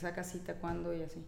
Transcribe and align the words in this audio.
saca 0.00 0.24
cita 0.24 0.54
cuándo 0.54 0.94
y 0.94 1.02
así. 1.02 1.22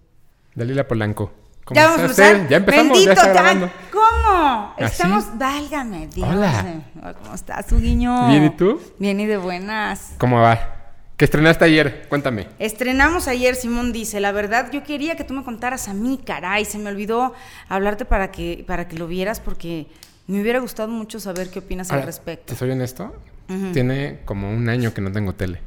Dalila 0.55 0.87
Polanco. 0.89 1.31
¿Cómo 1.65 1.79
Ya 1.79 1.87
vamos 1.87 2.01
a 2.01 2.03
empezar. 2.03 2.49
Ya 2.49 2.57
empezamos, 2.57 2.93
Bendito, 2.99 3.15
ya 3.15 3.23
está. 3.23 3.73
¿Cómo? 3.93 4.03
¿Ah, 4.27 4.75
Estamos, 4.79 5.39
válgame 5.39 6.09
Dios. 6.09 6.29
Hola. 6.29 6.65
Eh, 6.67 7.15
¿Cómo 7.23 7.35
estás, 7.35 7.67
tu 7.67 7.79
guiño? 7.79 8.29
Bien, 8.29 8.45
¿y 8.45 8.51
tú? 8.51 8.81
Bien 8.99 9.21
y 9.21 9.27
de 9.27 9.37
buenas. 9.37 10.15
¿Cómo 10.19 10.41
va? 10.41 10.77
¿Qué 11.17 11.27
estrenaste 11.27 11.65
ayer? 11.65 12.07
Cuéntame. 12.09 12.49
Estrenamos 12.59 13.29
ayer, 13.29 13.55
Simón 13.55 13.93
dice, 13.93 14.19
la 14.19 14.33
verdad 14.33 14.73
yo 14.73 14.83
quería 14.83 15.15
que 15.15 15.23
tú 15.23 15.35
me 15.35 15.45
contaras 15.45 15.87
a 15.87 15.95
mí, 15.95 16.19
caray, 16.25 16.65
se 16.65 16.79
me 16.79 16.91
olvidó 16.91 17.33
hablarte 17.69 18.05
para 18.05 18.33
que, 18.33 18.65
para 18.67 18.89
que 18.89 18.97
lo 18.99 19.07
vieras 19.07 19.39
porque 19.39 19.87
me 20.27 20.41
hubiera 20.41 20.59
gustado 20.59 20.89
mucho 20.89 21.21
saber 21.21 21.51
qué 21.51 21.61
opinas 21.61 21.93
al 21.93 22.03
respecto. 22.03 22.47
¿Te 22.47 22.59
soy 22.59 22.71
honesto? 22.71 23.15
Ujú. 23.49 23.71
Tiene 23.73 24.21
como 24.25 24.51
un 24.51 24.69
año 24.69 24.93
que 24.95 25.01
no 25.01 25.13
tengo 25.13 25.35
tele. 25.35 25.61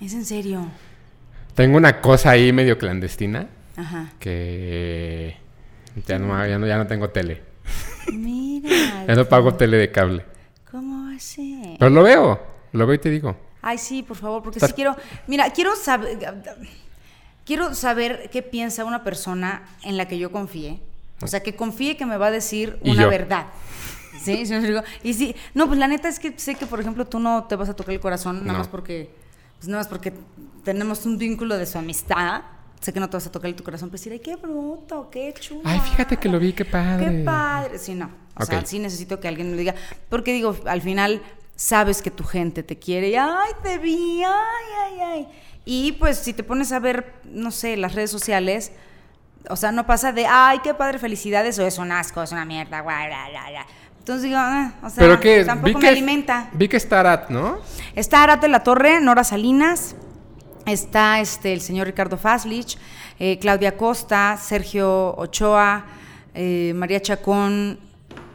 ¿Es 0.00 0.14
en 0.14 0.24
serio? 0.24 0.66
Tengo 1.54 1.76
una 1.76 2.00
cosa 2.00 2.30
ahí 2.30 2.52
medio 2.52 2.78
clandestina 2.78 3.46
Ajá. 3.76 4.12
que 4.18 5.36
ya 6.06 6.18
no, 6.18 6.46
ya 6.46 6.58
no, 6.58 6.66
ya 6.66 6.76
no 6.78 6.86
tengo 6.86 7.10
tele. 7.10 7.42
Mira. 8.12 8.68
Ya 9.08 9.16
no 9.16 9.24
pago 9.28 9.52
tele 9.54 9.76
de 9.78 9.90
cable. 9.90 10.24
¿Cómo 10.70 11.08
va 11.10 11.16
a 11.16 11.18
ser? 11.18 11.76
Pero 11.78 11.90
lo 11.90 12.02
veo. 12.04 12.40
Lo 12.72 12.86
veo 12.86 12.94
y 12.94 12.98
te 12.98 13.10
digo. 13.10 13.36
Ay, 13.60 13.76
sí, 13.78 14.02
por 14.04 14.16
favor, 14.16 14.42
porque 14.42 14.58
Estás- 14.58 14.70
sí 14.70 14.74
quiero. 14.74 14.96
Mira, 15.26 15.50
quiero 15.50 15.74
saber. 15.74 16.18
Quiero 17.44 17.74
saber 17.74 18.30
qué 18.32 18.42
piensa 18.42 18.84
una 18.84 19.02
persona 19.02 19.64
en 19.82 19.96
la 19.96 20.06
que 20.06 20.18
yo 20.18 20.30
confíe. 20.30 20.80
O 21.20 21.26
sea, 21.26 21.42
que 21.42 21.54
confíe 21.56 21.96
que 21.96 22.06
me 22.06 22.16
va 22.16 22.28
a 22.28 22.30
decir 22.30 22.78
una 22.82 23.06
verdad. 23.08 23.46
¿Sí? 24.22 24.44
Y 25.02 25.14
sí, 25.14 25.34
no, 25.54 25.66
pues 25.66 25.78
la 25.80 25.88
neta 25.88 26.08
es 26.08 26.20
que 26.20 26.32
sé 26.38 26.54
que, 26.54 26.66
por 26.66 26.78
ejemplo, 26.80 27.06
tú 27.06 27.18
no 27.18 27.44
te 27.44 27.56
vas 27.56 27.68
a 27.68 27.74
tocar 27.74 27.92
el 27.94 28.00
corazón, 28.00 28.40
nada 28.42 28.52
No. 28.52 28.58
más 28.60 28.68
porque. 28.68 29.10
Pues 29.62 29.68
nada 29.68 29.82
más 29.82 29.86
porque 29.86 30.12
tenemos 30.64 31.06
un 31.06 31.18
vínculo 31.18 31.56
de 31.56 31.66
su 31.66 31.78
amistad. 31.78 32.42
Sé 32.80 32.92
que 32.92 32.98
no 32.98 33.08
te 33.08 33.16
vas 33.16 33.28
a 33.28 33.30
tocar 33.30 33.52
tu 33.52 33.62
corazón, 33.62 33.90
pero 33.90 33.98
decir, 34.00 34.12
ay, 34.12 34.18
qué 34.18 34.34
bruto, 34.34 35.08
qué 35.08 35.32
chulo. 35.38 35.60
Ay, 35.62 35.78
fíjate 35.78 36.16
que 36.16 36.28
lo 36.28 36.40
vi, 36.40 36.52
qué 36.52 36.64
padre. 36.64 37.06
Qué 37.06 37.22
padre. 37.22 37.78
Sí, 37.78 37.94
no. 37.94 38.10
O 38.34 38.44
sea, 38.44 38.66
sí 38.66 38.80
necesito 38.80 39.20
que 39.20 39.28
alguien 39.28 39.46
me 39.46 39.52
lo 39.52 39.58
diga. 39.60 39.76
Porque 40.08 40.32
digo, 40.32 40.56
al 40.66 40.82
final 40.82 41.22
sabes 41.54 42.02
que 42.02 42.10
tu 42.10 42.24
gente 42.24 42.64
te 42.64 42.76
quiere 42.76 43.10
y, 43.10 43.14
ay, 43.14 43.52
te 43.62 43.78
vi, 43.78 44.24
ay, 44.24 44.32
ay, 44.84 45.00
ay. 45.00 45.28
Y 45.64 45.92
pues 45.92 46.18
si 46.18 46.32
te 46.32 46.42
pones 46.42 46.72
a 46.72 46.80
ver, 46.80 47.14
no 47.22 47.52
sé, 47.52 47.76
las 47.76 47.94
redes 47.94 48.10
sociales, 48.10 48.72
o 49.48 49.54
sea, 49.54 49.70
no 49.70 49.86
pasa 49.86 50.10
de, 50.10 50.26
ay, 50.26 50.58
qué 50.64 50.74
padre, 50.74 50.98
felicidades, 50.98 51.56
o 51.60 51.64
es 51.64 51.78
un 51.78 51.92
asco, 51.92 52.20
es 52.20 52.32
una 52.32 52.44
mierda, 52.44 52.80
guay, 52.80 53.06
bla, 53.06 53.28
bla, 53.30 53.50
bla. 53.50 53.66
Entonces 54.02 54.24
digo, 54.24 54.36
ah, 54.40 54.72
o 54.82 54.90
sea, 54.90 55.00
Pero 55.04 55.20
que 55.20 55.44
tampoco 55.44 55.68
vi 55.68 55.74
me 55.74 55.80
que 55.80 55.88
alimenta. 55.88 56.50
vi 56.54 56.66
que 56.66 56.76
está 56.76 56.98
Arat, 57.00 57.30
¿no? 57.30 57.58
Está 57.94 58.24
Arate 58.24 58.48
La 58.48 58.64
Torre, 58.64 59.00
Nora 59.00 59.22
Salinas, 59.22 59.94
está 60.66 61.20
este, 61.20 61.52
el 61.52 61.60
señor 61.60 61.86
Ricardo 61.86 62.16
Faslich, 62.18 62.78
eh, 63.20 63.38
Claudia 63.38 63.76
Costa, 63.76 64.36
Sergio 64.42 65.14
Ochoa, 65.16 65.84
eh, 66.34 66.72
María 66.74 67.00
Chacón 67.00 67.78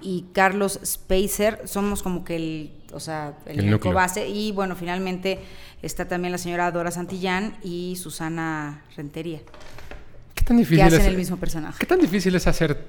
y 0.01 0.27
Carlos 0.31 0.79
Spacer. 0.85 1.61
Somos 1.65 2.01
como 2.01 2.23
que 2.23 2.37
el, 2.37 2.71
o 2.93 3.01
sea, 3.01 3.33
el, 3.45 3.59
El 3.59 3.69
núcleo. 3.71 3.93
base. 3.93 4.25
Y 4.25 4.53
bueno, 4.53 4.73
finalmente 4.77 5.39
está 5.81 6.07
también 6.07 6.31
la 6.31 6.37
señora 6.37 6.71
Dora 6.71 6.91
Santillán 6.91 7.57
y 7.61 7.97
Susana 7.97 8.83
Rentería, 8.95 9.41
¿Qué 10.33 10.43
tan 10.45 10.55
que 10.55 10.61
difícil 10.61 10.81
hacen 10.85 11.01
es 11.01 11.07
el 11.07 11.17
mismo 11.17 11.35
personaje. 11.35 11.77
¿Qué 11.77 11.85
tan 11.85 11.99
difícil 11.99 12.33
es 12.35 12.47
hacer 12.47 12.85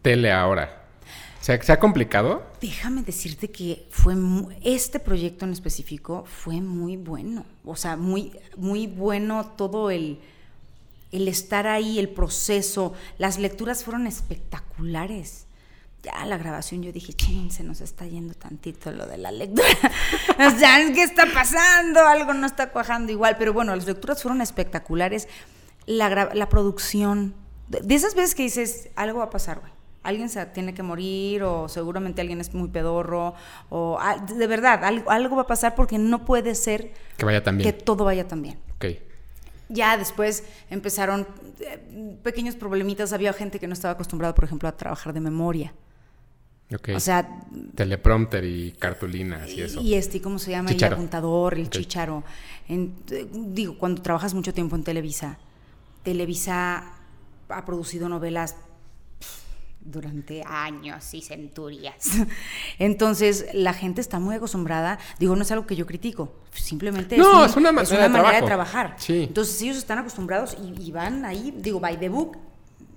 tele 0.00 0.32
ahora? 0.32 0.84
O 1.46 1.48
sea, 1.48 1.62
¿se 1.62 1.70
ha 1.70 1.78
complicado? 1.78 2.42
Déjame 2.60 3.02
decirte 3.02 3.52
que 3.52 3.86
fue 3.88 4.16
este 4.64 4.98
proyecto 4.98 5.44
en 5.44 5.52
específico 5.52 6.24
fue 6.26 6.60
muy 6.60 6.96
bueno, 6.96 7.46
o 7.64 7.76
sea, 7.76 7.96
muy 7.96 8.32
muy 8.56 8.88
bueno 8.88 9.52
todo 9.56 9.92
el 9.92 10.18
el 11.12 11.28
estar 11.28 11.68
ahí, 11.68 12.00
el 12.00 12.08
proceso, 12.08 12.94
las 13.16 13.38
lecturas 13.38 13.84
fueron 13.84 14.08
espectaculares. 14.08 15.46
Ya 16.02 16.26
la 16.26 16.36
grabación 16.36 16.82
yo 16.82 16.90
dije, 16.90 17.12
ching, 17.12 17.52
se 17.52 17.62
nos 17.62 17.80
está 17.80 18.06
yendo 18.06 18.34
tantito 18.34 18.90
lo 18.90 19.06
de 19.06 19.16
la 19.16 19.30
lectura. 19.30 19.68
o 20.48 20.58
sea, 20.58 20.78
¿qué 20.92 21.04
está 21.04 21.26
pasando? 21.32 22.00
Algo 22.08 22.34
no 22.34 22.48
está 22.48 22.70
cuajando 22.70 23.12
igual, 23.12 23.36
pero 23.38 23.52
bueno, 23.52 23.76
las 23.76 23.86
lecturas 23.86 24.20
fueron 24.20 24.40
espectaculares. 24.40 25.28
La, 25.86 26.34
la 26.34 26.48
producción, 26.48 27.36
de 27.68 27.94
esas 27.94 28.16
veces 28.16 28.34
que 28.34 28.42
dices, 28.42 28.88
algo 28.96 29.20
va 29.20 29.26
a 29.26 29.30
pasar, 29.30 29.60
güey. 29.60 29.75
Alguien 30.06 30.28
se 30.28 30.44
tiene 30.46 30.72
que 30.72 30.82
morir 30.82 31.42
o 31.42 31.68
seguramente 31.68 32.20
alguien 32.20 32.40
es 32.40 32.54
muy 32.54 32.68
pedorro 32.68 33.34
o 33.70 33.98
ah, 34.00 34.16
de 34.18 34.46
verdad, 34.46 34.84
algo, 34.84 35.10
algo 35.10 35.34
va 35.36 35.42
a 35.42 35.46
pasar 35.46 35.74
porque 35.74 35.98
no 35.98 36.24
puede 36.24 36.54
ser 36.54 36.92
Que 37.16 37.24
vaya 37.24 37.42
también. 37.42 37.70
que 37.70 37.76
todo 37.78 38.04
vaya 38.04 38.26
tan 38.28 38.40
bien. 38.42 38.58
Ok. 38.76 38.86
Ya 39.68 39.96
después 39.96 40.44
empezaron 40.70 41.26
eh, 41.58 42.16
pequeños 42.22 42.54
problemitas. 42.54 43.12
Había 43.12 43.32
gente 43.32 43.58
que 43.58 43.66
no 43.66 43.72
estaba 43.72 43.94
acostumbrada, 43.94 44.32
por 44.34 44.44
ejemplo, 44.44 44.68
a 44.68 44.76
trabajar 44.76 45.12
de 45.12 45.18
memoria. 45.20 45.74
Ok. 46.72 46.90
O 46.94 47.00
sea, 47.00 47.28
Teleprompter 47.74 48.44
y 48.44 48.72
cartulinas 48.72 49.48
y 49.50 49.62
eso. 49.62 49.80
y 49.80 49.94
este, 49.94 50.20
¿cómo 50.20 50.38
se 50.38 50.52
llama? 50.52 50.70
El 50.70 50.84
apuntador, 50.84 51.54
el 51.54 51.66
Ok. 51.66 51.70
chicharo. 51.72 52.22
En- 52.68 52.94
eh, 53.10 53.26
digo, 53.32 53.76
cuando 53.78 54.02
trabajas 54.02 54.34
mucho 54.34 54.54
tiempo 54.54 54.76
en 54.76 54.84
Televisa, 54.84 55.38
Televisa 56.04 56.92
ha 57.48 57.64
producido 57.64 58.08
novelas 58.08 58.56
durante 59.86 60.42
años 60.44 61.14
y 61.14 61.22
centurias. 61.22 62.10
Entonces, 62.78 63.46
la 63.54 63.72
gente 63.72 64.00
está 64.00 64.18
muy 64.18 64.34
acostumbrada, 64.34 64.98
digo, 65.18 65.36
no 65.36 65.42
es 65.42 65.50
algo 65.52 65.66
que 65.66 65.76
yo 65.76 65.86
critico, 65.86 66.32
simplemente 66.52 67.16
No, 67.16 67.44
es, 67.44 67.52
es 67.52 67.56
una 67.56 67.72
manera 67.72 68.02
de 68.02 68.08
manera 68.08 68.40
de 68.40 68.46
trabajar. 68.46 68.96
Sí. 68.98 69.24
Entonces, 69.24 69.60
ellos 69.62 69.76
están 69.76 69.98
acostumbrados 69.98 70.56
y, 70.62 70.88
y 70.88 70.92
van 70.92 71.24
ahí, 71.24 71.54
digo, 71.56 71.80
by 71.80 71.98
the 71.98 72.08
book, 72.08 72.36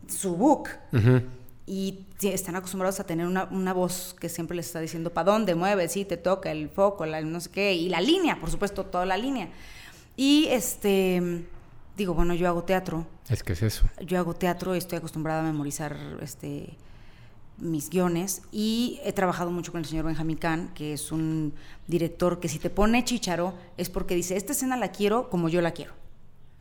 su 0.07 0.35
book. 0.35 0.69
Ujú. 0.91 1.21
Y 1.65 2.05
están 2.23 2.55
acostumbrados 2.55 2.99
a 2.99 3.03
tener 3.03 3.27
una, 3.27 3.45
una 3.45 3.73
voz 3.73 4.15
que 4.19 4.27
siempre 4.27 4.57
les 4.57 4.65
está 4.65 4.79
diciendo 4.79 5.13
para 5.13 5.31
dónde 5.31 5.53
mueve, 5.55 5.87
sí, 5.87 6.03
te 6.03 6.17
toca 6.17 6.51
el 6.51 6.69
foco, 6.69 7.05
la, 7.05 7.21
no 7.21 7.39
sé 7.39 7.51
qué, 7.51 7.73
y 7.73 7.89
la 7.89 8.01
línea, 8.01 8.39
por 8.39 8.49
supuesto, 8.49 8.85
toda 8.85 9.05
la 9.05 9.17
línea. 9.17 9.49
Y 10.17 10.47
este, 10.49 11.45
digo, 11.99 12.13
bueno, 12.15 12.33
yo 12.33 12.47
hago 12.47 12.63
teatro, 12.63 13.05
Es 13.29 13.43
que 13.43 13.53
es 13.53 13.61
eso. 13.61 13.85
yo 14.03 14.17
hago 14.17 14.33
teatro 14.33 14.73
y 14.73 14.79
estoy 14.79 14.97
acostumbrada 14.97 15.41
a 15.41 15.43
memorizar 15.43 15.95
este 16.21 16.75
mis 17.57 17.89
guiones 17.89 18.41
y 18.53 19.01
he 19.03 19.11
trabajado 19.11 19.51
mucho 19.51 19.73
con 19.73 19.79
el 19.81 19.85
señor 19.85 20.05
Benjamín 20.05 20.37
Kahn, 20.37 20.69
que 20.73 20.93
es 20.93 21.11
un 21.11 21.53
director 21.87 22.39
que 22.39 22.47
si 22.47 22.57
te 22.57 22.69
pone 22.69 23.03
chicharo 23.03 23.53
es 23.75 23.89
porque 23.89 24.15
dice, 24.15 24.37
esta 24.37 24.53
escena 24.53 24.77
la 24.77 24.91
quiero 24.93 25.29
como 25.29 25.49
yo 25.49 25.59
la 25.61 25.71
quiero. 25.71 25.91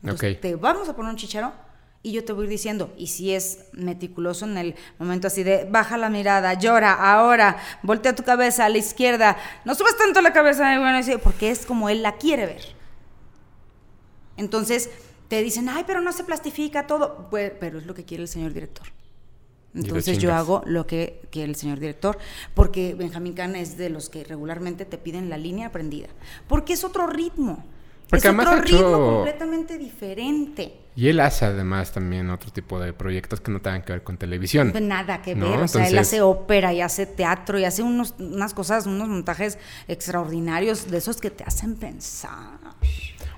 Entonces, 0.03 0.35
Ok. 0.35 0.41
te 0.43 0.57
vamos 0.57 0.89
a 0.89 0.97
poner 0.97 1.11
un 1.11 1.17
chicharo 1.17 1.53
y 2.03 2.11
yo 2.13 2.25
te 2.25 2.33
voy 2.33 2.43
a 2.43 2.45
ir 2.47 2.51
diciendo, 2.51 2.93
y 2.97 3.07
si 3.09 3.33
es 3.33 3.67
meticuloso 3.73 4.45
en 4.45 4.59
el 4.59 4.75
momento 4.99 5.29
así 5.29 5.45
de 5.45 5.67
baja 5.71 5.97
la 5.99 6.11
mirada, 6.11 6.55
llora, 6.55 6.93
ahora, 6.95 7.59
voltea 7.85 8.15
tu 8.17 8.25
cabeza 8.25 8.65
a 8.65 8.69
la 8.69 8.79
izquierda, 8.79 9.37
no 9.65 9.77
subas 9.77 9.97
tanto 9.97 10.21
la 10.21 10.33
cabeza, 10.33 10.79
bueno, 10.81 10.99
porque 11.23 11.51
es 11.53 11.65
como 11.65 11.89
él 11.89 12.03
la 12.03 12.17
quiere 12.17 12.47
ver. 12.47 12.63
Entonces 14.37 14.91
te 15.29 15.43
dicen, 15.43 15.69
ay, 15.69 15.85
pero 15.87 16.01
no 16.01 16.13
se 16.13 16.25
plastifica 16.25 16.87
todo, 16.87 17.29
Pues, 17.31 17.53
pero 17.61 17.79
es 17.79 17.87
lo 17.87 17.95
que 17.95 18.05
quiere 18.05 18.23
el 18.23 18.29
señor 18.29 18.53
director. 18.53 18.87
Entonces 19.75 20.19
yo 20.19 20.35
hago 20.35 20.63
lo 20.65 20.87
que 20.87 21.21
quiere 21.31 21.51
el 21.51 21.57
señor 21.57 21.79
director, 21.79 22.19
porque 22.55 22.95
Benjamín 22.95 23.35
Kahn 23.35 23.55
es 23.55 23.77
de 23.77 23.91
los 23.91 24.09
que 24.09 24.25
regularmente 24.25 24.85
te 24.87 24.97
piden 24.99 25.29
la 25.29 25.37
línea 25.37 25.69
aprendida, 25.69 26.09
porque 26.49 26.73
es 26.73 26.83
otro 26.85 27.07
ritmo. 27.07 27.65
Porque 28.09 28.21
es 28.21 28.25
además 28.25 28.47
otro 28.47 28.59
ha 28.59 28.63
hecho- 28.65 28.77
ritmo 28.79 29.07
completamente 29.17 29.77
diferente. 29.77 30.75
Y 30.97 31.09
él 31.09 31.21
hace 31.21 31.45
además 31.45 31.93
también 31.93 32.31
otro 32.31 32.51
tipo 32.51 32.81
de 32.81 32.93
proyectos 32.95 33.41
que 33.43 33.53
no 33.53 33.61
tengan 33.61 33.83
que 33.83 33.93
ver 33.93 34.03
con 34.03 34.17
televisión. 34.17 34.73
Nada 34.89 35.21
que 35.21 35.35
¿No? 35.37 35.51
ver, 35.51 35.61
o 35.61 35.69
sea, 35.69 35.83
él 35.83 35.89
Entonces- 35.91 35.99
hace 36.15 36.23
ópera 36.23 36.73
y 36.73 36.81
hace 36.81 37.05
teatro 37.07 37.59
y 37.59 37.65
hace 37.67 37.83
unos, 37.83 38.15
unas 38.19 38.55
cosas, 38.55 38.87
unos 38.87 39.07
montajes 39.09 39.59
extraordinarios 39.87 40.91
de 40.91 40.97
esos 40.99 41.19
que 41.21 41.31
te 41.31 41.45
hacen 41.45 41.77
pensar. 41.77 42.59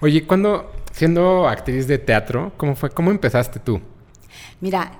Oye, 0.00 0.24
cuando 0.26 0.72
siendo 0.90 1.48
actriz 1.48 1.86
de 1.86 1.98
teatro, 1.98 2.52
¿cómo 2.56 2.74
fue? 2.74 2.90
¿Cómo 2.90 3.10
empezaste 3.10 3.58
tú? 3.58 3.80
Mira, 4.60 4.92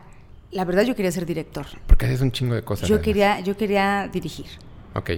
la 0.51 0.65
verdad 0.65 0.83
yo 0.83 0.95
quería 0.97 1.13
ser 1.13 1.27
director. 1.27 1.67
Porque 1.87 2.07
haces 2.07 2.21
un 2.21 2.33
chingo 2.33 2.55
de 2.55 2.63
cosas. 2.63 2.89
Yo 2.89 3.01
quería, 3.01 3.41
yo 3.41 3.57
quería 3.57 4.09
dirigir. 4.13 4.47
Ok. 4.95 5.11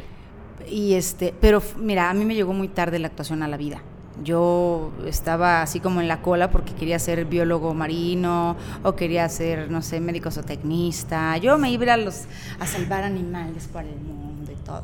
Y 0.69 0.94
este, 0.94 1.34
pero 1.40 1.62
mira, 1.76 2.10
a 2.10 2.14
mí 2.14 2.24
me 2.24 2.34
llegó 2.34 2.52
muy 2.52 2.69
tarde 2.69 2.98
la 2.98 3.08
actuación 3.08 3.42
a 3.42 3.48
la 3.48 3.56
vida. 3.56 3.82
Yo 4.22 4.92
estaba 5.06 5.62
así 5.62 5.80
como 5.80 6.00
en 6.00 6.08
la 6.08 6.20
cola 6.20 6.50
porque 6.50 6.75
quería 6.75 6.98
ser 6.98 7.25
biólogo 7.25 7.72
marino 7.72 8.56
o 8.82 8.94
quería 8.94 9.26
ser, 9.28 9.70
no 9.70 9.80
sé, 9.80 10.00
médico 10.00 10.30
zootecnista. 10.30 11.38
Yo 11.38 11.56
me 11.56 11.70
iba 11.70 11.94
a, 11.94 11.96
los, 11.96 12.25
a 12.60 12.66
salvar 12.66 13.04
animales 13.04 13.68
para 13.72 13.88
el 13.88 13.98
mundo 14.00 14.52
y 14.52 14.64
todo. 14.64 14.82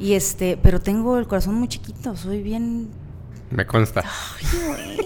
Y 0.00 0.14
este, 0.14 0.58
pero 0.60 0.80
tengo 0.80 1.18
el 1.18 1.26
corazón 1.26 1.54
muy 1.54 1.68
chiquito, 1.68 2.16
soy 2.16 2.42
bien 2.42 2.88
Me 3.50 3.66
consta. 3.66 4.02
Ay, 4.04 4.46
güey. 4.66 4.98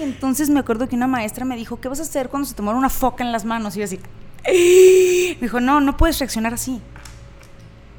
Entonces 0.00 0.48
me 0.48 0.60
acuerdo 0.60 0.88
que 0.88 0.96
una 0.96 1.06
maestra 1.06 1.44
me 1.44 1.56
dijo, 1.56 1.80
¿qué 1.80 1.88
vas 1.88 1.98
a 2.00 2.02
hacer 2.02 2.28
cuando 2.30 2.48
se 2.48 2.54
te 2.54 2.62
muera 2.62 2.78
una 2.78 2.88
foca 2.88 3.22
en 3.22 3.32
las 3.32 3.44
manos? 3.44 3.76
Y 3.76 3.80
yo 3.80 3.84
así, 3.84 4.00
me 4.46 5.42
dijo, 5.42 5.60
no, 5.60 5.80
no 5.80 5.96
puedes 5.96 6.18
reaccionar 6.18 6.54
así. 6.54 6.80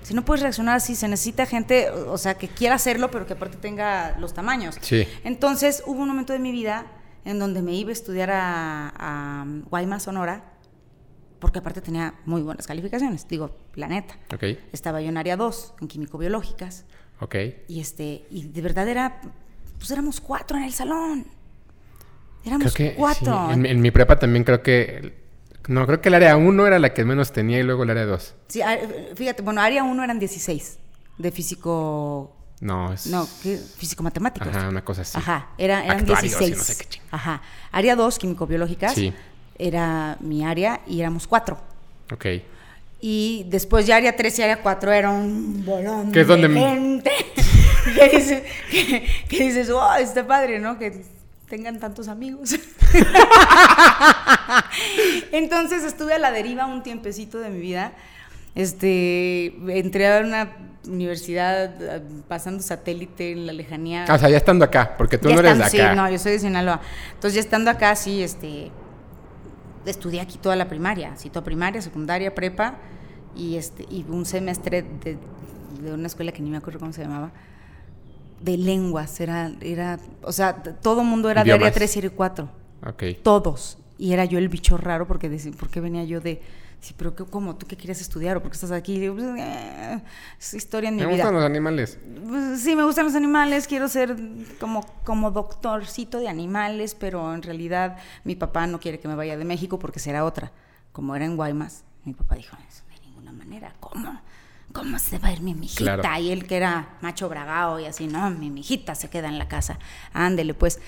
Si 0.02 0.16
no 0.16 0.26
puedes 0.26 0.42
reaccionar 0.42 0.78
así, 0.78 0.96
se 0.96 1.08
necesita 1.08 1.46
gente, 1.46 1.90
o 1.92 2.18
sea, 2.18 2.34
que 2.38 2.48
quiera 2.48 2.76
hacerlo, 2.76 3.12
pero 3.12 3.28
que 3.28 3.34
aparte 3.34 3.58
tenga 3.58 4.18
los 4.20 4.34
tamaños. 4.34 4.78
Sí. 4.82 5.08
Entonces 5.24 5.84
hubo 5.86 6.02
un 6.02 6.08
momento 6.08 6.34
de 6.34 6.40
mi 6.40 6.52
vida 6.52 6.88
en 7.24 7.38
donde 7.38 7.62
me 7.62 7.74
iba 7.76 7.92
a 7.92 7.94
estudiar 7.94 8.32
a, 8.32 8.92
a 8.98 9.46
Guaymas, 9.70 10.04
Sonora, 10.04 10.44
porque 11.38 11.60
aparte 11.60 11.82
tenía 11.82 12.16
muy 12.26 12.42
buenas 12.42 12.66
calificaciones, 12.66 13.28
digo, 13.28 13.56
la 13.76 13.88
neta. 13.88 14.16
Ok. 14.34 14.44
Estaba 14.74 15.02
yo 15.02 15.10
en 15.10 15.18
área 15.18 15.38
2, 15.38 15.76
en 15.82 15.88
químico-biológicas, 15.88 16.86
Ok. 17.20 17.36
y, 17.68 17.80
este, 17.80 18.26
y 18.32 18.48
de 18.48 18.62
verdad 18.62 18.88
era, 18.88 19.22
pues 19.82 19.90
éramos 19.90 20.22
cuatro 20.22 20.58
en 20.58 20.64
el 20.66 20.74
salón. 20.74 21.26
Éramos 22.46 22.72
Creo 22.74 22.92
que 22.92 22.96
cuatro. 22.96 23.48
sí, 23.48 23.54
En, 23.54 23.66
en 23.66 23.82
mi 23.82 23.90
prepa 23.90 24.20
también 24.20 24.44
creo 24.44 24.62
que... 24.62 25.20
No, 25.68 25.88
creo 25.88 26.02
que 26.02 26.10
el 26.10 26.16
área 26.16 26.38
1 26.38 26.68
era 26.68 26.78
la 26.78 26.94
que 26.94 27.04
menos 27.04 27.32
tenía 27.32 27.60
y 27.60 27.64
luego 27.64 27.82
el 27.84 27.90
área 27.90 28.06
2. 28.06 28.36
Sí, 28.48 28.62
fíjate, 29.16 29.42
bueno, 29.42 29.60
área 29.62 29.84
1 29.84 30.04
eran 30.04 30.20
16 30.20 30.78
de 31.18 31.32
físico. 31.32 32.36
No, 32.60 32.94
es... 32.94 33.08
No. 33.08 33.26
Físico-matemáticos. 33.26 34.48
Ajá, 34.56 34.70
una 34.70 34.84
cosa 34.86 35.02
así. 35.02 35.18
Ajá, 35.18 35.50
era, 35.58 35.84
eran 35.84 36.00
Actuarios 36.00 36.34
y 36.42 36.46
16. 36.46 36.58
no 36.58 36.64
sé 36.64 36.86
qué 36.86 37.02
Ajá. 37.10 37.42
Área 37.72 37.96
2, 37.96 38.20
químico-biológicas. 38.20 38.94
Sí. 38.94 39.12
Era 39.58 40.18
mi 40.20 40.46
área 40.46 40.82
y 40.86 41.00
éramos 41.02 41.26
cuatro. 41.28 41.60
Ok. 42.12 42.26
Y 43.02 43.46
después 43.50 43.88
ya 43.88 43.96
área 43.98 44.16
3 44.16 44.40
y 44.40 44.42
área 44.44 44.62
4 44.62 44.92
era 44.92 45.10
un 45.10 45.66
bolón 45.66 46.12
Que 46.12 46.22
es 46.22 46.28
donde- 46.28 46.48
de 46.48 46.60
gente. 46.60 47.12
que, 47.96 48.18
dices, 48.18 48.44
que, 48.70 49.08
que 49.28 49.44
dices, 49.44 49.72
wow, 49.72 49.96
está 50.00 50.26
padre, 50.26 50.60
¿no? 50.60 50.78
Que 50.78 51.04
tengan 51.52 51.80
tantos 51.80 52.08
amigos. 52.08 52.52
Entonces 55.32 55.84
estuve 55.84 56.14
a 56.14 56.20
la 56.20 56.32
deriva 56.32 56.66
un 56.66 56.82
tiempecito 56.82 57.40
de 57.40 57.50
mi 57.50 57.60
vida. 57.60 57.92
Este, 58.56 59.48
entré 59.78 60.08
a 60.08 60.22
una 60.22 60.56
universidad 60.88 62.02
pasando 62.28 62.64
satélite 62.64 63.34
en 63.34 63.48
la 63.48 63.54
lejanía. 63.54 64.06
Ah, 64.08 64.16
o 64.16 64.18
sea, 64.18 64.30
ya 64.30 64.38
estando 64.38 64.66
acá, 64.66 64.96
porque 64.98 65.18
tú 65.18 65.28
Ya 65.28 65.36
no 65.36 65.42
eres 65.42 65.58
de 65.58 65.64
acá. 65.64 65.72
Sí, 65.72 65.96
no, 65.96 66.10
yo 66.10 66.20
soy 66.20 66.34
de 66.34 66.40
Sinaloa. 66.40 66.80
Entonces, 67.14 67.36
ya 67.36 67.42
estando 67.42 67.70
acá, 67.70 67.96
sí, 67.96 68.24
este, 68.24 68.72
estudié 69.86 70.22
aquí 70.22 70.38
toda 70.38 70.56
la 70.56 70.70
primaria, 70.70 71.16
sí, 71.18 71.30
toda 71.30 71.44
primaria, 71.44 71.82
secundaria, 71.82 72.34
prepa, 72.34 72.76
y 73.36 73.58
este, 73.58 73.86
y 73.90 74.06
un 74.08 74.26
semestre 74.26 74.86
de, 75.04 75.18
de 75.82 75.94
una 75.94 76.08
escuela 76.08 76.32
que 76.32 76.42
ni 76.42 76.50
me 76.50 76.58
acuerdo 76.58 76.80
cómo 76.80 76.94
se 76.94 77.02
llamaba, 77.02 77.32
de 78.42 78.58
lenguas, 78.58 79.20
era, 79.20 79.52
era, 79.62 80.00
o 80.24 80.32
sea, 80.32 80.62
todo 80.64 81.04
mundo 81.04 81.30
era 81.30 81.44
de 81.44 81.52
área 81.52 81.68
Idiomas. 81.68 81.74
3 81.76 81.96
y 81.96 82.00
área 82.00 82.10
4, 82.12 82.50
Ok. 82.88 83.04
todos, 83.24 83.78
y 83.98 84.14
era 84.14 84.26
yo 84.26 84.38
el 84.40 84.50
bicho 84.50 84.78
raro 84.78 85.08
porque 85.08 85.30
decía, 85.30 85.52
¿por 85.52 85.70
qué 85.70 85.80
venía 85.80 86.04
yo 86.04 86.20
de, 86.22 86.42
sí, 86.80 86.96
pero 86.98 87.16
qué, 87.16 87.24
cómo, 87.26 87.56
tú 87.56 87.68
qué 87.68 87.78
quieres 87.78 88.02
estudiar 88.02 88.38
o 88.38 88.42
por 88.42 88.50
qué 88.52 88.56
estás 88.56 88.72
aquí? 88.72 89.00
Digo, 89.00 89.14
pues, 89.16 89.28
eh, 89.38 90.02
es 90.40 90.54
historia 90.56 90.90
en 90.90 90.96
mi 90.96 91.02
Me 91.02 91.08
vida. 91.08 91.18
gustan 91.18 91.36
los 91.36 91.44
animales. 91.46 92.00
Pues, 92.28 92.60
Sí, 92.62 92.76
me 92.76 92.84
gustan 92.84 93.06
los 93.06 93.14
animales, 93.16 93.68
quiero 93.68 93.88
ser 93.88 94.16
como, 94.60 94.84
como 95.04 95.30
doctorcito 95.32 96.20
de 96.20 96.28
animales, 96.28 96.96
pero 96.96 97.34
en 97.36 97.44
realidad 97.44 97.98
mi 98.24 98.36
papá 98.36 98.66
no 98.66 98.80
quiere 98.80 99.00
que 99.00 99.08
me 99.08 99.16
vaya 99.16 99.38
de 99.38 99.46
México 99.46 99.78
porque 99.78 100.00
será 100.00 100.26
otra. 100.26 100.52
Como 100.92 101.16
era 101.16 101.26
en 101.26 101.36
Guaymas, 101.36 101.84
mi 102.06 102.14
papá 102.14 102.36
dijo, 102.36 102.58
"Eso 102.68 102.84
de 102.90 103.08
ninguna 103.08 103.32
manera, 103.32 103.74
¿cómo? 103.80 104.20
¿Cómo 104.74 105.00
se 105.00 105.18
va 105.20 105.30
a 105.30 105.34
ir 105.34 105.42
mi 105.42 105.54
mijita? 105.54 105.98
Claro. 105.98 106.22
Y 106.22 106.32
él 106.32 106.46
que 106.48 106.56
era 106.58 106.98
macho 107.02 107.28
bragao 107.30 107.80
y 107.80 107.86
así, 107.86 108.08
no, 108.08 108.30
mi 108.30 108.50
mijita 108.50 108.96
se 108.96 109.10
queda 109.10 109.28
en 109.28 109.38
la 109.38 109.48
casa. 109.48 109.80
Ándele, 110.14 110.54
pues. 110.54 110.80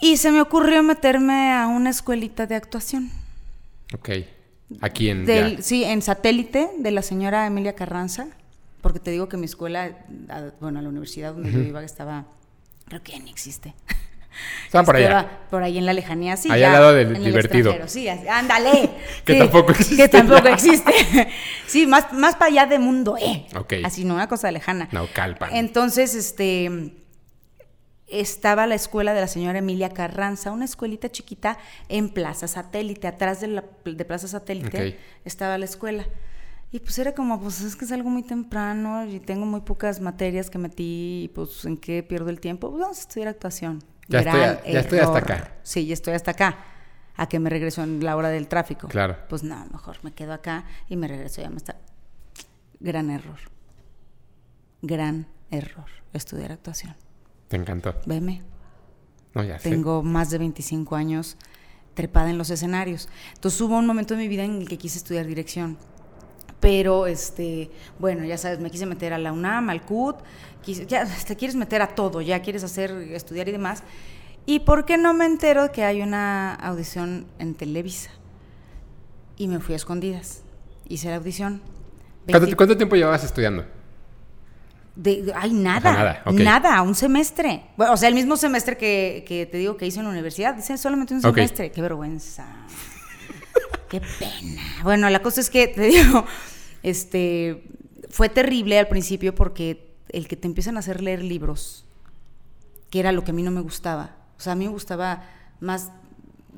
Y 0.00 0.16
se 0.16 0.30
me 0.30 0.40
ocurrió 0.40 0.82
meterme 0.82 1.52
a 1.52 1.66
una 1.66 1.90
escuelita 1.90 2.46
de 2.46 2.54
actuación. 2.56 3.10
Ok. 3.94 4.10
Aquí 4.80 5.08
en... 5.10 5.24
Del- 5.24 5.62
sí, 5.62 5.84
en 5.84 6.02
satélite 6.02 6.70
de 6.78 6.90
la 6.90 7.02
señora 7.02 7.46
Emilia 7.46 7.74
Carranza, 7.74 8.28
porque 8.80 8.98
te 8.98 9.10
digo 9.10 9.28
que 9.28 9.36
mi 9.36 9.44
escuela, 9.46 9.96
bueno, 10.60 10.78
a 10.78 10.82
la 10.82 10.88
universidad 10.88 11.32
donde 11.34 11.52
yo 11.52 11.60
iba 11.60 11.82
estaba, 11.84 12.26
creo 12.86 13.02
que 13.02 13.12
ya 13.12 13.18
ni 13.18 13.30
existe. 13.30 13.74
Estaba 14.66 14.84
por 14.84 14.96
allá. 14.96 15.06
Estaba 15.06 15.38
por 15.50 15.62
ahí 15.62 15.78
en 15.78 15.86
la 15.86 15.92
lejanía, 15.92 16.36
sí. 16.36 16.50
Ahí 16.50 16.60
ya, 16.60 16.68
al 16.68 16.72
lado 16.72 16.92
del 16.94 17.22
divertido. 17.22 17.74
Sí, 17.86 18.08
ándale. 18.08 18.90
Que 19.24 19.34
sí, 19.34 19.38
tampoco 19.38 19.72
existe 19.72 19.96
Que 19.96 20.08
tampoco 20.08 20.48
existe. 20.48 20.92
sí, 21.66 21.86
más, 21.86 22.12
más 22.12 22.36
para 22.36 22.50
allá 22.50 22.66
de 22.66 22.78
mundo, 22.78 23.16
eh. 23.18 23.46
Ok. 23.56 23.74
Así, 23.84 24.04
no, 24.04 24.14
una 24.14 24.28
cosa 24.28 24.50
lejana. 24.50 24.88
Naucalpan. 24.92 25.54
Entonces, 25.54 26.14
este 26.14 26.92
estaba 28.06 28.66
la 28.66 28.74
escuela 28.74 29.14
de 29.14 29.20
la 29.20 29.26
señora 29.26 29.58
Emilia 29.58 29.88
Carranza, 29.90 30.52
una 30.52 30.66
escuelita 30.66 31.10
chiquita 31.10 31.58
en 31.88 32.10
Plaza 32.10 32.46
Satélite, 32.46 33.06
atrás 33.08 33.40
de, 33.40 33.48
la, 33.48 33.64
de 33.84 34.04
Plaza 34.04 34.28
Satélite 34.28 34.98
estaba 35.24 35.58
la 35.58 35.64
escuela. 35.64 36.04
Y 36.70 36.80
pues 36.80 36.98
era 36.98 37.12
como, 37.12 37.40
pues 37.40 37.60
es 37.60 37.76
que 37.76 37.84
es 37.84 37.92
algo 37.92 38.10
muy 38.10 38.24
temprano 38.24 39.06
y 39.06 39.20
tengo 39.20 39.46
muy 39.46 39.60
pocas 39.60 40.00
materias 40.00 40.50
que 40.50 40.58
metí 40.58 41.22
y 41.24 41.30
pues 41.32 41.64
en 41.64 41.76
qué 41.76 42.02
pierdo 42.02 42.30
el 42.30 42.40
tiempo. 42.40 42.68
Pues 42.68 42.82
vamos 42.82 42.98
a 42.98 43.00
estudiar 43.00 43.28
actuación. 43.28 43.82
Ya 44.08 44.18
estoy 44.20 44.32
Gran 44.40 44.56
a- 44.56 44.64
ya 44.70 44.80
estoy 44.80 44.98
hasta 44.98 45.18
acá. 45.18 45.52
Sí, 45.62 45.86
ya 45.86 45.94
estoy 45.94 46.14
hasta 46.14 46.30
acá. 46.32 46.56
A 47.16 47.28
que 47.28 47.38
me 47.38 47.48
regreso 47.48 47.82
en 47.82 48.04
la 48.04 48.16
hora 48.16 48.28
del 48.28 48.48
tráfico. 48.48 48.88
Claro. 48.88 49.16
Pues 49.28 49.42
no, 49.44 49.64
mejor 49.72 49.98
me 50.02 50.12
quedo 50.12 50.32
acá 50.32 50.64
y 50.88 50.96
me 50.96 51.06
regreso 51.08 51.40
ya 51.42 51.48
más 51.50 51.62
tarde. 51.64 51.80
Gran 52.80 53.08
error. 53.10 53.38
Gran 54.82 55.26
error. 55.50 55.86
Estudiar 56.12 56.52
actuación. 56.52 56.94
Te 57.48 57.56
encantó. 57.56 57.94
Veme. 58.06 58.42
No, 59.34 59.42
ya 59.42 59.58
sé. 59.58 59.70
Tengo 59.70 60.02
más 60.02 60.30
de 60.30 60.38
25 60.38 60.96
años 60.96 61.36
trepada 61.94 62.30
en 62.30 62.38
los 62.38 62.50
escenarios. 62.50 63.08
Entonces 63.34 63.60
hubo 63.60 63.78
un 63.78 63.86
momento 63.86 64.14
en 64.14 64.20
mi 64.20 64.28
vida 64.28 64.44
en 64.44 64.56
el 64.62 64.68
que 64.68 64.78
quise 64.78 64.98
estudiar 64.98 65.26
dirección. 65.26 65.78
Pero, 66.60 67.06
este, 67.06 67.70
bueno, 67.98 68.24
ya 68.24 68.38
sabes, 68.38 68.58
me 68.60 68.70
quise 68.70 68.86
meter 68.86 69.12
a 69.12 69.18
la 69.18 69.32
UNAM, 69.32 69.68
al 69.70 69.82
CUT, 69.82 70.16
quise- 70.64 70.86
ya 70.86 71.04
te 71.04 71.36
quieres 71.36 71.56
meter 71.56 71.82
a 71.82 71.88
todo, 71.88 72.20
ya 72.22 72.40
quieres 72.40 72.64
hacer, 72.64 72.90
estudiar 73.12 73.48
y 73.48 73.52
demás. 73.52 73.82
¿Y 74.46 74.60
por 74.60 74.84
qué 74.84 74.96
no 74.96 75.12
me 75.14 75.24
entero 75.26 75.72
que 75.72 75.84
hay 75.84 76.02
una 76.02 76.54
audición 76.54 77.26
en 77.38 77.54
Televisa? 77.54 78.10
Y 79.36 79.48
me 79.48 79.58
fui 79.60 79.74
a 79.74 79.76
escondidas. 79.76 80.42
Hice 80.88 81.08
la 81.08 81.16
audición. 81.16 81.60
¿Cuánto, 82.26 82.40
20 82.46 82.56
cuánto 82.56 82.76
tiempo 82.76 82.96
llevabas 82.96 83.24
estudiando? 83.24 83.64
de, 84.96 85.32
ay, 85.34 85.52
nada. 85.52 85.92
Nada, 85.92 86.22
ok. 86.24 86.34
Nada, 86.34 86.82
un 86.82 86.94
semestre. 86.94 87.64
Bueno, 87.76 87.94
o 87.94 87.96
sea, 87.96 88.08
el 88.08 88.14
mismo 88.14 88.36
semestre 88.36 88.76
que, 88.76 89.24
que 89.26 89.44
te 89.46 89.58
digo 89.58 89.76
que 89.76 89.86
hice 89.86 89.98
en 89.98 90.04
la 90.04 90.10
universidad. 90.12 90.54
Dice 90.54 90.78
solamente 90.78 91.14
un 91.14 91.20
semestre. 91.20 91.72
Qué 91.72 91.82
vergüenza. 91.82 92.46
Qué 93.88 94.00
pena. 94.18 94.62
Bueno, 94.82 95.08
la 95.10 95.20
cosa 95.22 95.40
es 95.40 95.50
que, 95.50 95.68
te 95.68 95.82
digo, 95.86 96.24
este, 96.82 97.64
fue 98.10 98.28
terrible 98.28 98.78
al 98.78 98.88
principio 98.88 99.34
porque 99.34 99.94
el 100.08 100.28
que 100.28 100.36
te 100.36 100.46
empiezan 100.46 100.76
a 100.76 100.80
hacer 100.80 101.00
leer 101.02 101.22
libros, 101.22 101.84
que 102.90 103.00
era 103.00 103.12
lo 103.12 103.24
que 103.24 103.30
a 103.30 103.34
mí 103.34 103.42
no 103.42 103.50
me 103.50 103.60
gustaba. 103.60 104.16
O 104.36 104.40
sea, 104.40 104.52
a 104.52 104.56
mí 104.56 104.64
me 104.66 104.70
gustaba 104.72 105.24
más 105.60 105.90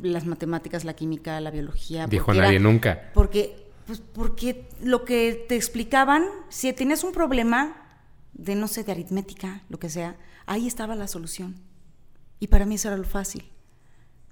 las 0.03 0.27
matemáticas, 0.27 0.85
la 0.85 0.95
química, 0.95 1.41
la 1.41 1.51
biología. 1.51 2.07
Dijo 2.07 2.33
nadie 2.35 2.57
era- 2.57 2.59
nunca. 2.62 3.11
porque, 3.15 3.67
pues, 3.87 4.00
porque 4.00 4.69
lo 4.83 5.05
que 5.05 5.45
te 5.49 5.57
explicaban, 5.57 6.25
si 6.49 6.73
tenías 6.73 7.05
un 7.05 7.12
problema 7.12 7.76
de, 8.35 8.55
no 8.55 8.69
sé, 8.69 8.85
de 8.85 8.93
aritmética, 8.93 9.62
lo 9.71 9.79
que 9.79 9.88
sea, 9.88 10.17
ahí 10.47 10.67
estaba 10.67 10.95
la 10.95 11.09
solución. 11.09 11.57
Y 12.41 12.49
para 12.49 12.67
mí 12.67 12.75
eso 12.75 12.88
era 12.88 12.97
lo 12.99 13.05
fácil. 13.05 13.50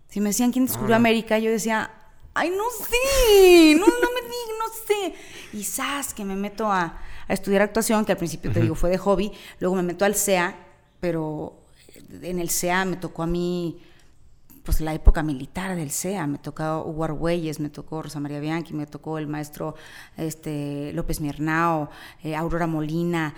Si 0.08 0.20
me 0.20 0.28
decían 0.30 0.52
quién 0.52 0.66
descubrió 0.66 0.94
Ah. 0.94 0.98
América, 0.98 1.38
yo 1.38 1.50
decía, 1.50 1.90
ay, 2.34 2.50
no 2.50 2.64
sé, 2.70 3.74
no, 3.76 3.86
no 3.86 4.08
me 4.12 4.22
di, 4.28 4.42
no 4.58 4.66
sé. 4.86 5.14
Y 5.52 6.14
que 6.14 6.24
me 6.24 6.36
meto 6.36 6.70
a, 6.70 7.00
a 7.28 7.32
estudiar 7.32 7.62
actuación, 7.62 8.04
que 8.04 8.12
al 8.12 8.18
principio 8.18 8.52
te 8.52 8.60
digo 8.60 8.74
fue 8.74 8.90
de 8.90 8.98
hobby, 8.98 9.32
luego 9.60 9.76
me 9.76 9.82
meto 9.82 10.04
al 10.04 10.14
CEA, 10.14 10.56
pero 11.00 11.56
en 12.22 12.38
el 12.38 12.50
CEA 12.50 12.84
me 12.84 12.96
tocó 12.96 13.22
a 13.22 13.26
mí 13.26 13.80
pues 14.64 14.80
la 14.80 14.94
época 14.94 15.22
militar 15.22 15.76
del 15.76 15.90
CEA, 15.90 16.26
me 16.26 16.38
tocó 16.38 16.84
Hugo 16.86 17.04
Argüelles, 17.04 17.60
me 17.60 17.68
tocó 17.68 18.02
Rosa 18.02 18.18
María 18.18 18.40
Bianchi, 18.40 18.72
me 18.72 18.86
tocó 18.86 19.18
el 19.18 19.26
maestro 19.26 19.74
este, 20.16 20.90
López 20.94 21.20
Miernao, 21.20 21.90
eh, 22.22 22.34
Aurora 22.34 22.66
Molina, 22.66 23.34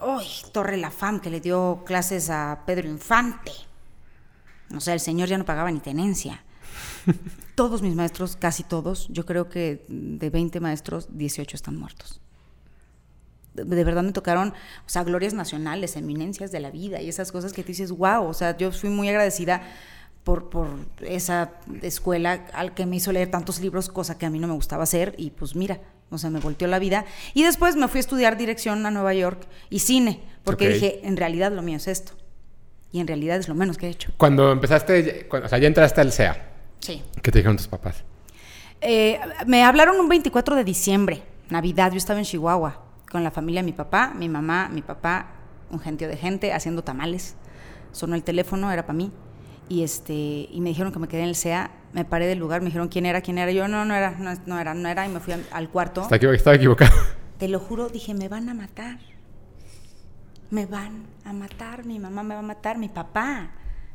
¡ay! 0.00 0.28
Torre 0.52 0.76
La 0.76 0.92
Fam, 0.92 1.18
que 1.18 1.28
le 1.28 1.40
dio 1.40 1.82
clases 1.84 2.30
a 2.30 2.62
Pedro 2.66 2.88
Infante. 2.88 3.50
O 4.76 4.80
sea, 4.80 4.94
el 4.94 5.00
señor 5.00 5.28
ya 5.28 5.38
no 5.38 5.44
pagaba 5.44 5.72
ni 5.72 5.80
tenencia. 5.80 6.44
Todos 7.54 7.82
mis 7.82 7.94
maestros, 7.94 8.36
casi 8.36 8.64
todos, 8.64 9.06
yo 9.10 9.24
creo 9.26 9.48
que 9.48 9.84
de 9.88 10.28
20 10.30 10.58
maestros, 10.60 11.06
18 11.10 11.56
están 11.56 11.76
muertos. 11.76 12.20
De, 13.54 13.64
de 13.64 13.84
verdad 13.84 14.02
me 14.02 14.10
tocaron, 14.12 14.48
o 14.50 14.88
sea, 14.88 15.04
glorias 15.04 15.34
nacionales, 15.34 15.94
eminencias 15.96 16.50
de 16.50 16.58
la 16.60 16.70
vida 16.72 17.00
y 17.00 17.08
esas 17.08 17.30
cosas 17.30 17.52
que 17.52 17.62
tú 17.62 17.68
dices, 17.68 17.92
wow, 17.92 18.24
o 18.26 18.34
sea, 18.34 18.56
yo 18.56 18.72
fui 18.72 18.90
muy 18.90 19.08
agradecida 19.08 19.62
por, 20.24 20.50
por 20.50 20.68
esa 21.02 21.52
escuela 21.82 22.46
al 22.54 22.74
que 22.74 22.86
me 22.86 22.96
hizo 22.96 23.12
leer 23.12 23.30
tantos 23.30 23.60
libros, 23.60 23.88
cosa 23.88 24.18
que 24.18 24.26
a 24.26 24.30
mí 24.30 24.40
no 24.40 24.48
me 24.48 24.54
gustaba 24.54 24.82
hacer, 24.82 25.14
y 25.18 25.30
pues 25.30 25.54
mira, 25.54 25.80
o 26.10 26.18
sea, 26.18 26.30
me 26.30 26.40
volteó 26.40 26.66
la 26.66 26.78
vida. 26.80 27.04
Y 27.34 27.44
después 27.44 27.76
me 27.76 27.86
fui 27.88 27.98
a 27.98 28.00
estudiar 28.00 28.36
dirección 28.36 28.84
a 28.86 28.90
Nueva 28.90 29.14
York 29.14 29.46
y 29.70 29.78
cine, 29.78 30.22
porque 30.42 30.66
dije, 30.74 31.00
en 31.06 31.16
realidad 31.16 31.52
lo 31.52 31.62
mío 31.62 31.76
es 31.76 31.86
esto. 31.86 32.12
Y 32.90 33.00
en 33.00 33.06
realidad 33.06 33.36
es 33.38 33.48
lo 33.48 33.54
menos 33.54 33.76
que 33.78 33.86
he 33.86 33.90
hecho. 33.90 34.12
Cuando 34.16 34.50
empezaste, 34.52 35.26
cuando- 35.28 35.46
o 35.46 35.48
sea, 35.48 35.58
ya 35.58 35.66
entraste 35.68 36.00
al 36.00 36.10
SEA, 36.12 36.50
Sí. 36.84 37.02
¿qué 37.22 37.30
te 37.32 37.38
dijeron 37.38 37.56
tus 37.56 37.66
papás? 37.68 38.04
Eh, 38.82 39.18
me 39.46 39.64
hablaron 39.64 39.98
un 39.98 40.08
24 40.08 40.54
de 40.54 40.64
diciembre, 40.64 41.22
Navidad, 41.48 41.90
yo 41.92 41.96
estaba 41.96 42.18
en 42.18 42.26
Chihuahua, 42.26 42.82
con 43.10 43.24
la 43.24 43.30
familia 43.30 43.62
de 43.62 43.64
mi 43.64 43.72
papá, 43.72 44.12
mi 44.14 44.28
mamá, 44.28 44.68
mi 44.68 44.82
papá, 44.82 45.28
un 45.70 45.80
gentío 45.80 46.08
de 46.08 46.16
gente 46.18 46.52
haciendo 46.52 46.84
tamales. 46.84 47.36
Sonó 47.92 48.14
el 48.16 48.22
teléfono, 48.22 48.70
era 48.70 48.82
para 48.84 48.96
mí. 48.98 49.10
y 49.70 49.82
este 49.82 50.12
y 50.12 50.60
me 50.60 50.68
dijeron 50.68 50.92
que 50.92 50.98
me 50.98 51.08
quedé 51.08 51.22
en 51.22 51.28
el 51.28 51.36
SEA, 51.36 51.70
me 51.94 52.04
paré 52.04 52.26
del 52.26 52.38
lugar, 52.38 52.60
me 52.60 52.66
dijeron 52.66 52.88
quién 52.88 53.06
era, 53.06 53.22
quién 53.22 53.38
era, 53.38 53.50
yo 53.50 53.66
no, 53.66 53.86
no 53.86 53.94
era, 53.94 54.10
no, 54.18 54.34
no 54.44 54.58
era, 54.58 54.74
no 54.74 54.86
era, 54.86 55.06
y 55.06 55.08
me 55.08 55.20
fui 55.20 55.32
al, 55.32 55.46
al 55.52 55.70
cuarto. 55.70 56.02
Está 56.02 56.16
equivo- 56.16 56.32
Estaba 56.34 56.56
equivocado. 56.56 56.92
Te 57.38 57.48
lo 57.48 57.58
juro, 57.60 57.88
dije, 57.88 58.12
me 58.12 58.28
van 58.28 58.50
a 58.50 58.54
matar. 58.54 58.98
Me 60.50 60.66
van 60.66 61.06
a 61.24 61.32
matar, 61.32 61.84
mi 61.86 61.98
mamá 61.98 62.22
me 62.22 62.34
va 62.34 62.40
a 62.40 62.44
matar, 62.44 62.76
mi 62.78 62.88
papá. 62.90 63.50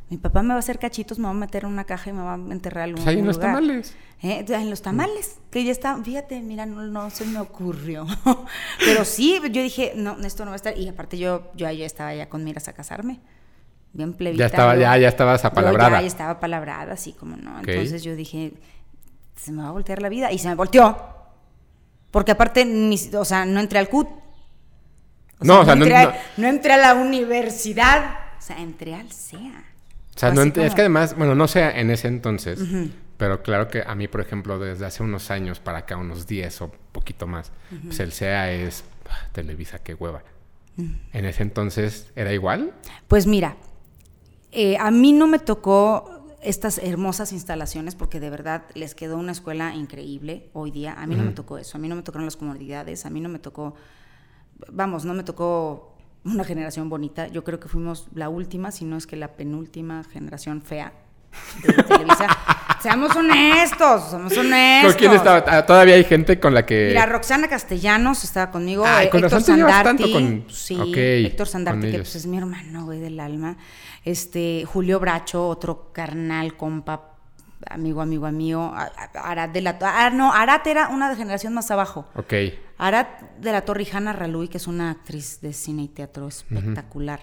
Mi 0.10 0.18
papá 0.18 0.42
me 0.42 0.50
va 0.50 0.56
a 0.56 0.60
hacer 0.60 0.80
cachitos, 0.80 1.20
me 1.20 1.25
va 1.25 1.30
a 1.32 1.34
meter 1.34 1.63
en 1.66 1.70
una 1.70 1.84
caja 1.84 2.10
y 2.10 2.13
me 2.13 2.24
va 2.24 2.34
a 2.34 2.38
enterrar 2.38 2.89
en 2.89 2.96
Pues 2.96 3.06
ahí 3.08 3.10
algún 3.13 3.22
en 3.24 3.28
los 3.28 3.36
lugar. 3.38 3.54
tamales. 3.54 3.96
Eh, 4.24 4.46
En 4.50 4.70
los 4.70 4.82
tamales, 4.82 5.38
que 5.51 5.63
ya 5.63 5.72
está, 5.72 5.96
fíjate, 6.04 6.42
mira, 6.42 6.66
no, 6.66 6.82
no 6.84 7.10
se 7.12 7.25
me 7.25 7.39
ocurrió. 7.39 8.08
Pero 8.80 9.06
sí, 9.06 9.39
yo 9.51 9.62
dije, 9.62 9.94
no, 9.96 10.18
esto 10.25 10.46
no 10.46 10.51
va 10.51 10.56
a 10.56 10.58
estar. 10.58 10.78
Y 10.78 10.88
aparte 10.89 11.18
yo, 11.18 11.51
yo 11.56 11.70
ya 11.72 11.86
estaba 11.86 12.13
ya 12.16 12.28
con 12.28 12.44
miras 12.44 12.68
a 12.68 12.74
casarme. 12.74 13.20
Bien 13.94 14.13
plebita. 14.13 14.39
Ya 14.42 14.46
estaba, 14.48 14.75
yo- 14.75 14.82
ya, 14.82 14.98
ya 14.98 15.08
estabas 15.10 15.46
apalabrada. 15.46 16.01
Ya 16.01 16.08
estaba 16.08 16.39
palabrada, 16.39 16.94
así 16.94 17.13
como 17.13 17.38
no. 17.38 17.60
Entonces 17.60 18.04
yo 18.04 18.16
dije, 18.16 18.54
se 19.36 19.51
me 19.51 19.62
va 19.62 19.70
a 19.70 19.72
voltear 19.72 20.01
la 20.01 20.10
vida. 20.10 20.32
Y 20.32 20.39
se 20.39 20.48
me 20.48 20.56
volteó. 20.56 20.98
Porque 22.12 22.32
aparte, 22.32 22.66
ni, 22.66 22.98
o 23.16 23.25
sea, 23.25 23.46
no 23.46 23.60
entré 23.60 23.78
al 23.80 23.89
CUT. 23.89 24.08
No, 25.42 25.62
o 25.62 25.66
sea, 25.66 25.75
no- 25.75 25.86
entré, 25.86 26.10
no 26.38 26.48
entré 26.48 26.74
a 26.74 26.78
la 26.78 26.94
universidad. 26.96 28.16
O 28.38 28.42
sea, 28.42 28.60
entré 28.60 28.96
al 28.96 29.12
SEA. 29.12 29.66
O 30.20 30.22
sea, 30.22 30.34
no 30.34 30.42
es 30.42 30.76
que 30.76 30.82
además, 30.82 31.16
bueno, 31.16 31.34
no 31.34 31.48
sé 31.48 31.64
en 31.80 31.90
ese 31.92 32.10
entonces, 32.10 32.60
pero 33.16 33.42
claro 33.42 33.70
que 33.70 33.84
a 33.88 33.96
mí, 33.96 34.10
por 34.10 34.20
ejemplo, 34.20 34.60
desde 34.60 34.86
hace 34.86 35.02
unos 35.02 35.32
años 35.32 35.62
para 35.62 35.78
acá, 35.78 35.96
unos 35.96 36.28
10 36.28 36.62
o 36.64 36.72
poquito 36.92 37.26
más, 37.26 37.54
pues 37.86 38.02
el 38.02 38.12
SEA 38.12 38.52
es 38.52 38.84
ah, 39.10 39.30
Televisa, 39.32 39.80
qué 39.80 39.94
hueva. 39.94 40.24
En 41.14 41.24
ese 41.24 41.44
entonces, 41.44 42.12
¿era 42.18 42.34
igual? 42.34 42.74
Pues 43.08 43.28
mira, 43.28 43.56
eh, 44.52 44.76
a 44.78 44.92
mí 44.92 45.14
no 45.14 45.26
me 45.26 45.40
tocó 45.40 46.36
estas 46.42 46.80
hermosas 46.80 47.32
instalaciones 47.32 47.96
porque 47.96 48.20
de 48.20 48.30
verdad 48.30 48.64
les 48.74 48.96
quedó 48.96 49.18
una 49.18 49.32
escuela 49.32 49.74
increíble 49.74 50.50
hoy 50.52 50.72
día. 50.72 50.96
A 50.96 51.08
mí 51.08 51.16
no 51.16 51.24
me 51.24 51.32
tocó 51.32 51.58
eso, 51.58 51.78
a 51.78 51.80
mí 51.80 51.88
no 51.88 51.96
me 51.96 52.02
tocaron 52.02 52.26
las 52.26 52.36
comodidades, 52.36 53.06
a 53.06 53.10
mí 53.10 53.22
no 53.22 53.30
me 53.30 53.40
tocó, 53.40 53.76
vamos, 54.70 55.06
no 55.06 55.14
me 55.14 55.24
tocó 55.24 55.88
una 56.26 56.44
generación 56.44 56.90
bonita. 56.90 57.28
Yo 57.28 57.44
creo 57.44 57.60
que 57.60 57.68
fuimos 57.68 58.08
la 58.14 58.30
última, 58.30 58.72
si 58.72 58.86
no 58.86 58.98
es 58.98 59.08
que 59.08 59.16
la 59.16 59.30
penúltima 59.36 60.04
generación 60.04 60.62
fea 60.62 60.94
de 61.66 61.74
Televisa. 61.84 62.28
seamos 62.82 63.16
honestos, 63.16 64.10
seamos 64.10 64.36
honestos. 64.38 64.92
¿Con 64.94 65.00
quién 65.00 65.12
estaba? 65.14 65.44
Ah, 65.48 65.66
Todavía 65.66 65.96
hay 65.96 66.04
gente 66.04 66.40
con 66.40 66.54
la 66.54 66.66
que... 66.66 66.88
Mira, 66.90 67.06
Roxana 67.06 67.48
Castellanos 67.48 68.24
estaba 68.24 68.52
conmigo. 68.52 68.84
Ay, 68.86 69.10
con 69.10 69.24
Héctor 69.24 69.42
Sandarti. 69.42 69.84
tanto 69.84 70.12
con- 70.12 70.46
Sí, 70.50 70.78
Héctor 70.96 71.48
Sandarti, 71.48 71.92
que 71.92 71.98
pues 72.00 72.16
es 72.16 72.26
mi 72.26 72.38
hermano, 72.38 72.86
güey, 72.86 73.00
del 73.00 73.20
alma. 73.20 73.58
Este, 74.06 74.66
Julio 74.66 75.00
Bracho, 75.00 75.48
otro 75.48 75.92
carnal, 75.94 76.56
compa, 76.58 77.16
amigo, 77.68 78.01
amigo, 78.01 78.25
amigo. 78.25 78.74
Arat 79.13 79.51
de 79.51 79.62
la 79.62 79.78
Ah, 79.82 80.10
no, 80.10 80.34
Arat 80.34 80.66
era 80.68 80.89
una 80.89 81.16
generación 81.16 81.54
más 81.54 81.72
abajo. 81.72 82.08
Ok. 82.16 82.34
Arat 82.78 83.22
de 83.39 83.51
la 83.51 83.62
Torre 83.62 83.84
y 83.84 83.89
Hanna 83.96 84.13
Ralui, 84.13 84.48
que 84.48 84.58
es 84.58 84.68
una 84.68 84.92
actriz 84.92 85.42
de 85.42 85.54
cine 85.54 85.84
y 85.84 85.88
teatro 85.88 86.28
espectacular. 86.28 87.22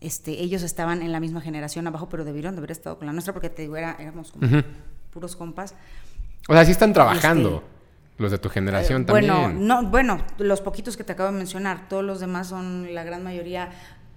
Este, 0.00 0.42
ellos 0.42 0.62
estaban 0.62 1.02
en 1.02 1.12
la 1.12 1.20
misma 1.20 1.40
generación 1.40 1.86
abajo, 1.86 2.08
pero 2.08 2.24
debieron 2.24 2.54
de 2.54 2.58
haber 2.60 2.70
estado 2.70 2.96
con 2.98 3.06
la 3.06 3.12
nuestra 3.12 3.32
porque 3.34 3.50
te 3.50 3.62
digo, 3.62 3.76
era, 3.76 3.96
éramos 3.98 4.32
como 4.32 4.48
puros 5.12 5.36
compas. 5.36 5.74
O 6.48 6.54
sea, 6.54 6.64
sí 6.64 6.72
están 6.72 6.92
trabajando 6.92 7.62
los 8.16 8.30
de 8.30 8.38
tu 8.38 8.48
generación 8.48 9.02
Eh, 9.02 9.04
también. 9.04 9.32
Bueno, 9.32 9.48
no, 9.82 9.88
bueno, 9.90 10.18
los 10.38 10.60
poquitos 10.62 10.96
que 10.96 11.04
te 11.04 11.12
acabo 11.12 11.30
de 11.30 11.36
mencionar, 11.38 11.88
todos 11.88 12.02
los 12.04 12.18
demás 12.20 12.48
son 12.48 12.94
la 12.94 13.04
gran 13.04 13.22
mayoría. 13.22 13.70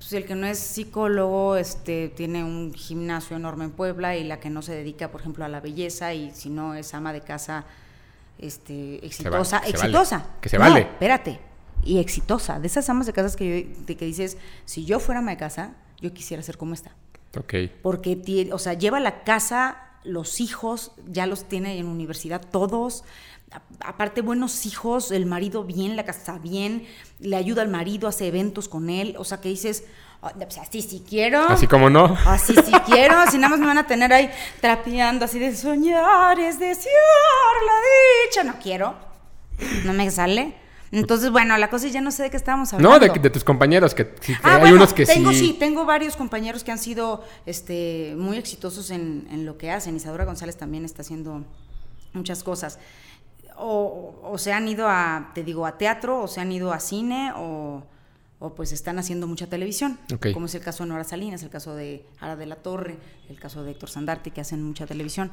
Pues 0.03 0.13
el 0.13 0.25
que 0.25 0.35
no 0.35 0.45
es 0.45 0.59
psicólogo, 0.59 1.55
este, 1.55 2.09
tiene 2.09 2.43
un 2.43 2.73
gimnasio 2.73 3.37
enorme 3.37 3.63
en 3.63 3.71
Puebla 3.71 4.17
y 4.17 4.25
la 4.25 4.37
que 4.39 4.49
no 4.49 4.61
se 4.61 4.73
dedica, 4.75 5.09
por 5.11 5.21
ejemplo, 5.21 5.45
a 5.45 5.47
la 5.47 5.61
belleza 5.61 6.13
y 6.13 6.31
si 6.31 6.49
no 6.49 6.75
es 6.75 6.93
ama 6.93 7.13
de 7.13 7.21
casa, 7.21 7.63
este, 8.37 9.05
exitosa, 9.05 9.61
que 9.61 9.67
se 9.71 9.77
vale, 9.77 9.87
exitosa. 9.87 10.25
que 10.41 10.49
se 10.49 10.57
No, 10.57 10.63
vale. 10.65 10.81
espérate, 10.81 11.39
y 11.85 11.99
exitosa. 11.99 12.59
De 12.59 12.67
esas 12.67 12.89
amas 12.89 13.05
de 13.07 13.13
casas 13.13 13.37
que, 13.37 13.45
yo- 13.75 13.85
de 13.85 13.95
que 13.95 14.03
dices, 14.05 14.37
si 14.65 14.83
yo 14.83 14.99
fuera 14.99 15.19
ama 15.19 15.31
de 15.31 15.37
casa, 15.37 15.73
yo 16.01 16.13
quisiera 16.13 16.43
ser 16.43 16.57
como 16.57 16.73
esta 16.73 16.91
Ok. 17.37 17.53
porque 17.81 18.49
o 18.51 18.59
sea, 18.59 18.73
lleva 18.73 18.99
la 18.99 19.23
casa, 19.23 19.77
los 20.03 20.41
hijos, 20.41 20.91
ya 21.07 21.27
los 21.27 21.45
tiene 21.45 21.77
en 21.77 21.87
universidad 21.87 22.41
todos. 22.51 23.05
Aparte, 23.81 24.21
buenos 24.21 24.65
hijos, 24.65 25.11
el 25.11 25.25
marido 25.25 25.63
bien, 25.63 25.95
la 25.95 26.05
casa 26.05 26.39
bien, 26.39 26.85
le 27.19 27.35
ayuda 27.35 27.61
al 27.61 27.67
marido, 27.69 28.07
hace 28.07 28.27
eventos 28.27 28.67
con 28.69 28.89
él. 28.89 29.15
O 29.17 29.23
sea, 29.23 29.41
que 29.41 29.49
dices, 29.49 29.83
"Ah, 30.21 30.31
pues 30.35 30.57
así 30.57 30.81
sí 30.81 31.03
quiero. 31.07 31.41
Así 31.49 31.67
como 31.67 31.89
no. 31.89 32.17
Así 32.25 32.53
sí 32.55 32.71
quiero, 32.85 33.15
si 33.29 33.37
nada 33.37 33.49
más 33.49 33.59
me 33.59 33.67
van 33.67 33.77
a 33.77 33.87
tener 33.87 34.11
ahí 34.13 34.29
trapeando 34.61 35.25
así 35.25 35.39
de 35.39 35.55
soñar 35.55 36.39
es 36.39 36.59
desear 36.59 37.55
la 37.65 37.73
dicha. 38.25 38.43
No 38.43 38.55
quiero, 38.61 38.95
no 39.85 39.93
me 39.93 40.09
sale. 40.09 40.55
Entonces, 40.91 41.31
bueno, 41.31 41.57
la 41.57 41.71
cosa 41.71 41.87
es 41.87 41.93
ya 41.93 42.01
no 42.01 42.11
sé 42.11 42.21
de 42.21 42.29
qué 42.29 42.37
estábamos 42.37 42.71
hablando. 42.71 42.99
No, 42.99 43.13
de, 43.13 43.19
de 43.19 43.29
tus 43.31 43.43
compañeros, 43.43 43.95
que, 43.95 44.13
Ah, 44.43 44.55
hay 44.55 44.59
bueno, 44.61 44.75
unos 44.75 44.93
que 44.93 45.07
tengo, 45.07 45.33
sí. 45.33 45.55
tengo 45.57 45.85
varios 45.85 46.15
compañeros 46.15 46.63
que 46.63 46.71
han 46.71 46.77
sido 46.77 47.23
este, 47.47 48.13
muy 48.15 48.37
exitosos 48.37 48.91
en, 48.91 49.27
en 49.31 49.43
lo 49.43 49.57
que 49.57 49.71
hacen. 49.71 49.95
Isadora 49.95 50.23
González 50.23 50.55
también 50.55 50.85
está 50.85 51.01
haciendo 51.01 51.43
muchas 52.13 52.43
cosas. 52.43 52.77
O, 53.57 54.19
o 54.23 54.37
se 54.37 54.51
han 54.53 54.67
ido 54.67 54.87
a, 54.87 55.31
te 55.33 55.43
digo, 55.43 55.65
a 55.65 55.77
teatro, 55.77 56.21
o 56.23 56.27
se 56.27 56.41
han 56.41 56.51
ido 56.51 56.73
a 56.73 56.79
cine, 56.79 57.31
o, 57.35 57.83
o 58.39 58.55
pues 58.55 58.71
están 58.71 58.99
haciendo 58.99 59.27
mucha 59.27 59.47
televisión. 59.47 59.97
Como 60.33 60.47
es 60.47 60.55
el 60.55 60.61
caso 60.61 60.83
de 60.83 60.89
Nora 60.89 61.03
Salinas, 61.03 61.43
el 61.43 61.49
caso 61.49 61.75
de 61.75 62.05
Ara 62.19 62.35
de 62.35 62.45
la 62.45 62.55
Torre, 62.57 62.97
el 63.29 63.39
caso 63.39 63.63
de 63.63 63.71
Héctor 63.71 63.89
Sandarti, 63.89 64.31
que 64.31 64.41
hacen 64.41 64.61
mucha 64.63 64.85
televisión. 64.85 65.31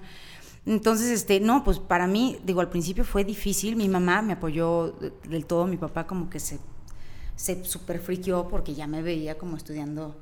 Entonces, 0.66 1.08
este, 1.08 1.40
no, 1.40 1.64
pues 1.64 1.78
para 1.78 2.06
mí, 2.06 2.38
digo, 2.44 2.60
al 2.60 2.68
principio 2.68 3.04
fue 3.04 3.24
difícil. 3.24 3.76
Mi 3.76 3.88
mamá 3.88 4.20
me 4.22 4.34
apoyó 4.34 4.92
de- 5.00 5.12
del 5.28 5.46
todo, 5.46 5.66
mi 5.66 5.78
papá 5.78 6.06
como 6.06 6.28
que 6.28 6.38
se, 6.38 6.58
se 7.34 7.64
super 7.64 7.98
friqueó 7.98 8.46
porque 8.48 8.74
ya 8.74 8.86
me 8.86 9.00
veía 9.02 9.38
como 9.38 9.56
estudiando. 9.56 10.14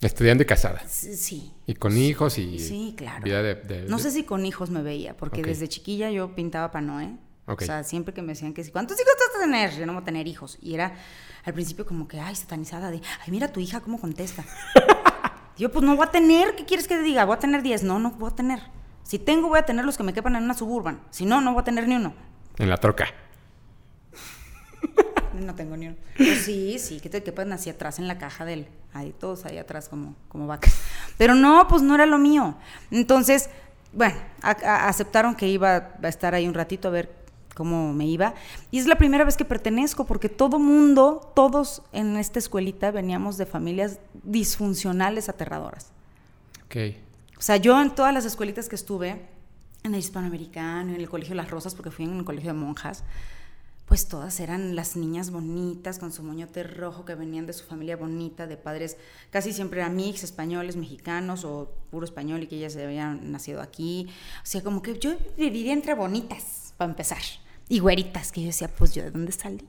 Estudiante 0.00 0.44
casada. 0.46 0.82
Sí, 0.88 1.52
Y 1.66 1.74
con 1.74 1.96
hijos 1.96 2.38
y. 2.38 2.58
Sí, 2.58 2.94
claro. 2.96 3.22
Vida 3.22 3.42
de. 3.42 3.54
de- 3.54 3.82
no 3.88 3.98
sé 4.00 4.10
si 4.10 4.24
con 4.24 4.44
hijos 4.46 4.70
me 4.70 4.82
veía, 4.82 5.16
porque 5.16 5.42
desde 5.50 5.68
chiquilla 5.68 6.10
yo 6.10 6.34
pintaba 6.34 6.72
para 6.72 6.84
Noé. 6.86 7.16
O 7.46 7.56
sea, 7.66 7.82
siempre 7.84 8.14
que 8.14 8.22
me 8.22 8.28
decían 8.28 8.54
que 8.54 8.62
sí, 8.64 8.70
¿cuántos 8.70 8.96
hijos 9.00 9.12
vas 9.18 9.36
a 9.36 9.44
tener? 9.44 9.72
Yo 9.76 9.84
no 9.86 9.92
voy 9.94 10.02
a 10.02 10.04
tener 10.04 10.26
hijos. 10.28 10.58
Y 10.62 10.74
era 10.74 10.94
al 11.44 11.52
principio 11.54 11.84
como 11.84 12.06
que, 12.08 12.20
ay, 12.20 12.34
satanizada 12.36 12.90
de, 12.90 13.00
ay, 13.24 13.30
mira 13.30 13.48
tu 13.52 13.58
hija 13.60 13.80
cómo 13.80 14.00
contesta. 14.00 14.44
yo, 15.58 15.70
pues 15.72 15.84
no 15.84 15.96
voy 15.96 16.06
a 16.06 16.10
tener, 16.10 16.54
¿qué 16.54 16.64
quieres 16.64 16.86
que 16.86 16.96
te 16.96 17.02
diga? 17.02 17.24
Voy 17.24 17.34
a 17.34 17.38
tener 17.40 17.62
10. 17.62 17.82
No, 17.82 17.98
no 17.98 18.12
voy 18.12 18.30
a 18.30 18.34
tener. 18.36 18.60
Si 19.02 19.18
tengo, 19.18 19.48
voy 19.48 19.58
a 19.58 19.64
tener 19.66 19.84
los 19.84 19.96
que 19.96 20.04
me 20.04 20.12
quepan 20.14 20.36
en 20.36 20.44
una 20.44 20.54
suburban. 20.54 21.00
Si 21.10 21.24
no, 21.26 21.40
no 21.40 21.52
voy 21.52 21.62
a 21.62 21.64
tener 21.64 21.88
ni 21.88 21.96
uno. 21.96 22.14
En 22.58 22.70
la 22.70 22.76
troca. 22.76 23.06
No 25.34 25.54
tengo 25.54 25.76
ni 25.78 25.86
uno. 25.88 25.96
Pues 26.16 26.42
sí, 26.44 26.78
sí, 26.78 27.00
que 27.00 27.08
te 27.08 27.22
quepan 27.22 27.52
así 27.52 27.70
atrás 27.70 27.98
en 27.98 28.06
la 28.06 28.18
caja 28.18 28.44
del. 28.44 28.68
Ahí, 28.92 29.14
todos 29.18 29.46
ahí 29.46 29.56
atrás 29.56 29.88
como, 29.88 30.14
como 30.28 30.46
vacas. 30.46 30.74
Pero 31.16 31.34
no, 31.34 31.66
pues 31.68 31.80
no 31.82 31.94
era 31.94 32.04
lo 32.04 32.18
mío. 32.18 32.54
Entonces, 32.90 33.48
bueno, 33.94 34.14
a- 34.42 34.50
a- 34.50 34.88
aceptaron 34.88 35.34
que 35.34 35.48
iba 35.48 35.92
a 36.02 36.08
estar 36.08 36.34
ahí 36.34 36.46
un 36.46 36.52
ratito 36.54 36.88
a 36.88 36.90
ver 36.90 37.21
cómo 37.54 37.92
me 37.92 38.06
iba. 38.06 38.34
Y 38.70 38.78
es 38.78 38.86
la 38.86 38.96
primera 38.96 39.24
vez 39.24 39.36
que 39.36 39.44
pertenezco, 39.44 40.04
porque 40.06 40.28
todo 40.28 40.58
mundo, 40.58 41.32
todos 41.34 41.82
en 41.92 42.16
esta 42.16 42.38
escuelita 42.38 42.90
veníamos 42.90 43.36
de 43.36 43.46
familias 43.46 43.98
disfuncionales 44.22 45.28
aterradoras. 45.28 45.92
Ok. 46.66 46.76
O 47.38 47.42
sea, 47.42 47.56
yo 47.56 47.80
en 47.80 47.94
todas 47.94 48.14
las 48.14 48.24
escuelitas 48.24 48.68
que 48.68 48.76
estuve, 48.76 49.20
en 49.82 49.94
el 49.94 50.00
hispanoamericano, 50.00 50.94
en 50.94 51.00
el 51.00 51.08
colegio 51.08 51.34
Las 51.34 51.50
Rosas, 51.50 51.74
porque 51.74 51.90
fui 51.90 52.04
en 52.04 52.12
un 52.12 52.24
colegio 52.24 52.52
de 52.52 52.58
monjas, 52.58 53.02
pues 53.86 54.06
todas 54.06 54.40
eran 54.40 54.74
las 54.74 54.96
niñas 54.96 55.30
bonitas 55.30 55.98
con 55.98 56.12
su 56.12 56.22
moñote 56.22 56.62
rojo 56.62 57.04
que 57.04 57.14
venían 57.14 57.46
de 57.46 57.52
su 57.52 57.64
familia 57.64 57.96
bonita, 57.96 58.46
de 58.46 58.56
padres 58.56 58.96
casi 59.30 59.52
siempre 59.52 59.80
eran 59.80 59.96
mix, 59.96 60.22
españoles, 60.22 60.76
mexicanos 60.76 61.44
o 61.44 61.70
puro 61.90 62.04
español 62.04 62.42
y 62.42 62.46
que 62.46 62.56
ellas 62.56 62.76
habían 62.76 63.32
nacido 63.32 63.60
aquí. 63.60 64.06
O 64.38 64.46
sea, 64.46 64.62
como 64.62 64.80
que 64.80 64.98
yo 64.98 65.14
viviría 65.36 65.72
entre 65.72 65.94
bonitas, 65.94 66.61
para 66.76 66.90
empezar, 66.90 67.18
y 67.68 67.78
güeritas, 67.78 68.32
que 68.32 68.40
yo 68.42 68.46
decía, 68.48 68.68
pues 68.68 68.94
yo 68.94 69.02
de 69.02 69.10
dónde 69.10 69.32
salí. 69.32 69.66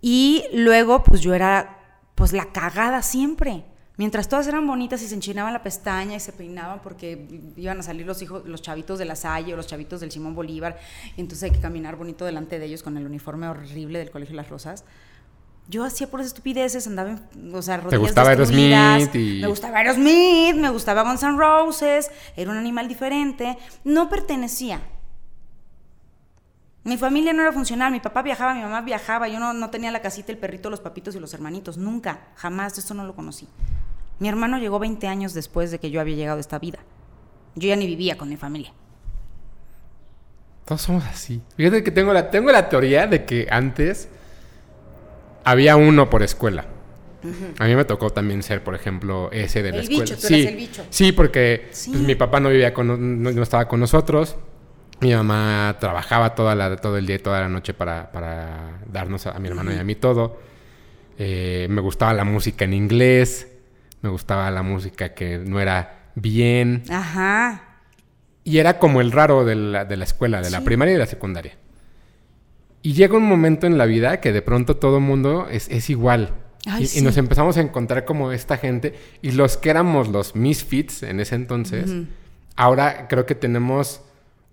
Y 0.00 0.44
luego, 0.52 1.02
pues 1.02 1.20
yo 1.20 1.34
era, 1.34 1.78
pues 2.14 2.32
la 2.32 2.52
cagada 2.52 3.02
siempre. 3.02 3.64
Mientras 3.96 4.28
todas 4.28 4.46
eran 4.48 4.66
bonitas 4.66 5.00
y 5.02 5.06
se 5.08 5.14
enchinaban 5.14 5.52
la 5.52 5.62
pestaña 5.62 6.16
y 6.16 6.20
se 6.20 6.32
peinaban 6.32 6.82
porque 6.82 7.28
iban 7.56 7.78
a 7.78 7.82
salir 7.84 8.04
los 8.04 8.20
hijos, 8.22 8.42
los 8.44 8.60
chavitos 8.60 8.98
de 8.98 9.04
la 9.04 9.14
Salle 9.14 9.54
o 9.54 9.56
los 9.56 9.68
chavitos 9.68 10.00
del 10.00 10.10
Simón 10.10 10.34
Bolívar, 10.34 10.78
y 11.16 11.20
entonces 11.20 11.44
hay 11.44 11.50
que 11.52 11.60
caminar 11.60 11.94
bonito 11.94 12.24
delante 12.24 12.58
de 12.58 12.66
ellos 12.66 12.82
con 12.82 12.96
el 12.96 13.06
uniforme 13.06 13.46
horrible 13.48 14.00
del 14.00 14.10
Colegio 14.10 14.34
Las 14.34 14.48
Rosas. 14.48 14.84
Yo 15.68 15.84
hacía 15.84 16.10
por 16.10 16.20
estupideces, 16.20 16.86
andaba 16.88 17.10
en, 17.10 17.54
o 17.54 17.62
sea, 17.62 17.78
rodillas 17.78 18.00
gustaba 18.00 18.34
destruidas, 18.34 18.80
Aerosmith 18.98 19.14
y- 19.14 19.40
Me 19.40 19.46
gustaba 19.46 19.78
Aerosmith, 19.78 20.56
me 20.56 20.68
gustaba 20.70 21.02
Guns 21.04 21.22
N' 21.22 21.38
Roses, 21.38 22.10
era 22.36 22.50
un 22.50 22.56
animal 22.58 22.88
diferente, 22.88 23.56
no 23.84 24.10
pertenecía. 24.10 24.82
Mi 26.84 26.98
familia 26.98 27.32
no 27.32 27.40
era 27.42 27.50
funcional, 27.52 27.90
mi 27.92 28.00
papá 28.00 28.20
viajaba, 28.22 28.54
mi 28.54 28.60
mamá 28.60 28.82
viajaba, 28.82 29.26
yo 29.28 29.40
no, 29.40 29.54
no 29.54 29.70
tenía 29.70 29.90
la 29.90 30.02
casita, 30.02 30.30
el 30.32 30.38
perrito, 30.38 30.68
los 30.68 30.80
papitos 30.80 31.14
y 31.16 31.20
los 31.20 31.32
hermanitos, 31.32 31.78
nunca, 31.78 32.28
jamás, 32.36 32.76
esto 32.76 32.92
no 32.92 33.04
lo 33.06 33.14
conocí. 33.14 33.48
Mi 34.18 34.28
hermano 34.28 34.58
llegó 34.58 34.78
20 34.78 35.06
años 35.08 35.32
después 35.32 35.70
de 35.70 35.78
que 35.78 35.90
yo 35.90 36.00
había 36.00 36.14
llegado 36.14 36.36
a 36.36 36.40
esta 36.40 36.58
vida. 36.58 36.78
Yo 37.54 37.68
ya 37.68 37.76
ni 37.76 37.86
vivía 37.86 38.18
con 38.18 38.28
mi 38.28 38.36
familia. 38.36 38.72
Todos 40.66 40.82
somos 40.82 41.04
así. 41.04 41.40
Fíjate 41.56 41.82
que 41.82 41.90
tengo 41.90 42.12
la, 42.12 42.30
tengo 42.30 42.50
la 42.52 42.68
teoría 42.68 43.06
de 43.06 43.24
que 43.24 43.46
antes 43.50 44.08
había 45.44 45.76
uno 45.76 46.08
por 46.10 46.22
escuela. 46.22 46.66
A 47.58 47.64
mí 47.64 47.74
me 47.74 47.84
tocó 47.86 48.10
también 48.10 48.42
ser, 48.42 48.62
por 48.62 48.74
ejemplo, 48.74 49.30
ese 49.32 49.62
de 49.62 49.70
la 49.70 49.76
El 49.78 49.82
escuela. 49.84 50.02
bicho, 50.04 50.16
tú 50.16 50.26
sí, 50.26 50.34
eras 50.42 50.52
el 50.52 50.56
bicho. 50.58 50.84
sí, 50.90 51.12
porque 51.12 51.68
Sí. 51.72 51.90
pues, 51.92 52.02
mi 52.02 52.14
papá 52.14 52.40
no 52.40 52.50
vivía 52.50 52.74
con, 52.74 52.86
no, 52.86 52.96
no 53.32 53.42
estaba 53.42 53.66
con 53.66 53.80
nosotros. 53.80 54.36
Mi 55.04 55.14
mamá 55.14 55.76
trabajaba 55.80 56.34
toda 56.34 56.54
la, 56.54 56.76
todo 56.76 56.96
el 56.96 57.04
día 57.04 57.16
y 57.16 57.18
toda 57.18 57.38
la 57.38 57.50
noche 57.50 57.74
para, 57.74 58.10
para 58.10 58.78
darnos 58.90 59.26
a, 59.26 59.32
a 59.32 59.38
mi 59.38 59.48
hermano 59.48 59.70
y 59.70 59.76
a 59.76 59.84
mí 59.84 59.94
todo. 59.96 60.40
Eh, 61.18 61.66
me 61.68 61.82
gustaba 61.82 62.14
la 62.14 62.24
música 62.24 62.64
en 62.64 62.72
inglés. 62.72 63.48
Me 64.00 64.08
gustaba 64.08 64.50
la 64.50 64.62
música 64.62 65.12
que 65.12 65.36
no 65.36 65.60
era 65.60 66.08
bien. 66.14 66.84
Ajá. 66.88 67.80
Y 68.44 68.56
era 68.56 68.78
como 68.78 69.02
el 69.02 69.12
raro 69.12 69.44
de 69.44 69.56
la, 69.56 69.84
de 69.84 69.98
la 69.98 70.04
escuela, 70.04 70.40
de 70.40 70.48
la 70.48 70.62
primaria 70.62 70.92
y 70.92 70.94
de 70.94 71.00
la 71.00 71.06
secundaria. 71.06 71.52
Y 72.80 72.94
llega 72.94 73.18
un 73.18 73.26
momento 73.26 73.66
en 73.66 73.76
la 73.76 73.84
vida 73.84 74.22
que 74.22 74.32
de 74.32 74.40
pronto 74.40 74.78
todo 74.78 74.96
el 74.96 75.02
mundo 75.02 75.48
es, 75.50 75.68
es 75.68 75.90
igual. 75.90 76.32
Ay, 76.64 76.88
y, 76.94 77.02
nos 77.02 77.18
empezamos 77.18 77.58
a 77.58 77.60
encontrar 77.60 78.06
como 78.06 78.32
esta 78.32 78.56
gente. 78.56 78.94
Y 79.20 79.32
los 79.32 79.58
que 79.58 79.68
éramos 79.68 80.08
los 80.08 80.34
misfits 80.34 81.02
en 81.02 81.20
ese 81.20 81.34
entonces, 81.34 81.92
ahora 82.56 83.06
creo 83.06 83.26
que 83.26 83.34
tenemos 83.34 84.00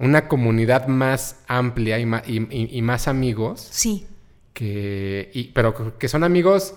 una 0.01 0.27
comunidad 0.27 0.87
más 0.87 1.37
amplia 1.47 1.99
y, 1.99 2.05
ma- 2.05 2.23
y- 2.25 2.39
y- 2.55 2.77
y 2.77 2.81
más 2.81 3.07
amigos. 3.07 3.67
Sí. 3.71 4.07
Que, 4.53 5.51
pero 5.53 5.97
que 5.97 6.07
son 6.09 6.23
amigos 6.23 6.75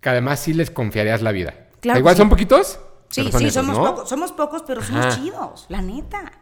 que 0.00 0.08
además 0.08 0.38
sí 0.40 0.54
les 0.54 0.70
confiarías 0.70 1.22
la 1.22 1.32
vida. 1.32 1.54
Claro 1.80 1.98
Igual 1.98 2.16
son 2.16 2.28
poquitos. 2.28 2.78
Sí, 3.08 3.22
son 3.32 3.40
sí, 3.40 3.46
esos, 3.46 3.64
somos 3.66 3.78
¿no? 3.78 3.84
pocos. 3.94 4.08
Somos 4.08 4.32
pocos, 4.32 4.62
pero 4.66 4.82
somos 4.82 5.06
Ajá. 5.06 5.16
chidos, 5.16 5.66
la 5.68 5.82
neta. 5.82 6.32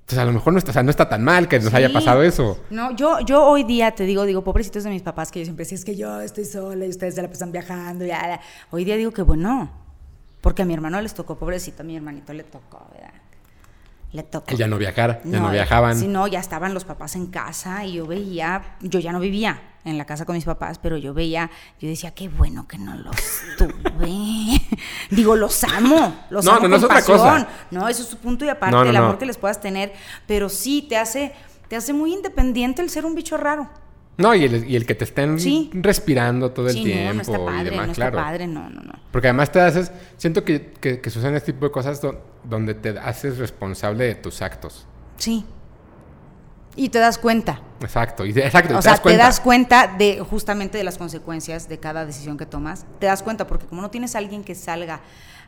Entonces 0.00 0.18
a 0.18 0.24
lo 0.24 0.32
mejor 0.32 0.52
no 0.52 0.58
está, 0.58 0.70
o 0.70 0.74
sea, 0.74 0.82
no 0.82 0.90
está 0.90 1.08
tan 1.08 1.22
mal 1.22 1.46
que 1.48 1.60
nos 1.60 1.72
haya 1.74 1.92
pasado 1.92 2.22
eso. 2.22 2.58
No, 2.70 2.94
yo, 2.96 3.20
yo 3.20 3.44
hoy 3.44 3.62
día 3.62 3.92
te 3.94 4.04
digo, 4.04 4.24
digo, 4.24 4.42
pobrecitos 4.42 4.82
de 4.84 4.90
mis 4.90 5.02
papás, 5.02 5.30
que 5.30 5.38
yo 5.38 5.44
siempre 5.44 5.64
decía, 5.64 5.76
es 5.76 5.84
que 5.84 5.94
yo 5.96 6.20
estoy 6.20 6.44
sola 6.44 6.84
y 6.86 6.88
ustedes 6.88 7.14
se 7.14 7.22
la 7.22 7.28
pasan 7.28 7.52
viajando. 7.52 8.04
Y 8.04 8.08
ya, 8.08 8.20
ya". 8.26 8.40
Hoy 8.70 8.84
día 8.84 8.96
digo 8.96 9.12
que 9.12 9.22
bueno, 9.22 9.70
porque 10.40 10.62
a 10.62 10.64
mi 10.64 10.74
hermano 10.74 11.00
les 11.00 11.14
tocó, 11.14 11.36
pobrecito, 11.38 11.82
a 11.82 11.86
mi 11.86 11.96
hermanito 11.96 12.32
le 12.32 12.42
tocó. 12.42 12.88
Le 14.12 14.22
tocó. 14.22 14.54
Ya 14.54 14.66
no 14.66 14.76
viajar, 14.76 15.22
ya 15.24 15.40
no, 15.40 15.50
viajaban. 15.50 15.96
Sí, 15.96 16.06
no, 16.06 16.26
ya 16.26 16.38
estaban 16.38 16.74
los 16.74 16.84
papás 16.84 17.16
en 17.16 17.28
casa 17.28 17.84
y 17.84 17.94
yo 17.94 18.06
veía, 18.06 18.76
yo 18.80 19.00
ya 19.00 19.10
no 19.10 19.20
vivía 19.20 19.60
en 19.84 19.96
la 19.96 20.04
casa 20.04 20.26
con 20.26 20.34
mis 20.34 20.44
papás, 20.44 20.78
pero 20.78 20.96
yo 20.98 21.14
veía, 21.14 21.50
yo 21.80 21.88
decía, 21.88 22.12
qué 22.12 22.28
bueno 22.28 22.68
que 22.68 22.76
no 22.78 22.94
los 22.94 23.16
tuve. 23.58 24.60
Digo, 25.10 25.34
los 25.34 25.64
amo, 25.64 26.26
los 26.28 26.44
No, 26.44 26.52
amo 26.52 26.68
no, 26.68 26.68
no 26.68 26.74
con 26.76 26.78
es 26.78 26.84
otra 26.84 27.02
cosa. 27.02 27.48
No, 27.70 27.88
eso 27.88 28.02
es 28.02 28.08
su 28.08 28.18
punto 28.18 28.44
y 28.44 28.50
aparte, 28.50 28.76
No, 28.76 28.84
no, 28.84 28.90
el 28.90 28.96
amor 28.96 29.18
que 29.18 29.26
les 29.26 29.38
puedas 29.38 29.60
tener, 29.60 29.94
pero 30.26 30.50
sí 30.50 30.86
te 30.88 30.98
hace, 30.98 31.32
te 31.68 31.76
hace 31.76 31.94
muy 31.94 32.12
independiente 32.12 32.82
el 32.82 32.90
ser 32.90 33.06
un 33.06 33.14
bicho 33.14 33.38
raro. 33.38 33.70
No, 34.18 34.34
y 34.34 34.44
el, 34.44 34.68
y 34.70 34.76
el 34.76 34.84
que 34.84 34.94
te 34.94 35.04
estén 35.04 35.40
Sí. 35.40 35.70
respirando 35.72 36.50
todo 36.52 36.68
el 36.68 36.74
sí, 36.74 36.84
tiempo 36.84 37.08
no, 37.08 37.14
no 37.14 37.20
está 37.22 37.44
padre, 37.44 37.60
y 37.62 37.64
demás, 37.70 37.88
no 37.88 37.94
claro. 37.94 38.16
padre, 38.18 38.46
no, 38.46 38.68
no, 38.70 38.82
no. 38.82 38.92
Porque 39.10 39.28
además 39.28 39.50
te 39.50 39.60
haces, 39.60 39.90
siento 40.18 40.44
que, 40.44 40.72
que, 40.80 41.00
que 41.00 41.10
suceden 41.10 41.34
este 41.34 41.52
tipo 41.52 41.64
de 41.66 41.72
cosas 41.72 42.00
do- 42.02 42.20
donde 42.44 42.74
te 42.74 42.90
haces 42.98 43.38
responsable 43.38 44.04
de 44.04 44.14
tus 44.14 44.42
actos. 44.42 44.86
Sí. 45.16 45.44
Y 46.76 46.88
te 46.90 46.98
das 46.98 47.18
cuenta. 47.18 47.60
Exacto, 47.80 48.24
y 48.26 48.32
de- 48.32 48.46
exacto, 48.46 48.74
O 48.74 48.76
te 48.78 48.82
sea, 48.82 48.92
das 48.92 49.00
cuenta. 49.00 49.18
te 49.18 49.24
das 49.26 49.40
cuenta 49.40 49.86
de 49.98 50.20
justamente 50.20 50.78
de 50.78 50.84
las 50.84 50.98
consecuencias 50.98 51.68
de 51.68 51.78
cada 51.78 52.04
decisión 52.06 52.36
que 52.38 52.46
tomas. 52.46 52.86
Te 52.98 53.06
das 53.06 53.22
cuenta 53.22 53.46
porque 53.46 53.66
como 53.66 53.82
no 53.82 53.90
tienes 53.90 54.14
a 54.14 54.18
alguien 54.18 54.44
que 54.44 54.54
salga 54.54 55.00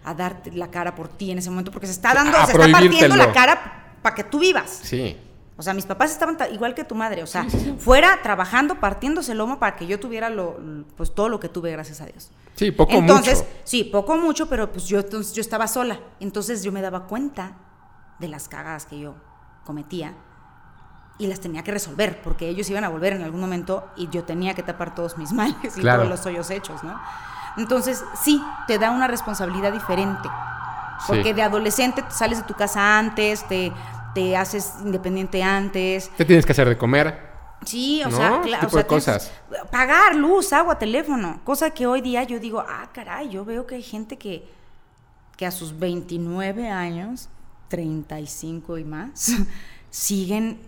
a 0.05 0.15
darte 0.15 0.53
la 0.53 0.71
cara 0.71 0.95
por 0.95 1.09
ti 1.09 1.31
en 1.31 1.39
ese 1.39 1.49
momento, 1.51 1.71
porque 1.71 1.87
se 1.87 1.93
está 1.95 2.13
dando, 2.15 2.37
A 2.37 2.47
se 2.47 2.53
está 2.53 2.69
partiendo 2.71 3.17
la 3.17 3.33
cara 3.33 3.97
para 4.03 4.15
que 4.15 4.25
tú 4.25 4.39
vivas. 4.39 4.81
Sí. 4.83 5.17
O 5.57 5.63
sea, 5.63 5.73
mis 5.73 5.87
papás 5.87 6.11
estaban 6.11 6.37
ta- 6.37 6.49
igual 6.49 6.75
que 6.75 6.83
tu 6.85 6.95
madre, 6.97 7.23
o 7.23 7.27
sea, 7.29 7.47
fuera 7.79 8.21
trabajando, 8.23 8.81
partiéndose 8.81 9.33
el 9.33 9.39
lomo 9.39 9.59
para 9.61 9.77
que 9.77 9.87
yo 9.87 10.01
tuviera 10.01 10.29
lo, 10.29 10.59
pues 10.97 11.15
todo 11.15 11.29
lo 11.29 11.39
que 11.39 11.49
tuve, 11.49 11.71
gracias 11.71 12.01
a 12.01 12.07
Dios. 12.07 12.33
Sí, 12.57 12.71
poco 12.73 12.93
entonces, 12.93 13.39
mucho. 13.39 13.51
sí, 13.65 13.85
poco 13.85 14.17
mucho, 14.17 14.49
pero 14.49 14.73
pues 14.73 14.87
yo, 14.87 14.99
entonces, 15.01 15.33
yo 15.33 15.41
estaba 15.41 15.69
sola. 15.69 16.01
Entonces 16.21 16.63
yo 16.65 16.73
me 16.73 16.83
daba 16.83 17.07
cuenta 17.07 17.53
de 18.19 18.27
las 18.29 18.49
cagadas 18.49 18.87
que 18.87 18.99
yo 18.99 19.15
cometía 19.65 20.15
y 21.19 21.29
las 21.29 21.39
tenía 21.41 21.63
que 21.63 21.71
resolver, 21.71 22.21
porque 22.23 22.49
ellos 22.49 22.69
iban 22.71 22.83
a 22.83 22.89
volver 22.89 23.13
en 23.13 23.23
algún 23.23 23.41
momento 23.41 23.89
y 23.97 24.09
yo 24.09 24.25
tenía 24.25 24.55
que 24.55 24.65
tapar 24.65 24.95
todos 24.97 25.17
mis 25.19 25.33
males 25.41 25.77
y 25.77 25.81
Claro. 25.81 26.03
todos 26.03 26.11
los 26.19 26.27
hoyos 26.27 26.51
hechos, 26.51 26.83
¿no? 26.83 27.01
Entonces, 27.57 28.05
sí, 28.21 28.43
te 28.67 28.79
da 28.81 28.91
una 28.91 29.07
responsabilidad 29.07 29.73
diferente. 29.73 30.29
Porque 31.07 31.23
Sí. 31.25 31.33
de 31.33 31.43
adolescente 31.43 32.03
te 32.03 32.11
sales 32.11 32.39
de 32.39 32.45
tu 32.45 32.55
casa 32.55 32.99
antes, 32.99 33.47
te, 33.47 33.73
te 34.15 34.37
haces 34.37 34.75
independiente 34.83 35.43
antes. 35.43 36.11
Te 36.17 36.25
tienes 36.25 36.47
que 36.47 36.53
hacer 36.53 36.69
de 36.69 36.79
comer. 36.79 37.35
Sí, 37.65 38.03
o 38.05 38.11
¿No? 38.11 38.17
sea, 38.17 38.41
claro. 38.43 38.67
o 38.67 38.71
sea, 38.71 38.87
cosas. 38.87 39.33
Pagar 39.71 40.15
luz, 40.15 40.53
agua, 40.53 40.79
teléfono. 40.79 41.41
Cosa 41.45 41.71
que 41.71 41.87
hoy 41.87 42.01
día 42.01 42.23
yo 42.25 42.39
digo, 42.39 42.61
ah, 42.61 42.91
caray, 42.93 43.31
yo 43.31 43.45
veo 43.45 43.67
que 43.67 43.77
hay 43.77 43.83
gente 43.83 44.19
que, 44.19 44.47
que 45.37 45.47
a 45.47 45.51
sus 45.51 45.79
29 45.79 46.69
años, 46.69 47.29
35 47.69 48.79
y 48.79 48.85
más, 48.85 49.33
siguen 49.91 50.61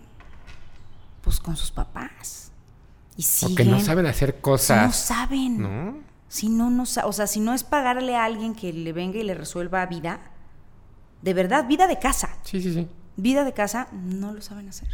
pues 1.21 1.39
con 1.39 1.55
sus 1.55 1.71
papás. 1.71 2.51
Y 3.15 3.23
siguen. 3.23 3.55
Porque 3.55 3.65
no 3.65 3.79
saben 3.79 4.05
hacer 4.05 4.39
cosas. 4.41 4.85
no 4.87 4.93
saben. 4.93 5.61
¿No? 5.61 5.97
Si 6.29 6.49
no, 6.49 6.69
no 6.69 6.83
o 6.83 7.13
sea, 7.13 7.27
si 7.27 7.39
no 7.39 7.53
es 7.53 7.63
pagarle 7.63 8.15
a 8.15 8.25
alguien 8.25 8.53
que 8.53 8.73
le 8.73 8.91
venga 8.93 9.17
y 9.17 9.23
le 9.23 9.33
resuelva 9.33 9.85
vida, 9.85 10.19
de 11.21 11.33
verdad, 11.33 11.67
vida 11.67 11.87
de 11.87 11.99
casa, 11.99 12.29
Sí, 12.43 12.61
sí, 12.61 12.73
sí. 12.73 12.87
Vida 13.17 13.43
de 13.43 13.53
casa, 13.53 13.87
no 13.91 14.33
lo 14.33 14.41
saben 14.41 14.69
hacer. 14.69 14.87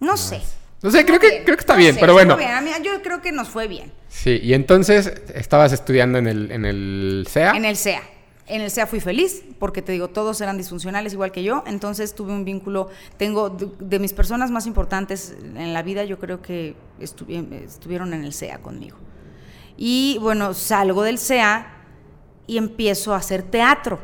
No, 0.00 0.16
sé. 0.16 0.40
No 0.82 0.90
sé, 0.90 1.04
creo 1.06 1.20
que, 1.20 1.44
creo 1.44 1.56
que 1.56 1.60
está 1.60 1.74
no 1.74 1.78
bien, 1.78 1.94
sé, 1.94 2.00
pero 2.00 2.12
bueno. 2.12 2.36
bien. 2.36 2.50
A 2.50 2.60
mí- 2.60 2.70
yo 2.82 3.00
creo 3.02 3.22
que 3.22 3.30
nos 3.30 3.48
fue 3.48 3.68
bien. 3.68 3.92
Sí, 4.08 4.40
y 4.42 4.52
entonces 4.54 5.12
estabas 5.34 5.72
estudiando 5.72 6.18
en 6.18 6.26
el, 6.26 6.50
en 6.50 6.64
el 6.64 7.26
CEA. 7.28 7.52
En 7.52 7.64
el 7.64 7.76
SEA. 7.76 8.02
En 8.48 8.60
el 8.60 8.70
SEA 8.72 8.88
fui 8.88 8.98
feliz, 8.98 9.44
porque 9.60 9.80
te 9.82 9.92
digo, 9.92 10.08
todos 10.08 10.40
eran 10.40 10.58
disfuncionales 10.58 11.12
igual 11.12 11.30
que 11.30 11.44
yo, 11.44 11.62
entonces 11.68 12.12
tuve 12.14 12.32
un 12.32 12.44
vínculo, 12.44 12.90
tengo 13.16 13.50
de, 13.50 13.68
de 13.78 13.98
mis 14.00 14.12
personas 14.12 14.50
más 14.50 14.66
importantes 14.66 15.36
en 15.40 15.72
la 15.72 15.82
vida, 15.82 16.02
yo 16.04 16.18
creo 16.18 16.42
que 16.42 16.74
estuvi- 17.00 17.52
estuvieron 17.62 18.12
en 18.12 18.24
el 18.24 18.32
SEA 18.32 18.58
conmigo. 18.58 18.96
Y 19.76 20.18
bueno, 20.20 20.52
salgo 20.54 21.04
del 21.04 21.18
SEA 21.18 21.72
y 22.48 22.58
empiezo 22.58 23.14
a 23.14 23.18
hacer 23.18 23.44
teatro, 23.44 24.00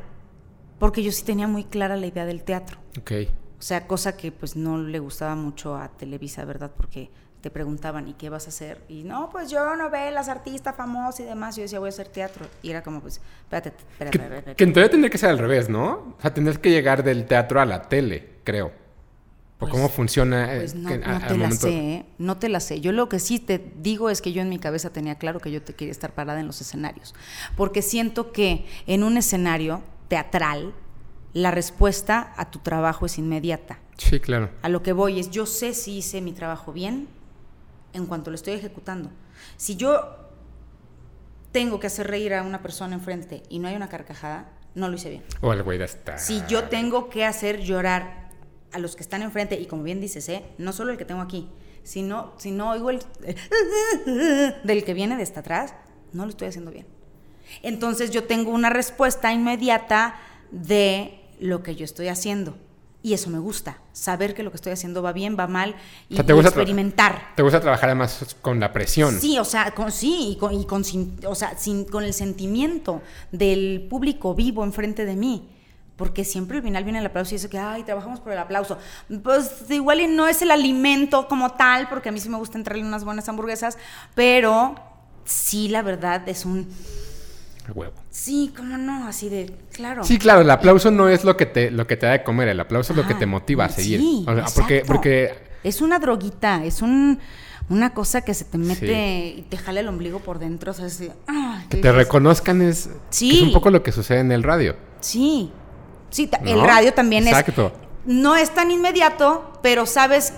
porque 0.79 1.03
yo 1.03 1.13
sí 1.13 1.25
tenía 1.25 1.47
muy 1.49 1.65
clara 1.65 1.97
la 1.97 2.07
idea 2.07 2.25
del 2.27 2.43
teatro. 2.43 2.79
Ok. 2.99 3.13
O 3.59 3.63
sea, 3.63 3.87
cosa 3.87 4.17
que 4.17 4.31
pues 4.33 4.55
no 4.57 4.79
le 4.79 4.99
gustaba 5.01 5.35
mucho 5.35 5.77
a 5.77 5.89
Televisa, 5.89 6.45
¿verdad? 6.45 6.71
Porque 6.77 7.11
te 7.41 7.51
preguntaban, 7.51 8.09
¿y 8.09 8.15
qué 8.15 8.29
vas 8.31 8.47
a 8.47 8.49
hacer? 8.51 8.81
Y 8.89 9.03
no, 9.05 9.31
pues 9.31 9.51
yo 9.51 9.77
novelas, 9.77 10.29
artista 10.29 10.73
famoso 10.73 11.23
y 11.23 11.27
demás. 11.27 11.57
Yo 11.57 11.63
decía, 11.63 11.79
voy 11.79 11.89
a 11.89 11.91
hacer 11.91 12.09
teatro. 12.09 12.47
Y 12.63 12.71
era 12.71 12.83
como, 12.83 13.01
pues, 13.01 13.21
espérate, 13.43 13.69
espérate, 13.71 14.19
Que, 14.19 14.25
espérate. 14.25 14.55
que 14.55 14.65
en 14.65 14.73
teoría 14.73 14.91
tendría 14.91 15.11
que 15.11 15.19
ser 15.19 15.31
al 15.31 15.39
revés, 15.39 15.69
¿no? 15.69 16.15
O 16.19 16.23
sea, 16.23 16.33
tendrías 16.35 16.59
que 16.59 16.71
llegar 16.71 17.03
del 17.05 17.27
teatro 17.27 17.61
a 17.61 17.65
la 17.65 17.83
tele, 17.83 18.29
creo. 18.45 18.67
¿O 18.67 19.61
Pues- 19.61 19.73
cómo 19.73 19.89
funciona? 19.89 20.55
eh, 20.55 20.59
Pues 20.59 20.75
no, 20.77 20.89
que 20.89 20.99
no 20.99 21.17
a- 21.17 21.19
te 21.19 21.31
la 21.31 21.35
momento- 21.37 21.67
sé, 21.67 21.73
¿eh? 21.95 22.07
no 22.19 22.37
te 22.39 22.49
la 22.49 22.61
sé. 22.61 22.81
Yo 22.81 22.93
lo 22.93 23.09
que 23.09 23.19
sí 23.19 23.41
te 23.41 23.59
digo 23.77 24.09
es 24.11 24.21
que 24.23 24.33
yo 24.33 24.41
en 24.43 24.49
mi 24.49 24.59
cabeza 24.61 24.91
tenía 24.91 25.17
claro 25.17 25.41
que 25.41 25.51
yo 25.51 25.63
te 25.63 25.75
quería 25.75 25.91
estar 25.91 26.13
parada 26.15 26.39
en 26.39 26.47
los 26.47 26.61
escenarios. 26.61 27.13
Porque 27.57 27.83
siento 27.83 28.31
que 28.31 28.67
en 28.87 29.03
un 29.03 29.17
escenario 29.17 29.83
teatral, 30.09 30.75
la 31.33 31.51
respuesta 31.51 32.33
a 32.37 32.51
tu 32.51 32.59
trabajo 32.61 33.07
es 33.07 33.19
inmediata. 33.19 33.79
Sí, 33.97 34.21
claro. 34.21 34.51
A 34.63 34.69
lo 34.69 34.83
que 34.83 34.93
voy 34.93 35.21
es, 35.21 35.31
yo 35.31 35.47
sé 35.47 35.75
si 35.75 35.99
hice 35.99 36.21
mi 36.21 36.33
trabajo 36.33 36.73
bien 36.73 37.09
en 37.93 38.07
cuanto 38.07 38.31
lo 38.31 38.35
estoy 38.35 38.55
ejecutando. 38.55 39.11
Si 39.57 39.77
yo 39.77 40.17
tengo 41.53 41.81
que 41.81 41.87
hacer 41.87 42.07
reír 42.07 42.35
a 42.35 42.43
una 42.43 42.63
persona 42.63 42.95
enfrente 42.95 43.43
y 43.49 43.59
no 43.59 43.69
hay 43.69 43.77
una 43.77 43.89
carcajada, 43.89 44.51
no 44.75 44.89
lo 44.89 44.95
hice 44.95 45.11
bien. 45.11 45.25
O 45.41 45.53
el 45.53 45.63
güey 45.63 45.79
de 45.79 45.85
esta. 45.85 46.19
Si 46.19 46.43
yo 46.49 46.65
tengo 46.65 47.09
que 47.09 47.25
hacer 47.25 47.61
llorar 47.61 48.31
a 48.73 48.79
los 48.79 48.97
que 48.97 49.03
están 49.03 49.23
enfrente, 49.23 49.59
y 49.59 49.67
como 49.67 49.83
bien 49.83 50.01
dices, 50.01 50.29
¿eh? 50.29 50.45
no 50.59 50.73
solo 50.73 50.93
el 50.93 50.99
que 50.99 51.05
tengo 51.05 51.21
aquí, 51.21 51.49
sino, 51.83 52.35
si 52.37 52.51
no 52.51 52.71
oigo 52.71 52.91
el 52.91 53.01
del 54.65 54.85
que 54.85 54.95
viene 54.95 55.17
de 55.17 55.23
hasta 55.23 55.41
atrás, 55.41 55.75
no 56.13 56.25
lo 56.25 56.31
estoy 56.31 56.49
haciendo 56.49 56.71
bien. 56.71 56.87
Entonces 57.63 58.11
yo 58.11 58.25
tengo 58.25 58.51
una 58.51 58.71
respuesta 58.71 59.33
inmediata 59.33 60.17
de 60.51 61.21
lo 61.41 61.63
que 61.63 61.77
yo 61.77 61.85
estoy 61.85 62.09
haciendo. 62.09 62.57
Y 63.01 63.13
eso 63.15 63.31
me 63.31 63.39
gusta, 63.39 63.79
saber 63.93 64.35
que 64.35 64.43
lo 64.43 64.51
que 64.51 64.57
estoy 64.57 64.73
haciendo 64.73 65.03
va 65.03 65.13
bien, 65.13 65.37
va 65.39 65.47
mal 65.47 65.77
y, 66.09 66.15
O 66.15 66.17
sea, 66.17 66.27
¿te 66.27 66.33
gusta 66.33 66.49
experimentar. 66.49 67.33
Te 67.37 67.43
gusta 67.45 67.61
trabajar 67.61 67.91
además 67.91 68.37
con 68.43 68.59
la 68.59 68.73
presión. 68.73 69.21
Sí, 69.21 69.39
o 69.39 69.45
sea, 69.45 69.71
con, 69.71 69.93
sí, 69.93 70.31
y 70.33 70.37
con, 70.37 70.53
y 70.53 70.67
con 70.67 70.83
sin- 70.85 71.17
o 71.25 71.37
sea, 71.37 71.57
sin, 71.57 71.85
con 71.85 72.03
el 72.03 72.13
sentimiento 72.13 73.01
del 73.31 73.87
público 73.89 74.35
vivo 74.35 74.65
enfrente 74.65 75.05
de 75.05 75.15
mí. 75.15 75.49
Porque 75.95 76.25
siempre 76.25 76.59
al 76.59 76.63
final 76.65 76.83
viene 76.85 76.99
el 76.99 77.07
aplauso 77.07 77.31
y 77.35 77.39
dice 77.39 77.49
que, 77.49 77.59
ay, 77.59 77.85
trabajamos 77.85 78.19
por 78.21 78.33
el 78.33 78.39
aplauso. 78.39 78.79
Pues 79.23 79.65
igual 79.71 80.01
y 80.01 80.09
no 80.09 80.27
es 80.27 80.43
el 80.43 80.51
alimento 80.51 81.29
como 81.29 81.53
tal, 81.53 81.89
porque 81.89 82.09
a 82.09 82.13
mí 82.13 82.19
sí 82.21 82.29
me 82.29 82.37
gusta 82.37 82.59
entrarle 82.59 82.85
unas 82.85 83.05
buenas 83.05 83.29
hamburguesas, 83.29 83.79
pero 84.17 84.75
sí, 85.25 85.69
la 85.69 85.83
verdad, 85.83 86.29
es 86.29 86.45
un... 86.45 86.69
A 87.69 87.73
huevo. 87.73 87.93
Sí, 88.11 88.53
cómo 88.57 88.79
no, 88.79 89.07
así 89.07 89.29
de, 89.29 89.53
claro. 89.73 90.03
Sí, 90.05 90.19
claro, 90.19 90.41
el 90.41 90.51
aplauso 90.51 90.91
no 90.91 91.09
es 91.09 91.25
lo 91.25 91.37
que 91.37 91.45
te, 91.47 91.71
lo 91.71 91.87
que 91.87 91.97
te 91.97 92.07
da 92.07 92.13
de 92.13 92.23
comer, 92.25 92.49
el 92.49 92.59
aplauso 92.61 92.93
es 92.93 92.97
lo 92.97 93.07
que 93.07 93.15
te 93.15 93.27
motiva 93.27 93.67
a 93.67 93.69
seguir. 93.69 94.01
Sí, 94.01 94.25
O 94.27 94.35
sea, 94.35 94.45
porque, 94.55 94.75
exacto. 94.79 94.93
porque 94.95 95.35
Es 95.65 95.83
una 95.83 95.99
droguita, 95.99 96.65
es 96.65 96.81
un, 96.81 97.19
una 97.69 97.93
cosa 97.93 98.23
que 98.23 98.33
se 98.33 98.45
te 98.45 98.57
mete 98.57 99.35
y 99.37 99.43
te 99.43 99.59
jala 99.59 99.81
el 99.81 99.89
ombligo 99.89 100.21
por 100.21 100.39
dentro, 100.39 100.71
o 100.73 100.75
sea, 100.75 100.89
ah, 101.27 101.63
que 101.69 101.77
te 101.77 101.89
dices, 101.89 101.95
reconozcan 101.95 102.63
es, 102.63 102.89
Sí. 103.11 103.37
es 103.37 103.43
un 103.43 103.53
poco 103.53 103.71
lo 103.71 103.83
que 103.83 103.93
sucede 103.93 104.21
en 104.21 104.33
el 104.33 104.43
radio. 104.43 104.75
Sí, 105.01 105.51
sí, 106.11 106.31
el 106.47 106.61
radio 106.63 106.95
también 106.95 107.27
Exacto. 107.29 107.73
es, 108.07 108.13
no 108.15 108.35
es 108.37 108.55
tan 108.55 108.71
inmediato, 108.71 109.53
pero 109.63 109.85
sabes 109.85 110.33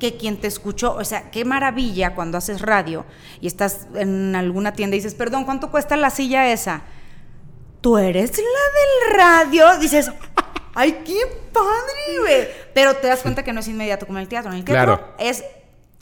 que 0.00 0.16
quien 0.16 0.40
te 0.40 0.48
escuchó, 0.48 0.94
o 0.94 1.04
sea, 1.04 1.30
qué 1.30 1.44
maravilla 1.44 2.16
cuando 2.16 2.36
haces 2.38 2.60
radio 2.60 3.06
y 3.40 3.46
estás 3.46 3.86
en 3.94 4.34
alguna 4.34 4.72
tienda 4.72 4.96
y 4.96 4.98
dices, 4.98 5.14
perdón, 5.14 5.44
¿cuánto 5.44 5.70
cuesta 5.70 5.96
la 5.96 6.10
silla 6.10 6.50
esa? 6.50 6.82
Tú 7.80 7.96
eres 7.96 8.36
la 8.36 8.42
del 8.42 9.16
radio, 9.16 9.78
dices, 9.78 10.10
ay, 10.74 11.02
qué 11.04 11.20
padre, 11.52 12.18
güey. 12.20 12.48
Pero 12.74 12.96
te 12.96 13.06
das 13.06 13.20
cuenta 13.20 13.44
que 13.44 13.52
no 13.52 13.60
es 13.60 13.68
inmediato 13.68 14.06
como 14.06 14.18
en 14.18 14.22
el 14.22 14.28
teatro. 14.28 14.50
En 14.50 14.58
el 14.58 14.64
teatro 14.64 14.96
Claro. 14.96 15.14
es, 15.18 15.44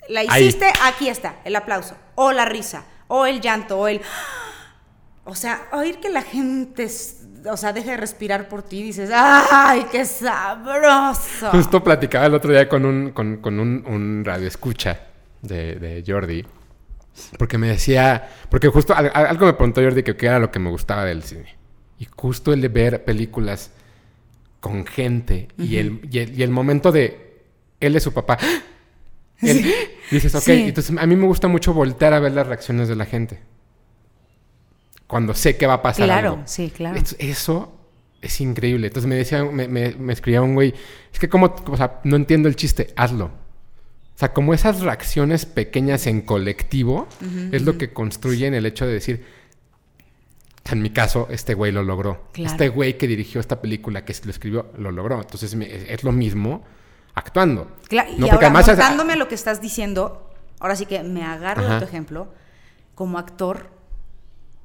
la 0.09 0.21
Ahí. 0.21 0.45
hiciste, 0.45 0.73
aquí 0.83 1.09
está, 1.09 1.37
el 1.45 1.55
aplauso, 1.55 1.95
o 2.15 2.33
la 2.33 2.47
risa, 2.47 2.85
o 3.09 3.27
el 3.27 3.43
llanto, 3.43 3.79
o 3.79 3.89
el... 3.89 4.01
O 5.25 5.35
sea, 5.35 5.69
oír 5.73 6.01
que 6.01 6.09
la 6.09 6.23
gente, 6.23 6.89
o 7.51 7.57
sea, 7.57 7.73
deje 7.73 7.91
de 7.93 7.97
respirar 7.97 8.49
por 8.49 8.63
ti, 8.63 8.83
dices, 8.83 9.11
¡ay, 9.13 9.87
qué 9.91 10.05
sabroso! 10.05 11.51
Justo 11.51 11.83
platicaba 11.83 12.27
el 12.27 12.35
otro 12.35 12.51
día 12.53 12.69
con 12.69 12.85
un, 12.85 13.11
con, 13.11 13.39
con 13.39 13.59
un, 13.61 13.85
un 13.87 14.25
radio 14.25 14.47
escucha 14.49 15.01
de, 15.43 15.77
de 15.77 16.05
Jordi. 16.07 16.45
Porque 17.39 17.59
me 17.59 17.69
decía, 17.69 18.29
porque 18.49 18.69
justo 18.69 18.95
al- 18.95 19.11
al- 19.13 19.27
algo 19.27 19.47
me 19.47 19.53
preguntó 19.55 19.83
Jordi 19.83 20.03
que 20.03 20.17
qué 20.17 20.27
era 20.27 20.39
lo 20.39 20.51
que 20.51 20.59
me 20.61 20.71
gustaba 20.71 21.05
del 21.05 21.23
cine. 21.25 21.57
Y 21.99 22.07
justo 22.17 22.53
el 22.53 22.61
de 22.61 22.69
ver 22.69 23.05
películas 23.05 23.73
con 24.61 24.87
gente 24.87 25.49
y, 25.59 25.77
el, 25.77 26.01
y, 26.11 26.19
el, 26.21 26.39
y 26.39 26.43
el 26.45 26.51
momento 26.51 26.93
de 26.93 27.41
él 27.81 27.97
es 27.97 28.03
su 28.05 28.13
papá. 28.13 28.39
Él- 29.41 29.73
Dices, 30.11 30.35
ok, 30.35 30.43
Sí. 30.43 30.53
entonces 30.69 30.97
a 30.99 31.07
mí 31.07 31.17
me 31.17 31.27
gusta 31.27 31.49
mucho 31.49 31.75
voltear 31.75 32.13
a 32.15 32.19
ver 32.21 32.33
las 32.33 32.47
reacciones 32.47 32.89
de 32.89 32.97
la 32.97 33.05
gente. 33.05 33.41
Cuando 35.09 35.35
sé 35.35 35.57
que 35.57 35.67
va 35.67 35.75
a 35.75 35.83
pasar 35.83 36.07
Claro, 36.07 36.31
algo. 36.35 36.43
sí, 36.47 36.71
claro. 36.71 36.97
Es- 36.97 37.17
Eso 37.19 37.75
es 38.23 38.41
increíble. 38.41 38.87
Entonces 38.89 39.09
me 39.09 39.17
decía, 39.17 39.43
me, 39.45 39.67
me- 39.67 39.95
me 39.97 40.13
escribía 40.13 40.41
un 40.43 40.55
güey, 40.55 40.73
es 41.13 41.19
que 41.19 41.29
como, 41.29 41.57
o 41.67 41.77
sea, 41.77 41.99
no 42.05 42.15
entiendo 42.15 42.49
el 42.49 42.55
chiste, 42.55 42.93
hazlo. 42.95 43.27
O 43.27 44.19
sea, 44.19 44.33
como 44.33 44.53
esas 44.55 44.81
reacciones 44.81 45.47
pequeñas 45.47 46.07
en 46.07 46.21
colectivo 46.23 47.07
es 47.53 47.63
lo 47.63 47.79
que 47.79 47.93
construyen 47.93 48.53
el 48.55 48.67
hecho 48.67 48.87
de 48.87 48.93
decir, 48.93 49.25
en 50.71 50.83
mi 50.83 50.91
caso, 50.91 51.29
este 51.31 51.55
güey 51.55 51.73
lo 51.73 51.83
logró. 51.83 52.25
Claro. 52.33 52.51
Este 52.51 52.69
güey 52.69 52.99
que 52.99 53.07
dirigió 53.07 53.41
esta 53.41 53.61
película, 53.63 54.05
que 54.05 54.15
lo 54.25 54.31
escribió, 54.31 54.71
lo 54.77 54.91
logró. 54.91 55.21
Entonces 55.21 55.55
es, 55.55 56.05
lo 56.05 56.13
mismo 56.13 56.63
actuando. 57.15 57.71
Cla- 57.89 58.07
y 58.11 58.17
No, 58.19 58.27
ahora, 58.27 58.33
porque 58.33 58.45
además 58.47 58.69
es- 58.69 58.77
montándome 58.77 59.13
a 59.15 59.17
lo 59.17 59.29
que 59.29 59.35
estás 59.35 59.63
diciendo, 59.63 60.31
ahora 60.61 60.77
sí 60.77 60.85
que 60.85 61.03
me 61.03 61.25
agarro 61.25 61.63
de 61.63 61.69
Ajá. 61.69 61.79
tu 61.79 61.85
ejemplo, 61.87 62.29
como 62.95 63.19
actor, 63.19 63.71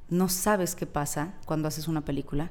no 0.08 0.28
sabes 0.28 0.74
qué 0.74 0.86
pasa 0.86 1.34
cuando 1.46 1.68
haces 1.68 1.88
una 1.88 2.02
película 2.02 2.50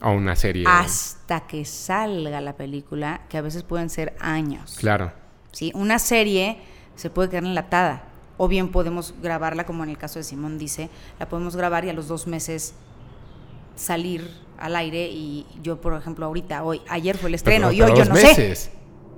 O 0.00 0.10
una 0.10 0.34
serie. 0.36 0.64
hasta 0.66 1.46
que 1.46 1.64
salga 1.64 2.40
la 2.40 2.56
película, 2.56 3.22
que 3.28 3.36
a 3.38 3.42
veces 3.42 3.62
pueden 3.62 3.90
ser 3.90 4.16
años. 4.20 4.76
Claro. 4.78 5.12
¿sí? 5.52 5.70
Una 5.74 5.98
serie 5.98 6.58
se 6.96 7.10
puede 7.10 7.28
quedar 7.28 7.44
enlatada. 7.44 8.04
O 8.36 8.48
bien 8.48 8.70
podemos 8.72 9.14
grabarla, 9.22 9.64
como 9.64 9.84
en 9.84 9.90
el 9.90 9.98
caso 9.98 10.18
de 10.18 10.24
Simón 10.24 10.58
dice, 10.58 10.90
la 11.20 11.28
podemos 11.28 11.54
grabar 11.54 11.84
y 11.84 11.90
a 11.90 11.92
los 11.92 12.08
dos 12.08 12.26
meses 12.26 12.74
salir 13.76 14.28
al 14.58 14.76
aire. 14.76 15.08
Y 15.08 15.46
yo, 15.62 15.80
por 15.80 15.94
ejemplo, 15.94 16.26
ahorita, 16.26 16.64
hoy, 16.64 16.80
ayer 16.88 17.16
fue 17.16 17.28
el 17.28 17.34
estreno, 17.36 17.68
Pero- 17.68 17.76
y 17.76 17.82
hoy 17.92 17.96
yo 17.98 18.04
no 18.04 18.16
sé. 18.16 18.26
meses. 18.26 18.70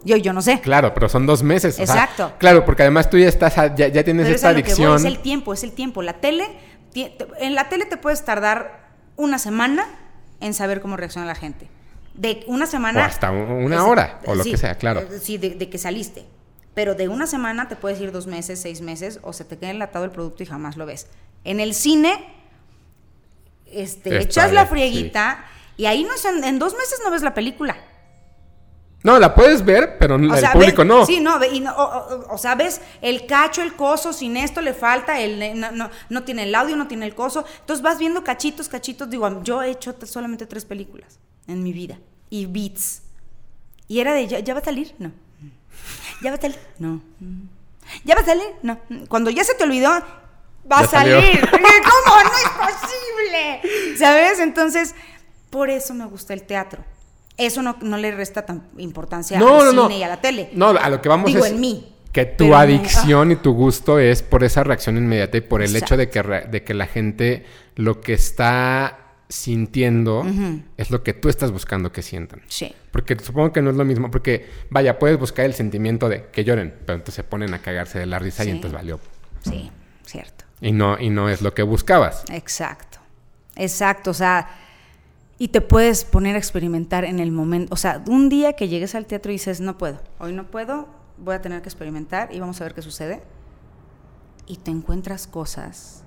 Y 0.05 0.13
hoy 0.13 0.21
yo 0.23 0.33
no 0.33 0.41
sé. 0.43 0.61
Claro, 0.61 0.95
pero 0.95 1.09
son 1.09 1.27
dos 1.27 1.43
meses. 1.43 1.75
o 1.81 1.87
sea, 1.87 1.95
Exacto. 2.05 2.33
claro, 2.39 2.65
porque 2.65 2.83
además 2.83 3.11
tú 3.11 3.19
ya 3.19 3.29
estás, 3.29 3.55
ya, 3.75 3.89
ya 3.89 4.05
tienes 4.05 4.25
Pero 4.25 4.29
es 4.29 4.35
esta 4.37 4.53
voy, 4.53 4.61
adicción. 4.63 4.97
es 4.97 5.05
el 5.05 5.19
tiempo, 5.19 5.53
es 5.53 5.65
el 5.65 5.73
tiempo. 5.73 6.01
La 6.03 6.21
tele, 6.21 6.45
en 7.39 7.55
la 7.55 7.69
tele 7.69 7.85
te 7.87 7.97
puedes 7.97 8.25
tardar 8.25 8.87
una 9.17 9.39
semana 9.39 9.87
en 10.41 10.55
saber 10.55 10.81
cómo 10.81 10.97
reacciona 10.97 11.27
la 11.27 11.35
gente. 11.35 11.69
De 12.15 12.45
una 12.47 12.67
semana. 12.67 13.01
O 13.01 13.05
hasta 13.05 13.31
un- 13.31 13.39
una 13.65 13.87
hora, 13.87 14.21
o 14.27 14.35
lo 14.35 14.43
que 14.45 14.57
sea, 14.57 14.75
claro. 14.77 15.01
eh, 15.01 15.19
Sí, 15.23 15.37
de, 15.39 15.51
de 15.51 15.69
que 15.69 15.79
saliste. 15.79 16.25
Pero 16.75 16.95
de 16.95 17.09
una 17.09 17.27
semana 17.27 17.69
te 17.69 17.77
puedes 17.77 18.01
ir 18.01 18.13
dos 18.13 18.27
meses, 18.27 18.61
seis 18.61 18.81
meses, 18.83 19.19
o 19.23 19.33
se 19.33 19.45
te 19.45 19.57
queda 19.59 19.71
enlatado 19.71 20.05
el 20.05 20.11
producto 20.11 20.43
y 20.43 20.47
jamás 20.47 20.77
lo 20.77 20.85
ves. 20.87 21.07
En 21.45 21.61
el 21.61 21.75
cine, 21.75 22.13
este, 23.67 24.11
echas 24.21 24.53
la 24.53 24.67
frieguita 24.67 25.45
y 25.77 25.87
ahí 25.87 26.05
no 26.05 26.11
en, 26.39 26.45
en 26.45 26.59
dos 26.59 26.75
meses 26.75 27.01
no 27.05 27.11
ves 27.11 27.23
la 27.23 27.35
película. 27.35 27.77
No, 29.03 29.19
la 29.21 29.35
puedes 29.37 29.65
ver, 29.65 29.99
pero 29.99 30.17
O 30.17 30.19
el 30.19 30.37
sea, 30.37 30.53
público 30.53 30.79
ves- 30.83 30.87
no. 30.89 31.07
Sí, 31.07 31.21
no, 31.21 31.39
ve- 31.39 31.49
y 31.49 31.61
no, 31.61 31.73
o, 31.77 31.83
o- 31.85 32.35
o 32.35 32.39
sea, 32.39 32.57
ves 32.57 32.81
el 33.03 33.27
cacho, 33.27 33.63
el 33.63 33.75
coso, 33.77 34.13
sin 34.13 34.37
esto 34.37 34.61
le 34.61 34.75
falta, 34.75 35.21
el, 35.21 35.61
no, 35.61 35.71
no, 35.71 35.91
no 36.09 36.25
tiene 36.25 36.43
el 36.43 36.55
audio, 36.55 36.75
no 36.77 36.89
tiene 36.89 37.07
el 37.07 37.15
coso. 37.15 37.45
Entonces 37.61 37.83
vas 37.83 37.99
viendo 37.99 38.25
cachitos, 38.25 38.69
cachitos. 38.69 39.09
Digo, 39.09 39.43
yo 39.45 39.63
he 39.63 39.71
hecho 39.71 39.95
solamente 40.05 40.47
tres 40.47 40.65
películas 40.65 41.19
en 41.47 41.63
mi 41.63 41.73
vida 41.73 41.99
y 42.31 42.47
beats. 42.47 43.03
Y 43.87 44.01
era 44.01 44.13
de, 44.13 44.27
¿ya, 44.27 44.41
ya 44.41 44.55
va 44.55 44.61
a 44.61 44.65
salir? 44.65 44.93
No. 44.99 45.13
¿Ya 46.23 46.31
va 46.31 46.37
a 46.37 46.41
salir? 46.41 46.59
No. 46.79 47.01
¿Ya 48.05 48.17
va 48.17 48.23
a 48.23 48.25
salir? 48.25 48.47
No. 48.63 48.81
Cuando 49.09 49.31
ya 49.31 49.45
se 49.45 49.55
te 49.55 49.63
olvidó, 49.63 49.91
va 49.91 50.79
a 50.81 50.87
salió. 50.89 51.21
salir. 51.21 51.41
¿Cómo? 51.51 52.23
No 52.25 52.31
es 52.31 52.73
posible. 52.75 53.97
¿Sabes? 53.99 54.41
Entonces, 54.41 54.97
por 55.51 55.71
eso 55.71 55.95
me 55.95 56.07
gusta 56.07 56.35
el 56.35 56.43
teatro. 56.43 56.83
Eso 57.37 57.63
no, 57.63 57.77
no 57.83 57.97
le 57.99 58.13
resta 58.13 58.47
tan 58.47 58.69
importancia 58.79 59.39
No, 59.39 59.61
al 59.61 59.77
no, 59.77 59.83
cine 59.89 59.99
y 59.99 60.03
a 60.03 60.09
la 60.09 60.21
tele. 60.21 60.51
No, 60.55 60.69
a 60.71 60.89
lo 60.89 61.03
que 61.03 61.09
vamos 61.09 61.27
Digo, 61.27 61.45
es 61.45 61.53
en 61.53 61.61
mí. 61.61 61.95
que 62.13 62.25
tu 62.25 62.55
adicción 62.55 63.31
y 63.33 63.37
tu 63.37 63.53
gusto 63.53 63.99
es 63.99 64.23
por 64.23 64.43
esa 64.43 64.65
reacción 64.65 64.97
inmediata 64.97 65.37
y 65.37 65.43
por 65.43 65.61
el 65.63 65.77
hecho 65.77 65.97
de 65.97 66.09
que, 66.09 66.23
de 66.23 66.65
que 66.65 66.73
la 66.75 66.87
gente 66.87 67.45
lo 67.75 68.01
que 68.01 68.15
está 68.15 69.01
sintiendo 69.29 70.25
es 70.77 70.91
lo 70.91 71.03
que 71.03 71.13
tú 71.13 71.29
estás 71.29 71.51
buscando 71.51 71.93
que 71.93 72.01
sientan. 72.03 72.43
Sí. 72.49 72.75
Porque 72.91 73.17
supongo 73.19 73.53
que 73.53 73.61
no 73.61 73.71
es 73.71 73.77
lo 73.77 73.85
mismo, 73.85 74.11
porque 74.11 74.49
vaya, 74.71 74.99
puedes 74.99 75.19
buscar 75.19 75.45
el 75.45 75.53
sentimiento 75.55 76.09
de 76.09 76.27
que 76.33 76.45
lloren, 76.45 76.73
pero 76.87 76.95
entonces 76.97 77.17
se 77.17 77.25
ponen 77.25 77.53
a 77.53 77.59
cagarse 77.61 77.99
de 77.99 78.07
la 78.07 78.19
risa 78.19 78.45
y 78.45 78.51
entonces 78.51 78.73
valió. 78.73 78.99
Sí, 79.43 79.71
cierto. 80.05 80.45
Y 80.61 80.73
no, 80.73 80.99
y 80.99 81.11
no 81.11 81.29
es 81.29 81.43
lo 81.43 81.53
que 81.55 81.63
buscabas. 81.63 82.25
Exacto. 82.31 82.99
Exacto. 83.57 84.11
O 84.11 84.15
sea, 84.15 84.49
y 85.39 85.49
te 85.49 85.61
puedes 85.61 86.05
poner 86.05 86.35
a 86.35 86.39
experimentar 86.39 87.05
en 87.05 87.21
el 87.21 87.31
momento. 87.31 87.73
O 87.75 87.77
sea, 87.77 88.03
un 88.09 88.29
día 88.29 88.55
que 88.55 88.69
llegues 88.69 88.95
al 88.95 89.07
teatro 89.07 89.31
y 89.31 89.35
dices, 89.35 89.61
no 89.61 89.77
puedo, 89.77 90.01
hoy 90.19 90.33
no 90.33 90.47
puedo, 90.47 90.89
voy 91.19 91.35
a 91.35 91.43
tener 91.43 91.63
que 91.63 91.69
experimentar 91.69 92.33
y 92.33 92.41
vamos 92.41 92.61
a 92.61 92.65
ver 92.65 92.75
qué 92.75 92.83
sucede. 92.83 93.23
Y 94.47 94.57
te 94.57 94.71
encuentras 94.71 95.27
cosas. 95.27 96.05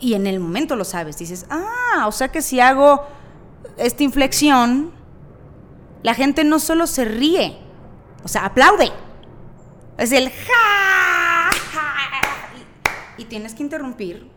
Y 0.00 0.14
en 0.14 0.26
el 0.26 0.40
momento 0.40 0.76
lo 0.76 0.84
sabes. 0.84 1.18
Dices, 1.18 1.46
ah, 1.50 2.06
o 2.06 2.12
sea 2.12 2.28
que 2.28 2.42
si 2.42 2.58
hago 2.60 3.06
esta 3.76 4.02
inflexión, 4.02 4.92
la 6.02 6.14
gente 6.14 6.44
no 6.44 6.58
solo 6.58 6.86
se 6.86 7.04
ríe, 7.04 7.58
o 8.24 8.28
sea, 8.28 8.46
aplaude. 8.46 8.90
Es 9.98 10.10
el 10.10 10.30
ja, 10.30 11.50
ja. 11.72 11.94
Y, 13.18 13.22
y 13.22 13.24
tienes 13.26 13.54
que 13.54 13.62
interrumpir, 13.62 14.28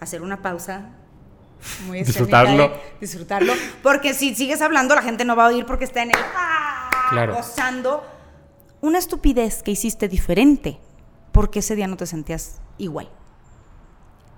hacer 0.00 0.22
una 0.22 0.42
pausa. 0.42 0.90
Muy 1.86 2.02
Disfrutarlo. 2.02 2.72
Disfrutarlo. 3.00 3.52
Porque 3.82 4.14
si 4.14 4.34
sigues 4.34 4.60
hablando, 4.60 4.94
la 4.94 5.02
gente 5.02 5.24
no 5.24 5.36
va 5.36 5.46
a 5.46 5.48
oír 5.48 5.66
porque 5.66 5.84
está 5.84 6.02
en 6.02 6.10
el 6.10 6.16
ja, 6.16 6.90
Claro. 7.10 7.34
gozando 7.34 8.04
una 8.80 8.98
estupidez 8.98 9.62
que 9.62 9.70
hiciste 9.70 10.08
diferente. 10.08 10.78
Porque 11.32 11.60
ese 11.60 11.74
día 11.74 11.86
no 11.86 11.96
te 11.96 12.06
sentías 12.06 12.60
igual. 12.78 13.08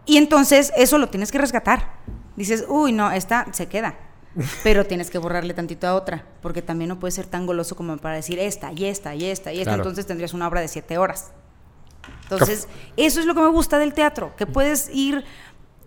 Y 0.07 0.17
entonces 0.19 0.73
eso 0.77 0.99
lo 0.99 1.09
tienes 1.09 1.33
que 1.33 1.39
rescatar. 1.39 1.97
Dices, 2.37 2.65
uy, 2.69 2.93
no, 2.93 3.11
esta 3.11 3.47
se 3.53 3.67
queda. 3.67 3.97
Pero 4.63 4.87
tienes 4.87 5.11
que 5.11 5.19
borrarle 5.19 5.55
tantito 5.55 5.87
a 5.87 5.95
otra, 5.95 6.27
porque 6.43 6.63
también 6.63 6.89
no 6.89 7.01
puede 7.01 7.11
ser 7.11 7.27
tan 7.27 7.47
goloso 7.47 7.75
como 7.75 7.97
para 7.97 8.15
decir 8.15 8.39
esta, 8.39 8.73
y 8.73 8.85
esta, 8.85 9.15
y 9.15 9.25
esta, 9.25 9.53
y 9.53 9.59
esta. 9.59 9.71
Claro. 9.71 9.83
Entonces 9.83 10.07
tendrías 10.07 10.33
una 10.35 10.47
obra 10.47 10.61
de 10.61 10.69
siete 10.69 10.99
horas. 10.99 11.33
Entonces, 12.23 12.69
eso 12.97 13.21
es 13.21 13.27
lo 13.27 13.35
que 13.35 13.41
me 13.41 13.49
gusta 13.49 13.79
del 13.79 13.95
teatro, 13.95 14.35
que 14.37 14.47
puedes 14.47 14.89
ir 14.91 15.25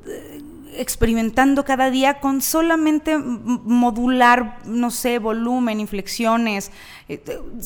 eh, 0.05 0.41
experimentando 0.73 1.65
cada 1.65 1.89
día 1.89 2.19
con 2.19 2.41
solamente 2.41 3.17
modular, 3.17 4.59
no 4.65 4.91
sé, 4.91 5.19
volumen, 5.19 5.79
inflexiones, 5.79 6.71
eh, 7.07 7.23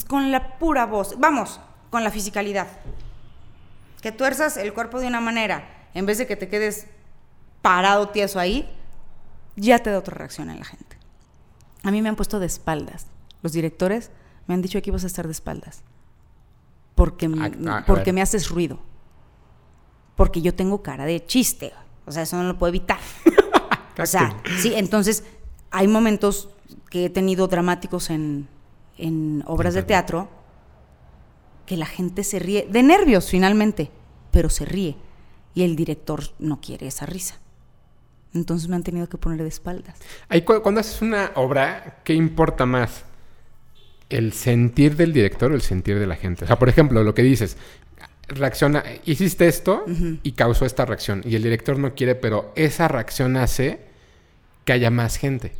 con 0.08 0.32
la 0.32 0.58
pura 0.58 0.86
voz. 0.86 1.16
Vamos, 1.20 1.60
con 1.90 2.04
la 2.04 2.12
fisicalidad. 2.12 2.68
Que 4.02 4.12
tuerzas 4.12 4.58
el 4.58 4.74
cuerpo 4.74 5.00
de 5.00 5.08
una 5.08 5.22
manera, 5.22 5.88
en 5.94 6.06
vez 6.06 6.18
de 6.18 6.28
que 6.28 6.36
te 6.36 6.50
quedes 6.50 6.88
parado 7.62 8.10
tieso 8.10 8.40
ahí, 8.40 8.70
ya 9.56 9.80
te 9.80 9.90
da 9.90 10.00
otra 10.00 10.16
reacción 10.18 10.50
en 10.50 10.60
la 10.60 10.66
gente. 10.66 10.98
A 11.84 11.92
mí 11.92 12.02
me 12.02 12.10
han 12.10 12.16
puesto 12.16 12.40
de 12.40 12.46
espaldas. 12.46 13.08
Los 13.42 13.54
directores 13.54 14.12
me 14.48 14.54
han 14.54 14.62
dicho 14.62 14.78
aquí 14.78 14.92
vas 14.92 15.04
a 15.04 15.08
estar 15.08 15.26
de 15.26 15.32
espaldas. 15.32 15.84
Porque, 16.96 17.30
Ah, 17.40 17.52
ah, 17.68 17.84
porque 17.88 18.14
me 18.14 18.22
haces 18.22 18.50
ruido. 18.50 18.80
Porque 20.16 20.42
yo 20.42 20.54
tengo 20.54 20.84
cara 20.84 21.06
de 21.06 21.26
chiste. 21.26 21.74
O 22.06 22.12
sea, 22.12 22.24
eso 22.24 22.38
no 22.38 22.44
lo 22.44 22.58
puedo 22.58 22.70
evitar. 22.70 23.00
O 24.02 24.08
sea, 24.08 24.42
sí, 24.60 24.74
entonces 24.76 25.24
hay 25.70 25.88
momentos 25.88 26.50
que 26.90 27.06
he 27.06 27.10
tenido 27.12 27.48
dramáticos 27.48 28.10
en, 28.10 28.48
en 28.98 29.44
obras 29.46 29.76
de 29.76 29.84
teatro 29.84 30.30
que 31.66 31.78
la 31.78 31.86
gente 31.86 32.24
se 32.24 32.40
ríe, 32.40 32.68
de 32.70 32.84
nervios 32.84 33.30
finalmente, 33.30 33.92
pero 34.32 34.50
se 34.50 34.66
ríe. 34.66 34.98
Y 35.54 35.64
el 35.64 35.76
director 35.76 36.24
no 36.40 36.60
quiere 36.60 36.88
esa 36.88 37.06
risa. 37.06 37.40
Entonces 38.34 38.68
me 38.68 38.76
han 38.76 38.84
tenido 38.84 39.08
que 39.08 39.18
poner 39.18 39.42
de 39.42 39.48
espaldas. 39.48 39.96
Ahí, 40.28 40.42
cuando 40.42 40.80
haces 40.80 41.02
una 41.02 41.32
obra, 41.36 42.02
¿qué 42.04 42.14
importa 42.14 42.66
más? 42.66 43.06
¿El 44.10 44.34
sentir 44.34 44.96
del 44.96 45.14
director 45.14 45.52
o 45.52 45.56
el 45.56 45.62
sentir 45.62 46.00
de 46.00 46.08
la 46.08 46.16
gente? 46.16 46.46
O 46.46 46.48
sea, 46.48 46.58
por 46.58 46.68
ejemplo, 46.68 47.04
lo 47.04 47.14
que 47.14 47.22
dices, 47.22 47.58
reacciona, 48.34 48.84
hiciste 49.06 49.48
esto 49.48 49.86
y 50.24 50.32
causó 50.34 50.66
esta 50.66 50.86
reacción. 50.86 51.22
Y 51.26 51.36
el 51.36 51.44
director 51.44 51.78
no 51.78 51.94
quiere, 51.94 52.16
pero 52.16 52.52
esa 52.56 52.88
reacción 52.88 53.38
hace 53.38 53.80
que 54.66 54.74
haya 54.74 54.90
más 54.90 55.18
gente. 55.18 55.54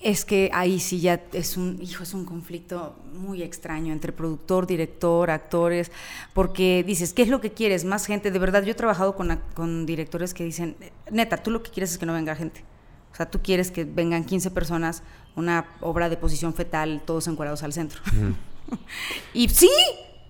Es 0.00 0.24
que 0.24 0.48
ahí 0.52 0.78
sí 0.78 1.00
ya 1.00 1.20
es 1.32 1.56
un, 1.56 1.78
hijo, 1.82 2.04
es 2.04 2.14
un 2.14 2.24
conflicto 2.24 2.96
muy 3.12 3.42
extraño 3.42 3.92
entre 3.92 4.12
productor, 4.12 4.66
director, 4.66 5.28
actores, 5.28 5.90
porque 6.34 6.84
dices, 6.86 7.12
¿qué 7.12 7.22
es 7.22 7.28
lo 7.28 7.40
que 7.40 7.52
quieres? 7.52 7.84
Más 7.84 8.06
gente. 8.06 8.30
De 8.30 8.38
verdad, 8.38 8.62
yo 8.62 8.70
he 8.70 8.76
trabajado 8.76 9.16
con, 9.16 9.40
con 9.54 9.86
directores 9.86 10.34
que 10.34 10.44
dicen, 10.44 10.76
neta, 11.10 11.38
tú 11.38 11.50
lo 11.50 11.64
que 11.64 11.72
quieres 11.72 11.90
es 11.90 11.98
que 11.98 12.06
no 12.06 12.12
venga 12.12 12.36
gente. 12.36 12.62
O 13.12 13.16
sea, 13.16 13.28
tú 13.28 13.40
quieres 13.42 13.72
que 13.72 13.84
vengan 13.84 14.24
15 14.24 14.52
personas, 14.52 15.02
una 15.34 15.66
obra 15.80 16.08
de 16.08 16.16
posición 16.16 16.54
fetal, 16.54 17.02
todos 17.04 17.26
encuadrados 17.26 17.64
al 17.64 17.72
centro. 17.72 18.00
y 19.34 19.48
sí, 19.48 19.70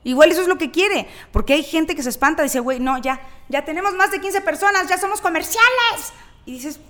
igual 0.04 0.30
eso 0.30 0.42
es 0.42 0.48
lo 0.48 0.58
que 0.58 0.70
quiere, 0.70 1.08
porque 1.32 1.54
hay 1.54 1.62
gente 1.62 1.94
que 1.94 2.02
se 2.02 2.08
espanta, 2.10 2.42
dice, 2.42 2.60
güey, 2.60 2.80
no, 2.80 2.98
ya, 2.98 3.20
ya 3.48 3.64
tenemos 3.64 3.94
más 3.94 4.10
de 4.10 4.20
15 4.20 4.40
personas, 4.40 4.88
ya 4.88 4.98
somos 4.98 5.20
comerciales. 5.20 6.12
Y 6.46 6.52
dices, 6.52 6.80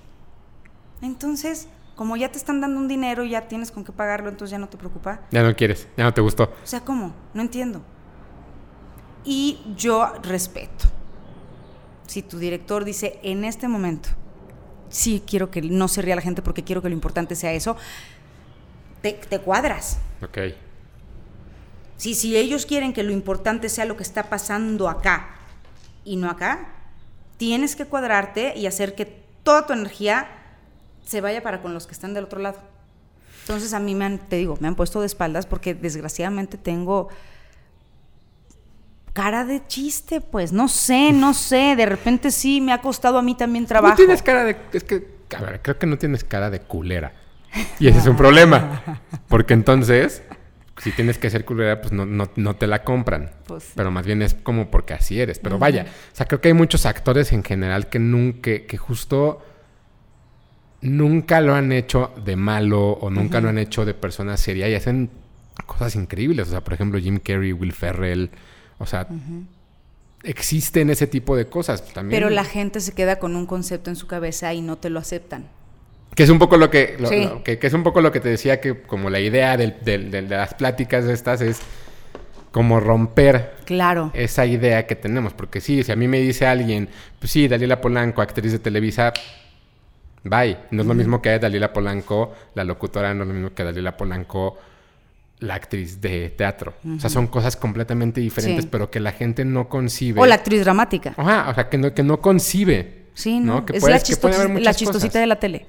entonces 1.02 1.68
como 1.98 2.16
ya 2.16 2.30
te 2.30 2.38
están 2.38 2.60
dando 2.60 2.78
un 2.78 2.86
dinero 2.86 3.24
y 3.24 3.30
ya 3.30 3.48
tienes 3.48 3.72
con 3.72 3.82
qué 3.82 3.90
pagarlo, 3.90 4.28
entonces 4.28 4.52
ya 4.52 4.58
no 4.58 4.68
te 4.68 4.76
preocupa. 4.76 5.22
Ya 5.32 5.42
no 5.42 5.56
quieres, 5.56 5.88
ya 5.96 6.04
no 6.04 6.14
te 6.14 6.20
gustó. 6.20 6.44
O 6.44 6.66
sea, 6.66 6.84
¿cómo? 6.84 7.12
No 7.34 7.42
entiendo. 7.42 7.82
Y 9.24 9.58
yo 9.76 10.12
respeto. 10.22 10.84
Si 12.06 12.22
tu 12.22 12.38
director 12.38 12.84
dice, 12.84 13.18
en 13.24 13.44
este 13.44 13.66
momento, 13.66 14.10
sí 14.90 15.24
quiero 15.26 15.50
que 15.50 15.60
no 15.60 15.88
se 15.88 16.00
ría 16.00 16.14
la 16.14 16.22
gente 16.22 16.40
porque 16.40 16.62
quiero 16.62 16.82
que 16.82 16.88
lo 16.88 16.94
importante 16.94 17.34
sea 17.34 17.52
eso, 17.52 17.76
te, 19.02 19.14
te 19.14 19.40
cuadras. 19.40 19.98
Ok. 20.22 20.38
Sí, 21.98 22.14
si 22.14 22.36
ellos 22.36 22.64
quieren 22.64 22.92
que 22.92 23.02
lo 23.02 23.12
importante 23.12 23.68
sea 23.68 23.84
lo 23.84 23.96
que 23.96 24.04
está 24.04 24.30
pasando 24.30 24.88
acá 24.88 25.34
y 26.04 26.16
no 26.16 26.30
acá, 26.30 26.68
tienes 27.36 27.76
que 27.76 27.84
cuadrarte 27.84 28.56
y 28.56 28.66
hacer 28.66 28.94
que 28.94 29.04
toda 29.42 29.66
tu 29.66 29.72
energía 29.72 30.28
se 31.04 31.20
vaya 31.20 31.42
para 31.42 31.60
con 31.60 31.74
los 31.74 31.86
que 31.86 31.92
están 31.92 32.14
del 32.14 32.24
otro 32.24 32.40
lado. 32.40 32.58
Entonces 33.42 33.72
a 33.72 33.80
mí 33.80 33.94
me 33.94 34.04
han, 34.04 34.18
te 34.18 34.36
digo, 34.36 34.56
me 34.60 34.68
han 34.68 34.74
puesto 34.74 35.00
de 35.00 35.06
espaldas 35.06 35.46
porque 35.46 35.74
desgraciadamente 35.74 36.56
tengo 36.56 37.08
cara 39.12 39.44
de 39.44 39.66
chiste, 39.66 40.20
pues, 40.20 40.52
no 40.52 40.68
sé, 40.68 41.12
no 41.12 41.34
sé, 41.34 41.74
de 41.76 41.86
repente 41.86 42.30
sí 42.30 42.60
me 42.60 42.72
ha 42.72 42.80
costado 42.80 43.18
a 43.18 43.22
mí 43.22 43.34
también 43.34 43.66
trabajo. 43.66 43.94
No 43.94 43.96
tienes 43.96 44.22
cara 44.22 44.44
de, 44.44 44.56
es 44.72 44.84
que, 44.84 45.04
a 45.36 45.40
ver, 45.40 45.60
creo 45.62 45.78
que 45.78 45.86
no 45.86 45.98
tienes 45.98 46.22
cara 46.22 46.50
de 46.50 46.60
culera. 46.60 47.12
Y 47.80 47.88
ese 47.88 47.98
es 47.98 48.06
un 48.06 48.16
problema, 48.16 49.00
porque 49.26 49.54
entonces, 49.54 50.22
si 50.80 50.92
tienes 50.92 51.18
que 51.18 51.30
ser 51.30 51.44
culera, 51.44 51.80
pues 51.80 51.92
no, 51.92 52.06
no, 52.06 52.56
te 52.56 52.66
la 52.66 52.82
compran. 52.82 53.30
Pues 53.46 53.72
Pero 53.74 53.90
más 53.90 54.06
bien 54.06 54.22
es 54.22 54.34
como 54.34 54.70
porque 54.70 54.94
así 54.94 55.20
eres. 55.20 55.38
Pero 55.38 55.58
vaya, 55.58 55.86
o 56.12 56.16
sea, 56.16 56.26
creo 56.26 56.40
que 56.40 56.48
hay 56.48 56.54
muchos 56.54 56.86
actores 56.86 57.32
en 57.32 57.42
general 57.42 57.88
que 57.88 57.98
nunca, 57.98 58.66
que 58.66 58.76
justo 58.76 59.42
nunca 60.80 61.40
lo 61.40 61.54
han 61.54 61.72
hecho 61.72 62.12
de 62.24 62.36
malo 62.36 62.92
o 62.92 63.10
nunca 63.10 63.40
lo 63.40 63.48
han 63.48 63.58
hecho 63.58 63.84
de 63.84 63.94
persona 63.94 64.36
seria 64.36 64.68
y 64.68 64.74
hacen 64.74 65.10
cosas 65.66 65.96
increíbles. 65.96 66.48
O 66.48 66.50
sea, 66.50 66.62
por 66.62 66.74
ejemplo, 66.74 67.00
Jim 67.00 67.18
Carrey, 67.18 67.52
Will 67.52 67.72
Ferrell. 67.72 68.30
O 68.78 68.86
sea, 68.86 69.08
existen 70.22 70.90
ese 70.90 71.06
tipo 71.06 71.36
de 71.36 71.46
cosas 71.46 71.84
también. 71.92 72.20
Pero 72.20 72.30
la 72.30 72.44
gente 72.44 72.80
se 72.80 72.92
queda 72.92 73.18
con 73.18 73.36
un 73.36 73.46
concepto 73.46 73.90
en 73.90 73.96
su 73.96 74.06
cabeza 74.06 74.54
y 74.54 74.60
no 74.60 74.76
te 74.76 74.90
lo 74.90 75.00
aceptan. 75.00 75.46
Que 76.14 76.24
es 76.24 76.30
un 76.30 76.38
poco 76.38 76.56
lo 76.56 76.68
que, 76.70 76.96
que, 77.44 77.58
es 77.60 77.72
un 77.72 77.82
poco 77.84 78.00
lo 78.00 78.10
que 78.10 78.20
te 78.20 78.28
decía 78.28 78.60
que 78.60 78.82
como 78.82 79.08
la 79.08 79.20
idea 79.20 79.56
de 79.56 80.26
las 80.28 80.54
pláticas 80.54 81.04
estas 81.04 81.40
es 81.40 81.60
como 82.50 82.80
romper 82.80 83.54
claro. 83.66 84.10
esa 84.14 84.44
idea 84.46 84.86
que 84.86 84.96
tenemos. 84.96 85.32
Porque 85.32 85.60
sí, 85.60 85.82
si 85.84 85.92
a 85.92 85.96
mí 85.96 86.08
me 86.08 86.18
dice 86.18 86.46
alguien, 86.46 86.88
pues 87.20 87.30
sí, 87.30 87.46
Dalila 87.46 87.80
Polanco, 87.80 88.20
actriz 88.20 88.52
de 88.52 88.58
Televisa, 88.58 89.12
Bye. 90.24 90.56
No 90.70 90.82
es 90.82 90.88
lo 90.88 90.94
mismo 90.94 91.22
que 91.22 91.38
Dalila 91.38 91.72
Polanco, 91.72 92.32
la 92.54 92.64
locutora, 92.64 93.14
no 93.14 93.22
es 93.22 93.28
lo 93.28 93.34
mismo 93.34 93.54
que 93.54 93.64
Dalila 93.64 93.96
Polanco, 93.96 94.58
la 95.40 95.54
actriz 95.54 96.00
de 96.00 96.30
teatro. 96.30 96.74
O 96.96 97.00
sea, 97.00 97.10
son 97.10 97.28
cosas 97.28 97.56
completamente 97.56 98.20
diferentes, 98.20 98.66
pero 98.66 98.90
que 98.90 99.00
la 99.00 99.12
gente 99.12 99.44
no 99.44 99.68
concibe. 99.68 100.20
O 100.20 100.26
la 100.26 100.36
actriz 100.36 100.60
dramática. 100.60 101.14
Ajá, 101.16 101.50
o 101.50 101.54
sea, 101.54 101.68
que 101.68 101.78
no, 101.78 101.94
que 101.94 102.02
no 102.02 102.20
concibe. 102.20 103.06
Sí, 103.14 103.40
¿no? 103.40 103.64
Que 103.64 103.76
es 103.76 103.82
la, 103.82 103.90
la 104.60 104.74
chistosita 104.74 105.18
de 105.18 105.26
la 105.26 105.36
tele. 105.40 105.66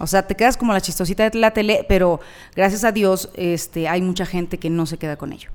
O 0.00 0.06
sea, 0.06 0.26
te 0.26 0.34
quedas 0.34 0.56
como 0.56 0.72
la 0.72 0.80
chistosita 0.80 1.28
de 1.28 1.38
la 1.38 1.50
tele, 1.50 1.84
pero 1.86 2.20
gracias 2.56 2.84
a 2.84 2.92
Dios 2.92 3.28
este, 3.34 3.86
hay 3.86 4.00
mucha 4.00 4.24
gente 4.24 4.58
que 4.58 4.70
no 4.70 4.86
se 4.86 4.96
queda 4.96 5.16
con 5.16 5.32
ello. 5.32 5.50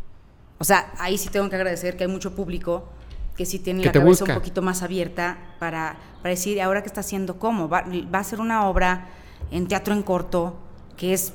O 0.59 0.63
sea, 0.63 0.93
ahí 0.99 1.17
sí 1.17 1.29
tengo 1.29 1.49
que 1.49 1.55
agradecer 1.55 1.97
que 1.97 2.03
hay 2.03 2.09
mucho 2.09 2.35
público 2.35 2.87
que 3.35 3.45
sí 3.45 3.57
tiene 3.57 3.83
la 3.83 3.91
cabeza 3.91 4.23
un 4.23 4.33
poquito 4.35 4.61
más 4.61 4.83
abierta 4.83 5.37
para, 5.59 5.97
para 6.21 6.29
decir, 6.29 6.61
ahora 6.61 6.83
qué 6.83 6.87
está 6.87 7.01
haciendo, 7.01 7.37
cómo, 7.39 7.67
va, 7.67 7.83
va, 8.13 8.19
a 8.19 8.23
ser 8.23 8.39
una 8.39 8.67
obra 8.67 9.07
en 9.51 9.67
teatro 9.67 9.93
en 9.93 10.03
corto, 10.03 10.57
que 10.95 11.13
es 11.13 11.33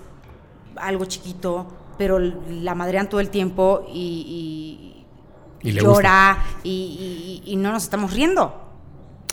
algo 0.77 1.05
chiquito, 1.05 1.67
pero 1.99 2.19
la 2.19 2.75
madrean 2.75 3.09
todo 3.09 3.21
el 3.21 3.29
tiempo 3.29 3.87
y, 3.93 5.05
y, 5.63 5.73
llora 5.73 6.39
y, 6.63 7.55
no 7.59 7.73
nos 7.73 7.83
estamos 7.83 8.15
riendo. 8.15 8.69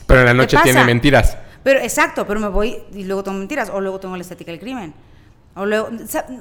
Pero 0.07 0.21
en 0.21 0.25
la 0.25 0.33
noche 0.33 0.57
tiene 0.63 0.83
mentiras. 0.83 1.37
Pero 1.67 1.81
exacto, 1.81 2.25
pero 2.25 2.39
me 2.39 2.47
voy 2.47 2.77
y 2.93 3.03
luego 3.03 3.25
tengo 3.25 3.37
mentiras, 3.37 3.69
o 3.69 3.81
luego 3.81 3.99
tengo 3.99 4.15
la 4.15 4.21
estética 4.21 4.51
del 4.51 4.61
crimen. 4.61 4.93
O 5.53 5.65
luego, 5.65 5.89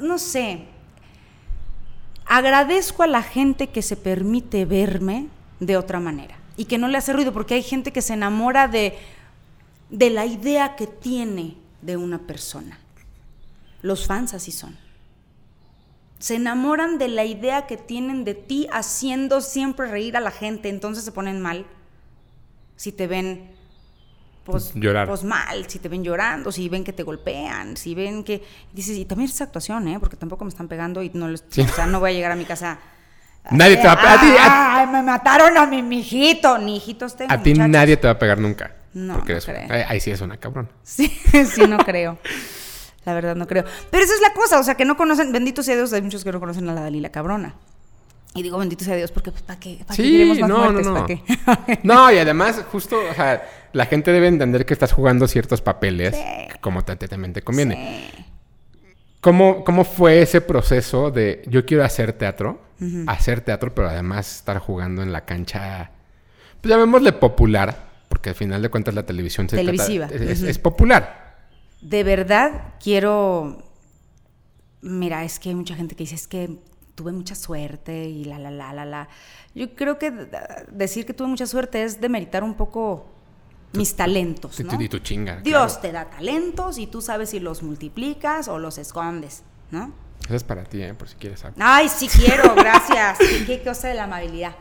no 0.01 0.19
sé. 0.19 0.67
Agradezco 2.27 3.03
a 3.03 3.09
la 3.09 3.25
gente 3.25 3.71
que 3.71 3.83
se 3.83 3.97
permite 3.97 4.65
verme 4.67 5.27
de 5.59 5.77
otra 5.77 5.99
manera 5.99 6.37
y 6.57 6.67
que 6.67 6.79
no 6.79 6.87
le 6.87 6.99
hace 6.99 7.13
ruido, 7.13 7.33
porque 7.33 7.55
hay 7.55 7.65
gente 7.65 7.93
que 7.93 8.03
se 8.03 8.13
enamora 8.13 8.69
de, 8.69 8.97
de 9.91 10.11
la 10.11 10.27
idea 10.27 10.77
que 10.77 10.87
tiene 10.87 11.57
de 11.83 11.97
una 11.97 12.21
persona. 12.21 12.79
Los 13.83 14.07
fans 14.07 14.33
así 14.33 14.53
son. 14.53 14.77
Se 16.21 16.37
enamoran 16.37 16.99
de 16.99 17.09
la 17.09 17.25
idea 17.25 17.67
que 17.67 17.77
tienen 17.77 18.23
de 18.23 18.35
ti 18.35 18.69
haciendo 18.71 19.41
siempre 19.41 19.91
reír 19.91 20.17
a 20.17 20.21
la 20.21 20.31
gente, 20.31 20.69
entonces 20.69 21.05
se 21.05 21.11
ponen 21.11 21.43
mal. 21.43 21.67
Si 22.77 22.93
te 22.93 23.09
ven 23.09 23.56
pues, 24.47 24.73
Llorar. 24.75 25.09
pues 25.09 25.25
mal, 25.25 25.69
si 25.69 25.79
te 25.79 25.89
ven 25.89 26.03
llorando, 26.03 26.51
si 26.53 26.69
ven 26.69 26.85
que 26.85 26.93
te 26.93 27.03
golpean, 27.03 27.77
si 27.77 27.95
ven 27.95 28.25
que 28.25 28.43
dices, 28.73 28.97
y 28.97 29.05
también 29.05 29.31
es 29.31 29.41
actuación, 29.41 29.89
¿eh? 29.89 29.99
porque 30.01 30.17
tampoco 30.17 30.45
me 30.45 30.49
están 30.49 30.69
pegando 30.69 31.03
y 31.03 31.11
no 31.13 31.29
les, 31.29 31.43
o 31.43 31.69
sea, 31.69 31.87
no 31.87 32.01
voy 32.01 32.11
a 32.11 32.13
llegar 32.15 32.33
a 32.33 32.37
mi 32.37 32.45
casa 32.45 32.79
Nadie 33.51 33.77
te 33.77 33.87
va 33.87 33.93
a 33.93 34.21
pegar. 34.21 34.51
Ay, 34.51 34.87
me 34.89 35.03
mataron 35.03 35.57
a 35.57 35.67
mi 35.67 35.83
mijito. 35.83 36.59
Ni 36.59 36.77
hijitos 36.77 37.17
tengo. 37.17 37.33
A 37.33 37.43
ti 37.43 37.55
nadie 37.55 37.97
te 37.97 38.07
va 38.07 38.15
a 38.15 38.19
pegar 38.19 38.39
nunca. 38.39 38.75
No, 38.95 39.15
porque 39.15 39.35
no 39.35 39.41
creo. 39.41 39.69
Ahí, 39.89 40.01
sí 40.01 40.11
es 40.11 40.21
una 40.21 40.37
cabrón. 40.39 40.71
Sí, 40.83 41.09
sí, 41.55 41.67
no 41.69 41.79
creo. 41.79 42.19
La 43.05 43.15
verdad, 43.15 43.37
no 43.37 43.47
creo. 43.47 43.65
Pero 43.91 44.03
esa 44.03 44.15
es 44.15 44.21
la 44.21 44.33
cosa, 44.33 44.59
o 44.59 44.63
sea, 44.63 44.75
que 44.75 44.85
no 44.85 44.97
conocen, 44.97 45.31
bendito 45.31 45.63
sea 45.63 45.77
Dios, 45.77 45.93
hay 45.93 46.03
muchos 46.03 46.25
que 46.25 46.33
no 46.33 46.41
conocen 46.41 46.69
a 46.69 46.75
la 46.75 46.81
Dalila 46.81 47.11
cabrona. 47.11 47.55
Y 48.35 48.43
digo 48.43 48.59
bendito 48.59 48.85
sea 48.85 48.97
Dios 48.97 49.13
porque, 49.13 49.31
pues, 49.31 49.43
¿para 49.43 49.61
qué? 49.61 49.79
¿Para 49.87 49.95
sí, 49.95 50.11
queremos 50.11 50.39
más 50.41 50.49
no, 50.51 50.59
muertes? 50.59 50.87
No, 50.87 50.93
no. 50.93 51.07
¿Para 51.07 51.07
qué? 51.07 51.81
no, 51.85 52.13
y 52.13 52.19
además, 52.19 52.65
justo, 52.71 52.99
o 52.99 53.15
sea, 53.15 53.47
la 53.77 53.85
gente 53.85 54.11
debe 54.11 54.27
entender 54.27 54.65
que 54.65 54.73
estás 54.73 54.93
jugando 54.93 55.29
ciertos 55.29 55.61
papeles 55.61 56.17
como 56.63 56.83
te, 56.83 56.97
te, 56.97 57.43
conviene. 57.43 58.11
Sí. 58.15 58.25
¿Cómo, 59.21 59.65
¿Cómo 59.65 59.85
fue 59.85 60.23
ese 60.23 60.41
proceso 60.41 61.11
de 61.11 61.43
yo 61.47 61.67
quiero 61.67 61.85
hacer 61.85 62.15
teatro? 62.15 62.65
hacer 63.07 63.41
teatro, 63.41 63.75
pero 63.75 63.89
además 63.89 64.37
estar 64.37 64.59
jugando 64.59 65.03
en 65.03 65.11
la 65.11 65.25
cancha, 65.25 65.91
pues 66.61 66.71
llamémosle 66.71 67.13
popular, 67.13 67.89
porque 68.09 68.31
al 68.31 68.35
final 68.35 68.61
de 68.61 68.69
cuentas 68.69 68.95
la 68.95 69.05
televisión 69.05 69.49
se 69.49 69.57
Televisiva. 69.57 70.07
es, 70.07 70.59
popular. 70.59 71.37
De 71.81 72.05
verdad 72.05 72.75
quiero... 72.83 73.63
Mira, 74.83 75.25
es 75.25 75.39
que 75.39 75.49
hay 75.49 75.55
mucha 75.55 75.75
gente 75.75 75.95
que 75.97 76.05
dice, 76.05 76.17
es 76.17 76.29
que 76.29 76.59
tuve 76.95 77.13
mucha 77.13 77.35
suerte 77.35 78.05
y 78.05 78.25
la, 78.25 78.39
la, 78.39 78.51
la, 78.51 78.75
la, 78.75 78.85
la. 78.85 79.09
Yo 79.55 79.75
creo 79.75 79.99
que 79.99 80.13
decir 80.71 81.07
que 81.07 81.15
tuve 81.15 81.29
mucha 81.29 81.47
suerte 81.47 81.83
es 81.83 82.01
demeritar 82.01 82.45
un 82.45 82.55
poco 82.55 83.16
mis 83.73 83.95
talentos. 83.97 84.59
¿no? 84.61 84.81
Y 84.81 84.89
tu 84.89 84.99
chinga. 85.01 85.37
Dios 85.43 85.81
te 85.81 85.93
da 85.93 86.07
talentos 86.07 86.79
y 86.79 86.87
tú 86.87 87.03
sabes 87.03 87.31
si 87.31 87.41
los 87.41 87.63
multiplicas 87.63 88.49
o 88.49 88.59
los 88.59 88.79
escondes, 88.79 89.43
¿no? 89.71 89.93
Eso 90.25 90.35
es 90.35 90.45
para 90.45 90.65
ti, 90.65 90.83
¿eh? 90.83 90.95
por 90.95 91.09
si 91.09 91.17
quieres 91.17 91.41
saber. 91.41 91.57
Ay, 91.61 91.89
sí 91.89 92.09
quiero, 92.09 92.55
gracias. 92.57 93.19
qué, 93.47 93.63
cosa 93.63 93.89
de 93.89 93.95
la 93.95 94.05
amabilidad. 94.05 94.57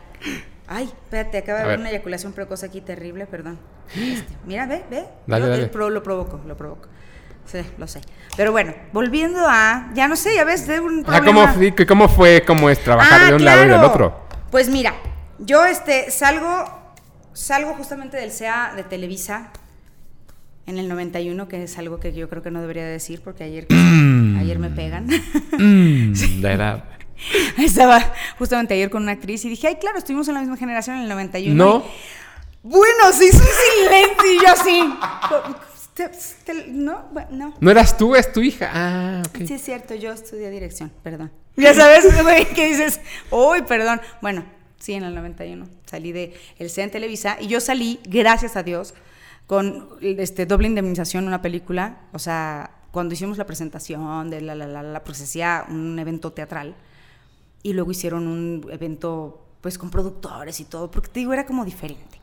Ay, 0.67 0.85
espérate, 0.85 1.37
acaba 1.37 1.59
de 1.59 1.65
haber 1.65 1.79
una 1.79 1.89
eyaculación 1.91 2.33
precoz 2.33 2.63
aquí 2.63 2.81
terrible, 2.81 3.25
perdón. 3.27 3.57
Este, 3.95 4.33
mira, 4.45 4.65
ve, 4.65 4.83
ve. 4.89 5.05
Dale, 5.27 5.45
Yo, 5.45 5.51
dale. 5.51 5.63
eh, 5.63 5.67
pro- 5.67 5.89
lo 5.89 6.01
provoco, 6.03 6.41
lo 6.45 6.57
provoco. 6.57 6.87
Sí, 7.45 7.59
lo 7.77 7.87
sé. 7.87 8.01
Pero 8.35 8.51
bueno, 8.51 8.73
volviendo 8.91 9.45
a. 9.47 9.91
Ya 9.93 10.07
no 10.07 10.15
sé, 10.15 10.33
ya 10.35 10.43
ves, 10.43 10.65
de 10.67 10.79
un 10.79 11.05
sea, 11.05 11.17
problema. 11.17 11.41
¿cómo, 11.41 11.53
fui- 11.53 11.85
cómo 11.85 12.09
fue, 12.09 12.43
cómo 12.45 12.69
es 12.71 12.83
trabajar 12.83 13.21
Ah, 13.21 13.25
de 13.27 13.35
un 13.35 13.45
lado 13.45 13.63
y 13.65 13.67
del 13.67 13.83
otro? 13.83 14.19
Pues 14.49 14.67
mira, 14.69 14.95
yo 15.37 15.63
este 15.65 16.09
salgo 16.09 16.74
salgo 17.35 17.73
justamente 17.73 18.17
del 18.17 18.31
CEA 18.31 18.73
de 18.75 18.83
Televisa 18.83 19.51
en 20.65 20.79
el 20.79 20.87
91, 20.87 21.47
que 21.47 21.63
es 21.63 21.77
algo 21.77 21.99
que 21.99 22.13
yo 22.13 22.27
creo 22.29 22.41
que 22.41 22.49
no 22.49 22.61
debería 22.61 22.85
decir 22.85 23.21
porque 23.21 23.43
ayer 23.43 23.67
ayer 24.39 24.57
me 24.57 24.69
pegan. 24.69 25.07
Mm, 25.59 26.13
la 26.41 26.53
edad. 26.53 26.83
Estaba 27.57 28.13
justamente 28.37 28.73
ayer 28.73 28.89
con 28.89 29.03
una 29.03 29.13
actriz 29.13 29.45
y 29.45 29.49
dije, 29.49 29.67
"Ay, 29.67 29.75
claro, 29.75 29.97
estuvimos 29.97 30.27
en 30.27 30.33
la 30.33 30.39
misma 30.41 30.57
generación 30.57 30.97
en 30.97 31.03
el 31.03 31.09
91." 31.09 31.55
No. 31.55 31.77
Y, 31.77 32.67
bueno, 32.67 33.13
se 33.13 33.25
hizo 33.25 33.37
un 33.37 33.43
silencio 33.43 34.31
y 34.31 34.39
yo 34.41 34.51
así. 34.51 34.93
No, 36.71 37.09
no. 37.29 37.53
No 37.59 37.71
eras 37.71 37.97
tú, 37.97 38.15
es 38.15 38.31
tu 38.33 38.41
hija. 38.41 38.69
Ah, 38.73 39.21
ok. 39.27 39.45
Sí, 39.45 39.53
es 39.53 39.61
cierto, 39.61 39.93
yo 39.95 40.11
estudié 40.11 40.49
dirección, 40.49 40.91
perdón. 41.03 41.31
Ya 41.57 41.73
sabes, 41.73 42.21
güey, 42.23 42.45
que 42.47 42.67
dices, 42.67 42.99
uy, 43.31 43.61
perdón. 43.61 44.01
Bueno, 44.21 44.43
sí, 44.85 44.93
en 44.93 45.03
el 45.03 45.15
91 45.15 45.67
salí 45.85 46.11
de 46.11 46.33
el 46.59 46.69
CEA 46.69 46.85
en 46.85 46.91
Televisa 46.91 47.37
y 47.39 47.47
yo 47.47 47.59
salí, 47.59 47.99
gracias 48.05 48.55
a 48.55 48.63
Dios, 48.63 48.93
con 49.47 49.89
este 50.01 50.45
doble 50.45 50.67
indemnización, 50.67 51.25
una 51.25 51.41
película. 51.41 52.01
O 52.13 52.19
sea, 52.19 52.71
cuando 52.91 53.13
hicimos 53.13 53.37
la 53.37 53.45
presentación 53.45 54.29
de 54.29 54.41
la, 54.41 54.55
la, 54.55 54.67
la, 54.67 54.83
la, 54.83 55.03
pues 55.03 55.21
hacía 55.21 55.65
un 55.69 55.97
evento 55.97 56.31
teatral 56.31 56.75
y 57.63 57.73
luego 57.73 57.91
hicieron 57.91 58.27
un 58.27 58.67
evento, 58.71 59.43
pues 59.61 59.77
con 59.77 59.89
productores 59.89 60.59
y 60.59 60.65
todo, 60.65 60.91
porque 60.91 61.09
te 61.09 61.19
digo, 61.19 61.33
era 61.33 61.45
como 61.45 61.65
diferente. 61.65 62.19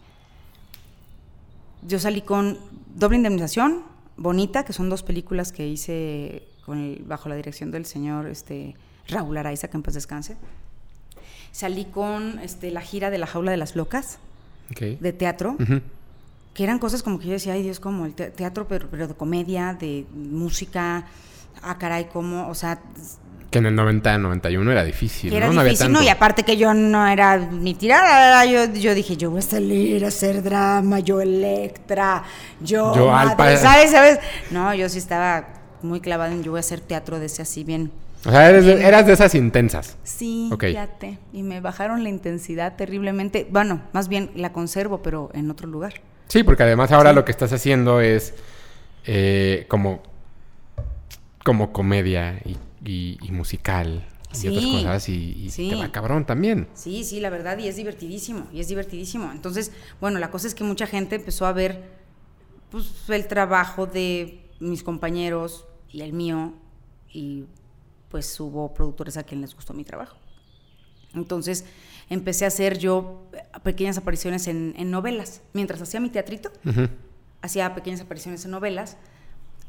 Yo 1.87 1.99
salí 1.99 2.23
con 2.23 2.59
doble 2.95 3.17
indemnización, 3.17 3.83
Bonita, 4.17 4.65
que 4.65 4.73
son 4.73 4.89
dos 4.89 5.03
películas 5.03 5.51
que 5.51 5.67
hice 5.67 6.45
bajo 7.07 7.29
la 7.29 7.35
dirección 7.35 7.73
del 7.73 7.87
señor 7.87 8.29
este, 8.29 8.77
Raúl 9.09 9.37
Araiza, 9.37 9.69
que 9.69 9.77
en 9.77 9.83
paz 9.83 9.95
descanse. 9.95 10.37
Salí 11.53 11.85
con 11.85 12.39
este, 12.41 12.71
la 12.71 12.81
gira 12.81 13.11
de 13.11 13.19
La 13.19 13.27
Jaula 13.27 13.51
de 13.51 13.57
las 13.59 13.77
Locas, 13.77 14.19
de 14.79 15.13
teatro, 15.13 15.57
que 16.55 16.65
eran 16.65 16.79
cosas 16.79 17.03
como 17.03 17.19
que 17.19 17.27
yo 17.27 17.33
decía, 17.33 17.53
ay 17.53 17.63
Dios, 17.63 17.79
como 17.79 18.07
el 18.07 18.15
te- 18.15 18.31
teatro, 18.31 18.67
pero, 18.67 18.89
pero 18.91 19.07
de 19.07 19.15
comedia, 19.15 19.75
de 19.79 20.07
música, 20.15 21.05
ah, 21.63 21.79
caray, 21.79 22.07
como, 22.07 22.49
o 22.49 22.55
sea, 22.55 22.79
Que 23.51 23.59
en 23.59 23.67
el 23.67 23.75
90, 23.75 24.17
91 24.17 24.73
era 24.73 24.83
difícil, 24.83 25.29
que 25.31 25.37
era 25.37 25.47
¿no? 25.49 25.53
No 25.55 25.61
había 25.61 25.73
difícil, 25.73 25.93
no, 25.93 25.99
tanto. 25.99 26.09
y 26.09 26.11
aparte 26.11 26.43
que 26.43 26.57
yo 26.57 26.73
no 26.73 27.07
era 27.07 27.37
mi 27.37 27.75
tirada, 27.75 28.47
yo, 28.47 28.73
yo 28.73 28.95
dije, 28.95 29.19
yo 29.19 29.31
voy 29.31 29.41
a 29.41 29.43
salir 29.43 30.05
a 30.07 30.09
hacer 30.09 30.43
drama, 30.43 31.01
yo 31.01 31.21
Electra, 31.21 32.25
yo, 32.63 32.95
Yo 32.95 33.09
madre, 33.11 33.31
Alpa. 33.33 33.57
¿sabes? 33.59 33.91
¿sabes? 33.91 34.19
No, 34.51 34.75
yo 34.75 34.89
sí 34.89 34.97
estaba 34.97 35.49
muy 35.83 36.01
clavada 36.01 36.33
en 36.33 36.43
yo 36.43 36.53
voy 36.53 36.59
a 36.59 36.61
hacer 36.61 36.81
teatro 36.81 37.19
de 37.19 37.27
ese 37.27 37.43
así 37.43 37.63
bien. 37.63 37.91
O 38.25 38.31
sea, 38.31 38.49
eres 38.51 38.65
eras 38.67 39.07
de 39.07 39.13
esas 39.15 39.35
intensas. 39.35 39.97
Sí, 40.05 40.49
Ok. 40.53 40.65
fíjate, 40.67 41.19
y 41.33 41.43
me 41.43 41.61
bajaron 41.61 42.03
la 42.05 42.09
intensidad 42.09 42.77
terriblemente, 42.77 43.47
bueno, 43.51 43.83
más 43.93 44.09
bien 44.09 44.31
la 44.37 44.53
conservo, 44.53 45.03
pero 45.03 45.31
en 45.35 45.51
otro 45.51 45.67
lugar. 45.69 45.95
Sí, 46.29 46.45
porque 46.45 46.63
además 46.63 46.93
ahora 46.93 47.13
lo 47.13 47.25
que 47.25 47.33
estás 47.33 47.53
haciendo 47.53 48.01
es 48.01 48.35
eh, 49.07 49.67
como, 49.69 50.03
como 51.45 51.73
comedia 51.73 52.41
y, 52.45 52.57
y- 52.89 53.19
y 53.21 53.33
musical 53.33 54.07
y 54.43 54.49
otras 54.49 54.65
cosas 54.67 55.09
y, 55.11 55.33
y 55.45 55.51
sí. 55.51 55.69
te 55.69 55.75
va 55.75 55.91
cabrón 55.93 56.25
también. 56.25 56.69
Sí, 56.75 57.05
sí, 57.05 57.21
la 57.21 57.29
verdad, 57.29 57.59
y 57.59 57.67
es 57.69 57.77
divertidísimo, 57.77 58.47
y 58.53 58.61
es 58.61 58.69
divertidísimo. 58.69 59.31
Entonces, 59.33 59.73
bueno, 60.01 60.19
la 60.21 60.31
cosa 60.31 60.47
es 60.47 60.55
que 60.55 60.65
mucha 60.65 60.87
gente 60.87 61.17
empezó 61.17 61.45
a 61.45 61.53
ver 61.53 61.83
pues, 62.71 62.89
el 63.11 63.27
trabajo 63.27 63.87
de 63.87 64.41
mis 64.61 64.83
compañeros 64.83 65.67
y 65.91 66.01
el 66.01 66.13
mío, 66.15 66.55
y 67.13 67.45
pues 68.13 68.39
hubo 68.39 68.73
productores 68.73 69.17
a 69.17 69.25
quien 69.25 69.41
les 69.41 69.55
gustó 69.57 69.73
mi 69.75 69.83
trabajo. 69.85 70.17
Entonces, 71.15 71.65
empecé 72.09 72.45
a 72.45 72.49
hacer 72.49 72.79
yo 72.79 73.23
pequeñas 73.65 73.99
apariciones 73.99 74.47
en, 74.47 74.75
en 74.77 74.91
novelas. 74.91 75.41
Mientras 75.55 75.83
hacía 75.83 75.99
mi 75.99 76.11
teatrito, 76.11 76.53
Ujú. 76.65 76.89
hacía 77.43 77.75
pequeñas 77.75 78.01
apariciones 78.03 78.45
en 78.45 78.51
novelas, 78.53 78.97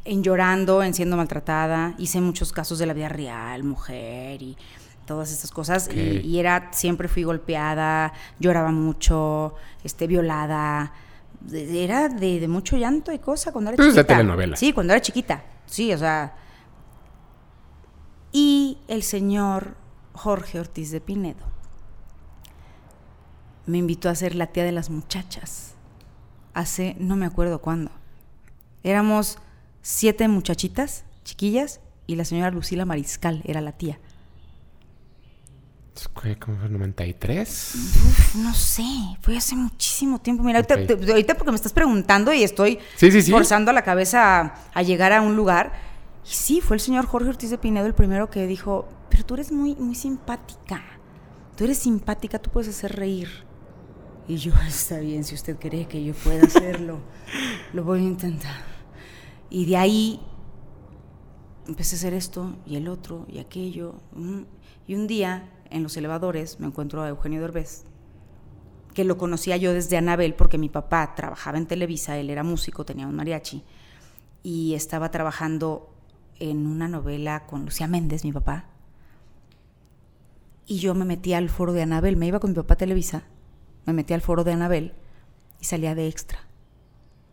en 0.06 0.22
Llorando, 0.24 0.84
en 0.84 0.94
Siendo 0.94 1.16
Maltratada, 1.18 1.96
hice 1.98 2.20
muchos 2.22 2.52
casos 2.52 2.78
de 2.80 2.86
la 2.86 2.94
vida 2.94 3.10
real, 3.10 3.64
mujer 3.64 4.42
y 4.42 4.58
todas 5.06 5.32
estas 5.32 5.52
cosas, 5.52 5.88
Ok. 5.88 5.96
y, 5.96 6.00
y 6.28 6.40
era, 6.40 6.70
siempre 6.74 7.08
fui 7.08 7.24
golpeada, 7.24 8.14
lloraba 8.40 8.72
mucho, 8.72 9.56
este, 9.84 10.08
violada, 10.08 10.94
era 11.52 12.08
de, 12.10 12.40
de 12.40 12.48
mucho 12.48 12.78
llanto 12.78 13.12
y 13.12 13.20
cosa 13.20 13.52
cuando 13.52 13.70
era 13.72 13.76
Pues 13.78 13.90
es 13.90 13.96
de 13.96 14.02
chiquita. 14.02 14.16
telenovela. 14.18 14.56
Sí, 14.58 14.72
cuando 14.74 14.94
era 14.94 15.02
chiquita, 15.02 15.44
sí, 15.66 15.94
o 15.94 15.98
sea... 15.98 16.36
Y 18.34 18.80
el 18.88 19.04
señor 19.04 19.76
Jorge 20.14 20.60
Ortiz 20.60 20.92
de 20.92 21.00
Pinedo 21.00 21.46
me 23.66 23.78
invitó 23.78 24.10
a 24.10 24.16
ser 24.16 24.36
la 24.36 24.48
tía 24.48 24.64
de 24.66 24.72
las 24.74 24.90
muchachas 24.90 25.76
hace 26.54 26.96
no 27.00 27.16
me 27.16 27.26
acuerdo 27.26 27.60
cuándo. 27.62 27.92
Éramos 28.84 29.38
siete 29.82 30.28
muchachitas, 30.28 31.06
chiquillas, 31.24 31.80
y 32.06 32.16
la 32.16 32.26
señora 32.26 32.52
Lucila 32.52 32.86
Mariscal 32.86 33.42
era 33.46 33.62
la 33.62 33.72
tía. 33.72 34.00
¿Qué, 36.22 36.38
¿Cómo 36.38 36.58
fue? 36.58 36.70
¿93? 36.70 37.42
Uf, 37.76 38.36
no 38.36 38.54
sé, 38.54 38.84
fue 39.22 39.38
hace 39.38 39.56
muchísimo 39.56 40.20
tiempo. 40.20 40.44
Mira, 40.44 40.60
ahorita, 40.60 41.36
porque 41.36 41.52
me 41.52 41.56
estás 41.56 41.72
preguntando 41.74 42.34
y 42.34 42.44
estoy 42.44 42.80
Sí, 42.98 43.12
sí, 43.12 43.22
sí. 43.22 43.32
forzando 43.32 43.72
la 43.72 43.84
cabeza 43.84 44.40
a, 44.42 44.56
a 44.74 44.82
llegar 44.82 45.14
a 45.14 45.22
un 45.22 45.36
lugar. 45.36 45.72
Y 46.26 46.30
sí, 46.30 46.62
fue 46.62 46.78
el 46.78 46.82
señor 46.82 47.06
Jorge 47.06 47.30
Ortiz 47.30 47.50
de 47.50 47.58
Pinedo 47.58 47.86
el 47.86 47.94
primero 47.94 48.30
que 48.30 48.48
dijo, 48.48 48.88
pero 49.10 49.26
tú 49.26 49.34
eres 49.34 49.52
muy, 49.52 49.76
muy 49.76 49.96
simpática. 49.96 50.82
Tú 51.58 51.66
eres 51.66 51.80
simpática, 51.80 52.40
tú 52.40 52.50
puedes 52.50 52.70
hacer 52.70 52.96
reír. 52.96 53.30
Y 54.28 54.38
yo, 54.38 54.54
está 54.68 55.00
bien, 55.00 55.24
si 55.24 55.36
usted 55.36 55.58
cree 55.60 55.88
que 55.88 56.04
yo 56.04 56.14
pueda 56.14 56.46
hacerlo, 56.46 57.00
lo 57.74 57.84
voy 57.84 58.00
a 58.00 58.04
intentar. 58.04 58.64
Y 59.50 59.66
de 59.66 59.78
ahí 59.78 60.20
empecé 61.68 61.96
a 61.96 62.00
hacer 62.00 62.14
esto 62.14 62.56
y 62.66 62.76
el 62.76 62.88
otro 62.88 63.26
y 63.30 63.40
aquello. 63.40 63.96
mm. 64.14 64.42
Y 64.86 64.96
un 64.96 65.08
día, 65.08 65.50
en 65.70 65.84
los 65.84 65.96
elevadores, 65.96 66.60
me 66.60 66.68
encuentro 66.68 67.02
a 67.02 67.08
Eugenio 67.08 67.40
Derbez, 67.40 67.86
que 68.94 69.06
lo 69.06 69.18
conocía 69.18 69.56
yo 69.56 69.72
desde 69.72 69.96
Anabel 69.96 70.34
porque 70.34 70.58
mi 70.58 70.68
papá 70.68 71.16
trabajaba 71.16 71.58
en 71.58 71.68
Televisa, 71.68 72.18
él 72.18 72.30
era 72.30 72.44
músico, 72.44 72.84
tenía 72.84 73.08
un 73.08 73.16
mariachi, 73.16 73.64
y 74.44 74.74
estaba 74.74 75.10
trabajando 75.10 75.93
en 76.50 76.68
una 76.68 76.88
novela 76.88 77.46
con 77.46 77.66
Lucía 77.66 77.88
Méndez, 77.88 78.24
mi 78.24 78.32
papá. 78.32 78.66
Y 80.66 80.80
yo 80.80 80.94
me 80.94 81.06
metí 81.06 81.34
al 81.34 81.50
foro 81.50 81.74
de 81.74 81.82
Anabel, 81.82 82.18
me 82.18 82.28
iba 82.28 82.40
con 82.40 82.52
mi 82.52 82.56
papá 82.56 82.76
a 82.76 82.78
Televisa, 82.78 83.24
me 83.86 83.94
metí 83.94 84.14
al 84.14 84.22
foro 84.22 84.44
de 84.44 84.54
Anabel 84.54 84.94
y 85.60 85.66
salía 85.66 85.96
de 85.96 86.08
extra. 86.08 86.40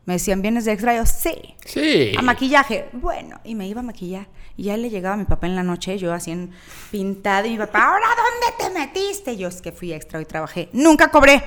Me 0.06 0.14
decían, 0.14 0.42
¿vienes 0.42 0.64
de 0.64 0.72
extra? 0.72 0.96
Yo, 0.96 1.06
sí. 1.06 1.54
Sí. 1.64 2.12
A 2.18 2.22
maquillaje. 2.22 2.88
Bueno, 2.92 3.38
y 3.44 3.54
me 3.54 3.68
iba 3.68 3.80
a 3.80 3.84
maquillar. 3.84 4.28
Y 4.56 4.64
ya 4.64 4.76
le 4.76 4.90
llegaba 4.90 5.14
a 5.14 5.18
mi 5.18 5.24
papá 5.24 5.46
en 5.46 5.54
la 5.54 5.62
noche, 5.62 5.98
yo 5.98 6.12
así 6.12 6.30
en 6.30 6.50
pintada, 6.90 7.46
y 7.46 7.50
mi 7.50 7.58
papá, 7.58 7.92
¿ahora 7.92 8.06
dónde 8.16 8.64
te 8.64 8.78
metiste? 8.78 9.36
Yo 9.36 9.48
es 9.48 9.62
que 9.62 9.72
fui 9.72 9.92
extra 9.92 10.20
y 10.20 10.24
trabajé. 10.24 10.68
Nunca 10.72 11.10
cobré, 11.10 11.42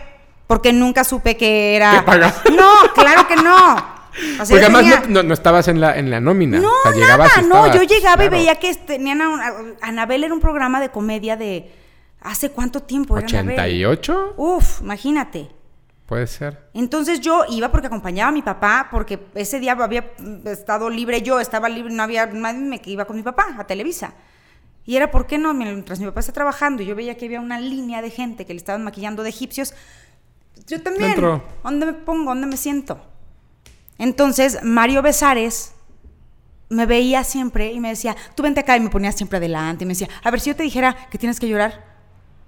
porque 0.48 0.72
nunca 0.72 1.04
supe 1.04 1.36
que 1.36 1.76
era. 1.76 2.04
No, 2.56 2.94
claro 2.94 3.28
que 3.28 3.36
no. 3.36 4.03
O 4.14 4.46
sea, 4.46 4.56
Porque 4.56 4.60
además 4.66 4.82
tenía- 4.84 5.04
no, 5.10 5.24
no- 5.24 5.34
estabas 5.34 5.68
en 5.68 5.82
la, 5.82 5.98
en 5.98 6.10
la 6.12 6.20
nómina. 6.20 6.60
no, 6.60 6.68
o 6.70 6.84
sea, 6.84 6.92
llegabas 6.92 7.30
nada, 7.30 7.42
y 7.42 7.50
no, 7.50 7.66
estabas- 7.66 7.76
yo 7.76 7.84
llegaba 7.96 8.16
claro. 8.18 8.36
y 8.36 8.40
veía 8.40 8.56
que 8.60 8.74
tenían 8.76 9.22
a, 9.22 9.30
una- 9.30 9.54
Anabel 9.82 10.24
era 10.24 10.34
un 10.34 10.40
programa 10.40 10.80
de 10.80 10.90
comedia 10.90 11.36
de 11.38 11.72
¿hace 12.22 12.52
cuánto 12.52 12.82
tiempo 12.84 13.18
era 13.18 13.28
Anabel? 13.40 13.58
¿88? 13.58 14.34
Uf, 14.38 14.82
imagínate. 14.82 15.50
Puede 16.06 16.28
ser. 16.28 16.70
Entonces 16.74 17.22
yo 17.22 17.44
iba 17.50 17.72
porque 17.72 17.88
acompañaba 17.88 18.30
a 18.30 18.32
mi 18.32 18.42
papá, 18.44 18.88
porque 18.92 19.20
ese 19.36 19.60
día 19.60 19.72
había 19.72 20.12
estado 20.46 20.90
libre 20.90 21.22
yo, 21.22 21.40
estaba 21.40 21.70
libre, 21.70 21.92
no 21.94 22.04
había 22.04 22.26
nadie 22.28 22.60
me 22.60 22.82
que 22.82 22.92
iba 22.92 23.06
con 23.06 23.16
mi 23.16 23.24
papá 23.24 23.56
a 23.58 23.66
Televisa. 23.66 24.14
Y 24.86 24.98
era, 24.98 25.10
¿por 25.10 25.26
qué 25.28 25.38
no? 25.38 25.54
Mientras 25.54 26.00
mi 26.02 26.06
papá 26.06 26.20
está 26.20 26.34
trabajando 26.34 26.84
yo 26.84 26.94
veía 26.94 27.16
que 27.16 27.26
había 27.26 27.40
una 27.40 27.58
línea 27.60 28.02
de 28.02 28.10
gente 28.12 28.46
que 28.46 28.54
le 28.54 28.58
estaban 28.58 28.84
maquillando 28.84 29.24
de 29.24 29.30
egipcios, 29.30 29.74
yo 30.68 30.82
también. 30.84 31.12
Dentro. 31.12 31.42
¿Dónde 31.64 31.86
me 31.88 31.94
pongo? 31.94 32.26
¿Dónde 32.32 32.48
me 32.48 32.58
siento? 32.58 33.00
Entonces, 33.98 34.60
Mario 34.64 35.02
Besares 35.02 35.74
me 36.70 36.86
veía 36.86 37.24
siempre 37.24 37.72
y 37.72 37.80
me 37.80 37.90
decía, 37.90 38.16
tú 38.36 38.44
vente 38.44 38.60
acá 38.60 38.76
y 38.76 38.80
me 38.80 38.90
ponía 38.90 39.12
siempre 39.12 39.38
adelante 39.38 39.84
y 39.84 39.88
me 39.88 39.94
decía, 39.94 40.10
a 40.24 40.32
ver, 40.32 40.40
si 40.40 40.50
yo 40.50 40.56
te 40.56 40.64
dijera 40.64 41.08
que 41.10 41.18
tienes 41.18 41.40
que 41.40 41.48
llorar, 41.48 41.86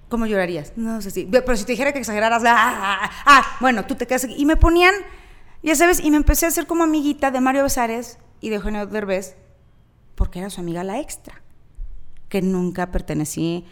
¿cómo 0.09 0.25
llorarías? 0.25 0.73
No 0.75 1.01
sé 1.01 1.11
si, 1.11 1.25
pero 1.25 1.55
si 1.55 1.63
te 1.63 1.73
dijera 1.73 1.93
que 1.93 1.99
exageraras, 1.99 2.43
ah, 2.43 2.55
ah, 2.55 2.99
ah, 3.03 3.11
ah, 3.25 3.57
bueno, 3.59 3.85
tú 3.85 3.95
te 3.95 4.07
quedas 4.07 4.25
aquí. 4.25 4.35
Y 4.37 4.45
me 4.45 4.57
ponían, 4.57 4.93
ya 5.63 5.75
sabes, 5.75 6.03
y 6.03 6.11
me 6.11 6.17
empecé 6.17 6.45
a 6.45 6.49
hacer 6.49 6.67
como 6.67 6.83
amiguita 6.83 7.31
de 7.31 7.39
Mario 7.39 7.63
Besares 7.63 8.17
y 8.41 8.49
de 8.49 8.55
Eugenio 8.55 8.85
Derbez, 8.87 9.35
porque 10.15 10.39
era 10.39 10.49
su 10.49 10.61
amiga 10.61 10.83
la 10.83 10.99
extra, 10.99 11.41
que 12.29 12.41
nunca 12.41 12.91
pertenecí 12.91 13.65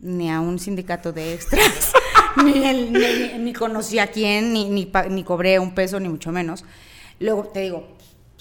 ni 0.00 0.30
a 0.30 0.40
un 0.40 0.58
sindicato 0.58 1.12
de 1.12 1.34
extras, 1.34 1.92
ni, 2.44 2.52
ni, 2.52 3.38
ni, 3.38 3.52
conocí 3.52 3.98
a 3.98 4.08
quién, 4.08 4.52
ni, 4.52 4.68
ni 4.68 5.24
cobré 5.24 5.58
un 5.58 5.74
peso, 5.74 6.00
ni 6.00 6.08
mucho 6.08 6.32
menos. 6.32 6.64
Luego 7.20 7.44
te 7.44 7.60
digo, 7.60 7.94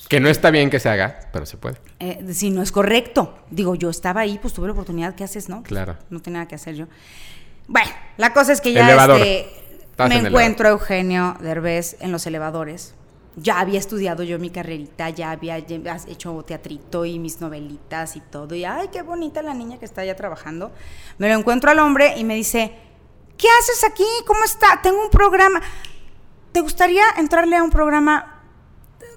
que 0.10 0.20
no 0.20 0.30
está 0.30 0.52
bien 0.52 0.70
que 0.70 0.80
se 0.80 0.90
haga, 0.90 1.20
pero 1.32 1.46
se 1.46 1.58
puede. 1.58 1.78
Eh, 2.00 2.26
si 2.34 2.50
no 2.50 2.62
es 2.62 2.72
correcto. 2.72 3.38
Digo, 3.50 3.76
yo 3.76 3.90
estaba 3.90 4.22
ahí, 4.22 4.38
pues 4.42 4.54
tuve 4.54 4.68
la 4.68 4.74
oportunidad, 4.74 5.16
¿qué 5.16 5.24
haces, 5.24 5.50
no? 5.50 5.64
Claro. 5.64 5.98
No 6.10 6.22
tenía 6.22 6.40
nada 6.40 6.48
que 6.48 6.56
hacer 6.56 6.76
yo. 6.76 6.88
Bueno, 7.68 7.90
la 8.18 8.34
cosa 8.34 8.54
es 8.54 8.62
que 8.62 8.74
ya 8.74 8.90
este, 8.92 9.50
me 9.98 10.18
encuentro 10.18 10.68
a 10.68 10.72
Eugenio 10.72 11.38
Derbez 11.40 11.98
en 12.02 12.12
los 12.12 12.26
elevadores. 12.28 12.96
Ya 13.36 13.60
había 13.60 13.80
estudiado 13.80 14.22
yo 14.22 14.38
mi 14.38 14.52
carrerita, 14.52 15.10
ya 15.10 15.32
había 15.32 15.58
hecho 15.58 16.44
teatrito 16.44 17.06
y 17.06 17.18
mis 17.18 17.42
novelitas 17.42 18.16
y 18.16 18.20
todo. 18.20 18.54
Y 18.54 18.66
ay, 18.66 18.90
qué 18.92 19.02
bonita 19.02 19.42
la 19.42 19.56
niña 19.56 19.80
que 19.80 19.86
está 19.86 20.02
allá 20.02 20.16
trabajando. 20.16 20.72
Me 21.18 21.30
lo 21.30 21.36
encuentro 21.36 21.72
al 21.72 21.80
hombre 21.80 22.14
y 22.18 22.26
me 22.26 22.36
dice, 22.36 22.74
¿qué 23.38 23.48
haces 23.60 23.84
aquí? 23.86 24.06
¿Cómo 24.28 24.44
está? 24.44 24.82
Tengo 24.84 25.02
un 25.02 25.10
programa. 25.10 25.62
¿Te 26.52 26.62
gustaría 26.62 27.06
entrarle 27.18 27.56
a 27.56 27.64
un 27.64 27.72
programa? 27.72 28.33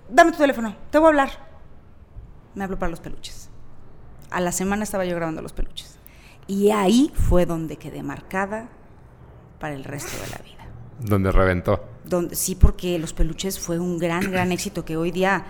Dame 0.09 0.33
tu 0.33 0.39
teléfono, 0.39 0.77
te 0.91 0.99
voy 0.99 1.07
a 1.07 1.09
hablar. 1.09 1.31
Me 2.55 2.65
habló 2.65 2.79
para 2.79 2.91
los 2.91 3.01
peluches. 3.01 3.51
A 4.31 4.41
la 4.41 4.53
semana 4.53 4.83
estaba 4.85 5.05
yo 5.05 5.15
grabando 5.17 5.43
los 5.43 5.53
peluches. 5.53 5.99
Y 6.47 6.71
ahí 6.71 7.13
fue 7.15 7.47
donde 7.47 7.77
quedé 7.77 8.03
marcada 8.03 8.69
para 9.59 9.75
el 9.75 9.85
resto 9.85 10.13
de 10.25 10.31
la 10.31 10.39
vida. 10.39 10.67
Donde 11.01 11.33
reventó. 11.33 11.85
Donde, 12.05 12.37
sí, 12.37 12.55
porque 12.55 12.99
los 12.99 13.13
peluches 13.13 13.59
fue 13.59 13.79
un 13.79 13.99
gran, 13.99 14.31
gran 14.31 14.53
éxito 14.53 14.85
que 14.85 14.97
hoy 14.97 15.11
día 15.11 15.45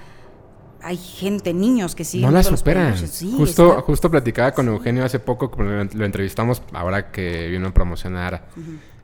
hay 0.82 0.96
gente, 0.96 1.52
niños 1.52 1.94
que 1.94 2.04
siguen. 2.04 2.30
No 2.30 2.36
la 2.36 2.42
superan. 2.42 2.94
justo, 3.36 3.82
justo 3.82 4.10
platicaba 4.10 4.52
con 4.52 4.68
Eugenio 4.68 5.04
hace 5.04 5.18
poco, 5.18 5.50
lo 5.62 6.04
entrevistamos 6.04 6.62
ahora 6.72 7.10
que 7.10 7.48
vino 7.48 7.68
a 7.68 7.74
promocionar 7.74 8.48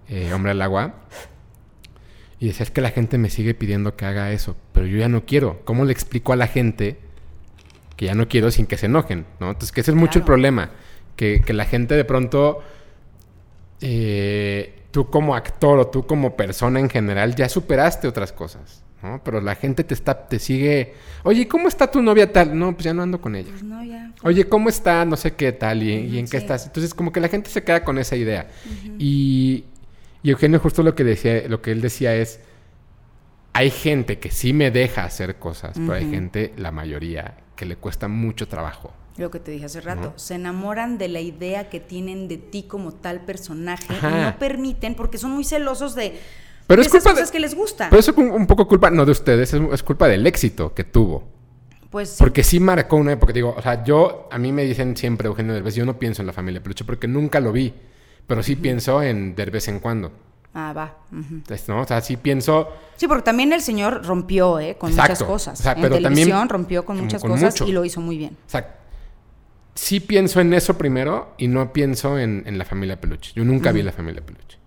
eh, 0.08 0.32
Hombre 0.32 0.52
al 0.52 0.62
Agua. 0.62 0.94
Y 2.42 2.46
decía, 2.46 2.64
es 2.64 2.72
que 2.72 2.80
la 2.80 2.90
gente 2.90 3.18
me 3.18 3.30
sigue 3.30 3.54
pidiendo 3.54 3.94
que 3.94 4.04
haga 4.04 4.32
eso, 4.32 4.56
pero 4.72 4.84
yo 4.84 4.98
ya 4.98 5.08
no 5.08 5.24
quiero. 5.24 5.60
¿Cómo 5.64 5.84
le 5.84 5.92
explico 5.92 6.32
a 6.32 6.36
la 6.36 6.48
gente 6.48 6.98
que 7.96 8.06
ya 8.06 8.16
no 8.16 8.26
quiero 8.26 8.50
sin 8.50 8.66
que 8.66 8.76
se 8.76 8.86
enojen? 8.86 9.26
¿no? 9.38 9.50
Entonces, 9.50 9.70
que 9.70 9.80
ese 9.80 9.92
es 9.92 9.96
mucho 9.96 10.18
el 10.18 10.24
problema. 10.24 10.72
Que, 11.14 11.40
la 11.50 11.66
gente 11.66 11.94
de 11.94 12.04
pronto, 12.04 12.58
eh, 13.80 14.74
tú 14.90 15.08
como 15.08 15.36
actor 15.36 15.78
o 15.78 15.86
tú 15.86 16.04
como 16.04 16.34
persona 16.34 16.80
en 16.80 16.90
general, 16.90 17.36
ya 17.36 17.48
superaste 17.48 18.08
otras 18.08 18.32
cosas. 18.32 18.82
¿no? 19.04 19.20
Pero 19.22 19.40
la 19.40 19.54
gente 19.54 19.84
te 19.84 19.94
está, 19.94 20.26
te 20.26 20.40
sigue, 20.40 20.94
oye, 21.22 21.46
¿cómo 21.46 21.68
está 21.68 21.88
tu 21.92 22.02
novia 22.02 22.32
tal? 22.32 22.58
No, 22.58 22.72
pues 22.72 22.86
ya 22.86 22.92
no 22.92 23.04
ando 23.04 23.20
con 23.20 23.36
ella. 23.36 23.50
Pues 23.50 23.62
no, 23.62 23.84
ya. 23.84 24.10
Oye, 24.24 24.48
¿cómo 24.48 24.68
está? 24.68 25.04
No 25.04 25.16
sé 25.16 25.34
qué 25.34 25.52
tal 25.52 25.84
y, 25.84 26.18
en 26.18 26.26
qué 26.26 26.38
estás. 26.38 26.66
Entonces, 26.66 26.92
como 26.92 27.12
que 27.12 27.20
la 27.20 27.28
gente 27.28 27.50
se 27.50 27.62
queda 27.62 27.84
con 27.84 27.98
esa 27.98 28.16
idea. 28.16 28.48
Y, 28.98 29.66
y 30.22 30.30
Eugenio 30.30 30.60
justo 30.60 30.82
lo 30.82 30.94
que 30.94 31.04
decía, 31.04 31.42
lo 31.48 31.62
que 31.62 31.72
él 31.72 31.80
decía 31.80 32.14
es, 32.14 32.40
hay 33.52 33.70
gente 33.70 34.18
que 34.18 34.30
sí 34.30 34.52
me 34.52 34.70
deja 34.70 35.04
hacer 35.04 35.36
cosas, 35.36 35.72
pero 35.74 35.92
hay 35.92 36.08
gente, 36.08 36.52
la 36.56 36.72
mayoría, 36.72 37.38
que 37.56 37.66
le 37.66 37.76
cuesta 37.76 38.08
mucho 38.08 38.48
trabajo. 38.48 38.92
Lo 39.18 39.30
que 39.30 39.40
te 39.40 39.50
dije 39.50 39.66
hace 39.66 39.82
rato, 39.82 40.14
se 40.16 40.36
enamoran 40.36 40.96
de 40.96 41.08
la 41.08 41.20
idea 41.20 41.68
que 41.68 41.80
tienen 41.80 42.28
de 42.28 42.38
ti 42.38 42.62
como 42.62 42.92
tal 42.92 43.20
personaje 43.20 43.92
y 43.92 44.06
no 44.06 44.38
permiten 44.38 44.94
porque 44.94 45.18
son 45.18 45.32
muy 45.32 45.44
celosos 45.44 45.94
de 45.94 46.18
pero 46.66 46.82
es 46.82 46.88
culpa 46.88 47.10
cosas 47.10 47.30
que 47.30 47.40
les 47.40 47.54
gusta. 47.54 47.90
Pero 47.90 48.00
eso 48.00 48.12
es 48.12 48.16
un 48.16 48.46
poco 48.46 48.66
culpa, 48.66 48.90
no 48.90 49.04
de 49.04 49.12
ustedes, 49.12 49.52
es, 49.52 49.82
culpa 49.82 50.08
del 50.08 50.26
éxito 50.26 50.72
que 50.74 50.84
tuvo. 50.84 51.28
Pues 51.90 52.16
Porque 52.18 52.42
sí 52.42 52.58
marcó 52.60 52.96
una 52.96 53.12
época. 53.12 53.32
Digo, 53.32 53.54
o 53.56 53.60
sea, 53.60 53.84
yo, 53.84 54.28
a 54.30 54.38
mí 54.38 54.52
me 54.52 54.64
dicen 54.64 54.96
siempre 54.96 55.28
Eugenio 55.28 55.52
Derbez, 55.52 55.74
yo 55.74 55.84
no 55.84 55.98
pienso 55.98 56.22
en 56.22 56.26
la 56.26 56.32
familia 56.32 56.62
Peluche 56.62 56.84
porque 56.84 57.06
nunca 57.06 57.40
lo 57.40 57.52
vi, 57.52 57.74
pero 58.26 58.42
sí 58.42 58.56
pienso 58.56 59.02
en 59.02 59.34
de 59.34 59.46
vez 59.46 59.68
en 59.68 59.80
cuando. 59.80 60.12
Ah, 60.54 60.72
va. 60.74 60.96
¿no? 61.68 61.80
O 61.80 61.86
sea, 61.86 62.00
sí 62.00 62.16
pienso... 62.16 62.68
Sí, 62.96 63.06
porque 63.06 63.22
también 63.22 63.52
el 63.52 63.62
señor 63.62 64.04
rompió, 64.04 64.60
¿eh? 64.60 64.76
Con 64.78 64.90
muchas 64.90 65.22
cosas. 65.22 65.58
O 65.58 65.62
sea, 65.62 65.72
en 65.72 65.82
televisión 65.82 66.48
rompió 66.48 66.84
con 66.84 67.00
muchas 67.00 67.22
cosas 67.22 67.60
y 67.62 67.72
lo 67.72 67.84
hizo 67.84 68.00
muy 68.00 68.18
bien. 68.18 68.36
O 68.46 68.50
sea, 68.50 68.78
sí 69.74 70.00
pienso 70.00 70.40
en 70.40 70.52
eso 70.52 70.76
primero 70.76 71.34
y 71.38 71.48
no 71.48 71.72
pienso 71.72 72.18
en, 72.18 72.58
la 72.58 72.64
familia 72.64 73.00
Peluche. 73.00 73.32
Yo 73.34 73.44
nunca 73.44 73.72
vi 73.72 73.82
la 73.82 73.92
familia 73.92 74.24
Peluche. 74.24 74.58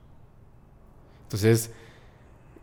Entonces, 1.23 1.71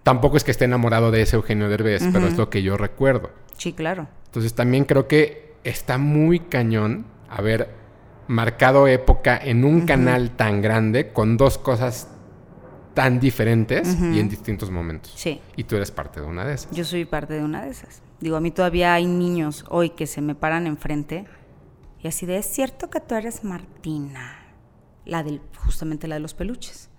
tampoco 0.02 0.36
es 0.36 0.44
que 0.44 0.50
esté 0.50 0.64
enamorado 0.64 1.10
de 1.10 1.22
ese 1.22 1.36
Eugenio 1.36 1.68
Derbez, 1.68 2.02
pero 2.12 2.26
es 2.26 2.36
lo 2.36 2.50
que 2.50 2.62
yo 2.62 2.76
recuerdo. 2.76 3.30
Sí, 3.56 3.72
claro. 3.72 4.08
Entonces, 4.26 4.54
también 4.54 4.84
creo 4.84 5.06
que 5.06 5.54
está 5.62 5.98
muy 5.98 6.40
cañón 6.40 7.06
haber 7.28 7.81
marcado 8.28 8.86
época 8.86 9.36
en 9.36 9.64
un 9.64 9.82
canal 9.82 10.30
tan 10.30 10.62
grande 10.62 11.12
con 11.12 11.36
dos 11.36 11.58
cosas 11.58 12.08
tan 12.94 13.20
diferentes 13.20 13.96
y 14.00 14.20
en 14.20 14.28
distintos 14.28 14.70
momentos. 14.70 15.12
Sí. 15.16 15.40
Y 15.56 15.64
tú 15.64 15.76
eres 15.76 15.90
parte 15.90 16.20
de 16.20 16.26
una 16.26 16.44
de 16.44 16.54
esas. 16.54 16.70
Yo 16.72 16.84
soy 16.84 17.04
parte 17.04 17.34
de 17.34 17.42
una 17.42 17.64
de 17.64 17.70
esas. 17.70 18.02
Digo, 18.20 18.36
a 18.36 18.40
mí 18.40 18.50
todavía 18.50 18.94
hay 18.94 19.06
niños 19.06 19.64
hoy 19.68 19.90
que 19.90 20.06
se 20.06 20.20
me 20.20 20.34
paran 20.34 20.66
enfrente 20.66 21.26
y 22.02 22.08
así 22.08 22.26
de, 22.26 22.36
es 22.38 22.46
cierto 22.46 22.90
que 22.90 23.00
tú 23.00 23.14
eres 23.14 23.44
Martina, 23.44 24.38
la 25.04 25.22
del, 25.22 25.40
justamente 25.56 26.08
la 26.08 26.16
de 26.16 26.20
los 26.20 26.34
peluches. 26.34 26.90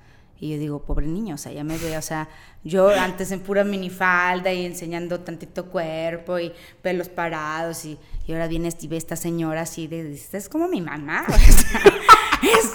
Y 0.44 0.50
yo 0.50 0.58
digo, 0.58 0.84
pobre 0.84 1.08
niño, 1.08 1.36
o 1.36 1.38
sea, 1.38 1.54
ya 1.54 1.64
me 1.64 1.78
ve, 1.78 1.98
o 1.98 2.02
sea, 2.02 2.28
yo 2.66 2.90
antes 2.90 3.32
en 3.32 3.40
pura 3.40 3.64
minifalda 3.64 4.52
y 4.52 4.66
enseñando 4.66 5.22
tantito 5.22 5.68
cuerpo 5.68 6.38
y 6.38 6.52
pelos 6.82 7.08
parados 7.08 7.86
y, 7.86 7.98
y 8.28 8.34
ahora 8.34 8.50
viene 8.50 8.68
y 8.78 8.88
ve 8.90 8.98
esta 8.98 9.16
señora 9.16 9.62
así 9.62 9.88
de, 9.88 10.14
es 10.34 10.50
como 10.50 10.68
mi 10.68 10.82
mamá, 10.82 11.26
es, 12.42 12.72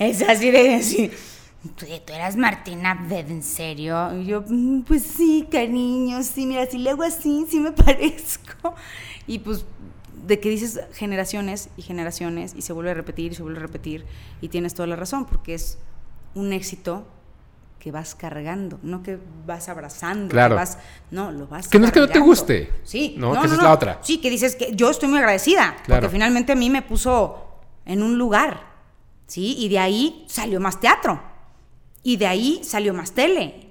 es, 0.00 0.28
así 0.28 0.50
de 0.50 0.64
decir 0.64 1.12
¿Tú, 1.76 1.86
eras 2.12 2.34
Martina 2.34 3.06
¿en 3.08 3.44
serio? 3.44 4.20
Y 4.20 4.26
yo, 4.26 4.42
mm, 4.44 4.80
pues 4.82 5.04
sí, 5.04 5.46
cariño, 5.48 6.24
sí, 6.24 6.44
mira, 6.44 6.66
si 6.66 6.78
le 6.78 6.90
hago 6.90 7.04
así, 7.04 7.46
sí 7.48 7.60
me 7.60 7.70
parezco. 7.84 8.74
Y 9.28 9.38
pues, 9.38 9.64
de 10.26 10.40
que 10.40 10.50
dices 10.50 10.80
generaciones 10.92 11.68
y 11.76 11.82
generaciones 11.82 12.54
y 12.56 12.62
se 12.62 12.72
vuelve 12.72 12.90
a 12.90 12.94
repetir 12.94 13.30
y 13.30 13.36
se 13.36 13.44
vuelve 13.44 13.60
a 13.60 13.62
repetir 13.62 14.04
y 14.40 14.48
tienes 14.48 14.74
toda 14.74 14.88
la 14.88 14.96
razón, 14.96 15.24
porque 15.24 15.54
es 15.54 15.78
un 16.34 16.52
éxito 16.52 17.04
que 17.78 17.90
vas 17.90 18.14
cargando, 18.14 18.78
no 18.82 19.02
que 19.02 19.18
vas 19.44 19.68
abrazando, 19.68 20.28
claro. 20.28 20.54
que 20.54 20.60
vas, 20.60 20.78
no, 21.10 21.32
lo 21.32 21.48
vas 21.48 21.66
Que 21.66 21.80
no 21.80 21.86
es 21.86 21.92
que 21.92 22.00
no 22.00 22.08
te 22.08 22.20
guste. 22.20 22.72
Sí, 22.84 23.16
no, 23.18 23.32
que 23.32 23.46
esa 23.46 23.56
es 23.56 23.62
la 23.62 23.72
otra. 23.72 23.98
Sí, 24.02 24.18
que 24.18 24.30
dices 24.30 24.54
que 24.54 24.72
yo 24.74 24.88
estoy 24.88 25.08
muy 25.08 25.18
agradecida, 25.18 25.76
porque 25.88 26.08
finalmente 26.08 26.52
a 26.52 26.54
mí 26.54 26.70
me 26.70 26.82
puso 26.82 27.60
en 27.84 28.02
un 28.02 28.18
lugar, 28.18 28.60
¿sí? 29.26 29.56
Y 29.58 29.68
de 29.68 29.80
ahí 29.80 30.24
salió 30.28 30.60
más 30.60 30.78
teatro. 30.78 31.20
Y 32.04 32.16
de 32.16 32.26
ahí 32.26 32.60
salió 32.62 32.94
más 32.94 33.12
tele. 33.12 33.68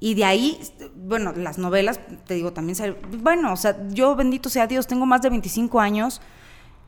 Y 0.00 0.14
de 0.14 0.24
ahí, 0.24 0.60
bueno, 0.94 1.32
las 1.32 1.58
novelas, 1.58 1.98
te 2.26 2.34
digo, 2.34 2.52
también 2.52 2.76
salió. 2.76 2.96
Bueno, 3.18 3.52
o 3.52 3.56
sea, 3.56 3.76
yo, 3.88 4.14
bendito 4.14 4.48
sea 4.48 4.68
Dios, 4.68 4.86
tengo 4.86 5.06
más 5.06 5.22
de 5.22 5.30
25 5.30 5.80
años 5.80 6.20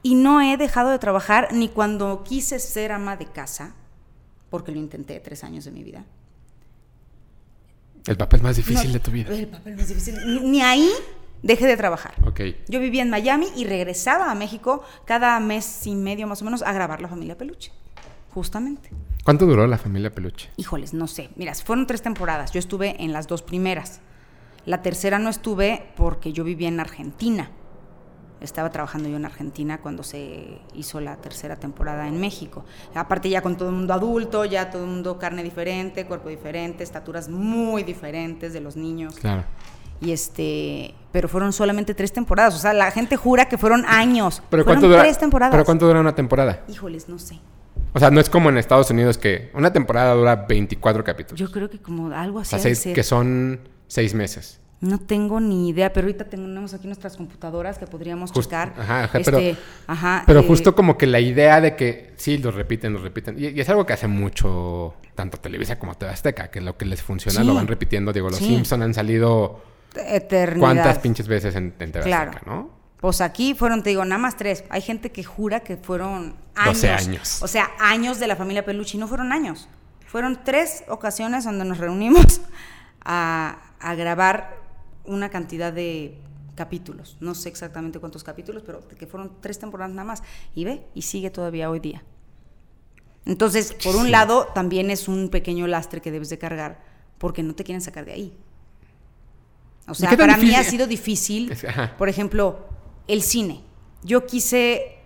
y 0.02 0.14
no 0.14 0.40
he 0.40 0.56
dejado 0.56 0.90
de 0.90 0.98
trabajar 0.98 1.48
ni 1.52 1.68
cuando 1.68 2.22
quise 2.24 2.58
ser 2.58 2.92
ama 2.92 3.16
de 3.16 3.26
casa, 3.26 3.74
porque 4.50 4.72
lo 4.72 4.78
intenté 4.78 5.20
tres 5.20 5.44
años 5.44 5.64
de 5.64 5.70
mi 5.70 5.82
vida. 5.82 6.04
El 8.06 8.16
papel 8.16 8.42
más 8.42 8.56
difícil 8.56 8.92
de 8.92 9.00
tu 9.00 9.10
vida. 9.10 9.32
El 9.32 9.46
papel 9.46 9.76
más 9.76 9.88
difícil. 9.88 10.16
Ni, 10.50 10.62
ahí 10.62 10.90
dejé 11.42 11.66
de 11.66 11.76
trabajar. 11.76 12.14
Ok. 12.26 12.40
Yo 12.68 12.80
vivía 12.80 13.02
en 13.02 13.10
Miami 13.10 13.46
y 13.56 13.64
regresaba 13.64 14.30
a 14.30 14.34
México 14.34 14.82
cada 15.04 15.38
mes 15.40 15.86
y 15.86 15.94
medio 15.94 16.26
más 16.26 16.42
o 16.42 16.44
menos 16.44 16.62
a 16.62 16.72
grabar 16.72 17.00
La 17.00 17.08
Familia 17.08 17.36
Peluche, 17.36 17.72
justamente. 18.30 18.90
¿Cuánto 19.24 19.46
duró 19.46 19.66
la 19.66 19.76
familia 19.76 20.10
Peluche? 20.10 20.48
Híjoles, 20.56 20.94
no 20.94 21.06
sé. 21.06 21.28
Mira, 21.36 21.54
fueron 21.54 21.86
tres 21.86 22.00
temporadas. 22.02 22.52
Yo 22.52 22.58
estuve 22.58 23.02
en 23.02 23.12
las 23.12 23.26
dos 23.28 23.42
primeras. 23.42 24.00
La 24.64 24.82
tercera 24.82 25.18
no 25.18 25.28
estuve 25.28 25.92
porque 25.94 26.32
yo 26.32 26.42
vivía 26.42 26.68
en 26.68 26.80
Argentina. 26.80 27.50
Estaba 28.40 28.70
trabajando 28.70 29.08
yo 29.08 29.16
en 29.16 29.24
Argentina 29.24 29.80
cuando 29.80 30.02
se 30.02 30.60
hizo 30.74 31.00
la 31.00 31.16
tercera 31.16 31.56
temporada 31.56 32.08
en 32.08 32.18
México. 32.20 32.64
Aparte 32.94 33.28
ya 33.28 33.42
con 33.42 33.56
todo 33.56 33.68
el 33.68 33.74
mundo 33.74 33.92
adulto, 33.92 34.44
ya 34.44 34.70
todo 34.70 34.84
el 34.84 34.90
mundo 34.90 35.18
carne 35.18 35.42
diferente, 35.42 36.06
cuerpo 36.06 36.28
diferente, 36.28 36.82
estaturas 36.82 37.28
muy 37.28 37.82
diferentes 37.82 38.52
de 38.52 38.60
los 38.60 38.76
niños. 38.76 39.14
Claro. 39.16 39.44
Y 40.00 40.12
este, 40.12 40.94
pero 41.12 41.28
fueron 41.28 41.52
solamente 41.52 41.94
tres 41.94 42.12
temporadas. 42.12 42.54
O 42.54 42.58
sea, 42.58 42.72
la 42.72 42.90
gente 42.90 43.16
jura 43.16 43.46
que 43.48 43.58
fueron 43.58 43.84
años. 43.86 44.42
Pero 44.48 44.64
fueron 44.64 44.80
¿cuánto 44.82 44.98
tres 44.98 45.18
temporadas. 45.18 45.52
¿Pero 45.52 45.64
cuánto 45.64 45.86
dura 45.86 46.00
una 46.00 46.14
temporada? 46.14 46.64
Híjoles, 46.68 47.08
no 47.08 47.18
sé. 47.18 47.38
O 47.92 47.98
sea, 47.98 48.10
no 48.10 48.20
es 48.20 48.30
como 48.30 48.48
en 48.48 48.56
Estados 48.56 48.90
Unidos 48.90 49.18
que 49.18 49.50
una 49.52 49.72
temporada 49.72 50.14
dura 50.14 50.36
24 50.36 51.04
capítulos. 51.04 51.38
Yo 51.38 51.50
creo 51.50 51.68
que 51.68 51.78
como 51.78 52.08
algo 52.14 52.38
así. 52.38 52.54
O 52.54 52.58
sea, 52.58 52.94
que 52.94 53.02
son 53.02 53.60
seis 53.88 54.14
meses. 54.14 54.59
No 54.80 54.98
tengo 54.98 55.40
ni 55.40 55.68
idea, 55.68 55.92
pero 55.92 56.06
ahorita 56.06 56.24
tenemos 56.24 56.72
aquí 56.72 56.86
nuestras 56.86 57.16
computadoras 57.18 57.76
que 57.76 57.86
podríamos 57.86 58.32
checar. 58.32 58.72
Ajá, 58.78 59.04
ajá, 59.04 59.20
pero, 59.22 59.38
este, 59.38 59.58
pero 60.26 60.40
eh, 60.40 60.44
justo 60.46 60.74
como 60.74 60.96
que 60.96 61.06
la 61.06 61.20
idea 61.20 61.60
de 61.60 61.76
que 61.76 62.14
sí, 62.16 62.38
lo 62.38 62.50
repiten, 62.50 62.94
lo 62.94 62.98
repiten. 62.98 63.36
Y, 63.38 63.60
es 63.60 63.68
algo 63.68 63.84
que 63.84 63.92
hace 63.92 64.08
mucho 64.08 64.94
tanto 65.14 65.36
Televisa 65.36 65.78
como 65.78 65.94
TV 65.96 66.10
Azteca, 66.10 66.50
que 66.50 66.62
lo 66.62 66.78
que 66.78 66.86
les 66.86 67.02
funciona 67.02 67.44
lo 67.44 67.54
van 67.54 67.66
repitiendo. 67.66 68.10
Digo, 68.10 68.30
los 68.30 68.38
Simpson 68.38 68.82
han 68.82 68.94
salido... 68.94 69.62
Eternidad. 69.94 70.60
¿Cuántas 70.60 70.98
pinches 71.00 71.28
veces 71.28 71.56
en, 71.56 71.74
en 71.78 71.92
TV 71.92 72.04
claro. 72.04 72.30
Azteca, 72.30 72.50
no? 72.50 72.70
Pues 73.00 73.20
aquí 73.20 73.54
fueron, 73.54 73.82
te 73.82 73.90
digo, 73.90 74.04
nada 74.06 74.18
más 74.18 74.38
tres. 74.38 74.64
Hay 74.70 74.80
gente 74.80 75.10
que 75.10 75.24
jura 75.24 75.60
que 75.60 75.76
fueron 75.76 76.36
años. 76.54 76.80
12 76.80 76.90
años. 76.90 77.42
O 77.42 77.48
sea, 77.48 77.70
años 77.78 78.18
de 78.18 78.26
la 78.26 78.36
familia 78.36 78.64
Peluche 78.64 78.96
y 78.96 79.00
no 79.00 79.08
fueron 79.08 79.32
años. 79.32 79.68
Fueron 80.06 80.40
tres 80.42 80.84
ocasiones 80.88 81.44
donde 81.44 81.66
nos 81.66 81.76
reunimos 81.76 82.40
a, 83.04 83.58
a 83.78 83.94
grabar 83.94 84.60
una 85.04 85.28
cantidad 85.30 85.72
de 85.72 86.18
capítulos. 86.54 87.16
No 87.20 87.34
sé 87.34 87.48
exactamente 87.48 87.98
cuántos 88.00 88.22
capítulos, 88.24 88.62
pero 88.66 88.86
que 88.86 89.06
fueron 89.06 89.32
tres 89.40 89.58
temporadas 89.58 89.92
nada 89.94 90.04
más. 90.04 90.22
Y 90.54 90.64
ve, 90.64 90.84
y 90.94 91.02
sigue 91.02 91.30
todavía 91.30 91.70
hoy 91.70 91.80
día. 91.80 92.02
Entonces, 93.26 93.74
por 93.84 93.96
un 93.96 94.06
Sí. 94.06 94.10
lado, 94.10 94.48
también 94.54 94.90
es 94.90 95.08
un 95.08 95.28
pequeño 95.28 95.66
lastre 95.66 96.00
que 96.00 96.10
debes 96.10 96.28
de 96.30 96.38
cargar 96.38 96.82
porque 97.18 97.42
no 97.42 97.54
te 97.54 97.64
quieren 97.64 97.80
sacar 97.82 98.04
de 98.04 98.12
ahí. 98.12 98.38
O 99.88 99.94
sea, 99.94 100.16
para 100.16 100.36
mí 100.36 100.54
ha 100.54 100.62
sido 100.64 100.86
difícil, 100.86 101.52
ajá. 101.66 101.96
por 101.96 102.08
ejemplo, 102.08 102.66
el 103.08 103.22
cine. 103.22 103.62
Yo 104.02 104.24
quise 104.26 104.96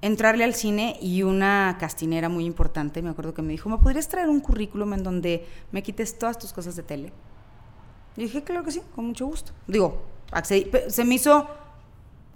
entrarle 0.00 0.44
al 0.44 0.54
cine 0.54 0.98
y 1.00 1.22
una 1.22 1.76
castinera 1.78 2.28
muy 2.28 2.44
importante, 2.44 3.02
me 3.02 3.10
acuerdo 3.10 3.34
que 3.34 3.42
me 3.42 3.52
dijo, 3.52 3.68
¿me 3.68 3.78
podrías 3.78 4.08
traer 4.08 4.28
un 4.28 4.40
currículum 4.40 4.92
en 4.94 5.02
donde 5.02 5.46
me 5.72 5.82
quites 5.82 6.18
todas 6.18 6.38
tus 6.38 6.52
cosas 6.52 6.76
de 6.76 6.82
tele? 6.82 7.12
Y 8.16 8.22
dije, 8.22 8.42
claro 8.42 8.64
que 8.64 8.70
sí, 8.72 8.82
con 8.94 9.06
mucho 9.06 9.26
gusto. 9.26 9.52
Digo, 9.66 10.02
accedí, 10.30 10.70
se 10.88 11.04
me 11.04 11.16
hizo, 11.16 11.48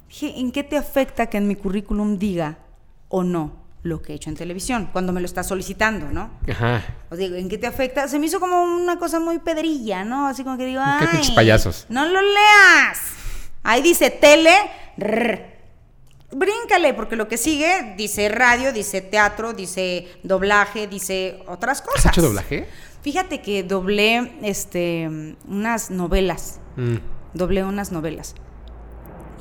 dije, 0.09 0.39
¿en 0.39 0.51
qué 0.53 0.64
te 0.64 0.76
afecta 0.76 1.26
que 1.26 1.37
en 1.39 1.47
mi 1.49 1.55
currículum 1.57 2.18
diga 2.18 2.59
o 3.09 3.22
no 3.22 3.53
lo 3.85 4.03
que 4.03 4.12
he 4.12 4.16
hecho 4.16 4.29
en 4.31 4.37
televisión? 4.37 4.89
Cuando 4.93 5.12
me 5.12 5.20
lo 5.20 5.26
estás 5.26 5.47
solicitando, 5.47 6.11
¿no? 6.11 6.31
Ajá. 6.51 6.83
O 7.11 7.16
digo, 7.16 7.37
¿en 7.37 7.49
qué 7.49 7.59
te 7.59 7.66
afecta? 7.68 8.09
Se 8.09 8.18
me 8.18 8.26
hizo 8.26 8.41
como 8.41 8.62
una 8.62 8.99
cosa 8.99 9.20
muy 9.20 9.39
pedrilla, 9.39 10.05
¿no? 10.05 10.26
Así 10.26 10.43
como 10.43 10.59
que 10.59 10.66
digo, 10.66 10.83
Qué 10.99 11.05
¡ay! 11.05 11.09
pinches 11.12 11.31
payasos. 11.31 11.87
No 11.89 12.05
lo 12.07 12.20
leas. 12.20 12.99
Ahí 13.62 13.81
dice 13.83 14.11
tele, 14.11 14.53
rrr. 14.97 15.41
bríncale, 16.33 16.93
porque 16.95 17.16
lo 17.16 17.29
que 17.29 17.37
sigue 17.37 17.95
dice 17.97 18.29
radio, 18.29 18.72
dice 18.72 19.01
teatro, 19.01 19.53
dice 19.53 20.09
doblaje, 20.22 20.87
dice 20.89 21.43
otras 21.47 21.83
cosas. 21.83 22.07
¿Has 22.07 22.12
hecho 22.12 22.22
doblaje? 22.22 22.66
Fíjate 23.03 23.40
que 23.42 23.62
doblé 23.62 24.38
este, 24.42 25.36
unas 25.46 25.90
novelas. 25.90 26.61
Mm. 26.76 26.96
Doblé 27.34 27.64
unas 27.64 27.92
novelas. 27.92 28.34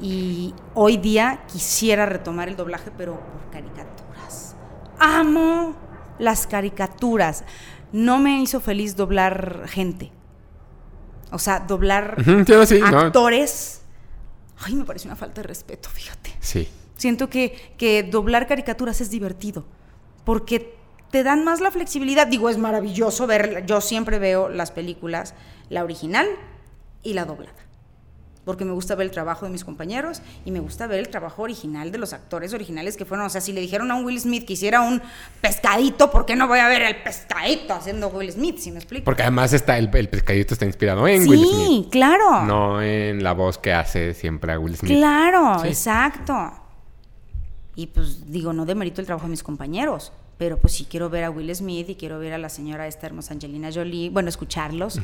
Y 0.01 0.53
hoy 0.75 0.97
día 0.97 1.43
quisiera 1.51 2.05
retomar 2.05 2.49
el 2.49 2.55
doblaje, 2.55 2.91
pero 2.95 3.19
por 3.19 3.49
caricaturas. 3.51 4.55
Amo 4.99 5.75
las 6.19 6.45
caricaturas. 6.45 7.43
No 7.91 8.19
me 8.19 8.41
hizo 8.41 8.61
feliz 8.61 8.95
doblar 8.95 9.67
gente. 9.67 10.11
O 11.31 11.39
sea, 11.39 11.59
doblar 11.59 12.15
sí, 12.65 12.79
no. 12.79 12.99
actores. 12.99 13.81
Ay, 14.59 14.75
me 14.75 14.85
parece 14.85 15.07
una 15.07 15.15
falta 15.15 15.41
de 15.41 15.47
respeto, 15.47 15.89
fíjate. 15.89 16.33
Sí. 16.39 16.67
Siento 16.95 17.29
que, 17.29 17.73
que 17.77 18.03
doblar 18.03 18.47
caricaturas 18.47 19.01
es 19.01 19.09
divertido, 19.09 19.65
porque 20.23 20.76
te 21.11 21.23
dan 21.23 21.43
más 21.43 21.61
la 21.61 21.71
flexibilidad. 21.71 22.27
Digo, 22.27 22.49
es 22.49 22.57
maravilloso 22.57 23.27
ver, 23.27 23.65
yo 23.65 23.81
siempre 23.81 24.19
veo 24.19 24.49
las 24.49 24.71
películas, 24.71 25.33
la 25.69 25.83
original 25.83 26.27
y 27.03 27.13
la 27.13 27.25
doblada, 27.25 27.53
porque 28.45 28.63
me 28.65 28.71
gusta 28.71 28.95
ver 28.95 29.07
el 29.07 29.11
trabajo 29.11 29.45
de 29.45 29.51
mis 29.51 29.63
compañeros 29.65 30.21
y 30.45 30.51
me 30.51 30.59
gusta 30.59 30.87
ver 30.87 30.99
el 30.99 31.09
trabajo 31.09 31.43
original 31.43 31.91
de 31.91 31.97
los 31.97 32.13
actores 32.13 32.53
originales 32.53 32.95
que 32.97 33.05
fueron, 33.05 33.25
o 33.25 33.29
sea, 33.29 33.41
si 33.41 33.51
le 33.53 33.59
dijeron 33.61 33.91
a 33.91 33.95
un 33.95 34.05
Will 34.05 34.19
Smith 34.19 34.45
que 34.45 34.53
hiciera 34.53 34.81
un 34.81 35.01
pescadito, 35.41 36.09
¿por 36.11 36.25
qué 36.25 36.35
no 36.35 36.47
voy 36.47 36.59
a 36.59 36.67
ver 36.67 36.81
el 36.81 36.95
pescadito 37.03 37.73
haciendo 37.73 38.07
Will 38.09 38.31
Smith, 38.31 38.57
si 38.57 38.71
me 38.71 38.77
explico? 38.79 39.05
Porque 39.05 39.21
además 39.23 39.51
está 39.53 39.77
el, 39.77 39.89
el 39.93 40.09
pescadito 40.09 40.53
está 40.53 40.65
inspirado 40.65 41.07
en 41.07 41.23
sí, 41.23 41.29
Will 41.29 41.45
Smith. 41.45 41.89
claro. 41.91 42.43
No 42.45 42.81
en 42.81 43.23
la 43.23 43.33
voz 43.33 43.57
que 43.57 43.73
hace 43.73 44.13
siempre 44.13 44.53
a 44.53 44.59
Will 44.59 44.75
Smith. 44.77 44.93
Claro, 44.97 45.59
Sí. 45.61 45.67
exacto. 45.67 46.53
Y 47.75 47.87
pues 47.87 48.31
digo, 48.31 48.53
no 48.53 48.65
demerito 48.65 49.01
el 49.01 49.07
trabajo 49.07 49.27
de 49.27 49.31
mis 49.31 49.43
compañeros, 49.43 50.11
pero 50.37 50.57
pues 50.57 50.73
sí 50.73 50.85
quiero 50.89 51.09
ver 51.09 51.23
a 51.23 51.31
Will 51.31 51.53
Smith 51.55 51.89
y 51.89 51.95
quiero 51.95 52.19
ver 52.19 52.33
a 52.33 52.37
la 52.37 52.49
señora 52.49 52.85
esta 52.87 53.07
hermosa 53.07 53.33
Angelina 53.33 53.69
Jolie, 53.73 54.09
bueno, 54.11 54.29
escucharlos 54.29 54.99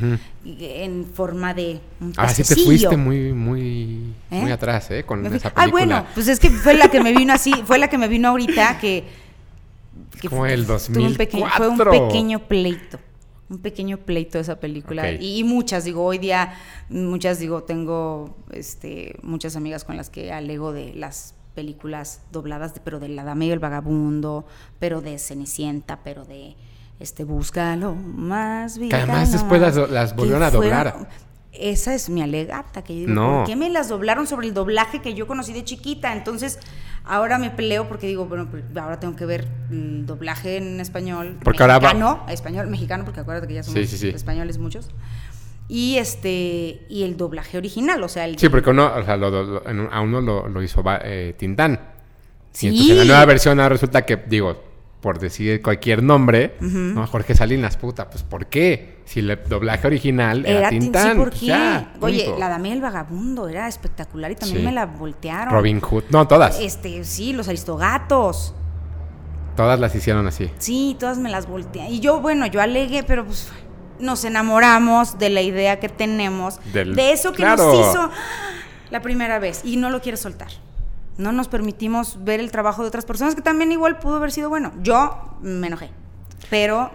en 0.45 1.05
forma 1.05 1.53
de 1.53 1.79
un 1.99 2.13
Ah, 2.17 2.29
sí 2.29 2.43
te 2.43 2.55
fuiste 2.55 2.95
muy, 2.97 3.33
muy, 3.33 4.13
¿Eh? 4.29 4.41
muy 4.41 4.51
atrás, 4.51 4.91
¿eh? 4.91 5.03
Con 5.03 5.25
esa 5.25 5.47
Ay, 5.55 5.71
película. 5.71 5.71
bueno, 5.71 6.05
pues 6.13 6.27
es 6.27 6.39
que 6.39 6.49
fue 6.51 6.75
la 6.75 6.87
que 6.89 7.01
me 7.01 7.13
vino 7.13 7.33
así, 7.33 7.51
fue 7.65 7.79
la 7.79 7.87
que 7.89 7.97
me 7.97 8.07
vino 8.07 8.27
ahorita 8.29 8.77
que... 8.79 9.05
que 10.21 10.29
Como 10.29 10.45
el 10.45 10.65
tuve 10.67 10.99
un 11.07 11.15
pequeño- 11.15 11.47
fue 11.57 11.67
un 11.67 11.77
2004. 11.77 12.07
pequeño 12.07 12.39
pleito. 12.47 12.99
Un 13.49 13.57
pequeño 13.59 13.97
pleito 13.97 14.39
esa 14.39 14.59
película. 14.59 15.11
Y, 15.11 15.39
y 15.39 15.43
muchas, 15.43 15.83
digo, 15.83 16.03
hoy 16.05 16.17
día, 16.17 16.53
muchas, 16.89 17.39
digo, 17.39 17.63
tengo 17.63 18.35
este, 18.51 19.17
muchas 19.21 19.55
amigas 19.55 19.83
con 19.83 19.97
las 19.97 20.09
que 20.09 20.31
alego 20.31 20.71
de 20.73 20.93
las 20.93 21.35
películas 21.55 22.21
dobladas, 22.31 22.73
de- 22.73 22.79
pero 22.81 22.99
de 22.99 23.09
La 23.09 23.23
Dama 23.23 23.45
y 23.45 23.51
el 23.51 23.59
Vagabundo, 23.59 24.45
pero 24.79 25.01
de 25.01 25.17
Cenicienta, 25.19 25.99
pero 26.03 26.25
de 26.25 26.55
este 26.99 27.23
Búscalo 27.23 27.95
más 27.95 28.77
Que 28.77 28.95
además 28.95 29.31
después 29.31 29.59
las, 29.61 29.75
las 29.89 30.15
volvieron 30.15 30.43
a 30.43 30.51
fueron- 30.51 30.61
doblar. 30.63 31.09
Esa 31.51 31.93
es 31.93 32.09
mi 32.09 32.23
alegata, 32.23 32.83
que 32.83 32.93
yo 32.95 32.99
digo, 33.01 33.13
No. 33.13 33.37
¿por 33.39 33.45
qué 33.45 33.55
me 33.55 33.69
las 33.69 33.87
doblaron 33.87 34.25
sobre 34.25 34.47
el 34.47 34.55
doblaje 34.55 35.01
que 35.01 35.13
yo 35.13 35.27
conocí 35.27 35.53
de 35.53 35.63
chiquita? 35.63 36.11
Entonces, 36.13 36.57
ahora 37.03 37.37
me 37.37 37.51
peleo 37.51 37.87
porque 37.87 38.07
digo, 38.07 38.25
bueno, 38.25 38.47
pues, 38.49 38.63
ahora 38.75 38.99
tengo 38.99 39.15
que 39.15 39.27
ver 39.27 39.47
el 39.69 40.07
doblaje 40.07 40.57
en 40.57 40.79
español, 40.79 41.37
Porque 41.43 41.61
ahora 41.61 41.75
va- 41.77 41.89
mexicano, 41.93 42.25
español, 42.29 42.67
mexicano, 42.67 43.05
porque 43.05 43.19
acuérdate 43.19 43.47
que 43.47 43.53
ya 43.53 43.61
somos 43.63 43.79
Sí, 43.81 43.85
sí, 43.85 43.97
sí. 43.99 44.09
españoles 44.09 44.57
muchos. 44.57 44.89
Y 45.75 45.97
este, 45.97 46.85
y 46.87 47.01
el 47.01 47.17
doblaje 47.17 47.57
original, 47.57 48.03
o 48.03 48.07
sea, 48.07 48.25
el 48.25 48.37
Sí, 48.37 48.47
porque 48.47 48.69
uno, 48.69 48.91
o 48.95 49.03
sea, 49.03 49.17
lo- 49.17 49.31
lo- 49.31 49.91
a 49.91 50.01
uno 50.01 50.21
lo, 50.21 50.47
lo 50.47 50.61
hizo 50.61 50.83
eh, 51.03 51.33
Tintán. 51.35 51.79
Sí. 52.51 52.67
Y 52.67 52.69
entonces 52.69 52.91
en 52.91 52.97
la 52.99 53.03
nueva 53.05 53.25
versión 53.25 53.59
ahora 53.59 53.69
resulta 53.73 54.05
que, 54.05 54.17
digo, 54.17 54.61
por 55.01 55.17
decir 55.17 55.63
cualquier 55.63 56.03
nombre, 56.03 56.53
no, 56.61 57.07
Jorge 57.07 57.33
Salinas, 57.33 57.75
puta, 57.77 58.07
pues 58.07 58.21
¿por 58.23 58.45
qué? 58.45 58.99
Si 59.05 59.19
el 59.21 59.39
doblaje 59.49 59.87
original 59.87 60.45
era, 60.45 60.59
Era 60.59 60.69
Tin- 60.69 60.79
Tintán. 60.79 61.11
sí, 61.13 61.17
¿por 61.17 61.29
pues 61.29 61.39
qué? 61.41 61.45
ya, 61.47 61.93
Oye, 62.01 62.23
punto. 62.25 62.39
la 62.39 62.49
dama 62.49 62.67
y 62.67 62.71
el 62.71 62.81
vagabundo 62.81 63.47
era 63.49 63.67
espectacular 63.67 64.31
y 64.31 64.35
también 64.35 64.59
Sí. 64.59 64.65
me 64.65 64.71
la 64.71 64.85
voltearon. 64.85 65.51
Robin 65.55 65.79
Hood, 65.81 66.03
no, 66.11 66.27
todas. 66.27 66.59
Este, 66.61 67.03
sí, 67.03 67.33
los 67.33 67.47
aristogatos. 67.47 68.53
Todas 69.55 69.79
las 69.79 69.93
hicieron 69.95 70.25
así. 70.27 70.49
Sí, 70.57 70.95
todas 70.99 71.17
me 71.17 71.29
las 71.29 71.47
voltean. 71.47 71.87
Y 71.91 71.99
yo, 71.99 72.21
bueno, 72.21 72.45
yo 72.47 72.61
alegué, 72.61 73.03
pero 73.03 73.25
pues 73.25 73.51
nos 73.99 74.23
enamoramos 74.25 75.17
de 75.19 75.29
la 75.29 75.41
idea 75.41 75.79
que 75.79 75.89
tenemos, 75.89 76.59
Del- 76.73 76.95
de 76.95 77.11
eso 77.11 77.31
que 77.31 77.37
Claro. 77.37 77.63
nos 77.73 77.89
hizo 77.89 78.09
la 78.91 79.01
primera 79.01 79.39
vez 79.39 79.61
y 79.63 79.77
no 79.77 79.89
lo 79.89 80.01
quiere 80.01 80.17
soltar. 80.17 80.49
No 81.17 81.31
nos 81.31 81.47
permitimos 81.47 82.23
ver 82.23 82.39
el 82.39 82.51
trabajo 82.51 82.81
de 82.81 82.87
otras 82.87 83.05
personas 83.05 83.35
que 83.35 83.41
también 83.41 83.71
igual 83.71 83.99
pudo 83.99 84.15
haber 84.17 84.31
sido 84.31 84.49
bueno. 84.49 84.71
Yo 84.81 85.37
me 85.41 85.67
enojé, 85.67 85.89
pero 86.49 86.91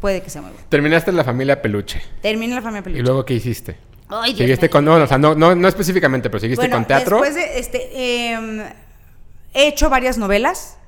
puede 0.00 0.22
que 0.22 0.30
sea 0.30 0.40
muy 0.42 0.52
bueno. 0.52 0.66
Terminaste 0.68 1.10
en 1.10 1.16
la 1.16 1.24
familia 1.24 1.60
Peluche. 1.60 2.00
Terminé 2.22 2.54
la 2.54 2.62
familia 2.62 2.80
¿Y 2.80 2.84
peluche. 2.84 3.02
luego 3.02 3.24
qué 3.24 3.34
hiciste? 3.34 3.76
Ay, 4.08 4.34
Dios 4.34 4.38
¿Seguiste 4.38 4.70
con, 4.70 4.84
no, 4.84 4.94
o 4.94 5.06
sea, 5.08 5.18
no, 5.18 5.34
no, 5.34 5.54
no 5.56 5.66
específicamente, 5.66 6.30
pero 6.30 6.38
seguiste 6.40 6.62
Bueno, 6.62 6.76
con 6.76 6.84
teatro? 6.86 7.20
Después 7.20 7.34
de, 7.34 7.58
este, 7.58 8.30
em, 8.32 8.60
he 9.52 9.66
hecho 9.66 9.90
varias 9.90 10.16
novelas. 10.16 10.78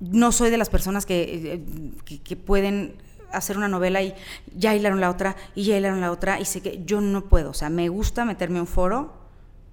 No 0.00 0.32
soy 0.32 0.50
de 0.50 0.56
las 0.56 0.68
personas 0.70 1.06
que, 1.06 1.22
eh, 1.54 1.62
que, 2.04 2.20
que 2.22 2.36
pueden 2.36 2.96
hacer 3.32 3.56
una 3.56 3.68
novela 3.68 4.02
y 4.02 4.14
ya 4.54 4.74
hilaron 4.74 5.00
la 5.00 5.10
otra 5.10 5.36
y 5.54 5.64
ya 5.64 5.76
hilaron 5.76 6.00
la 6.00 6.10
otra 6.10 6.40
y 6.40 6.44
sé 6.44 6.60
que 6.60 6.82
yo 6.84 7.00
no 7.00 7.24
puedo. 7.24 7.50
O 7.50 7.54
sea, 7.54 7.70
me 7.70 7.88
gusta 7.88 8.24
meterme 8.24 8.58
a 8.58 8.62
un 8.62 8.66
foro 8.66 9.12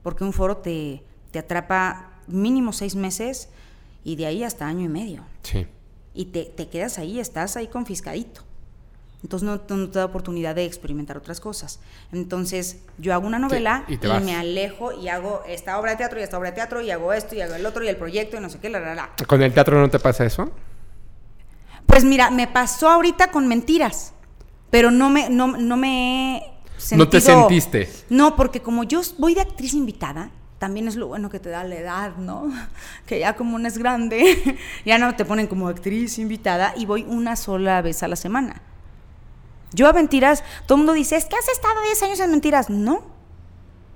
porque 0.03 0.23
un 0.23 0.33
foro 0.33 0.57
te, 0.57 1.03
te 1.31 1.39
atrapa 1.39 2.11
mínimo 2.27 2.73
seis 2.73 2.95
meses 2.95 3.49
y 4.03 4.15
de 4.15 4.25
ahí 4.25 4.43
hasta 4.43 4.67
año 4.67 4.85
y 4.85 4.89
medio. 4.89 5.23
Sí. 5.43 5.67
Y 6.13 6.25
te, 6.25 6.45
te 6.45 6.67
quedas 6.67 6.97
ahí, 6.97 7.19
estás 7.19 7.57
ahí 7.57 7.67
confiscadito. 7.67 8.43
Entonces 9.21 9.45
no, 9.45 9.61
no 9.75 9.89
te 9.89 9.99
da 9.99 10.05
oportunidad 10.05 10.55
de 10.55 10.63
experimentar 10.63 11.17
otras 11.17 11.41
cosas. 11.41 11.81
Entonces 12.13 12.79
yo 12.97 13.13
hago 13.13 13.27
una 13.27 13.37
novela 13.37 13.83
y 13.87 13.97
me 14.23 14.35
alejo 14.35 14.93
y 14.93 15.09
hago 15.09 15.43
esta 15.45 15.77
obra 15.77 15.91
de 15.91 15.97
teatro 15.97 16.19
y 16.19 16.23
esta 16.23 16.37
obra 16.37 16.51
de 16.51 16.55
teatro 16.55 16.81
y 16.81 16.89
hago 16.91 17.11
esto 17.11 17.35
y 17.35 17.41
hago 17.41 17.55
el 17.55 17.65
otro 17.65 17.83
y 17.83 17.89
el 17.89 17.97
proyecto 17.97 18.37
y 18.37 18.39
no 18.39 18.49
sé 18.49 18.59
qué, 18.59 18.69
la, 18.69 18.79
la, 18.79 18.95
la. 18.95 19.09
¿Con 19.27 19.41
el 19.41 19.53
teatro 19.53 19.77
no 19.79 19.89
te 19.89 19.99
pasa 19.99 20.25
eso? 20.25 20.51
Pues 21.89 22.05
mira, 22.05 22.29
me 22.29 22.47
pasó 22.47 22.87
ahorita 22.87 23.31
con 23.31 23.47
mentiras, 23.47 24.13
pero 24.69 24.91
no 24.91 25.09
me, 25.09 25.29
no, 25.29 25.47
no 25.47 25.75
me 25.75 26.37
he 26.37 26.41
sentido... 26.77 27.05
No 27.05 27.09
te 27.09 27.19
sentiste. 27.19 27.89
No, 28.09 28.35
porque 28.35 28.61
como 28.61 28.83
yo 28.83 29.01
voy 29.17 29.33
de 29.33 29.41
actriz 29.41 29.73
invitada, 29.73 30.29
también 30.59 30.87
es 30.87 30.95
lo 30.95 31.07
bueno 31.07 31.29
que 31.29 31.39
te 31.39 31.49
da 31.49 31.63
la 31.63 31.75
edad, 31.75 32.15
¿no? 32.17 32.51
Que 33.07 33.19
ya 33.19 33.35
como 33.35 33.55
uno 33.55 33.67
es 33.67 33.79
grande, 33.79 34.59
ya 34.85 34.99
no 34.99 35.15
te 35.15 35.25
ponen 35.25 35.47
como 35.47 35.67
actriz 35.67 36.19
invitada 36.19 36.73
y 36.77 36.85
voy 36.85 37.05
una 37.09 37.35
sola 37.35 37.81
vez 37.81 38.03
a 38.03 38.07
la 38.07 38.15
semana. 38.15 38.61
Yo 39.73 39.87
a 39.87 39.93
mentiras, 39.93 40.43
todo 40.67 40.75
el 40.75 40.79
mundo 40.79 40.93
dice, 40.93 41.15
es 41.15 41.25
que 41.25 41.35
has 41.35 41.49
estado 41.49 41.81
10 41.81 42.03
años 42.03 42.19
en 42.19 42.31
mentiras. 42.31 42.69
No. 42.69 43.01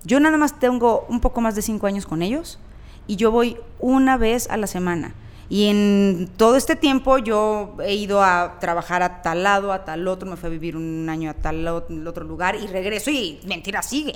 Yo 0.04 0.20
nada 0.20 0.38
más 0.38 0.60
tengo 0.60 1.06
un 1.10 1.20
poco 1.20 1.42
más 1.42 1.56
de 1.56 1.62
5 1.62 1.86
años 1.86 2.06
con 2.06 2.24
ellos 2.24 2.60
y 3.08 3.18
yo 3.18 3.32
voy 3.32 3.58
una 3.80 4.18
vez 4.18 4.50
a 4.50 4.58
la 4.58 4.68
semana. 4.68 5.14
Y 5.54 5.68
en 5.68 6.32
todo 6.36 6.56
este 6.56 6.76
tiempo 6.76 7.20
yo 7.20 7.78
he 7.86 7.94
ido 7.94 8.24
a 8.24 8.58
trabajar 8.60 9.04
a 9.04 9.22
tal 9.22 9.44
lado, 9.44 9.72
a 9.72 9.86
tal 9.86 10.08
otro, 10.08 10.28
me 10.28 10.36
fui 10.36 10.48
a 10.48 10.50
vivir 10.50 10.76
un 10.76 11.08
año 11.08 11.30
a 11.30 11.36
tal 11.36 11.68
otro 11.68 12.24
lugar 12.24 12.56
y 12.56 12.66
regreso 12.66 13.12
y 13.12 13.40
mentira 13.46 13.84
sigue. 13.84 14.16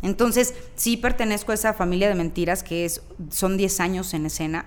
Entonces, 0.00 0.54
sí 0.74 0.96
pertenezco 0.96 1.52
a 1.52 1.54
esa 1.54 1.74
familia 1.74 2.08
de 2.08 2.14
mentiras 2.14 2.62
que 2.62 2.86
es, 2.86 3.02
son 3.28 3.58
10 3.58 3.78
años 3.80 4.14
en 4.14 4.24
escena 4.24 4.64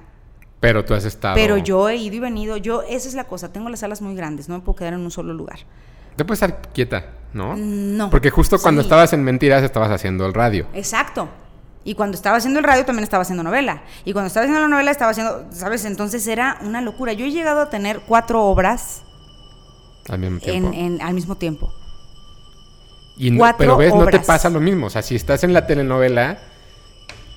Pero 0.60 0.86
tú 0.86 0.94
has 0.94 1.04
estado... 1.04 1.34
Pero 1.34 1.58
yo 1.58 1.90
he 1.90 1.96
ido 1.96 2.16
y 2.18 2.20
venido. 2.20 2.58
Yo, 2.58 2.84
esa 2.84 3.08
es 3.08 3.16
la 3.16 3.24
cosa. 3.24 3.52
Tengo 3.52 3.68
las 3.70 3.82
alas 3.82 4.04
muy 4.04 4.14
grandes. 4.14 4.48
No 4.50 4.58
me 4.60 4.62
puedo 4.62 4.76
quedar 4.76 4.94
en 4.94 5.00
un 5.00 5.10
solo 5.10 5.34
lugar. 5.34 5.62
Te 6.16 6.24
puedes 6.26 6.44
estar 6.44 6.62
quieta, 6.74 7.06
¿no? 7.34 7.56
No. 7.58 8.12
Porque 8.12 8.30
justo 8.30 8.60
cuando 8.62 8.82
Sí. 8.82 8.86
estabas 8.86 9.14
en 9.14 9.24
Mentiras 9.24 9.64
estabas 9.64 9.90
haciendo 9.90 10.28
el 10.28 10.36
radio. 10.36 10.68
Exacto. 10.76 11.28
Y 11.84 11.96
cuando 11.96 12.16
estaba 12.16 12.38
haciendo 12.38 12.60
el 12.60 12.66
radio 12.66 12.86
también 12.86 13.04
estaba 13.04 13.24
haciendo 13.24 13.44
novela. 13.44 13.82
Y 14.06 14.14
cuando 14.14 14.28
estaba 14.28 14.44
haciendo 14.44 14.62
la 14.62 14.68
novela 14.68 14.92
estaba 14.92 15.12
haciendo, 15.12 15.46
¿sabes? 15.52 15.84
Entonces 15.86 16.28
era 16.28 16.58
una 16.62 16.80
locura. 16.82 17.14
Yo 17.14 17.26
he 17.26 17.32
llegado 17.32 17.62
a 17.62 17.70
tener 17.70 18.02
cuatro 18.02 18.44
obras 18.46 19.02
Al 20.10 20.20
mismo 20.20 20.40
tiempo. 20.40 20.70
en, 20.70 20.74
en- 20.96 21.02
al 21.02 21.14
mismo 21.16 21.36
tiempo. 21.36 21.74
Y 23.18 23.32
no- 23.32 23.44
pero 23.58 23.78
ves, 23.78 23.94
no 23.96 24.06
te 24.08 24.20
pasa 24.20 24.50
lo 24.50 24.60
mismo. 24.60 24.88
O 24.88 24.90
sea, 24.90 25.02
si 25.02 25.16
estás 25.16 25.44
en 25.44 25.54
la 25.54 25.66
telenovela, 25.66 26.38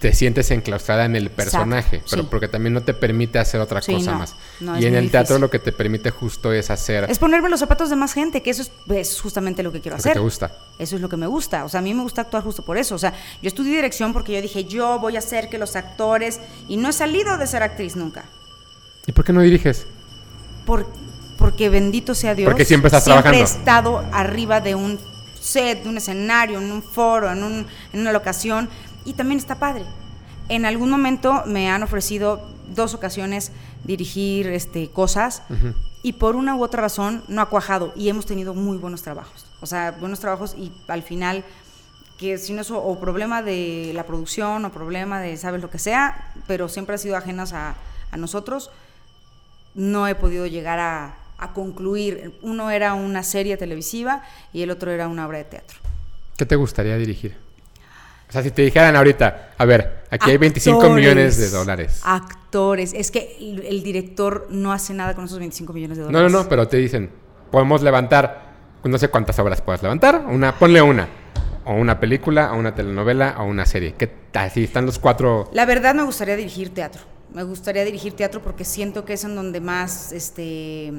te 0.04 0.12
sientes 0.12 0.50
enclaustrada 0.50 1.06
en 1.06 1.16
el 1.16 1.30
personaje. 1.30 1.96
Exacto, 1.96 2.10
pero 2.10 2.22
sí. 2.24 2.28
porque 2.30 2.46
también 2.48 2.74
no 2.74 2.82
te 2.82 2.92
permite 2.92 3.38
hacer 3.38 3.58
otra 3.58 3.80
Sí, 3.80 3.94
cosa 3.94 4.10
no, 4.12 4.18
más. 4.18 4.34
no, 4.60 4.78
y 4.78 4.84
en 4.84 4.94
el 4.96 5.10
teatro 5.10 5.36
difícil. 5.36 5.40
lo 5.40 5.48
que 5.50 5.58
te 5.60 5.72
permite 5.72 6.10
justo 6.10 6.52
es 6.52 6.68
hacer 6.68 7.06
Es 7.08 7.18
ponerme 7.18 7.48
los 7.48 7.60
zapatos 7.60 7.88
de 7.88 7.96
más 7.96 8.12
gente, 8.12 8.42
que 8.42 8.50
eso 8.50 8.60
es, 8.60 8.70
es 8.94 9.18
justamente 9.22 9.62
lo 9.62 9.72
que 9.72 9.80
quiero 9.80 9.96
lo 9.96 10.02
que 10.02 10.10
hacer. 10.10 10.12
te 10.12 10.18
gusta. 10.18 10.52
Eso 10.78 10.96
es 10.96 11.00
lo 11.00 11.08
que 11.08 11.16
me 11.16 11.26
gusta. 11.26 11.64
O 11.64 11.70
sea, 11.70 11.80
a 11.80 11.82
mí 11.82 11.94
me 11.94 12.02
gusta 12.02 12.20
actuar 12.20 12.42
justo 12.42 12.62
por 12.62 12.76
eso. 12.76 12.94
O 12.94 12.98
sea, 12.98 13.14
yo 13.40 13.48
estudié 13.48 13.76
dirección 13.76 14.12
porque 14.12 14.34
yo 14.34 14.42
dije, 14.42 14.64
yo 14.66 14.98
voy 14.98 15.16
a 15.16 15.20
hacer 15.20 15.48
que 15.48 15.56
los 15.56 15.74
actores. 15.74 16.38
Y 16.68 16.76
no 16.76 16.90
he 16.90 16.92
salido 16.92 17.38
de 17.38 17.46
ser 17.46 17.62
actriz 17.62 17.96
nunca. 17.96 18.26
¿Y 19.06 19.12
por 19.12 19.24
qué 19.24 19.32
no 19.32 19.40
diriges? 19.40 19.86
Por- 20.66 20.86
porque 21.38 21.70
bendito 21.70 22.14
sea 22.14 22.34
Dios. 22.34 22.46
Porque 22.50 22.66
siempre 22.66 22.88
estás 22.88 23.04
Siempre 23.04 23.22
trabajando. 23.22 23.40
he 23.50 23.58
estado 23.58 24.04
arriba 24.12 24.60
de 24.60 24.74
un 24.74 24.98
set, 25.40 25.82
de 25.82 25.88
un 25.88 25.96
escenario, 25.96 26.58
en 26.60 26.70
un 26.70 26.82
foro, 26.82 27.32
en, 27.32 27.42
un- 27.42 27.66
en 27.94 28.00
una 28.00 28.12
locación. 28.12 28.68
Y 29.04 29.14
también 29.14 29.38
está 29.38 29.58
padre. 29.58 29.84
En 30.48 30.66
algún 30.66 30.90
momento 30.90 31.42
me 31.46 31.70
han 31.70 31.82
ofrecido 31.82 32.46
dos 32.68 32.94
ocasiones 32.94 33.52
dirigir 33.84 34.46
este, 34.48 34.90
cosas. 34.90 35.42
Y 36.02 36.14
por 36.14 36.36
una 36.36 36.54
u 36.54 36.62
otra 36.62 36.82
razón 36.82 37.24
no 37.28 37.40
ha 37.40 37.48
cuajado. 37.48 37.92
Y 37.96 38.08
hemos 38.08 38.26
tenido 38.26 38.54
muy 38.54 38.76
buenos 38.76 39.02
trabajos. 39.02 39.46
O 39.60 39.66
sea, 39.66 39.92
buenos 39.92 40.20
trabajos 40.20 40.54
y 40.58 40.70
al 40.88 41.02
final 41.02 41.44
que 42.18 42.38
si 42.38 42.52
no 42.52 42.60
es 42.60 42.70
o, 42.70 42.78
o 42.78 43.00
problema 43.00 43.42
de 43.42 43.90
la 43.94 44.06
producción 44.06 44.64
o 44.64 44.70
problema 44.70 45.20
de 45.20 45.36
sabes 45.36 45.60
lo 45.60 45.70
que 45.70 45.78
sea, 45.78 46.32
pero 46.46 46.68
siempre 46.68 46.94
ha 46.94 46.98
sido 46.98 47.16
ajenas 47.16 47.52
a, 47.52 47.74
a 48.10 48.16
nosotros, 48.16 48.70
no 49.74 50.06
he 50.06 50.14
podido 50.14 50.46
llegar 50.46 50.78
a, 50.78 51.16
a 51.38 51.52
concluir. 51.52 52.38
Uno 52.42 52.70
era 52.70 52.94
una 52.94 53.22
serie 53.22 53.56
televisiva 53.56 54.22
y 54.52 54.62
el 54.62 54.70
otro 54.70 54.90
era 54.90 55.08
una 55.08 55.26
obra 55.26 55.38
de 55.38 55.44
teatro. 55.44 55.78
¿Qué 56.36 56.46
te 56.46 56.56
gustaría 56.56 56.96
dirigir? 56.96 57.36
O 58.34 58.36
sea, 58.36 58.42
si 58.42 58.50
te 58.50 58.62
dijeran 58.62 58.96
ahorita, 58.96 59.50
a 59.56 59.64
ver, 59.64 60.02
aquí 60.10 60.32
hay 60.32 60.38
25 60.38 60.76
Actores. 60.80 60.96
millones 60.96 61.38
de 61.38 61.50
dólares. 61.50 62.00
Actores. 62.02 62.92
Es 62.92 63.12
que 63.12 63.36
el, 63.40 63.60
el 63.64 63.84
director 63.84 64.48
no 64.50 64.72
hace 64.72 64.92
nada 64.92 65.14
con 65.14 65.26
esos 65.26 65.38
25 65.38 65.72
millones 65.72 65.98
de 65.98 66.02
No, 66.02 66.08
dólares. 66.10 66.32
no, 66.32 66.42
no, 66.42 66.48
pero 66.48 66.66
te 66.66 66.78
dicen, 66.78 67.10
podemos 67.52 67.80
levantar, 67.82 68.54
no 68.82 68.98
sé 68.98 69.06
cuántas 69.06 69.38
obras 69.38 69.60
puedas 69.62 69.84
levantar, 69.84 70.24
una, 70.28 70.58
ponle 70.58 70.82
una, 70.82 71.08
o 71.64 71.74
una 71.74 72.00
película, 72.00 72.52
o 72.52 72.56
una 72.58 72.74
telenovela, 72.74 73.36
o 73.38 73.44
una 73.44 73.66
serie. 73.66 73.94
¿Qué 73.96 74.08
tal? 74.08 74.50
Si 74.50 74.64
están 74.64 74.84
los 74.84 74.98
cuatro, 74.98 75.48
La 75.52 75.64
verdad 75.64 75.94
me 75.94 76.02
gustaría 76.02 76.34
dirigir 76.34 76.74
teatro. 76.74 77.02
Me 77.32 77.44
gustaría 77.44 77.84
dirigir 77.84 78.14
teatro 78.14 78.42
porque 78.42 78.64
siento 78.64 79.04
que 79.04 79.12
es 79.12 79.22
en 79.22 79.36
donde 79.36 79.60
más 79.60 80.10
este, 80.10 80.92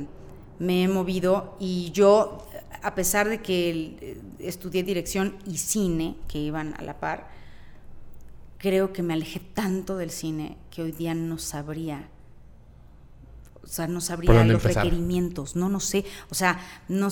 me 0.60 0.84
he 0.84 0.88
movido 0.88 1.58
y 1.60 1.92
yo, 1.92 2.45
a 2.86 2.94
pesar 2.96 3.28
de 3.30 3.42
que 3.42 3.70
el- 3.72 4.22
estudié 4.40 4.84
dirección 4.84 5.36
y 5.46 5.58
cine, 5.58 6.16
que 6.28 6.38
iban 6.40 6.74
a 6.78 6.84
la 6.84 7.00
par, 7.00 7.28
creo 8.58 8.94
que 8.94 9.02
me 9.04 9.14
alejé 9.14 9.40
tanto 9.40 9.98
del 9.98 10.12
cine 10.12 10.58
que 10.72 10.82
hoy 10.84 10.92
día 10.92 11.14
no 11.16 11.38
sabría. 11.38 12.08
O 13.64 13.68
sea, 13.68 13.88
no 13.88 14.00
sabría 14.02 14.28
¿Por 14.28 14.36
dónde 14.38 14.54
los 14.54 14.64
empezar? 14.64 14.84
requerimientos, 14.84 15.56
no, 15.56 15.70
no 15.70 15.80
sé. 15.80 16.06
O 16.30 16.36
sea, 16.36 16.60
no, 16.88 17.08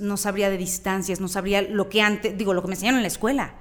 no 0.00 0.16
sabría 0.16 0.48
de 0.48 0.56
distancias, 0.56 1.20
no 1.20 1.28
sabría 1.28 1.60
lo 1.60 1.90
que 1.90 2.00
antes, 2.00 2.36
digo, 2.38 2.54
lo 2.54 2.62
que 2.62 2.68
me 2.68 2.74
enseñaron 2.74 2.98
en 2.98 3.02
la 3.02 3.08
escuela. 3.08 3.54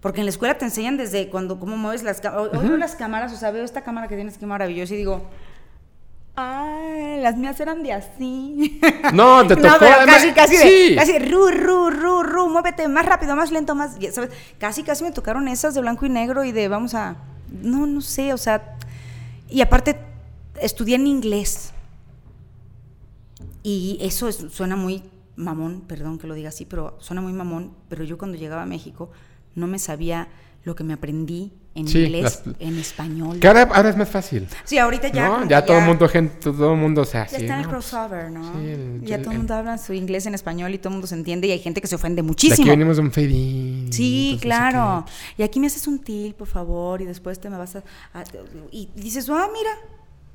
Porque 0.00 0.20
en 0.20 0.26
la 0.26 0.30
escuela 0.30 0.58
te 0.58 0.64
enseñan 0.64 0.96
desde 0.96 1.28
cuando, 1.30 1.58
cómo 1.60 1.76
mueves 1.76 2.02
las 2.02 2.20
cámaras. 2.20 2.50
Hoy 2.58 2.66
veo 2.68 2.76
las 2.76 2.96
cámaras, 2.96 3.32
o 3.32 3.36
sea, 3.36 3.52
veo 3.52 3.64
esta 3.64 3.82
cámara 3.82 4.08
que 4.08 4.16
tienes 4.16 4.38
que 4.38 4.46
maravillosa 4.46 4.94
y 4.94 4.98
digo, 4.98 5.22
ay, 6.36 7.20
las 7.22 7.36
mías 7.36 7.58
eran 7.60 7.82
de 7.82 7.92
así. 7.92 8.80
No, 9.14 9.46
te 9.46 9.56
tocó, 9.56 9.68
No, 9.68 9.78
pero 9.78 10.06
casi, 10.06 10.32
casi, 10.32 10.56
de- 10.56 10.94
casi, 10.96 11.18
ru, 11.18 11.48
ru, 11.50 11.90
ru, 11.90 12.22
ru, 12.22 12.48
muévete 12.48 12.86
más 12.88 13.04
rápido, 13.06 13.34
más 13.36 13.50
lento, 13.50 13.74
más. 13.74 13.96
Casi, 14.58 14.82
casi 14.82 15.02
me 15.04 15.12
tocaron 15.12 15.48
esas 15.48 15.74
de 15.74 15.80
blanco 15.80 16.06
y 16.06 16.10
negro 16.10 16.44
y 16.44 16.52
de 16.52 16.68
vamos 16.68 16.94
a, 16.94 17.16
no, 17.62 17.86
no 17.86 18.00
sé, 18.00 18.32
o 18.32 18.38
sea, 18.38 18.76
y 19.48 19.60
aparte 19.62 19.98
estudié 20.60 20.96
en 20.96 21.06
inglés. 21.06 21.72
Y 23.62 23.98
eso 24.00 24.28
es- 24.28 24.46
suena 24.50 24.76
muy 24.76 25.02
mamón, 25.36 25.82
perdón 25.86 26.18
que 26.18 26.26
lo 26.26 26.34
diga 26.34 26.48
así, 26.50 26.64
pero 26.64 26.96
suena 27.00 27.20
muy 27.20 27.32
mamón, 27.32 27.74
pero 27.88 28.04
yo 28.04 28.16
cuando 28.18 28.38
llegaba 28.38 28.62
a 28.62 28.66
México 28.66 29.10
no 29.54 29.66
me 29.66 29.78
sabía 29.78 30.28
lo 30.64 30.74
que 30.74 30.84
me 30.84 30.92
aprendí 30.94 31.52
en 31.76 31.86
Sí, 31.86 32.04
inglés, 32.04 32.22
las- 32.22 32.42
en 32.58 32.78
español. 32.78 33.38
que 33.38 33.46
ahora, 33.46 33.62
ahora 33.72 33.90
es 33.90 33.96
más 33.96 34.08
fácil. 34.08 34.48
Sí, 34.64 34.78
ahorita 34.78 35.08
ya. 35.08 35.28
¿no? 35.28 35.46
Ya 35.48 35.64
todo 35.64 35.78
el 35.78 35.84
mundo, 35.84 36.08
gente, 36.08 36.34
todo 36.40 36.72
el 36.72 36.78
mundo, 36.80 37.02
o 37.02 37.04
sea, 37.04 37.26
ya 37.26 37.36
está 37.36 37.54
en 37.54 37.60
el 37.60 37.62
¿no? 37.64 37.68
crossover, 37.70 38.30
¿no? 38.30 38.42
Sí, 38.60 38.66
el- 38.68 39.02
ya 39.04 39.16
el- 39.16 39.22
todo 39.22 39.32
el 39.32 39.38
mundo 39.38 39.54
habla 39.54 39.78
su 39.78 39.92
inglés 39.92 40.26
en 40.26 40.34
español 40.34 40.72
y 40.74 40.78
todo 40.78 40.88
el 40.88 40.94
mundo 40.94 41.06
se 41.06 41.14
entiende 41.14 41.46
y 41.48 41.50
hay 41.52 41.58
gente 41.60 41.80
que 41.80 41.86
se 41.86 41.94
ofende 41.94 42.22
De 42.22 42.26
muchísimo. 42.26 42.62
aquí 42.62 42.70
venimos 42.70 42.96
de 42.96 43.02
un 43.02 43.12
fade 43.12 43.88
Sí, 43.92 44.32
no 44.34 44.40
claro. 44.40 45.06
Y 45.36 45.42
aquí 45.42 45.60
me 45.60 45.66
haces 45.66 45.86
un 45.86 45.98
til, 46.00 46.34
por 46.34 46.48
favor, 46.48 47.00
y 47.02 47.04
después 47.04 47.38
te 47.40 47.50
me 47.50 47.56
vas 47.58 47.76
a, 47.76 47.78
a- 48.14 48.24
y 48.72 48.88
dices, 48.96 49.28
ah, 49.30 49.48
mira, 49.52 49.70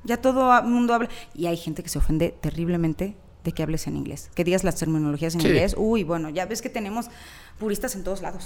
ya 0.04 0.16
todo 0.18 0.56
el 0.58 0.64
mundo 0.64 0.94
habla. 0.94 1.08
Y 1.34 1.46
hay 1.46 1.56
gente 1.56 1.82
que 1.82 1.88
se 1.88 1.98
ofende 1.98 2.34
terriblemente 2.40 3.16
de 3.44 3.52
que 3.52 3.62
hables 3.64 3.86
en 3.88 3.96
inglés, 3.96 4.30
que 4.36 4.44
digas 4.44 4.62
las 4.62 4.76
terminologías 4.76 5.34
en 5.34 5.40
Sí. 5.40 5.48
inglés. 5.48 5.74
Uy, 5.76 6.04
bueno, 6.04 6.28
ya 6.30 6.46
ves 6.46 6.62
que 6.62 6.68
tenemos 6.68 7.06
puristas 7.58 7.94
en 7.96 8.04
todos 8.04 8.22
lados, 8.22 8.44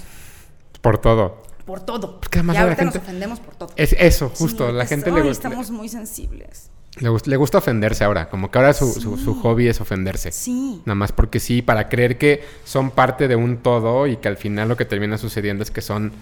Por 0.87 0.99
todo. 0.99 1.43
por 1.65 1.81
todo. 1.81 2.19
Porque 2.21 2.39
además 2.39 2.55
y 2.55 2.59
la 2.59 2.63
ahorita 2.63 2.81
gente- 2.83 2.97
nos 2.99 3.03
ofendemos 3.03 3.39
por 3.41 3.55
todo. 3.55 3.69
Es 3.75 3.93
eso, 3.99 4.29
justo. 4.29 4.67
Sí, 4.69 4.73
la 4.73 4.85
gente 4.85 5.11
le, 5.11 5.21
gusta, 5.21 5.47
estamos 5.49 5.69
muy 5.69 5.89
sensibles. 5.89 6.71
le, 6.99 7.09
gust- 7.09 7.25
le 7.27 7.35
gusta 7.35 7.57
ofenderse 7.57 8.05
ahora. 8.05 8.29
Como 8.29 8.49
que 8.51 8.57
ahora 8.57 8.71
su, 8.73 8.91
su- 8.93 9.17
su 9.17 9.35
hobby 9.41 9.67
es 9.67 9.81
ofenderse. 9.81 10.31
Sí. 10.31 10.81
Nada 10.85 10.95
más 10.95 11.11
porque 11.11 11.39
sí, 11.41 11.61
para 11.61 11.89
creer 11.89 12.17
que 12.17 12.41
son 12.63 12.91
parte 12.91 13.27
de 13.27 13.35
un 13.35 13.57
todo 13.57 14.07
y 14.07 14.15
que 14.17 14.29
al 14.29 14.37
final 14.37 14.69
lo 14.69 14.77
que 14.77 14.85
termina 14.85 15.17
sucediendo 15.17 15.61
es 15.63 15.71
que 15.71 15.81
son. 15.81 16.13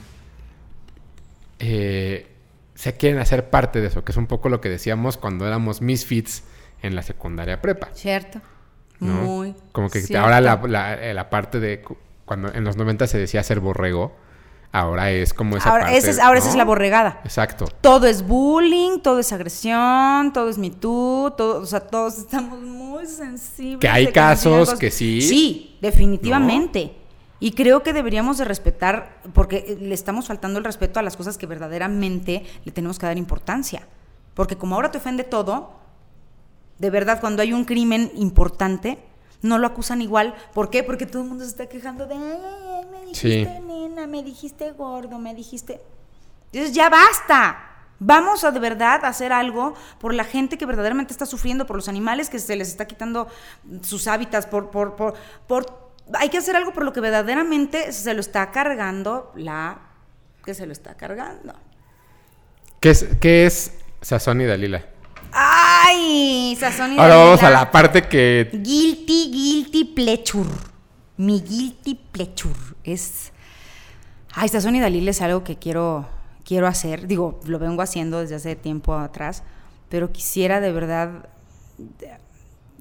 eh, 1.60 2.28
se 2.74 2.98
quieren 2.98 3.20
hacer 3.20 3.50
parte 3.50 3.80
de 3.82 3.88
eso, 3.88 4.04
que 4.04 4.12
es 4.12 4.18
un 4.18 4.28
poco 4.28 4.50
lo 4.50 4.60
que 4.62 4.70
decíamos 4.70 5.16
cuando 5.18 5.48
éramos 5.48 5.82
misfits 5.82 6.44
en 6.82 6.96
la 6.96 7.04
secundaria 7.04 7.62
prepa. 7.62 7.90
Cierto. 7.94 8.42
¿no? 9.00 9.14
Muy. 9.14 9.56
Como 9.72 9.90
que 9.90 10.02
cierto. 10.02 10.24
ahora 10.26 10.42
la, 10.42 10.62
la- 10.68 10.96
eh, 10.96 11.14
la 11.14 11.30
parte 11.30 11.60
de. 11.60 11.82
cu- 11.82 11.98
Cuando 12.26 12.52
en 12.54 12.64
los 12.64 12.76
90 12.78 13.08
se 13.08 13.18
decía 13.18 13.44
ser 13.44 13.60
borrego, 13.60 14.16
ahora 14.80 15.12
es 15.12 15.34
como 15.34 15.58
esa 15.58 15.70
Ahora, 15.70 15.86
parte. 15.86 15.98
es, 15.98 16.20
ahora 16.20 16.40
esa 16.40 16.50
es 16.50 16.56
la 16.56 16.66
borregada. 16.66 17.22
Exacto. 17.24 17.66
Todo 17.82 18.08
es 18.08 18.28
bullying, 18.28 19.00
todo 19.00 19.20
es 19.20 19.32
agresión, 19.32 20.34
todo 20.34 20.50
es 20.50 20.58
Me 20.58 20.70
Too, 20.70 21.34
todo, 21.38 21.62
o 21.62 21.66
sea, 21.66 21.80
todos 21.80 22.18
estamos 22.18 22.60
muy 22.62 23.06
sensibles. 23.06 23.80
Que 23.80 23.88
hay 23.88 24.12
casos 24.12 24.74
que 24.76 24.92
sí. 24.92 25.22
Sí, 25.22 25.78
definitivamente. 25.82 26.94
Y 27.40 27.52
creo 27.52 27.84
que 27.84 27.94
deberíamos 27.94 28.38
de 28.38 28.46
respetar, 28.46 29.22
porque 29.34 29.78
le 29.80 29.94
estamos 29.94 30.28
faltando 30.28 30.60
el 30.60 30.66
respeto 30.66 31.00
a 31.00 31.04
las 31.04 31.16
cosas 31.18 31.38
que 31.38 31.46
verdaderamente 31.46 32.44
le 32.64 32.72
tenemos 32.72 33.00
que 33.00 33.06
dar 33.06 33.18
importancia. 33.18 33.88
Porque 34.34 34.58
como 34.58 34.76
ahora 34.76 34.92
te 34.92 34.98
ofende 34.98 35.24
todo, 35.24 35.72
de 36.80 36.90
verdad, 36.90 37.20
cuando 37.22 37.42
hay 37.42 37.54
un 37.54 37.66
crimen 37.66 38.12
importante, 38.16 38.98
no 39.42 39.58
lo 39.58 39.68
acusan 39.68 40.02
igual. 40.02 40.36
¿Por 40.54 40.70
qué? 40.70 40.84
Porque 40.84 41.06
todo 41.06 41.22
el 41.24 41.30
mundo 41.30 41.44
se 41.44 41.52
está 41.52 41.68
quejando 41.68 42.06
de, 42.08 42.16
ay, 42.16 42.22
ay, 42.22 42.86
ay, 42.94 43.06
me 43.08 43.16
Sí. 43.16 43.30
dijiste 43.30 43.60
nena, 43.62 44.08
me 44.08 44.24
dijiste 44.24 44.72
gordo, 44.72 45.20
me 45.20 45.34
dijiste... 45.36 45.82
Entonces 46.52 46.74
ya 46.74 46.90
basta. 46.90 47.72
Vamos 48.00 48.44
a 48.44 48.52
de 48.52 48.60
verdad 48.60 49.06
hacer 49.06 49.32
algo 49.32 49.74
por 50.00 50.14
la 50.14 50.26
gente 50.26 50.58
que 50.58 50.66
verdaderamente 50.66 51.14
está 51.14 51.26
sufriendo, 51.26 51.66
por 51.66 51.76
los 51.78 51.88
animales 51.88 52.30
que 52.30 52.40
se 52.40 52.56
les 52.56 52.68
está 52.68 52.86
quitando 52.86 53.28
sus 53.82 54.08
hábitats, 54.08 54.46
por, 54.48 54.70
por, 54.70 54.96
por, 54.96 55.14
por- 55.48 55.86
hay 56.14 56.30
que 56.30 56.38
hacer 56.38 56.56
algo 56.56 56.74
por 56.74 56.84
lo 56.84 56.92
que 56.94 57.00
verdaderamente 57.00 57.92
se 57.94 58.14
lo 58.14 58.20
está 58.20 58.52
cargando 58.52 59.32
la 59.36 59.80
que 60.44 60.54
se 60.54 60.66
lo 60.66 60.74
está 60.74 60.96
cargando. 60.96 61.54
¿Qué 62.80 62.90
es, 62.92 63.06
qué 63.20 63.46
es 63.46 63.80
Sazón 64.02 64.42
y 64.42 64.46
Dalila? 64.46 64.86
¡Ay! 65.32 66.56
Sazón 66.60 66.94
y 66.94 67.00
Ahora 67.00 67.16
vamos 67.18 67.44
a 67.44 67.50
la 67.50 67.72
parte 67.72 68.04
que. 68.04 68.50
Guilty, 68.52 69.32
guilty 69.32 69.84
pleasure. 69.86 70.50
Mi 71.18 71.42
guilty 71.42 71.96
pleasure 71.96 72.60
es. 72.84 73.32
Ay, 74.34 74.50
Sazón 74.50 74.76
y 74.76 74.80
Dalila 74.80 75.12
es 75.12 75.22
algo 75.22 75.44
que 75.44 75.58
quiero, 75.58 76.08
quiero 76.44 76.68
hacer. 76.68 77.08
Digo, 77.08 77.40
lo 77.46 77.60
vengo 77.60 77.82
haciendo 77.82 78.20
desde 78.20 78.36
hace 78.36 78.56
tiempo 78.56 78.94
atrás, 78.94 79.44
pero 79.90 80.12
quisiera 80.12 80.60
de 80.60 80.72
verdad 80.72 81.30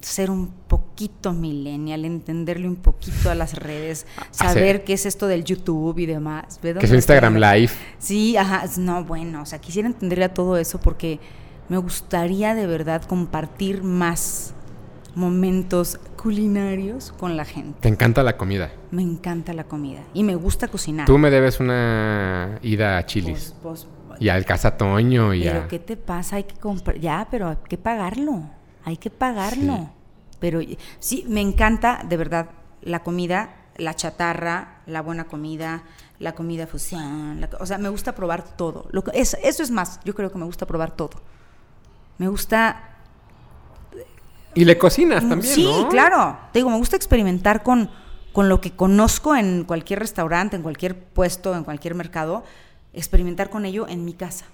ser 0.05 0.29
un 0.29 0.49
poquito 0.67 1.33
millennial, 1.33 2.05
entenderle 2.05 2.67
un 2.67 2.75
poquito 2.75 3.31
a 3.31 3.35
las 3.35 3.55
redes, 3.55 4.05
saber 4.31 4.83
qué 4.83 4.93
es 4.93 5.05
esto 5.05 5.27
del 5.27 5.43
YouTube 5.43 5.97
y 5.97 6.05
demás. 6.05 6.59
¿Ve 6.61 6.75
Que 6.75 6.85
es 6.85 6.91
Instagram? 6.91 7.35
Live. 7.35 7.71
Sí, 7.97 8.37
ajá, 8.37 8.65
no, 8.77 9.03
bueno, 9.03 9.41
o 9.41 9.45
sea, 9.45 9.59
quisiera 9.59 9.87
entenderle 9.87 10.25
a 10.25 10.33
todo 10.33 10.57
eso 10.57 10.79
porque 10.79 11.19
Me 11.67 11.77
gustaría 11.77 12.53
de 12.53 12.67
verdad 12.67 13.03
compartir 13.03 13.83
más 13.83 14.53
momentos 15.15 15.99
culinarios 16.21 17.11
con 17.13 17.37
la 17.37 17.45
gente. 17.45 17.79
¿Te 17.81 17.87
encanta 17.87 18.21
la 18.21 18.37
comida? 18.37 18.71
Me 18.91 19.01
encanta 19.01 19.53
la 19.53 19.63
comida 19.63 20.01
y 20.13 20.23
me 20.23 20.35
gusta 20.35 20.67
cocinar. 20.67 21.07
Tú 21.07 21.17
me 21.17 21.31
debes 21.31 21.59
una 21.59 22.59
ida 22.61 22.97
a 22.97 23.05
Chilis. 23.05 23.55
Pues, 23.63 23.87
pues, 24.07 24.21
y 24.21 24.29
al 24.29 24.45
Casa 24.45 24.77
Toño 24.77 25.33
y 25.33 25.43
pero 25.43 25.61
a... 25.61 25.67
¿qué 25.67 25.79
te 25.79 25.97
pasa? 25.97 26.35
Hay 26.35 26.43
que 26.43 26.55
comprar, 26.55 26.99
ya, 26.99 27.27
pero 27.31 27.49
hay 27.49 27.57
que 27.67 27.77
pagarlo. 27.77 28.43
Hay 28.83 28.97
que 28.97 29.09
pagarlo. 29.09 29.75
Sí. 29.75 29.89
Pero 30.39 30.59
sí, 30.99 31.25
me 31.27 31.41
encanta 31.41 32.05
de 32.07 32.17
verdad 32.17 32.49
la 32.83 33.01
comida, 33.01 33.55
la 33.77 33.95
chatarra, 33.95 34.81
la 34.85 35.01
buena 35.01 35.23
comida, 35.23 35.83
la 36.19 36.35
comida 36.35 36.67
fusión. 36.67 37.41
la 37.41 37.49
o 37.59 37.65
sea, 37.65 37.79
me 37.79 37.89
gusta 37.89 38.13
probar 38.13 38.43
todo. 38.43 38.87
Lo 38.91 39.03
que, 39.03 39.19
es, 39.19 39.35
eso 39.43 39.63
es 39.63 39.71
más, 39.71 39.99
yo 40.03 40.13
creo 40.13 40.31
que 40.31 40.37
me 40.37 40.45
gusta 40.45 40.67
probar 40.67 40.91
todo. 40.91 41.21
Me 42.17 42.27
gusta 42.27 42.95
Y 44.53 44.65
le 44.65 44.77
cocinas 44.77 45.27
también, 45.27 45.53
sí, 45.53 45.63
¿no? 45.65 45.89
claro. 45.89 46.37
Te 46.53 46.59
digo, 46.59 46.69
me 46.69 46.77
gusta 46.77 46.95
experimentar 46.95 47.61
con, 47.63 47.89
con 48.31 48.47
lo 48.49 48.61
que 48.61 48.71
conozco 48.71 49.35
en 49.35 49.65
cualquier 49.65 49.99
restaurante, 49.99 50.55
en 50.55 50.61
cualquier 50.63 50.97
puesto, 50.97 51.55
en 51.55 51.63
cualquier 51.65 51.93
mercado, 51.95 52.43
experimentar 52.93 53.49
con 53.49 53.65
ello 53.65 53.87
en 53.87 54.05
mi 54.05 54.13
casa. 54.13 54.45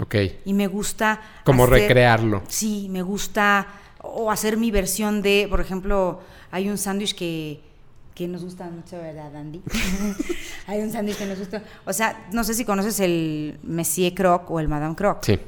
Ok. 0.00 0.14
Y 0.46 0.54
me 0.54 0.66
gusta... 0.66 1.20
Como 1.44 1.64
hacer- 1.64 1.80
recrearlo. 1.82 2.42
Sí, 2.48 2.88
me 2.90 3.02
gusta 3.02 3.66
o 4.00 4.30
hacer 4.30 4.56
mi 4.56 4.70
versión 4.70 5.20
de, 5.22 5.46
por 5.50 5.60
ejemplo, 5.60 6.20
hay 6.52 6.68
un 6.70 6.78
sándwich 6.78 7.14
que, 7.16 7.60
que 8.14 8.28
nos 8.28 8.44
gusta 8.44 8.64
mucho, 8.70 8.96
¿verdad, 8.96 9.34
Andy? 9.36 9.60
hay 10.68 10.80
un 10.80 10.90
sándwich 10.92 11.16
que 11.18 11.26
nos 11.26 11.38
gusta. 11.38 11.62
O 11.84 11.92
sea, 11.92 12.28
no 12.32 12.44
sé 12.44 12.54
si 12.54 12.64
conoces 12.64 13.00
el 13.00 13.58
Monsieur 13.64 14.14
Croc 14.14 14.48
o 14.50 14.60
el 14.60 14.68
Madame 14.68 14.94
Croc 14.94 15.18
Sí. 15.24 15.38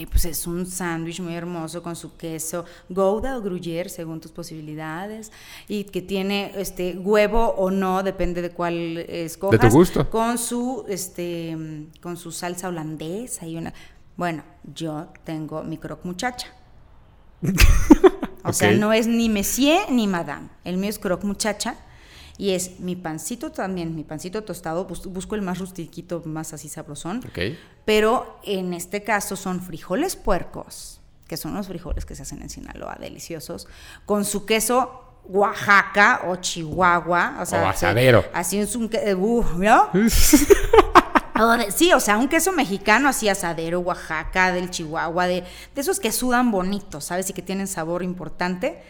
Que 0.00 0.06
pues 0.06 0.24
es 0.24 0.46
un 0.46 0.66
sándwich 0.66 1.20
muy 1.20 1.34
hermoso 1.34 1.82
con 1.82 1.94
su 1.94 2.16
queso 2.16 2.64
Gouda 2.88 3.36
o 3.36 3.42
Gruyère 3.42 3.88
según 3.88 4.20
tus 4.20 4.32
posibilidades 4.32 5.30
y 5.68 5.84
que 5.84 6.00
tiene 6.00 6.52
este 6.56 6.96
huevo 6.96 7.48
o 7.58 7.70
no 7.70 8.02
depende 8.02 8.40
de 8.40 8.50
cuál 8.50 8.96
escojas 8.96 9.60
De 9.60 9.68
tu 9.68 9.74
gusto. 9.74 10.08
con 10.08 10.38
su 10.38 10.84
este 10.88 11.56
con 12.00 12.16
su 12.16 12.32
salsa 12.32 12.68
holandesa 12.68 13.46
y 13.46 13.56
una 13.56 13.74
bueno 14.16 14.42
yo 14.74 15.08
tengo 15.24 15.62
mi 15.62 15.76
croc 15.78 16.04
muchacha. 16.04 16.48
O 18.42 18.54
sea 18.54 18.72
no 18.72 18.90
es 18.94 19.06
ni 19.06 19.28
monsieur 19.28 19.90
ni 19.90 20.06
madame. 20.06 20.48
El 20.64 20.78
mío 20.78 20.88
es 20.88 20.98
croc 20.98 21.24
muchacha 21.24 21.76
y 22.40 22.50
es 22.54 22.80
mi 22.80 22.96
pancito 22.96 23.52
también, 23.52 23.94
mi 23.94 24.02
pancito 24.04 24.42
tostado, 24.44 24.84
bus- 24.86 25.06
busco 25.06 25.34
el 25.34 25.42
más 25.42 25.58
rustiquito, 25.58 26.22
más 26.24 26.52
así 26.54 26.68
sabrosón. 26.68 27.18
Ok. 27.28 27.38
Pero 27.84 28.38
en 28.44 28.72
este 28.72 29.02
caso 29.02 29.36
son 29.36 29.60
frijoles 29.60 30.16
puercos, 30.16 31.00
que 31.28 31.36
son 31.36 31.54
los 31.54 31.66
frijoles 31.68 32.04
que 32.06 32.14
se 32.14 32.22
hacen 32.22 32.40
en 32.42 32.48
Sinaloa, 32.48 32.96
deliciosos, 33.00 33.68
con 34.06 34.24
su 34.24 34.46
queso 34.46 35.04
Oaxaca 35.24 36.22
o 36.28 36.36
Chihuahua, 36.36 37.36
o 37.40 37.46
sea, 37.46 37.60
O 37.60 37.62
que- 37.64 37.68
asadero. 37.70 38.24
así 38.32 38.58
es 38.58 38.74
un 38.74 38.84
uh, 39.18 39.44
¿no? 39.58 39.88
Sí, 41.74 41.90
o 41.94 42.00
sea, 42.00 42.18
un 42.18 42.28
queso 42.28 42.52
mexicano 42.52 43.08
así 43.08 43.28
asadero, 43.28 43.80
Oaxaca, 43.80 44.52
del 44.52 44.68
Chihuahua, 44.70 45.26
de, 45.26 45.40
de 45.74 45.80
esos 45.80 45.98
que 45.98 46.12
sudan 46.12 46.50
bonitos, 46.50 47.04
¿sabes? 47.04 47.30
Y 47.30 47.32
que 47.32 47.40
tienen 47.40 47.66
sabor 47.66 48.02
importante. 48.02 48.82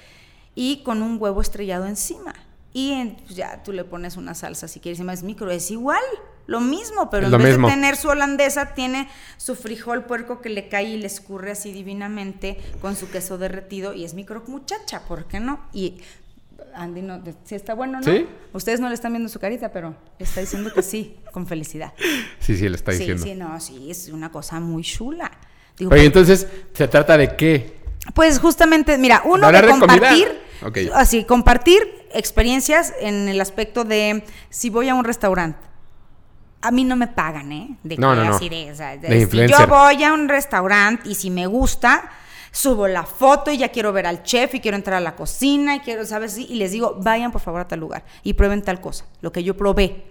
Y 0.56 0.82
con 0.82 1.00
un 1.02 1.16
huevo 1.20 1.40
estrellado 1.42 1.86
encima. 1.86 2.34
Y 2.72 2.92
en- 2.92 3.16
pues, 3.16 3.34
ya 3.36 3.62
tú 3.62 3.72
le 3.72 3.84
pones 3.84 4.16
una 4.16 4.34
salsa 4.34 4.68
si 4.68 4.78
quieres, 4.80 4.98
encima 4.98 5.12
es 5.12 5.22
micro, 5.22 5.50
es 5.50 5.70
igual, 5.70 6.00
lo 6.46 6.60
mismo, 6.60 7.10
pero 7.10 7.26
Es 7.28 7.32
en 7.32 7.38
vez 7.38 7.48
mismo. 7.50 7.68
de 7.68 7.74
tener 7.74 7.96
su 7.96 8.08
holandesa, 8.08 8.74
tiene 8.74 9.08
su 9.36 9.54
frijol 9.56 10.04
puerco 10.04 10.40
que 10.40 10.48
le 10.50 10.68
cae 10.68 10.84
y 10.90 10.96
le 10.98 11.06
escurre 11.06 11.52
así 11.52 11.72
divinamente 11.72 12.58
con 12.80 12.96
su 12.96 13.08
queso 13.10 13.38
derretido 13.38 13.92
y 13.94 14.04
es 14.04 14.14
micro 14.14 14.42
muchacha, 14.46 15.02
¿por 15.06 15.26
qué 15.26 15.40
no? 15.40 15.60
Y 15.72 16.00
Andy, 16.74 17.02
no, 17.02 17.20
sí 17.44 17.56
está 17.56 17.74
bueno, 17.74 17.98
¿no? 18.00 18.04
¿Sí? 18.04 18.26
Ustedes 18.52 18.78
no 18.78 18.88
le 18.88 18.94
están 18.94 19.12
viendo 19.12 19.28
su 19.28 19.40
carita, 19.40 19.72
pero 19.72 19.96
está 20.20 20.40
diciendo 20.40 20.72
que 20.72 20.82
sí, 20.82 21.16
con 21.32 21.46
felicidad. 21.46 21.92
Sí, 22.40 22.56
sí, 22.56 22.68
le 22.68 22.76
está 22.76 22.92
Sí, 22.92 22.98
diciendo. 22.98 23.22
sí, 23.24 23.34
no, 23.34 23.60
sí, 23.60 23.90
es 23.90 24.08
una 24.08 24.30
cosa 24.30 24.60
muy 24.60 24.82
chula. 24.84 25.30
Digo, 25.76 25.92
Oye, 25.92 26.04
entonces, 26.04 26.46
¿se 26.72 26.86
trata 26.88 27.16
de 27.16 27.34
qué? 27.36 27.80
pues 28.14 28.38
justamente, 28.38 28.96
mira, 28.98 29.22
uno 29.24 29.46
¿Hablar 29.46 29.66
de 29.66 29.70
compartir, 29.72 30.28
así, 30.94 31.24
compartir 31.24 31.99
experiencias 32.12 32.92
en 33.00 33.28
el 33.28 33.40
aspecto 33.40 33.84
de 33.84 34.24
si 34.48 34.70
voy 34.70 34.88
a 34.88 34.94
un 34.94 35.04
restaurante. 35.04 35.58
A 36.62 36.70
mí 36.70 36.84
no 36.84 36.94
me 36.96 37.06
pagan, 37.06 37.52
¿eh? 37.52 37.76
De 37.82 37.96
No, 37.96 38.10
que 38.10 38.16
no, 38.16 38.24
no. 38.24 38.34
así 38.36 38.48
de, 38.48 38.70
o 38.70 38.74
sea, 38.74 38.96
de- 38.96 39.08
De 39.08 39.16
si 39.16 39.22
influencer. 39.22 39.58
yo 39.60 39.66
voy 39.66 40.02
a 40.04 40.12
un 40.12 40.28
restaurante 40.28 41.08
y 41.08 41.14
si 41.14 41.30
me 41.30 41.46
gusta, 41.46 42.10
subo 42.52 42.86
la 42.88 43.04
foto 43.04 43.50
y 43.50 43.56
ya 43.58 43.68
quiero 43.70 43.92
ver 43.92 44.06
al 44.06 44.22
chef 44.24 44.54
y 44.56 44.60
quiero 44.60 44.76
entrar 44.76 44.96
a 44.98 45.00
la 45.00 45.16
cocina 45.16 45.76
y 45.76 45.80
quiero, 45.80 46.04
¿sabes? 46.04 46.36
Y 46.36 46.54
les 46.56 46.72
digo, 46.72 46.96
vayan 47.00 47.32
por 47.32 47.40
favor 47.40 47.62
a 47.62 47.68
tal 47.68 47.80
lugar 47.80 48.04
y 48.22 48.34
prueben 48.34 48.60
tal 48.62 48.80
cosa, 48.80 49.06
lo 49.22 49.32
que 49.32 49.42
yo 49.42 49.56
probé, 49.56 50.04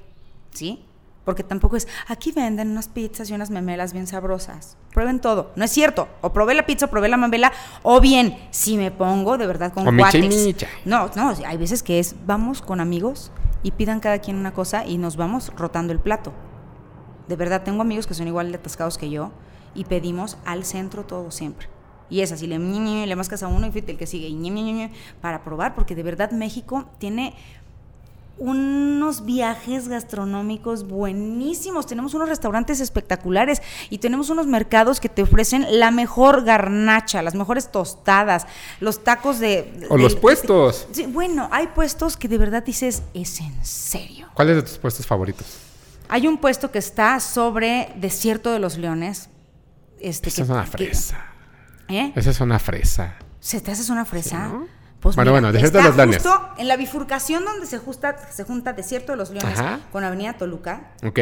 ¿sí? 0.53 0.83
Porque 1.29 1.43
tampoco 1.43 1.75
es, 1.75 1.87
aquí 2.07 2.31
venden 2.31 2.71
unas 2.71 2.87
pizzas 2.87 3.29
y 3.29 3.33
unas 3.35 3.51
memelas 3.51 3.93
bien 3.93 4.07
sabrosas. 4.07 4.77
Prueben 4.91 5.19
todo. 5.19 5.51
No 5.55 5.63
es 5.63 5.69
cierto. 5.69 6.07
O 6.21 6.33
probé 6.33 6.55
la 6.55 6.65
pizza, 6.65 6.87
o 6.87 6.89
probé 6.89 7.07
la 7.07 7.17
memela, 7.17 7.53
o 7.83 8.01
bien, 8.01 8.35
si 8.49 8.77
me 8.77 8.89
pongo 8.89 9.37
de 9.37 9.45
verdad 9.45 9.71
con 9.71 9.87
O 9.87 9.95
cuates. 9.95 10.55
No, 10.85 11.07
no, 11.15 11.35
hay 11.45 11.57
veces 11.57 11.83
que 11.83 11.99
es, 11.99 12.15
vamos 12.25 12.63
con 12.63 12.79
amigos 12.79 13.31
y 13.61 13.69
pidan 13.69 13.99
cada 13.99 14.17
quien 14.17 14.37
una 14.37 14.53
cosa 14.53 14.87
y 14.87 14.97
nos 14.97 15.17
vamos 15.17 15.53
rotando 15.55 15.93
el 15.93 15.99
plato. 15.99 16.33
De 17.27 17.35
verdad, 17.35 17.61
tengo 17.61 17.83
amigos 17.83 18.07
que 18.07 18.15
son 18.15 18.27
igual 18.27 18.51
de 18.51 18.57
atascados 18.57 18.97
que 18.97 19.11
yo 19.11 19.31
y 19.75 19.85
pedimos 19.85 20.39
al 20.45 20.65
centro 20.65 21.05
todo 21.05 21.29
siempre. 21.29 21.67
Y 22.09 22.21
es 22.21 22.31
así, 22.31 22.47
le, 22.47 22.57
le 22.57 23.15
mascas 23.15 23.43
a 23.43 23.47
uno 23.47 23.67
y 23.67 23.77
el 23.77 23.97
que 23.97 24.07
sigue, 24.07 24.29
y 24.29 24.91
para 25.21 25.43
probar, 25.43 25.75
porque 25.75 25.93
de 25.93 26.01
verdad 26.01 26.31
México 26.31 26.85
tiene 26.97 27.35
unos 28.39 29.25
viajes 29.25 29.87
gastronómicos 29.89 30.87
buenísimos, 30.87 31.85
tenemos 31.85 32.13
unos 32.13 32.29
restaurantes 32.29 32.79
espectaculares 32.79 33.61
y 33.89 33.97
tenemos 33.99 34.29
unos 34.29 34.47
mercados 34.47 34.99
que 34.99 35.09
te 35.09 35.21
ofrecen 35.21 35.65
la 35.79 35.91
mejor 35.91 36.43
garnacha, 36.45 37.21
las 37.21 37.35
mejores 37.35 37.71
tostadas, 37.71 38.47
los 38.79 39.03
tacos 39.03 39.39
de... 39.39 39.85
O 39.89 39.97
los 39.97 40.15
puestos. 40.15 40.87
Bueno, 41.09 41.49
hay 41.51 41.67
puestos 41.67 42.15
que 42.17 42.27
de 42.27 42.37
verdad 42.37 42.63
dices, 42.63 43.03
es 43.13 43.39
en 43.41 43.65
serio. 43.65 44.27
¿Cuáles 44.33 44.55
de 44.55 44.61
tus 44.63 44.77
puestos 44.77 45.05
favoritos? 45.05 45.45
Hay 46.07 46.25
un 46.27 46.37
puesto 46.37 46.71
que 46.71 46.79
está 46.79 47.19
sobre 47.19 47.93
Desierto 47.97 48.51
de 48.51 48.59
los 48.59 48.77
Leones. 48.77 49.29
Este, 49.99 50.29
Esa 50.29 50.37
que- 50.37 50.41
es 50.43 50.49
una 50.49 50.63
que- 50.63 50.69
fresa. 50.71 51.25
¿Eh? 51.89 52.13
Esa 52.15 52.29
es 52.29 52.39
una 52.39 52.57
fresa. 52.57 53.15
¿Se 53.39 53.59
te 53.61 53.71
haces 53.71 53.89
una 53.89 54.05
fresa? 54.05 54.47
Sí, 54.47 54.53
¿no? 54.53 54.78
Pues 54.99 55.15
Bueno, 55.15 55.31
mira, 55.31 55.41
bueno, 55.41 55.51
Desierto 55.53 55.77
de 55.77 55.83
los 55.85 55.95
Leones. 55.95 56.17
justo 56.17 56.49
en 56.57 56.67
la 56.67 56.75
bifurcación 56.75 57.45
donde 57.45 57.65
se, 57.65 57.77
justa, 57.77 58.17
se 58.31 58.43
junta 58.43 58.73
Desierto 58.73 59.13
de 59.13 59.17
los 59.17 59.29
Leones 59.29 59.57
Ajá. 59.59 59.79
con 59.91 60.03
Avenida 60.03 60.33
Toluca. 60.33 60.91
¿Ok? 61.05 61.19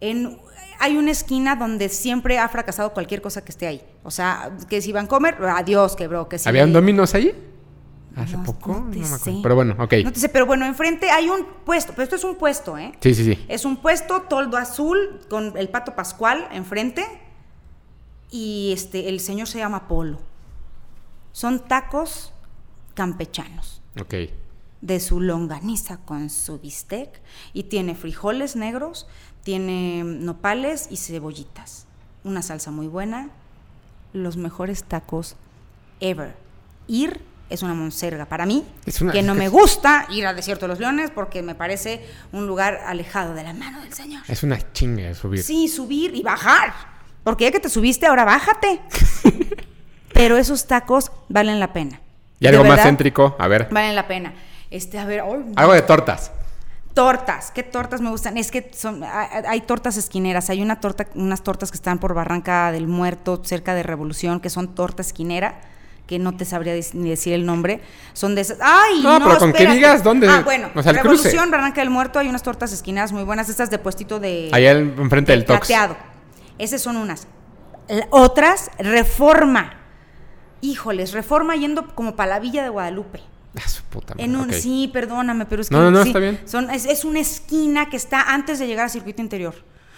En, 0.00 0.38
hay 0.80 0.96
una 0.96 1.12
esquina 1.12 1.54
donde 1.56 1.88
siempre 1.88 2.38
ha 2.38 2.48
fracasado 2.48 2.92
cualquier 2.92 3.22
cosa 3.22 3.44
que 3.44 3.52
esté 3.52 3.66
ahí. 3.66 3.82
O 4.02 4.10
sea, 4.10 4.50
que 4.68 4.82
si 4.82 4.92
van 4.92 5.04
a 5.04 5.08
comer, 5.08 5.36
adiós, 5.42 5.94
quebró. 5.96 6.28
Que 6.28 6.38
si 6.38 6.48
¿Habían 6.48 6.72
dominos 6.72 7.14
ahí? 7.14 7.32
¿Hace 8.16 8.36
No, 8.38 8.42
poco? 8.44 8.72
no 8.72 8.90
te 8.90 8.98
me 8.98 9.04
acuerdo. 9.04 9.24
sé. 9.24 9.38
Pero 9.42 9.54
bueno, 9.54 9.76
ok. 9.78 9.94
No 10.04 10.12
te 10.12 10.20
sé, 10.20 10.28
pero 10.28 10.46
bueno, 10.46 10.66
enfrente 10.66 11.10
hay 11.10 11.28
un 11.28 11.46
puesto, 11.64 11.92
pero 11.92 12.02
esto 12.02 12.16
es 12.16 12.24
un 12.24 12.34
puesto, 12.36 12.76
¿eh? 12.76 12.92
Sí, 13.00 13.14
sí, 13.14 13.24
sí. 13.24 13.44
Es 13.46 13.64
un 13.64 13.76
puesto 13.76 14.22
toldo 14.22 14.56
azul 14.56 15.20
con 15.30 15.56
el 15.56 15.68
pato 15.68 15.94
pascual 15.94 16.48
enfrente 16.50 17.06
y 18.30 18.72
este 18.74 19.08
el 19.08 19.20
señor 19.20 19.46
se 19.48 19.58
llama 19.58 19.86
Polo. 19.86 20.18
Son 21.32 21.60
tacos 21.68 22.32
campechanos 22.96 23.80
Ok. 24.00 24.14
de 24.80 24.98
su 25.00 25.20
longaniza 25.20 25.98
con 25.98 26.30
su 26.30 26.58
bistec 26.58 27.20
y 27.52 27.64
tiene 27.64 27.94
frijoles 27.94 28.56
negros, 28.56 29.06
tiene 29.44 30.02
nopales 30.04 30.88
y 30.90 30.96
cebollitas. 30.96 31.86
Una 32.24 32.42
salsa 32.42 32.72
muy 32.72 32.88
buena, 32.88 33.30
los 34.12 34.36
mejores 34.36 34.82
tacos 34.82 35.36
ever. 36.00 36.34
Ir 36.88 37.20
es 37.48 37.62
una 37.62 37.74
monserga 37.74 38.26
para 38.26 38.44
mí, 38.44 38.64
Es 38.86 39.00
una- 39.00 39.12
que 39.12 39.22
no 39.22 39.34
me 39.42 39.48
gusta 39.48 40.06
ir 40.10 40.26
al 40.26 40.34
Desierto 40.34 40.64
de 40.64 40.68
los 40.70 40.80
Leones 40.80 41.12
porque 41.12 41.42
me 41.42 41.54
parece 41.54 42.04
un 42.32 42.46
lugar 42.48 42.80
alejado 42.86 43.34
de 43.34 43.44
la 43.44 43.52
mano 43.52 43.80
del 43.82 43.92
Señor. 43.92 44.22
Es 44.26 44.42
una 44.42 44.58
chinga 44.72 45.14
subir. 45.14 45.42
Sí, 45.44 45.68
subir 45.68 46.14
y 46.16 46.22
bajar. 46.24 46.72
Porque 47.22 47.44
ya 47.44 47.52
que 47.52 47.60
te 47.60 47.68
subiste, 47.68 48.06
ahora 48.06 48.24
bájate. 48.24 48.80
Pero 50.12 50.36
esos 50.38 50.66
tacos 50.66 51.12
valen 51.28 51.60
la 51.60 51.72
pena. 51.72 52.00
Y 52.40 52.46
algo 52.46 52.64
más 52.64 52.80
céntrico. 52.82 53.36
A 53.38 53.48
ver. 53.48 53.68
Valen 53.70 53.94
la 53.94 54.06
pena. 54.06 54.34
Este, 54.70 54.98
a 54.98 55.04
ver, 55.04 55.20
ay, 55.20 55.52
Algo 55.56 55.72
de 55.72 55.82
tortas. 55.82 56.32
tortas. 56.94 57.50
¿Qué 57.50 57.62
tortas 57.62 58.00
me 58.00 58.10
gustan? 58.10 58.36
Es 58.36 58.50
que 58.50 58.70
son, 58.74 59.02
hay, 59.04 59.60
tortas 59.62 59.96
esquineras. 59.96 60.50
Hay 60.50 60.62
una 60.62 60.80
torta, 60.80 61.06
unas 61.14 61.42
tortas 61.42 61.70
que 61.70 61.76
están 61.76 61.98
por 61.98 62.14
Barranca 62.14 62.72
del 62.72 62.86
Muerto, 62.88 63.42
cerca 63.44 63.74
de 63.74 63.82
Revolución, 63.82 64.40
que 64.40 64.50
son 64.50 64.74
torta 64.74 65.02
esquinera 65.02 65.60
que 66.06 66.20
no 66.20 66.36
te 66.36 66.44
sabría 66.44 66.72
ni 66.92 67.10
decir 67.10 67.32
el 67.32 67.44
nombre, 67.44 67.80
son 68.12 68.36
de 68.36 68.42
esas. 68.42 68.58
¡Ay! 68.62 69.02
No, 69.02 69.18
pero 69.18 69.38
con 69.38 69.50
que 69.50 69.58
espérate! 69.58 69.74
digas 69.76 70.04
dónde- 70.04 70.28
Ah, 70.28 70.42
bueno, 70.44 70.70
o 70.72 70.80
sea, 70.80 70.92
el 70.92 71.00
cruce. 71.00 71.24
Revolución, 71.24 71.50
Barranca 71.50 71.80
del 71.80 71.90
Muerto, 71.90 72.20
hay 72.20 72.28
unas 72.28 72.44
tortas 72.44 72.72
esquineras 72.72 73.10
muy 73.10 73.24
buenas, 73.24 73.48
estas 73.48 73.70
de 73.70 73.78
puestito 73.80 74.20
de. 74.20 74.48
Allá 74.52 74.70
en- 74.70 74.94
enfrente 74.98 75.32
del 75.32 75.44
Tox. 75.44 75.58
Plateado. 75.66 75.96
Esas 76.58 76.80
son 76.80 76.96
unas 76.96 77.26
Otras, 78.10 78.70
reforma. 78.78 79.75
Híjoles, 80.60 81.12
reforma 81.12 81.54
yendo 81.56 81.94
como 81.94 82.16
para 82.16 82.30
la 82.30 82.40
Villa 82.40 82.62
de 82.62 82.68
Guadalupe. 82.70 83.20
Ah, 83.56 83.68
su 83.68 83.82
puta 83.84 84.14
madre. 84.14 84.24
En 84.24 84.36
un. 84.36 84.52
Sí, 84.52 84.90
perdóname, 84.92 85.46
pero 85.46 85.62
es 85.62 85.68
que. 85.68 85.74
No, 85.74 85.82
no, 85.82 85.90
no, 85.90 86.02
sí, 86.02 86.08
está 86.10 86.18
bien. 86.18 86.40
Son, 86.44 86.70
es, 86.70 86.84
es 86.86 87.04
una 87.04 87.20
esquina 87.20 87.88
que 87.88 87.96
está 87.96 88.32
antes 88.34 88.58
de 88.58 88.66
llegar 88.66 88.84
al 88.84 88.90
circuito 88.90 89.22
interior. 89.22 89.54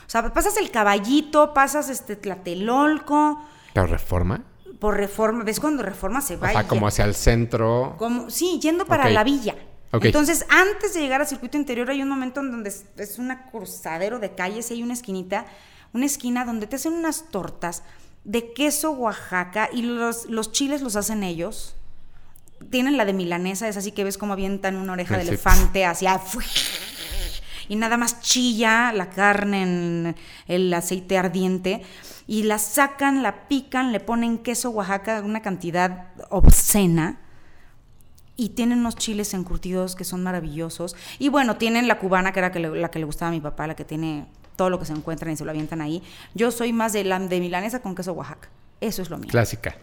O 0.07 0.11
sea, 0.11 0.33
pasas 0.33 0.57
el 0.57 0.71
caballito, 0.71 1.53
pasas 1.53 1.91
este 1.91 2.17
Tlatelolco, 2.17 3.43
¿Pero 3.75 3.87
reforma? 3.87 4.43
por 4.79 4.97
reforma. 4.97 5.45
¿Ves 5.45 5.59
cuando 5.61 5.83
reforma 5.83 6.21
se 6.21 6.37
O 6.37 6.41
va? 6.41 6.51
sea, 6.53 6.63
y 6.63 6.67
como 6.67 6.87
hacia 6.87 7.05
el 7.05 7.15
centro. 7.15 7.97
como- 7.99 8.31
sí, 8.31 8.59
yendo 8.63 8.87
para 8.87 9.09
la 9.11 9.25
villa. 9.25 9.57
Ok. 9.93 10.05
Entonces, 10.05 10.45
antes 10.51 10.95
de 10.95 11.01
llegar 11.01 11.21
al 11.21 11.27
circuito 11.27 11.57
interior, 11.57 11.91
hay 11.91 12.03
un 12.03 12.09
momento 12.09 12.41
en 12.41 12.51
donde 12.51 12.69
es, 12.69 12.85
es 12.97 13.19
una 13.19 13.47
cruzadero 13.51 14.19
de 14.19 14.35
calles 14.35 14.71
y 14.71 14.75
hay 14.75 14.83
una 14.83 14.93
esquinita, 14.93 15.47
una 15.93 16.05
esquina 16.07 16.45
donde 16.45 16.67
te 16.67 16.77
hacen 16.77 16.93
unas 16.93 17.25
tortas 17.31 17.83
de 18.29 18.53
queso 18.53 18.91
Oaxaca 18.93 19.71
y 19.73 19.81
los, 19.83 20.27
los 20.27 20.53
chiles 20.53 20.83
los 20.83 20.97
hacen 20.97 21.23
ellos. 21.23 21.75
Tienen 22.71 22.97
la 22.99 23.05
de 23.07 23.15
milanesa, 23.15 23.69
es 23.69 23.77
así 23.79 23.91
que 23.93 24.05
ves 24.05 24.19
como 24.19 24.35
avientan 24.35 24.77
una 24.77 24.93
oreja 24.93 25.17
de 25.17 25.23
Sí. 25.23 25.29
elefante 25.29 25.87
hacia 25.87 26.21
y 27.71 27.77
nada 27.77 27.97
más 27.97 28.21
chilla 28.21 28.93
la 28.93 29.11
carne 29.11 29.63
en 29.63 30.17
el 30.47 30.73
aceite 30.75 31.17
ardiente 31.19 31.83
y 32.27 32.43
la 32.43 32.59
sacan, 32.59 33.23
la 33.23 33.49
pican, 33.49 33.93
le 33.93 34.01
ponen 34.01 34.39
queso 34.39 34.71
Oaxaca, 34.71 35.23
una 35.25 35.41
cantidad 35.41 36.09
obscena 36.31 37.19
y 38.37 38.51
tienen 38.51 38.81
unos 38.81 38.97
chiles 38.97 39.33
encurtidos 39.35 39.97
que 39.97 40.05
son 40.05 40.23
maravillosos. 40.23 40.95
Y 41.19 41.29
bueno, 41.29 41.57
tienen 41.57 41.89
la 41.89 41.99
cubana, 41.99 42.33
que 42.33 42.39
era 42.41 42.53
que 42.53 42.61
le- 42.61 42.79
la 42.81 42.91
que 42.91 42.99
le 42.99 43.05
gustaba 43.05 43.31
a 43.31 43.33
mi 43.33 43.41
papá, 43.41 43.67
la 43.67 43.75
que 43.77 43.85
tiene 43.85 44.27
todo 44.59 44.69
lo 44.71 44.79
que 44.79 44.85
se 44.85 44.93
encuentran 44.93 45.33
y 45.33 45.37
se 45.37 45.45
lo 45.45 45.51
avientan 45.53 45.81
ahí. 45.81 46.03
Yo 46.35 46.51
soy 46.51 46.73
más 46.73 46.93
de, 46.93 47.05
la, 47.05 47.19
de 47.21 47.39
milanesa 47.41 47.79
con 47.81 47.95
queso 47.95 48.13
Oaxaca. 48.13 48.49
Eso 48.81 49.01
es 49.03 49.09
lo 49.09 49.17
mío. 49.17 49.29
Clásica. 49.31 49.77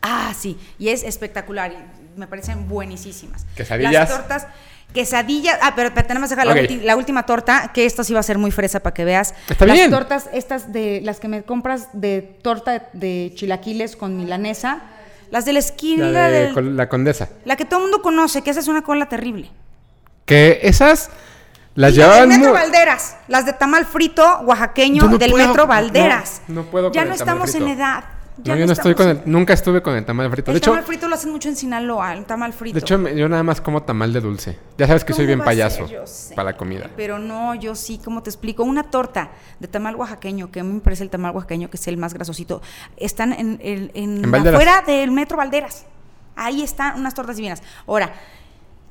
Ah, 0.00 0.32
sí, 0.38 0.56
y 0.78 0.88
es 0.88 1.02
espectacular 1.02 1.72
y 1.72 2.18
me 2.18 2.26
parecen 2.28 2.68
buenísimas. 2.68 3.44
Quesadillas. 3.56 3.92
Las 3.92 4.08
tortas, 4.08 4.46
quesadillas, 4.94 5.58
ah, 5.62 5.72
pero, 5.76 5.92
pero 5.94 6.06
tenemos 6.06 6.28
que 6.28 6.36
dejar 6.36 6.46
la, 6.46 6.52
Ok. 6.60 6.68
ulti- 6.68 6.82
la 6.82 6.96
última 6.96 7.24
torta, 7.24 7.70
que 7.74 7.84
esta 7.86 8.04
sí 8.04 8.12
va 8.14 8.20
a 8.20 8.24
ser 8.24 8.38
muy 8.38 8.50
fresa 8.50 8.80
para 8.80 8.94
que 8.94 9.04
veas. 9.04 9.34
Está 9.48 9.66
las 9.66 9.76
bien. 9.76 9.90
tortas, 9.90 10.28
estas 10.32 10.72
de 10.72 11.00
las 11.02 11.18
que 11.20 11.28
me 11.28 11.42
compras 11.44 11.88
de 11.92 12.22
torta 12.42 12.88
de 12.92 13.32
chilaquiles 13.34 13.96
con 13.96 14.16
milanesa, 14.16 14.82
las 15.30 15.44
de 15.44 15.52
la 15.54 15.58
esquina, 15.60 16.08
La, 16.10 16.28
de 16.28 16.52
del- 16.52 16.76
la 16.76 16.88
condesa. 16.88 17.28
la 17.44 17.56
que 17.56 17.64
todo 17.64 17.78
el 17.80 17.84
mundo 17.84 18.02
conoce, 18.02 18.42
que 18.42 18.50
esa 18.50 18.60
es 18.60 18.68
una 18.68 18.82
cola 18.82 19.08
terrible. 19.08 19.50
Que 20.26 20.60
esas 20.62 21.10
las 21.74 21.94
llevaban 21.94 22.28
del 22.28 22.38
Metro 22.38 22.52
Valderas, 22.52 23.16
las 23.28 23.46
de 23.46 23.52
tamal 23.54 23.86
frito 23.86 24.40
oaxaqueño 24.44 25.08
no 25.08 25.18
del 25.18 25.30
puedo, 25.30 25.46
Metro 25.48 25.62
no, 25.64 25.68
Valderas. 25.68 26.42
no 26.48 26.62
puedo 26.64 26.92
Ya 26.92 27.04
no 27.04 27.14
estamos 27.14 27.54
en 27.54 27.68
edad. 27.68 28.04
ya 28.42 28.54
No, 28.54 28.60
yo 28.60 28.66
no 28.66 28.72
estoy 28.72 28.94
con 28.94 29.08
el, 29.08 29.22
nunca 29.26 29.52
estuve 29.52 29.80
con 29.82 29.94
el 29.94 30.04
tamal 30.04 30.30
frito. 30.30 30.50
El 30.50 30.54
De 30.54 30.58
hecho, 30.58 30.70
tamal 30.70 30.84
frito 30.84 31.08
lo 31.08 31.14
hacen 31.14 31.30
mucho 31.30 31.48
en 31.48 31.56
Sinaloa, 31.56 32.12
el 32.14 32.24
tamal 32.24 32.52
frito. 32.52 32.74
de 32.74 32.80
hecho 32.80 33.08
yo 33.08 33.28
nada 33.28 33.42
más 33.42 33.60
como 33.60 33.82
tamal 33.82 34.12
de 34.12 34.20
dulce. 34.20 34.58
Ya 34.76 34.86
sabes 34.86 35.04
que 35.04 35.12
soy 35.12 35.24
¿Cómo 35.24 35.36
bien 35.36 35.44
payaso 35.44 35.86
sé, 36.06 36.34
para 36.34 36.50
la 36.52 36.56
comida. 36.56 36.90
Pero 36.96 37.18
no, 37.18 37.54
yo 37.54 37.74
sí, 37.74 38.00
¿cómo 38.04 38.22
te 38.22 38.30
explico? 38.30 38.64
Una 38.64 38.84
torta 38.84 39.30
de 39.60 39.68
tamal 39.68 39.96
oaxaqueño, 39.96 40.50
que 40.50 40.60
a 40.60 40.64
mí 40.64 40.72
me 40.74 40.80
parece 40.80 41.04
el 41.04 41.10
tamal 41.10 41.32
oaxaqueño, 41.34 41.70
que 41.70 41.76
es 41.76 41.86
el 41.88 41.96
más 41.96 42.12
grasosito, 42.14 42.60
están 42.96 43.32
en, 43.32 43.58
en, 43.62 43.90
en 43.94 44.34
afuera 44.34 44.82
del 44.86 45.10
Metro 45.10 45.36
Valderas. 45.38 45.86
Ahí 46.36 46.62
están 46.62 46.98
unas 46.98 47.12
tortas 47.14 47.36
divinas. 47.36 47.62
Ahora, 47.86 48.12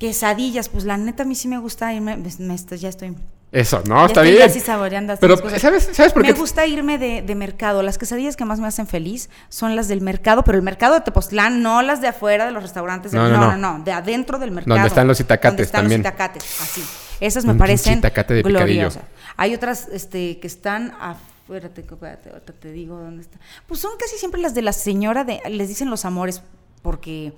quesadillas, 0.08 0.68
pues 0.68 0.84
la 0.84 0.96
neta 0.96 1.22
a 1.22 1.26
mí 1.26 1.34
sí 1.36 1.46
me 1.48 1.58
gusta 1.58 1.92
irme, 1.94 2.16
me- 2.16 2.30
me- 2.38 2.56
ya 2.78 2.88
estoy... 2.88 3.14
Eso, 3.52 3.82
no, 3.86 3.96
ya 4.00 4.06
está 4.06 4.24
estoy 4.26 4.36
bien. 4.48 4.64
saboreando 4.64 5.12
así 5.12 5.20
Pero. 5.20 5.36
¿sabes, 5.58 5.90
¿sabes 5.92 6.12
por 6.14 6.22
me 6.22 6.32
qué? 6.32 6.40
gusta 6.40 6.66
irme 6.66 6.96
de, 6.96 7.20
de 7.20 7.34
mercado. 7.34 7.82
Las 7.82 7.98
quesadillas 7.98 8.34
que 8.34 8.46
más 8.46 8.58
me 8.60 8.66
hacen 8.66 8.86
feliz 8.86 9.28
son 9.50 9.76
las 9.76 9.88
del 9.88 10.00
mercado, 10.00 10.42
pero 10.42 10.56
el 10.56 10.64
mercado 10.64 10.94
de 10.94 11.02
Tepoztlán, 11.02 11.60
no 11.62 11.82
las 11.82 12.00
de 12.00 12.08
afuera 12.08 12.46
de 12.46 12.50
los 12.52 12.62
restaurantes. 12.62 13.12
No, 13.12 13.28
no, 13.28 13.36
no, 13.36 13.50
no, 13.52 13.56
no. 13.58 13.78
no, 13.78 13.84
de 13.84 13.92
adentro 13.92 14.38
del 14.38 14.52
mercado. 14.52 14.74
Donde 14.76 14.88
están 14.88 15.06
los 15.06 15.20
itacates 15.20 15.50
Donde 15.50 15.62
están 15.64 15.82
también. 15.82 16.00
los 16.02 16.08
itacates, 16.10 16.42
así. 16.62 16.82
Esas 17.20 17.44
me 17.44 17.52
Un 17.52 17.58
parecen 17.58 17.98
itacate 17.98 18.32
de 18.34 18.42
picadillo. 18.42 18.64
gloriosas. 18.88 19.02
Hay 19.36 19.54
otras 19.54 19.86
este, 19.92 20.40
que 20.40 20.46
están 20.46 20.92
afuera, 20.98 21.68
te, 21.68 21.82
te 21.82 22.72
digo 22.72 22.96
dónde 22.98 23.20
están. 23.22 23.38
Pues 23.66 23.80
son 23.80 23.92
casi 24.00 24.16
siempre 24.16 24.40
las 24.40 24.54
de 24.54 24.62
la 24.62 24.72
señora 24.72 25.24
de, 25.24 25.42
les 25.50 25.68
dicen 25.68 25.90
los 25.90 26.06
amores, 26.06 26.42
porque 26.80 27.34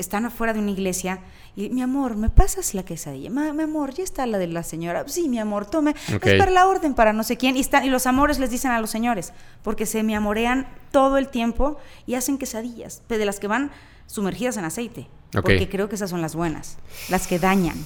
están 0.00 0.24
afuera 0.24 0.52
de 0.52 0.58
una 0.60 0.70
iglesia 0.70 1.20
y 1.56 1.68
mi 1.70 1.82
amor, 1.82 2.16
¿me 2.16 2.30
pasas 2.30 2.74
la 2.74 2.84
quesadilla? 2.84 3.30
Ma- 3.30 3.52
mi 3.52 3.62
amor, 3.62 3.92
ya 3.92 4.02
está 4.04 4.26
la 4.26 4.38
de 4.38 4.46
la 4.46 4.62
señora. 4.62 5.04
Sí, 5.06 5.28
mi 5.28 5.38
amor, 5.38 5.66
tome. 5.66 5.94
Es 6.08 6.18
para 6.38 6.50
la 6.50 6.66
orden, 6.66 6.94
para 6.94 7.12
no 7.12 7.22
sé 7.22 7.36
quién. 7.36 7.56
Y, 7.56 7.60
están, 7.60 7.84
y 7.84 7.90
los 7.90 8.06
amores 8.06 8.38
les 8.38 8.50
dicen 8.50 8.70
a 8.70 8.80
los 8.80 8.90
señores, 8.90 9.32
porque 9.62 9.86
se 9.86 10.02
me 10.02 10.16
amorean 10.16 10.66
todo 10.90 11.18
el 11.18 11.28
tiempo 11.28 11.78
y 12.06 12.14
hacen 12.14 12.38
quesadillas, 12.38 13.02
de 13.08 13.24
las 13.24 13.40
que 13.40 13.46
van 13.46 13.70
sumergidas 14.06 14.56
en 14.56 14.64
aceite. 14.64 15.06
Porque 15.32 15.68
creo 15.68 15.88
que 15.88 15.94
esas 15.94 16.10
son 16.10 16.20
las 16.22 16.34
buenas, 16.34 16.76
las 17.08 17.26
que 17.28 17.38
dañan. 17.38 17.76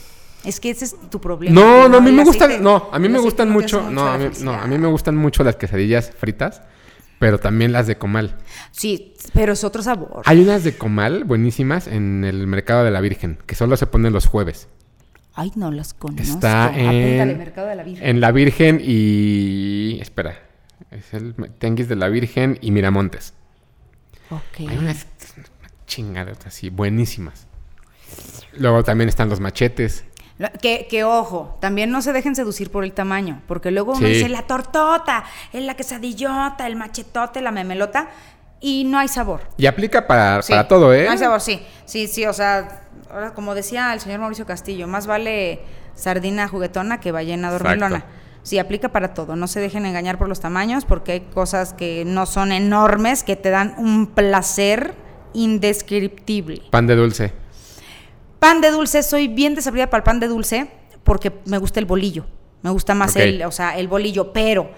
Es 0.44 0.60
que 0.60 0.70
ese 0.70 0.84
es 0.84 0.96
tu 1.10 1.20
problema. 1.20 1.58
No, 1.58 1.88
no, 1.88 1.98
a 1.98 2.00
mí 2.00 2.12
me 2.12 2.22
gustan, 2.22 2.62
no, 2.62 2.88
a 2.92 2.98
mí 2.98 3.08
me 3.08 3.18
gustan 3.18 3.48
no 3.48 3.54
mucho, 3.54 3.90
no, 3.90 4.06
a 4.06 4.18
mí, 4.18 4.26
no, 4.40 4.52
a 4.52 4.66
mí 4.66 4.78
me 4.78 4.88
gustan 4.88 5.16
mucho 5.16 5.42
las 5.42 5.56
quesadillas 5.56 6.10
fritas, 6.18 6.60
pero 7.18 7.38
también 7.38 7.72
las 7.72 7.86
de 7.86 7.96
comal. 7.96 8.36
Sí, 8.70 9.14
pero 9.32 9.52
es 9.52 9.64
otro 9.64 9.82
sabor. 9.82 10.22
Hay 10.24 10.40
unas 10.40 10.64
de 10.64 10.76
comal 10.76 11.24
buenísimas 11.24 11.86
en 11.86 12.24
el 12.24 12.46
mercado 12.46 12.84
de 12.84 12.90
la 12.90 13.00
Virgen, 13.00 13.38
que 13.46 13.54
solo 13.54 13.76
se 13.76 13.86
ponen 13.86 14.12
los 14.12 14.26
jueves. 14.26 14.68
Ay, 15.34 15.52
no 15.56 15.72
las 15.72 15.94
conozco. 15.94 16.22
Está 16.22 16.66
Apúntale, 16.66 17.20
en, 17.20 17.38
Mercado 17.38 17.66
de 17.66 17.74
la 17.76 17.82
Virgen. 17.82 18.08
en 18.08 18.20
la 18.20 18.30
Virgen 18.30 18.80
y 18.82 19.98
espera, 20.00 20.38
es 20.90 21.12
el 21.12 21.34
Tenguis 21.58 21.88
de 21.88 21.96
la 21.96 22.08
Virgen 22.08 22.58
y 22.60 22.70
Miramontes. 22.70 23.34
Ok. 24.30 24.68
Hay 24.68 24.78
unas 24.78 25.06
chingadas 25.86 26.46
así 26.46 26.70
buenísimas. 26.70 27.46
Luego 28.56 28.84
también 28.84 29.08
están 29.08 29.28
los 29.28 29.40
machetes. 29.40 30.04
Que, 30.60 30.88
que 30.90 31.04
ojo, 31.04 31.56
también 31.60 31.90
no 31.90 32.02
se 32.02 32.12
dejen 32.12 32.34
seducir 32.34 32.70
por 32.70 32.82
el 32.82 32.92
tamaño, 32.92 33.40
porque 33.46 33.70
luego 33.70 33.92
uno 33.92 34.00
Sí. 34.08 34.14
dice 34.14 34.28
la 34.28 34.42
tortota, 34.42 35.24
la 35.52 35.74
quesadillota, 35.74 36.66
el 36.66 36.74
machetote, 36.74 37.40
la 37.40 37.52
memelota, 37.52 38.08
y 38.60 38.84
no 38.84 38.98
hay 38.98 39.06
sabor. 39.08 39.42
Y 39.56 39.66
aplica 39.66 40.06
para, 40.08 40.42
Sí, 40.42 40.52
para 40.52 40.66
todo, 40.66 40.92
¿eh? 40.92 41.04
No 41.04 41.12
hay 41.12 41.18
sabor, 41.18 41.40
sí. 41.40 41.62
Sí, 41.84 42.08
sí, 42.08 42.26
o 42.26 42.32
sea, 42.32 42.82
ahora, 43.12 43.32
como 43.32 43.54
decía 43.54 43.92
el 43.94 44.00
señor 44.00 44.18
Mauricio 44.20 44.44
Castillo, 44.44 44.88
más 44.88 45.06
vale 45.06 45.60
sardina 45.94 46.48
juguetona 46.48 46.98
que 46.98 47.12
ballena 47.12 47.52
dormilona. 47.52 47.96
Exacto. 47.98 48.14
Sí, 48.42 48.58
aplica 48.58 48.88
para 48.90 49.14
todo. 49.14 49.36
No 49.36 49.46
se 49.46 49.60
dejen 49.60 49.86
engañar 49.86 50.18
por 50.18 50.28
los 50.28 50.40
tamaños, 50.40 50.84
porque 50.84 51.12
hay 51.12 51.20
cosas 51.20 51.72
que 51.74 52.04
no 52.04 52.26
son 52.26 52.50
enormes, 52.52 53.22
que 53.22 53.36
te 53.36 53.50
dan 53.50 53.74
un 53.78 54.08
placer 54.08 54.94
indescriptible. 55.32 56.62
Pan 56.70 56.86
de 56.86 56.96
dulce. 56.96 57.32
Pan 58.44 58.60
de 58.60 58.70
dulce, 58.70 59.02
soy 59.02 59.26
bien 59.26 59.54
desabrida 59.54 59.88
para 59.88 60.00
el 60.00 60.04
pan 60.04 60.20
de 60.20 60.28
dulce 60.28 60.70
porque 61.02 61.32
me 61.46 61.56
gusta 61.56 61.80
el 61.80 61.86
bolillo. 61.86 62.26
Me 62.60 62.68
gusta 62.68 62.94
más 62.94 63.16
el, 63.16 63.42
o 63.42 63.50
sea, 63.50 63.78
el 63.78 63.88
bolillo, 63.88 64.34
pero, 64.34 64.70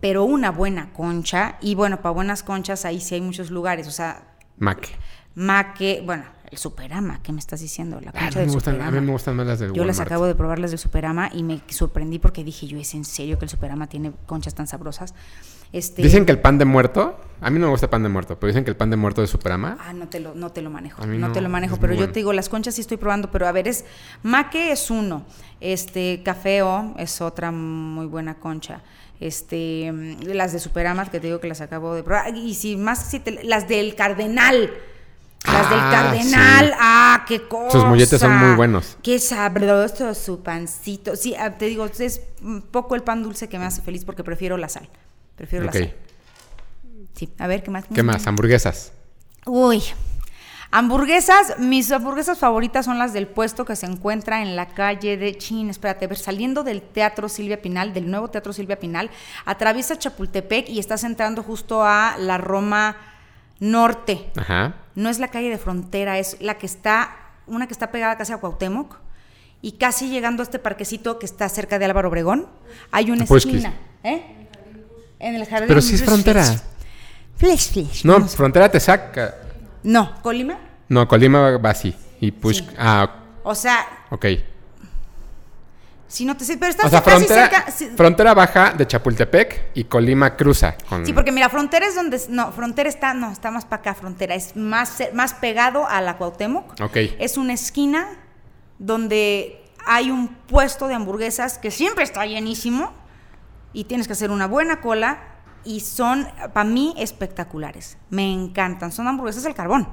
pero 0.00 0.24
una 0.24 0.50
buena 0.50 0.94
concha, 0.94 1.58
y 1.60 1.74
bueno, 1.74 2.00
para 2.00 2.14
buenas 2.14 2.42
conchas 2.42 2.86
ahí 2.86 3.02
sí 3.02 3.14
hay 3.16 3.20
muchos 3.20 3.50
lugares, 3.50 3.86
o 3.86 3.90
sea, 3.90 4.22
Mac. 4.56 4.88
maque, 5.34 6.02
bueno, 6.06 6.24
el 6.50 6.56
superama, 6.56 7.20
¿qué 7.22 7.34
me 7.34 7.38
estás 7.40 7.60
diciendo? 7.60 8.00
La 8.00 8.12
Ah, 8.14 8.20
concha 8.20 8.30
no 8.30 8.38
del 8.40 8.46
me 8.48 8.52
gustan, 8.54 8.74
a 8.74 8.76
superama. 8.78 9.00
mí 9.02 9.06
me 9.06 9.12
gustan 9.12 9.36
más 9.36 9.46
las 9.46 9.58
del 9.58 9.72
Yo 9.74 9.84
las 9.84 10.00
acabo 10.00 10.24
de 10.24 10.34
probarlas 10.34 10.70
del 10.70 10.78
Superama 10.78 11.28
y 11.34 11.42
me 11.42 11.60
sorprendí 11.68 12.18
porque 12.18 12.44
dije, 12.44 12.66
yo, 12.66 12.78
¿es 12.78 12.94
en 12.94 13.04
serio 13.04 13.38
que 13.38 13.44
el 13.44 13.50
Superama 13.50 13.88
tiene 13.88 14.12
conchas 14.24 14.54
tan 14.54 14.66
sabrosas? 14.66 15.12
Este, 15.72 16.02
Dicen 16.02 16.26
que 16.26 16.32
el 16.32 16.38
pan 16.40 16.58
de 16.58 16.64
muerto, 16.66 17.18
a 17.40 17.48
mí 17.50 17.58
no 17.58 17.66
me 17.66 17.70
gusta 17.70 17.86
el 17.86 17.90
pan 17.90 18.02
de 18.02 18.08
muerto, 18.10 18.38
pero 18.38 18.48
dicen 18.48 18.64
que 18.64 18.70
el 18.70 18.76
pan 18.76 18.90
de 18.90 18.96
muerto 18.96 19.20
de 19.22 19.26
Superama, 19.26 19.78
Ah, 19.80 19.92
no 19.92 20.08
te 20.08 20.20
lo, 20.20 20.34
no 20.34 20.50
te 20.52 20.60
lo 20.62 20.68
manejo. 20.70 21.04
No, 21.06 21.28
no, 21.28 21.32
te 21.32 21.40
lo 21.40 21.48
manejo, 21.48 21.74
es 21.76 21.80
pero 21.80 21.94
yo 21.94 22.08
te 22.08 22.20
digo, 22.20 22.32
las 22.32 22.48
conchas 22.48 22.74
sí 22.74 22.80
estoy 22.82 22.98
probando, 22.98 23.30
pero 23.30 23.46
a 23.46 23.52
ver, 23.52 23.68
es 23.68 23.84
maque 24.22 24.70
es 24.72 24.90
uno, 24.90 25.24
este 25.60 26.22
cafeo 26.24 26.94
es 26.98 27.20
otra 27.20 27.50
muy 27.52 28.06
buena 28.06 28.34
concha. 28.34 28.82
Este, 29.20 29.90
mm, 29.92 30.24
las 30.34 30.52
de 30.52 30.58
Superama 30.58 31.04
que 31.06 31.20
te 31.20 31.28
digo 31.28 31.38
que 31.40 31.46
las 31.48 31.60
acabo 31.60 31.94
de 31.94 32.02
probar 32.02 32.36
y 32.36 32.54
si 32.54 32.76
más 32.76 33.06
si 33.08 33.20
te- 33.20 33.42
las 33.44 33.68
del 33.68 33.94
Cardenal. 33.94 34.70
Las 35.44 35.70
del 35.70 35.78
Ah, 35.80 35.90
Cardenal, 35.90 36.66
sí. 36.66 36.72
ah, 36.78 37.24
qué 37.26 37.42
cosa. 37.48 37.70
Sus 37.70 37.84
molletes 37.84 38.20
son 38.20 38.36
muy 38.36 38.54
buenos. 38.56 38.96
Qué 39.02 39.18
sabroso 39.18 40.14
su 40.14 40.40
pancito. 40.42 41.16
Sí, 41.16 41.34
ah, 41.36 41.50
te 41.58 41.64
digo, 41.66 41.84
es 41.86 42.20
poco 42.70 42.94
el 42.94 43.02
pan 43.02 43.22
dulce 43.24 43.48
que 43.48 43.58
me 43.58 43.64
hace 43.64 43.82
feliz 43.82 44.04
porque 44.04 44.22
prefiero 44.22 44.56
la 44.56 44.68
sal. 44.68 44.88
Prefiero 45.42 45.66
Ok. 45.66 45.74
la 45.74 45.80
sal. 45.80 45.94
Sí, 47.14 47.32
a 47.36 47.46
ver, 47.48 47.64
¿qué 47.64 47.70
más? 47.72 47.84
¿qué 47.92 48.02
más? 48.04 48.24
Hamburguesas. 48.28 48.92
Uy. 49.44 49.82
Hamburguesas, 50.70 51.58
mis 51.58 51.90
hamburguesas 51.90 52.38
favoritas 52.38 52.84
son 52.84 52.96
las 52.96 53.12
del 53.12 53.26
puesto 53.26 53.64
que 53.64 53.74
se 53.74 53.86
encuentra 53.86 54.40
en 54.40 54.54
la 54.54 54.68
calle 54.68 55.16
de 55.16 55.36
Chin, 55.36 55.68
espérate, 55.68 56.04
a 56.04 56.08
ver, 56.08 56.16
saliendo 56.16 56.62
del 56.62 56.80
Teatro 56.80 57.28
Silvia 57.28 57.60
Pinal, 57.60 57.92
del 57.92 58.08
nuevo 58.08 58.30
Teatro 58.30 58.52
Silvia 58.52 58.78
Pinal, 58.78 59.10
atraviesa 59.44 59.98
Chapultepec 59.98 60.68
y 60.68 60.78
estás 60.78 61.02
entrando 61.02 61.42
justo 61.42 61.82
a 61.84 62.14
la 62.18 62.38
Roma 62.38 62.96
Norte. 63.58 64.30
Ajá. 64.36 64.76
No 64.94 65.10
es 65.10 65.18
la 65.18 65.26
calle 65.26 65.50
de 65.50 65.58
frontera, 65.58 66.20
es 66.20 66.36
la 66.40 66.56
que 66.56 66.66
está, 66.66 67.16
una 67.48 67.66
que 67.66 67.72
está 67.72 67.90
pegada 67.90 68.16
casi 68.16 68.32
a 68.32 68.38
Cuauhtémoc 68.38 68.96
y 69.60 69.72
casi 69.72 70.08
llegando 70.08 70.42
a 70.42 70.44
este 70.44 70.60
parquecito 70.60 71.18
que 71.18 71.26
está 71.26 71.48
cerca 71.48 71.80
de 71.80 71.86
Álvaro 71.86 72.08
Obregón, 72.10 72.46
hay 72.92 73.10
una 73.10 73.24
esquina, 73.24 73.74
¿eh? 74.04 74.41
En 75.22 75.34
el 75.36 75.46
jardín. 75.46 75.68
Pero 75.68 75.80
sí 75.80 75.94
es 75.94 76.04
frontera. 76.04 76.44
Flesh, 77.36 77.72
flesh. 77.72 78.04
No, 78.04 78.28
Frontera 78.28 78.68
te 78.70 78.78
saca. 78.78 79.34
No, 79.82 80.20
Colima. 80.22 80.58
No, 80.88 81.08
Colima 81.08 81.40
va- 81.40 81.56
va 81.58 81.70
así. 81.70 81.96
Y 82.20 82.30
Push. 82.30 82.58
Sí. 82.58 82.68
Ah, 82.78 83.08
O 83.42 83.54
sea, 83.54 83.86
ok. 84.10 84.26
si 86.06 86.24
no 86.26 86.36
te 86.36 86.44
sé, 86.44 86.58
pero 86.58 86.70
estás 86.70 86.86
O 86.86 86.90
sea, 86.90 87.02
casi 87.02 87.24
frontera, 87.24 87.70
cerca. 87.70 87.96
frontera 87.96 88.34
baja 88.34 88.74
de 88.74 88.86
Chapultepec 88.86 89.70
y 89.74 89.84
Colima 89.84 90.36
cruza. 90.36 90.76
Con... 90.88 91.06
Sí, 91.06 91.12
porque 91.14 91.32
mira, 91.32 91.48
Frontera 91.48 91.86
es 91.86 91.94
donde. 91.94 92.20
No, 92.28 92.52
Frontera 92.52 92.88
está. 92.88 93.14
No, 93.14 93.32
está 93.32 93.50
más 93.50 93.64
para 93.64 93.80
acá, 93.80 93.94
Frontera. 93.94 94.34
Es 94.34 94.54
más, 94.54 94.98
más 95.14 95.32
pegado 95.34 95.88
a 95.88 96.00
la 96.02 96.18
Cuauhtémoc. 96.18 96.78
Ok. 96.80 96.96
Es 97.18 97.36
una 97.38 97.54
esquina 97.54 98.06
donde 98.78 99.62
hay 99.86 100.10
un 100.10 100.28
puesto 100.28 100.86
de 100.86 100.94
hamburguesas 100.94 101.58
que 101.58 101.70
siempre 101.70 102.04
está 102.04 102.26
llenísimo 102.26 102.92
y 103.72 103.84
tienes 103.84 104.06
que 104.06 104.12
hacer 104.12 104.30
una 104.30 104.46
buena 104.46 104.80
cola 104.80 105.22
y 105.64 105.80
son, 105.80 106.26
para 106.52 106.68
mí, 106.68 106.94
espectaculares. 106.98 107.98
Me 108.10 108.32
encantan. 108.32 108.92
Son 108.92 109.06
hamburguesas 109.06 109.46
al 109.46 109.54
carbón. 109.54 109.88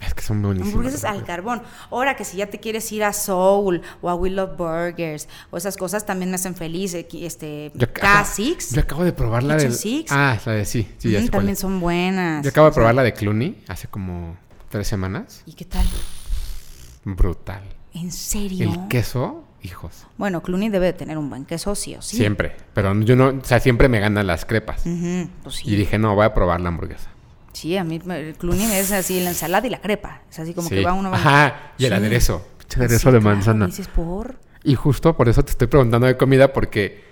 Es 0.00 0.14
que 0.14 0.22
son 0.22 0.42
buenísimas. 0.42 0.72
Hamburguesas 0.74 1.04
al 1.04 1.24
carbón. 1.24 1.62
Ahora 1.90 2.16
que 2.16 2.24
si 2.24 2.36
ya 2.36 2.48
te 2.48 2.58
quieres 2.58 2.90
ir 2.90 3.04
a 3.04 3.12
Soul 3.12 3.82
o 4.00 4.10
a 4.10 4.14
We 4.16 4.30
Love 4.30 4.56
Burgers 4.56 5.28
o 5.50 5.56
esas 5.56 5.76
cosas 5.76 6.04
también 6.04 6.30
me 6.30 6.34
hacen 6.34 6.56
feliz. 6.56 6.94
Este, 6.94 7.70
Yo, 7.74 7.86
ajá, 8.02 8.24
K6. 8.24 8.74
yo 8.74 8.80
acabo 8.80 9.04
de 9.04 9.12
probar 9.12 9.44
la 9.44 9.56
de. 9.56 9.70
Six. 9.70 10.10
Ah, 10.10 10.38
la 10.44 10.52
de 10.52 10.64
sí. 10.64 10.92
sí 10.98 11.10
ya 11.12 11.20
cuál 11.20 11.30
también 11.30 11.56
son 11.56 11.78
buenas. 11.80 12.42
Yo 12.42 12.50
acabo 12.50 12.66
de 12.66 12.74
probar 12.74 12.94
la 12.94 13.02
de 13.04 13.12
Clooney 13.14 13.62
hace 13.68 13.86
como 13.86 14.36
tres 14.70 14.88
semanas. 14.88 15.42
¿Y 15.46 15.52
qué 15.52 15.64
tal? 15.64 15.86
Brutal. 17.04 17.62
¿En 17.94 18.10
serio? 18.10 18.70
El 18.72 18.88
queso, 18.88 19.44
hijos. 19.62 20.06
Bueno, 20.18 20.42
Clooney 20.42 20.68
debe 20.68 20.86
de 20.86 20.92
tener 20.92 21.18
un 21.18 21.30
buen 21.30 21.44
queso, 21.44 21.74
sí 21.74 21.94
o 21.94 22.02
sí. 22.02 22.16
Siempre. 22.16 22.56
Pero 22.74 22.98
yo 23.00 23.16
no, 23.16 23.28
o 23.28 23.44
sea, 23.44 23.60
siempre 23.60 23.88
me 23.88 24.00
ganan 24.00 24.26
las 24.26 24.44
crepas. 24.44 24.82
Pues 25.42 25.54
sí. 25.56 25.70
Y 25.72 25.76
dije, 25.76 25.98
no, 25.98 26.14
voy 26.14 26.24
a 26.26 26.34
probar 26.34 26.60
la 26.60 26.68
hamburguesa. 26.68 27.08
Sí, 27.52 27.76
a 27.76 27.84
mí 27.84 28.00
me- 28.04 28.32
Clooney 28.34 28.64
es 28.72 28.92
así 28.92 29.22
la 29.22 29.30
ensalada 29.30 29.66
y 29.66 29.70
la 29.70 29.80
crepa. 29.80 30.22
Es 30.30 30.38
así 30.38 30.54
como 30.54 30.68
Sí. 30.68 30.76
que 30.76 30.84
va 30.84 30.92
uno... 30.94 31.10
va- 31.10 31.16
Ajá, 31.16 31.72
y 31.78 31.84
el 31.84 31.90
Sí. 31.90 31.96
aderezo. 31.96 32.46
Aderezo 32.76 33.12
de 33.12 33.18
claro, 33.20 33.34
manzana. 33.36 33.66
Dices, 33.66 33.88
por... 33.88 34.36
Y 34.64 34.74
justo 34.74 35.14
por 35.16 35.28
eso 35.28 35.44
te 35.44 35.50
estoy 35.50 35.66
preguntando 35.66 36.06
de 36.06 36.16
comida 36.16 36.52
porque 36.52 37.04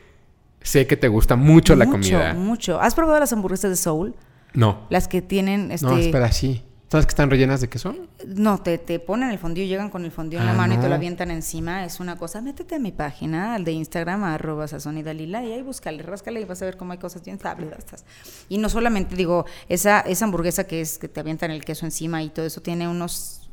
sé 0.62 0.86
que 0.86 0.96
te 0.96 1.08
gusta 1.08 1.36
mucho, 1.36 1.76
la 1.76 1.86
comida. 1.86 2.32
Mucho. 2.34 2.80
¿Has 2.80 2.94
probado 2.94 3.20
las 3.20 3.32
hamburguesas 3.32 3.70
de 3.70 3.76
Soul? 3.76 4.14
No. 4.54 4.86
Las 4.88 5.06
que 5.08 5.20
tienen 5.20 5.70
este... 5.70 5.86
No, 5.86 5.96
espera, 5.98 6.32
sí. 6.32 6.64
¿Sabes 6.90 7.06
que 7.06 7.10
están 7.10 7.30
rellenas 7.30 7.60
de 7.60 7.68
queso? 7.68 7.94
No, 8.26 8.58
te, 8.58 8.76
te 8.76 8.98
ponen 8.98 9.30
el 9.30 9.38
fondue, 9.38 9.68
llegan 9.68 9.90
con 9.90 10.04
el 10.04 10.10
fondue 10.10 10.40
en 10.40 10.44
la 10.46 10.52
Ah, 10.52 10.56
mano 10.56 10.74
y 10.74 10.78
te 10.78 10.88
lo 10.88 10.96
avientan 10.96 11.30
encima. 11.30 11.84
Es 11.84 12.00
una 12.00 12.16
cosa. 12.16 12.40
Métete 12.40 12.74
a 12.74 12.78
mi 12.80 12.90
página, 12.90 13.54
al 13.54 13.64
de 13.64 13.70
Instagram, 13.70 14.24
arroba 14.24 14.66
sazón 14.66 14.98
y 14.98 15.04
dalila, 15.04 15.44
y 15.44 15.52
ahí 15.52 15.62
búscale, 15.62 16.02
ráscale 16.02 16.40
y 16.40 16.44
vas 16.44 16.60
a 16.62 16.64
ver 16.64 16.76
cómo 16.76 16.90
hay 16.90 16.98
cosas 16.98 17.24
bien 17.24 17.38
sabrosas. 17.38 18.04
Y 18.48 18.58
no 18.58 18.68
solamente, 18.68 19.14
digo, 19.14 19.46
esa, 19.68 20.00
esa 20.00 20.24
hamburguesa 20.24 20.64
que 20.64 20.80
es 20.80 20.98
que 20.98 21.06
te 21.06 21.20
avientan 21.20 21.52
el 21.52 21.64
queso 21.64 21.86
encima 21.86 22.24
y 22.24 22.30
todo 22.30 22.44
eso, 22.44 22.60
tiene 22.60 22.88
unos 22.88 23.48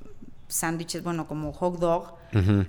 sándwiches, 0.47 1.03
bueno, 1.03 1.27
como 1.27 1.53
hot 1.53 1.77
dog, 1.77 2.15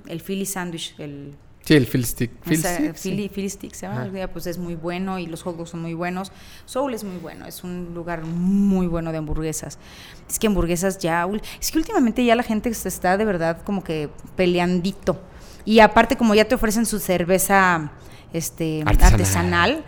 el 0.07 0.21
Philly 0.21 0.45
sandwich, 0.45 0.95
el 0.99 1.35
Sí, 1.69 1.75
el 1.75 1.87
Phil 1.87 2.07
Stick. 2.07 2.31
o 2.41 2.49
Phil 2.49 2.63
sea, 2.63 2.77
Stick, 2.77 2.97
sí. 2.97 3.49
Stick 3.51 3.75
se 3.75 3.87
llama, 3.87 4.11
pues 4.33 4.47
es 4.47 4.57
muy 4.57 4.75
bueno 4.75 5.19
y 5.19 5.27
los 5.27 5.43
hot 5.43 5.59
dogs 5.59 5.69
son 5.69 5.83
muy 5.83 5.93
buenos. 5.93 6.33
Soul 6.65 6.95
es 6.95 7.05
muy 7.05 7.19
bueno, 7.19 7.45
es 7.45 7.63
un 7.63 7.93
lugar 7.93 8.25
muy 8.25 8.87
bueno 8.87 9.13
de 9.13 9.19
hamburguesas. 9.19 9.79
Es 10.27 10.39
que 10.39 10.47
hamburguesas 10.47 10.97
ya, 10.97 11.29
es 11.61 11.71
que 11.71 11.77
últimamente 11.77 12.25
ya 12.25 12.35
la 12.37 12.43
gente 12.43 12.73
se 12.73 12.89
está 12.89 13.19
de 13.19 13.27
verdad 13.27 13.61
como 13.65 13.85
que 13.85 14.09
peleandito. 14.35 15.21
Y 15.67 15.81
aparte 15.81 16.17
como 16.17 16.35
ya 16.35 16.47
te 16.47 16.55
ofrecen 16.55 16.87
su 16.87 17.01
cerveza 17.01 17.93
este 18.33 18.83
Artesanal. 18.87 19.13
artesanal, 19.13 19.85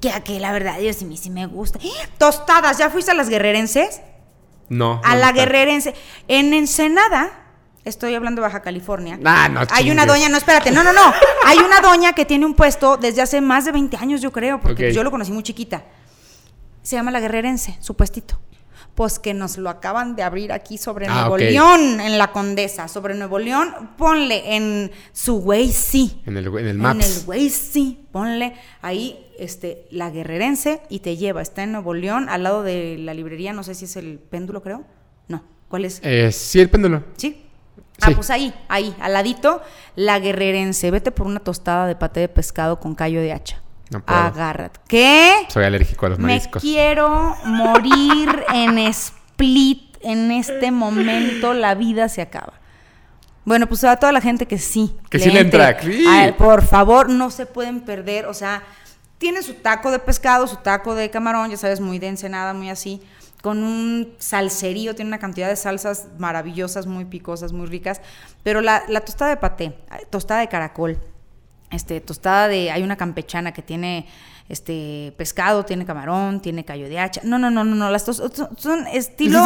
que, 0.00 0.12
que 0.22 0.38
la 0.38 0.52
verdad 0.52 0.78
yo 0.78 0.92
sí, 0.92 1.16
sí 1.16 1.28
me 1.28 1.46
gusta. 1.46 1.80
¡Ah! 1.82 2.08
Tostadas, 2.18 2.78
¿ya 2.78 2.88
fuiste 2.88 3.10
a 3.10 3.14
las 3.14 3.28
guerrerenses? 3.28 4.00
No. 4.68 5.00
A 5.02 5.14
no 5.16 5.20
la 5.22 5.32
guerrerense. 5.32 5.92
En 6.28 6.54
Ensenada, 6.54 7.43
estoy 7.84 8.14
hablando 8.14 8.40
de 8.40 8.46
Baja 8.48 8.62
California. 8.62 9.18
Ah, 9.24 9.48
no 9.48 9.60
Hay 9.70 9.90
una 9.90 10.06
doña, 10.06 10.28
no, 10.28 10.36
espérate, 10.36 10.70
no, 10.70 10.82
no, 10.84 10.92
no. 10.92 11.12
Hay 11.46 11.58
una 11.58 11.80
doña 11.80 12.12
que 12.12 12.24
tiene 12.24 12.46
un 12.46 12.54
puesto 12.54 12.96
desde 12.96 13.22
hace 13.22 13.40
más 13.40 13.64
de 13.64 13.72
20 13.72 13.96
años, 13.96 14.20
yo 14.20 14.32
creo, 14.32 14.60
porque 14.60 14.92
yo 14.92 15.02
lo 15.04 15.10
conocí 15.10 15.32
muy 15.32 15.42
chiquita. 15.42 15.84
Se 16.82 16.96
llama 16.96 17.10
La 17.10 17.20
Guerrerense, 17.20 17.76
su 17.80 17.94
puestito. 17.94 18.38
Pues 18.94 19.18
que 19.18 19.34
nos 19.34 19.58
lo 19.58 19.70
acaban 19.70 20.14
de 20.14 20.22
abrir 20.22 20.52
aquí 20.52 20.78
sobre 20.78 21.06
Ah, 21.08 21.22
Nuevo. 21.22 21.36
León, 21.38 22.00
en 22.00 22.16
la 22.16 22.30
Condesa. 22.30 22.86
Sobre 22.86 23.14
Nuevo 23.16 23.40
León, 23.40 23.90
ponle 23.98 24.54
en 24.54 24.92
su 25.12 25.38
Waze, 25.38 26.10
En 26.26 26.36
el, 26.36 26.46
en 26.46 26.58
el 26.58 26.68
en 26.68 26.76
Maps. 26.76 27.22
el 27.22 27.26
Waze, 27.28 27.96
ponle 28.12 28.54
ahí 28.82 29.26
este, 29.36 29.88
La 29.90 30.10
Guerrerense 30.10 30.80
y 30.90 31.00
te 31.00 31.16
lleva. 31.16 31.42
Está 31.42 31.64
en 31.64 31.72
Nuevo 31.72 31.92
León, 31.92 32.28
al 32.28 32.44
lado 32.44 32.62
de 32.62 32.96
la 33.00 33.14
librería, 33.14 33.52
no 33.52 33.64
sé 33.64 33.74
si 33.74 33.86
es 33.86 33.96
el 33.96 34.20
péndulo, 34.20 34.62
creo. 34.62 34.84
No, 35.26 35.42
¿cuál 35.68 35.86
es? 35.86 35.98
Eh, 36.04 36.30
sí, 36.30 36.60
el 36.60 36.70
péndulo. 36.70 37.02
¿Sí? 37.16 37.43
Ah, 38.04 38.08
Sí. 38.08 38.14
pues 38.14 38.30
ahí, 38.30 38.54
ahí, 38.68 38.94
al 39.00 39.12
ladito, 39.14 39.62
la 39.96 40.18
guerrerense. 40.18 40.90
Vete 40.90 41.10
por 41.10 41.26
una 41.26 41.40
tostada 41.40 41.86
de 41.86 41.96
paté 41.96 42.20
de 42.20 42.28
pescado 42.28 42.78
con 42.80 42.94
callo 42.94 43.20
de 43.20 43.32
hacha. 43.32 43.60
No 43.90 44.00
puedo. 44.04 44.18
Agárrate. 44.18 44.80
¿Qué? 44.88 45.32
Soy 45.48 45.64
alérgico 45.64 46.06
a 46.06 46.08
los 46.10 46.18
Me 46.18 46.28
mariscos. 46.28 46.62
quiero 46.62 47.36
morir 47.44 48.44
en 48.52 48.78
split. 48.78 49.82
En 50.00 50.30
este 50.32 50.70
momento 50.70 51.54
la 51.54 51.74
vida 51.74 52.08
se 52.10 52.20
acaba. 52.20 52.52
Bueno, 53.46 53.66
pues 53.66 53.84
a 53.84 53.96
toda 53.96 54.12
la 54.12 54.20
gente 54.20 54.46
que 54.46 54.58
sí. 54.58 54.96
Que 55.10 55.18
sí 55.18 55.30
le 55.30 55.40
entra, 55.40 55.80
sí. 55.80 56.04
Ay, 56.08 56.32
por 56.32 56.62
favor, 56.62 57.08
no 57.10 57.30
se 57.30 57.46
pueden 57.46 57.80
perder. 57.82 58.26
O 58.26 58.34
sea, 58.34 58.62
tiene 59.18 59.42
su 59.42 59.54
taco 59.54 59.90
de 59.90 59.98
pescado, 59.98 60.46
su 60.46 60.56
taco 60.56 60.94
de 60.94 61.10
camarón, 61.10 61.50
ya 61.50 61.56
sabes, 61.56 61.80
muy 61.80 61.98
de 61.98 62.08
ensenada, 62.08 62.52
muy 62.54 62.68
así. 62.70 63.02
Con 63.44 63.62
un 63.62 64.14
salserío, 64.18 64.94
tiene 64.94 65.10
una 65.10 65.18
cantidad 65.18 65.50
de 65.50 65.56
salsas 65.56 66.06
maravillosas, 66.18 66.86
muy 66.86 67.04
picosas, 67.04 67.52
muy 67.52 67.66
ricas. 67.66 68.00
Pero 68.42 68.62
la, 68.62 68.84
la 68.88 69.02
tostada 69.02 69.28
de 69.32 69.36
paté, 69.36 69.76
tostada 70.08 70.40
de 70.40 70.48
caracol, 70.48 70.98
este, 71.70 72.00
tostada 72.00 72.48
de, 72.48 72.70
hay 72.70 72.82
una 72.82 72.96
campechana 72.96 73.52
que 73.52 73.60
tiene 73.60 74.06
este 74.48 75.12
pescado, 75.18 75.66
tiene 75.66 75.84
camarón, 75.84 76.40
tiene 76.40 76.64
callo 76.64 76.88
de 76.88 76.98
hacha. 76.98 77.20
No, 77.22 77.38
no, 77.38 77.50
no, 77.50 77.64
no, 77.64 77.74
no, 77.74 77.90
las 77.90 78.06
tos- 78.08 78.22
son, 78.56 78.86
estilo 78.86 79.40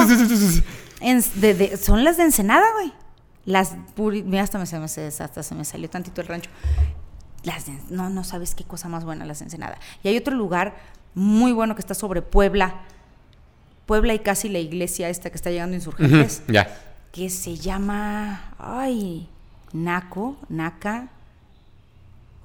en- 1.01 1.25
de- 1.41 1.55
de- 1.55 1.77
son 1.77 2.05
las 2.05 2.19
de 2.19 2.23
Ensenada, 2.23 2.67
güey. 2.75 2.93
Las 3.47 3.75
puri- 3.97 4.23
mira, 4.23 4.45
hasta 4.45 4.59
me, 4.61 4.67
se 4.67 4.79
me, 4.79 4.85
hasta 4.85 5.43
se 5.43 5.55
me 5.57 5.65
salió 5.65 5.91
tantito 5.91 6.21
el 6.21 6.29
rancho. 6.29 6.51
Las 7.43 7.67
de- 7.67 7.81
no, 7.91 8.11
no 8.11 8.23
sabes 8.23 8.55
qué 8.55 8.63
cosa 8.63 8.89
más 8.89 9.05
buena 9.05 9.25
las 9.25 9.41
de 9.41 9.47
Ensenada. 9.47 9.77
Y 10.05 10.09
hay 10.09 10.17
otro 10.17 10.37
lugar 10.37 10.77
muy 11.17 11.51
bueno 11.53 11.75
que 11.75 11.81
está 11.81 11.95
sobre 11.95 12.23
Puebla. 12.23 12.83
Puebla 13.89 14.13
y 14.13 14.19
casi 14.19 14.51
la 14.51 14.59
iglesia 14.59 15.09
esta 15.09 15.31
que 15.31 15.37
está 15.37 15.51
llegando 15.51 15.73
a 15.73 15.79
Insurgentes 15.79 16.43
Ujú, 16.45 16.53
Ya. 16.53 16.79
que 17.11 17.31
se 17.31 17.57
llama, 17.57 18.53
ay, 18.59 19.27
Naco, 19.73 20.37
Naca. 20.51 21.09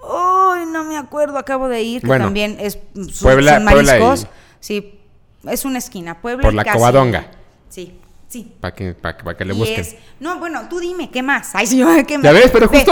Ay, 0.02 0.66
no 0.72 0.86
me 0.86 0.98
acuerdo, 0.98 1.38
acabo 1.38 1.68
de 1.68 1.82
ir, 1.84 2.02
que 2.02 2.08
Bueno, 2.08 2.26
también 2.26 2.58
es 2.60 2.74
son, 2.94 3.08
Puebla- 3.22 3.56
son 3.56 3.66
Puebla 3.66 3.98
y- 3.98 4.00
mariscos. 4.02 4.28
Sí, 4.62 5.00
es 5.44 5.66
una 5.66 5.80
esquina, 5.80 6.22
Puebla 6.22 6.42
Por 6.44 6.54
y 6.54 6.56
la 6.56 6.64
casi- 6.64 6.78
Covadonga. 6.78 7.28
Sí, 7.70 7.98
sí. 8.30 8.54
Para 8.62 8.74
que, 8.74 8.94
para 8.94 9.18
que, 9.18 9.24
para 9.26 9.38
que 9.38 9.46
le 9.46 9.54
busquen. 9.54 9.82
es- 9.82 9.96
no, 10.22 10.40
bueno, 10.40 10.68
tú 10.70 10.80
dime, 10.80 11.10
¿qué 11.12 11.22
más? 11.24 11.52
Ay, 11.56 11.68
sí, 11.68 11.78
¿qué 12.08 12.18
más? 12.18 12.24
Ya 12.24 12.32
ves, 12.32 12.50
pero 12.52 12.68
justo. 12.70 12.92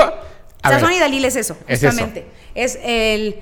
Sazón 0.62 0.92
y 0.94 1.00
Dalil 1.00 1.24
es 1.26 1.38
eso, 1.38 1.58
Es 1.68 1.80
eso. 1.82 1.88
justamente. 1.88 2.28
Es, 2.54 2.78
el, 2.84 3.42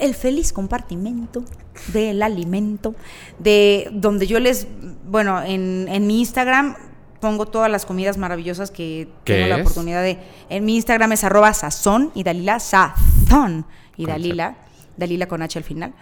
el 0.00 0.14
feliz 0.14 0.52
compartimento 0.52 1.44
del 1.92 2.22
alimento, 2.22 2.94
de 3.38 3.88
donde 3.92 4.26
yo 4.26 4.40
les, 4.40 4.66
bueno, 5.06 5.42
en, 5.42 5.86
en 5.88 6.06
mi 6.06 6.20
Instagram 6.20 6.76
pongo 7.24 7.46
todas 7.46 7.70
las 7.70 7.86
comidas 7.86 8.18
maravillosas 8.18 8.70
que 8.70 9.08
¿Qué 9.24 9.34
tengo 9.34 9.48
la 9.48 9.56
oportunidad 9.62 10.02
de. 10.02 10.18
En 10.50 10.64
mi 10.66 10.76
Instagram 10.76 11.12
es 11.12 11.24
arroba 11.24 11.54
sazón 11.54 12.10
y 12.14 12.22
Dalila, 12.22 12.60
sazón 12.60 13.64
y 13.96 14.04
Dalila, 14.04 14.56
Dalila 14.98 15.26
con 15.26 15.40
H 15.40 15.58
al 15.58 15.64
final. 15.64 15.94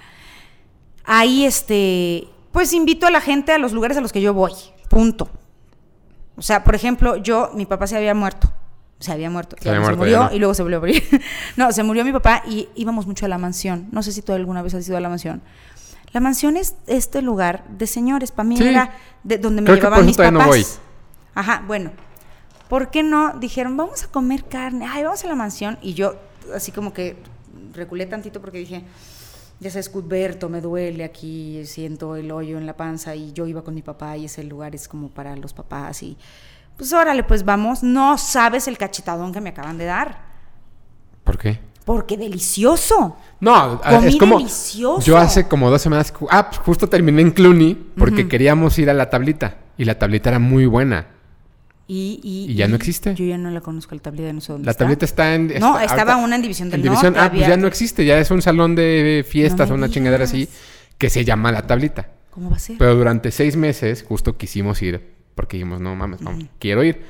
Ahí, 1.05 1.45
este, 1.45 2.27
pues 2.51 2.73
invito 2.73 3.07
a 3.07 3.13
la 3.13 3.21
gente 3.21 3.53
a 3.53 3.59
los 3.59 3.73
lugares 3.73 3.97
a 3.97 4.01
los 4.01 4.13
que 4.13 4.21
yo 4.21 4.35
voy, 4.35 4.53
punto. 4.89 5.31
O 6.37 6.43
sea, 6.43 6.65
por 6.65 6.75
ejemplo, 6.75 7.17
yo, 7.17 7.51
mi 7.55 7.67
papá 7.67 7.87
se 7.87 7.97
había 7.97 8.15
muerto. 8.15 8.53
Se 9.03 9.13
había 9.13 9.29
muerto. 9.31 9.57
Se 9.61 9.69
había 9.69 9.81
muerto, 9.81 9.99
murió 9.99 10.25
no. 10.25 10.33
y 10.35 10.39
luego 10.39 10.55
se 10.55 10.63
volvió 10.63 10.79
a 10.79 10.81
morir. 10.81 11.03
no, 11.57 11.73
se 11.73 11.83
murió 11.83 12.05
mi 12.05 12.13
papá 12.13 12.43
y 12.49 12.69
íbamos 12.75 13.07
mucho 13.07 13.27
a 13.27 13.29
la 13.29 13.39
mansión. 13.39 13.89
No 13.93 14.03
sé 14.03 14.13
si 14.13 14.23
tú 14.23 14.33
alguna 14.33 14.63
vez 14.63 14.75
has 14.75 14.87
ido 14.87 14.97
a 14.97 15.01
la 15.01 15.09
mansión. 15.09 15.43
La 16.13 16.21
mansión 16.21 16.57
es 16.57 16.75
este 16.87 17.23
lugar 17.23 17.65
de 17.69 17.87
señores. 17.87 18.33
Para 18.33 18.49
mí 18.49 18.57
Sí. 18.57 18.67
era 18.69 18.93
de 19.25 19.39
donde 19.39 19.63
me 19.63 19.67
Creo 19.67 19.77
que 19.77 19.81
llevaban 19.81 19.99
por 20.01 20.07
mis 20.07 20.17
papás. 20.17 20.33
no 20.33 20.47
voy. 20.47 20.67
Ajá, 21.35 21.65
bueno. 21.67 21.91
¿Por 22.69 22.91
qué 22.91 23.03
no? 23.03 23.33
Dijeron, 23.39 23.77
vamos 23.77 24.05
a 24.05 24.09
comer 24.09 24.45
carne. 24.45 24.87
Ay, 24.89 25.03
vamos 25.05 25.25
a 25.25 25.29
la 25.29 25.35
mansión. 25.35 25.79
Y 25.83 25.95
yo, 25.95 26.15
así 26.55 26.71
como 26.73 26.93
que 26.93 27.17
reculé 27.75 28.07
tantito 28.07 28.41
porque 28.41 28.59
dije, 28.59 28.85
ya 29.61 29.71
sabes, 29.71 29.89
Cuthberto, 29.89 30.49
me 30.49 30.61
duele 30.61 31.05
aquí, 31.05 31.65
siento 31.67 32.17
el 32.17 32.31
hoyo 32.31 32.59
en 32.59 32.67
la 32.67 32.77
panza. 32.77 33.15
Y 33.15 33.33
yo 33.33 33.47
iba 33.47 33.63
con 33.63 33.75
mi 33.75 33.83
papá 33.83 34.17
y 34.17 34.27
ese 34.27 34.43
lugar 34.45 34.75
es 34.75 34.89
como 34.89 35.09
para 35.09 35.37
los 35.37 35.53
papás. 35.55 36.03
Y 36.03 36.17
pues 36.77 36.93
órale, 36.93 37.23
pues 37.25 37.45
vamos. 37.45 37.83
No 37.83 38.19
sabes 38.19 38.69
el 38.69 38.79
cachetadón 38.79 39.33
que 39.33 39.41
me 39.41 39.51
acaban 39.51 39.79
de 39.79 39.85
dar. 39.87 40.23
¿Por 41.25 41.39
qué? 41.39 41.61
Porque 41.85 42.17
delicioso. 42.17 43.17
No, 43.41 43.81
Comí 43.81 44.09
es 44.09 44.17
como. 44.17 44.39
delicioso. 44.39 45.05
Yo 45.05 45.17
hace 45.19 45.49
como 45.49 45.71
dos 45.71 45.83
semanas. 45.83 46.13
Ah, 46.31 46.49
pues 46.49 46.59
justo 46.61 46.89
terminé 46.89 47.23
en 47.23 47.31
Cluny 47.33 47.75
porque 47.97 48.29
queríamos 48.29 48.79
ir 48.79 48.89
a 48.91 48.95
la 48.95 49.11
tablita. 49.11 49.57
Y 49.77 49.85
la 49.85 49.99
tablita 49.99 50.31
era 50.31 50.39
muy 50.39 50.67
buena. 50.67 51.07
Y, 51.89 52.21
y, 52.23 52.53
¿Y 52.53 52.55
ya 52.55 52.69
no 52.69 52.77
existe? 52.77 53.15
Yo 53.15 53.25
ya 53.25 53.37
no 53.37 53.51
la 53.51 53.61
conozco, 53.61 53.95
la 53.95 54.01
tablita, 54.01 54.33
no 54.33 54.41
sé 54.41 54.53
dónde 54.53 54.67
La 54.67 54.71
está. 54.71 54.85
tablita 54.85 55.05
está 55.05 55.35
en. 55.35 55.49
No, 55.59 55.79
está- 55.79 55.85
estaba 55.85 56.13
ahorita- 56.13 56.25
una 56.25 56.37
en 56.37 56.43
División 56.43 56.71
del 56.71 56.81
en 56.81 56.85
división, 56.85 57.13
Norte, 57.15 57.27
ah, 57.27 57.31
pues 57.33 57.47
ya 57.49 57.57
no 57.57 57.67
existe. 57.67 58.05
Ya 58.05 58.19
es 58.19 58.31
un 58.31 58.41
salón 58.43 58.75
de 58.77 59.27
fiestas 59.29 59.69
No 59.69 59.75
o 59.75 59.79
una 59.79 59.89
chingadera 59.89 60.25
así 60.25 60.49
que 60.99 61.11
se 61.11 61.25
llama 61.25 61.51
la 61.51 61.67
tablita. 61.67 62.09
¿Cómo 62.31 62.49
va 62.51 62.57
a 62.57 62.61
ser? 62.61 62.79
Pero 62.79 62.95
durante 62.95 63.31
seis 63.33 63.57
meses 63.57 64.05
justo 64.09 64.37
quisimos 64.39 64.81
ir 64.83 65.13
porque 65.35 65.57
dijimos, 65.57 65.81
no 65.81 65.95
mames, 65.95 66.21
vamos, 66.23 66.45
quiero 66.59 66.83
ir. 66.85 67.03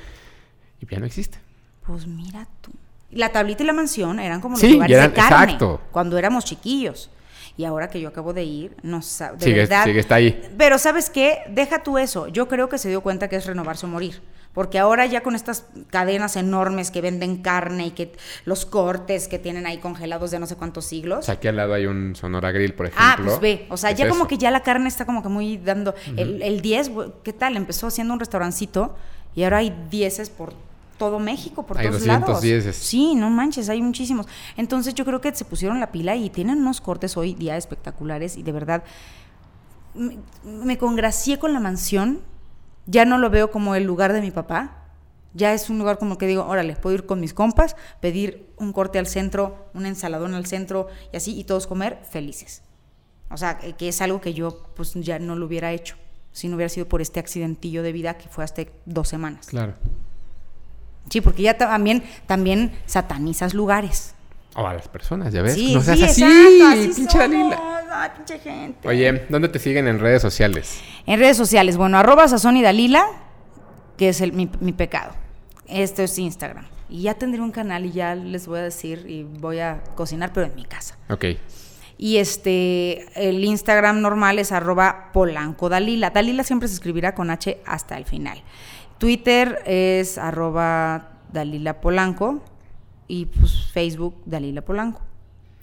Y 0.81 0.85
ya 0.87 0.99
no 0.99 1.05
existe. 1.05 1.37
Pues 1.85 2.07
mira 2.07 2.47
tú. 2.61 2.71
La 3.11 3.29
tablita 3.31 3.63
y 3.63 3.65
la 3.65 3.73
mansión 3.73 4.19
eran 4.19 4.41
como 4.41 4.53
los 4.55 4.61
Sí, 4.61 4.73
lugares 4.73 4.97
eran- 4.97 5.09
de 5.11 5.15
carne. 5.15 5.43
exacto. 5.53 5.81
Cuando 5.91 6.17
éramos 6.17 6.45
chiquillos. 6.45 7.09
Y 7.55 7.65
ahora 7.65 7.87
que 7.87 8.01
yo 8.01 8.09
acabo 8.09 8.33
de 8.33 8.43
ir, 8.43 8.75
no 8.81 9.01
sabes. 9.03 9.39
De 9.39 9.45
Sigue, 9.45 9.57
verdad. 9.59 9.83
sigue, 9.83 9.99
está 9.99 10.15
ahí. 10.15 10.41
Pero 10.57 10.79
¿sabes 10.79 11.11
qué? 11.11 11.39
Deja 11.49 11.83
tú 11.83 11.99
eso. 11.99 12.27
Yo 12.27 12.47
creo 12.47 12.67
que 12.69 12.79
se 12.79 12.89
dio 12.89 13.01
cuenta 13.01 13.27
que 13.29 13.35
es 13.35 13.45
renovarse 13.45 13.85
o 13.85 13.89
morir. 13.89 14.21
Porque 14.53 14.77
ahora 14.77 15.05
ya 15.07 15.21
con 15.23 15.33
estas 15.35 15.65
cadenas 15.89 16.35
enormes 16.35 16.91
que 16.91 17.01
venden 17.01 17.37
carne 17.41 17.87
y 17.87 17.91
que 17.91 18.13
los 18.45 18.65
cortes 18.67 19.27
que 19.27 19.39
tienen 19.39 19.65
ahí 19.65 19.79
congelados 19.79 20.29
de 20.29 20.39
no 20.39 20.45
sé 20.45 20.55
cuántos 20.55 20.85
siglos. 20.85 21.19
O 21.19 21.21
sea, 21.23 21.35
aquí 21.35 21.47
al 21.47 21.55
lado 21.55 21.73
hay 21.73 21.87
un 21.87 22.15
Sonora 22.15 22.51
Grill, 22.51 22.73
por 22.75 22.85
ejemplo. 22.85 23.03
Ah, 23.03 23.17
pues 23.23 23.39
ve, 23.39 23.65
o 23.69 23.77
sea, 23.77 23.89
Es 23.91 23.97
ya 23.97 24.07
como 24.07 24.21
eso. 24.21 24.27
que 24.27 24.37
ya 24.37 24.51
la 24.51 24.61
carne 24.61 24.87
está 24.89 25.05
como 25.05 25.23
que 25.23 25.29
muy 25.29 25.57
dando... 25.57 25.95
el, 26.17 26.41
el 26.43 26.61
10, 26.61 26.89
güey, 26.89 27.09
¿qué 27.23 27.33
tal? 27.33 27.57
Empezó 27.57 27.87
haciendo 27.87 28.13
un 28.13 28.19
restaurancito 28.19 28.95
y 29.35 29.43
ahora 29.43 29.57
hay 29.57 29.75
10 29.89 30.29
por 30.29 30.53
todo 30.99 31.17
México, 31.17 31.65
por 31.65 31.79
Hay 31.79 31.87
todos 31.87 32.01
200 32.01 32.27
lados. 32.29 32.41
dieces. 32.43 32.75
Sí, 32.75 33.15
no 33.15 33.31
manches, 33.31 33.69
hay 33.69 33.81
muchísimos. 33.81 34.27
Entonces 34.55 34.93
yo 34.93 35.03
creo 35.03 35.19
que 35.19 35.33
se 35.35 35.45
pusieron 35.45 35.79
la 35.79 35.91
pila 35.91 36.15
y 36.15 36.29
tienen 36.29 36.59
unos 36.59 36.79
cortes 36.79 37.17
hoy 37.17 37.33
día 37.33 37.57
espectaculares 37.57 38.37
y 38.37 38.43
de 38.43 38.51
verdad 38.51 38.83
me, 39.95 40.17
me 40.45 40.77
congracié 40.77 41.39
con 41.39 41.53
la 41.53 41.59
mansión. 41.59 42.19
Ya 42.85 43.05
no 43.05 43.17
lo 43.17 43.29
veo 43.29 43.51
como 43.51 43.75
el 43.75 43.83
lugar 43.83 44.13
de 44.13 44.21
mi 44.21 44.31
papá. 44.31 44.79
Ya 45.33 45.53
es 45.53 45.69
un 45.69 45.79
lugar 45.79 45.97
como 45.97 46.17
que 46.17 46.27
digo, 46.27 46.45
órale, 46.45 46.75
puedo 46.75 46.95
ir 46.95 47.05
con 47.05 47.19
mis 47.19 47.33
compas, 47.33 47.75
pedir 48.01 48.47
un 48.57 48.71
corte 48.71 48.99
al 48.99 49.07
centro, 49.07 49.69
un 49.73 49.85
ensaladón 49.85 50.35
al 50.35 50.45
centro 50.45 50.87
y 51.11 51.17
así, 51.17 51.37
y 51.37 51.43
todos 51.43 51.65
comer 51.65 51.99
felices. 52.09 52.61
O 53.31 53.37
sea, 53.37 53.57
que 53.57 53.73
que 53.73 53.89
es 53.89 54.01
algo 54.01 54.21
que 54.21 54.33
yo 54.33 54.63
pues 54.75 54.93
ya 54.93 55.17
no 55.17 55.35
lo 55.35 55.47
hubiera 55.47 55.71
hecho 55.71 55.95
si 56.33 56.47
no 56.49 56.55
hubiera 56.55 56.69
sido 56.69 56.87
por 56.87 57.01
este 57.01 57.19
accidentillo 57.19 57.83
de 57.83 57.91
vida 57.91 58.17
que 58.17 58.27
fue 58.27 58.43
hace 58.43 58.71
dos 58.85 59.07
semanas. 59.07 59.47
Claro. 59.47 59.75
Sí, 61.09 61.21
porque 61.21 61.43
ya 61.43 61.57
también, 61.57 62.03
también 62.25 62.73
satanizas 62.85 63.53
lugares. 63.53 64.15
O 64.55 64.67
a 64.67 64.73
las 64.73 64.87
personas, 64.87 65.31
ya 65.31 65.41
ves. 65.41 65.53
Sí, 65.53 65.73
no 65.73 65.81
seas 65.81 65.97
sí, 65.97 66.03
así, 66.05 66.23
exacto, 66.23 66.67
así 66.67 66.87
pinche. 66.95 67.17
Dalila. 67.17 67.82
Ay, 67.95 68.09
pinche 68.15 68.39
gente. 68.39 68.87
Oye, 68.87 69.25
¿dónde 69.29 69.49
te 69.49 69.59
siguen 69.59 69.87
en 69.87 69.99
redes 69.99 70.21
sociales? 70.21 70.81
En 71.05 71.19
redes 71.19 71.37
sociales, 71.37 71.77
bueno, 71.77 71.97
arroba 71.97 72.27
Sazón 72.27 72.57
y 72.57 72.63
Dalila, 72.63 73.05
que 73.97 74.09
es 74.09 74.21
el, 74.21 74.33
mi, 74.33 74.49
mi 74.59 74.73
pecado. 74.73 75.13
Esto 75.67 76.01
es 76.01 76.17
Instagram. 76.17 76.65
Y 76.89 77.03
ya 77.03 77.13
tendré 77.13 77.41
un 77.41 77.51
canal 77.51 77.85
y 77.85 77.91
ya 77.91 78.15
les 78.15 78.47
voy 78.47 78.59
a 78.59 78.63
decir 78.63 79.05
y 79.07 79.23
voy 79.23 79.59
a 79.59 79.83
cocinar, 79.95 80.33
pero 80.33 80.47
en 80.47 80.55
mi 80.55 80.65
casa. 80.65 80.97
Ok. 81.09 81.25
Y 81.97 82.17
este, 82.17 83.05
el 83.15 83.43
Instagram 83.43 84.01
normal 84.01 84.39
es 84.39 84.51
arroba 84.51 85.11
Polanco 85.13 85.69
Dalila. 85.69 86.09
Dalila 86.09 86.43
siempre 86.43 86.67
se 86.67 86.73
escribirá 86.73 87.13
con 87.13 87.29
H 87.29 87.61
hasta 87.65 87.97
el 87.97 88.05
final. 88.05 88.41
Twitter 88.97 89.61
es 89.65 90.17
arroba 90.17 91.11
Dalila 91.31 91.79
Polanco 91.79 92.43
y 93.07 93.27
pues 93.27 93.67
Facebook 93.71 94.21
Dalila 94.25 94.61
Polanco. 94.63 95.01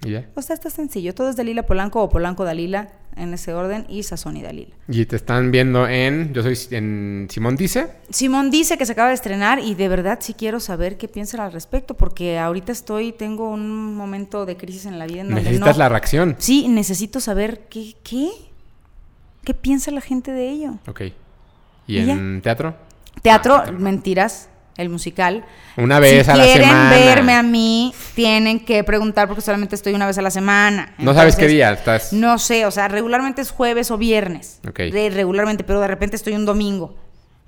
¿Y 0.04 0.10
ya? 0.12 0.28
O 0.34 0.42
sea, 0.42 0.54
está 0.54 0.70
sencillo. 0.70 1.14
Todo 1.14 1.28
es 1.30 1.36
Dalila 1.36 1.64
Polanco 1.64 2.02
o 2.02 2.08
Polanco 2.08 2.44
Dalila 2.44 2.88
en 3.16 3.34
ese 3.34 3.52
orden 3.52 3.84
y 3.88 4.02
Sazón 4.02 4.36
y 4.36 4.42
Dalila. 4.42 4.74
Y 4.88 5.04
te 5.04 5.16
están 5.16 5.50
viendo 5.50 5.86
en. 5.86 6.32
Yo 6.32 6.42
soy 6.42 6.56
en 6.70 7.26
Simón 7.30 7.56
Dice. 7.56 7.88
Simón 8.08 8.50
dice 8.50 8.78
que 8.78 8.86
se 8.86 8.92
acaba 8.92 9.08
de 9.08 9.14
estrenar 9.14 9.58
y 9.58 9.74
de 9.74 9.88
verdad 9.88 10.18
sí 10.22 10.32
quiero 10.34 10.58
saber 10.60 10.96
qué 10.96 11.08
piensan 11.08 11.40
al 11.40 11.52
respecto 11.52 11.94
porque 11.94 12.38
ahorita 12.38 12.72
estoy, 12.72 13.12
tengo 13.12 13.50
un 13.50 13.94
momento 13.94 14.46
de 14.46 14.56
crisis 14.56 14.86
en 14.86 14.98
la 14.98 15.06
vida 15.06 15.20
en 15.22 15.28
donde 15.28 15.42
Necesitas 15.42 15.76
no- 15.76 15.78
la 15.82 15.88
reacción. 15.88 16.36
Sí, 16.38 16.68
necesito 16.68 17.20
saber 17.20 17.66
qué, 17.68 17.94
qué, 18.02 18.30
qué 19.44 19.54
piensa 19.54 19.90
la 19.90 20.00
gente 20.00 20.30
de 20.32 20.48
ello. 20.50 20.74
Ok. 20.86 21.00
¿Y, 21.86 21.98
¿Y 21.98 22.06
ya? 22.06 22.12
en 22.14 22.40
teatro? 22.42 22.74
Teatro, 23.22 23.54
Ah, 23.56 23.62
teatro. 23.64 23.78
mentiras, 23.80 24.48
el 24.80 24.88
musical. 24.88 25.44
Una 25.76 26.00
vez 26.00 26.24
si 26.24 26.30
a 26.30 26.36
la 26.36 26.44
quieren 26.44 26.68
semana. 26.68 26.90
verme 26.90 27.34
a 27.34 27.42
mí, 27.42 27.94
tienen 28.14 28.64
que 28.64 28.82
preguntar 28.84 29.28
porque 29.28 29.42
solamente 29.42 29.74
estoy 29.74 29.94
una 29.94 30.06
vez 30.06 30.18
a 30.18 30.22
la 30.22 30.30
semana. 30.30 30.94
No 30.98 31.14
sabes 31.14 31.36
qué 31.36 31.46
día 31.46 31.72
estás. 31.72 32.12
No 32.12 32.38
sé, 32.38 32.66
o 32.66 32.70
sea, 32.70 32.88
regularmente 32.88 33.42
es 33.42 33.50
jueves 33.50 33.90
o 33.90 33.98
viernes. 33.98 34.60
Regularmente, 34.62 35.64
pero 35.64 35.80
de 35.80 35.88
repente 35.88 36.16
estoy 36.16 36.34
un 36.34 36.46
domingo. 36.46 36.96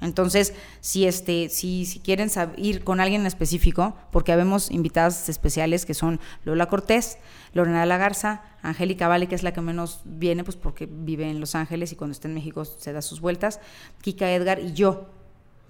Entonces, 0.03 0.53
si 0.81 1.07
este, 1.07 1.49
si, 1.49 1.87
si 1.87 2.01
quieren 2.01 2.29
ir 2.57 2.83
con 2.83 2.99
alguien 2.99 3.21
en 3.21 3.27
específico, 3.29 3.97
porque 4.11 4.33
habemos 4.33 4.71
invitadas 4.71 5.29
especiales 5.29 5.87
que 5.87 5.95
son 5.95 6.21
Lola 6.45 6.67
Cortés, 6.67 7.19
Lorena 7.55 7.81
de 7.81 7.87
la 7.87 7.99
Garza, 7.99 8.43
Angélica 8.63 9.07
Vale, 9.07 9.29
que 9.29 9.37
es 9.37 9.45
la 9.45 9.53
que 9.53 9.61
menos 9.61 10.01
viene, 10.05 10.43
pues 10.43 10.57
porque 10.57 10.89
vive 10.91 11.31
en 11.31 11.39
Los 11.39 11.55
Ángeles 11.55 11.93
y 11.93 11.97
cuando 11.97 12.13
está 12.13 12.27
en 12.27 12.35
México 12.35 12.65
se 12.65 12.93
da 12.93 13.01
sus 13.01 13.21
vueltas, 13.21 13.61
Kika 14.03 14.29
Edgar 14.33 14.59
y 14.59 14.73
yo, 14.73 15.09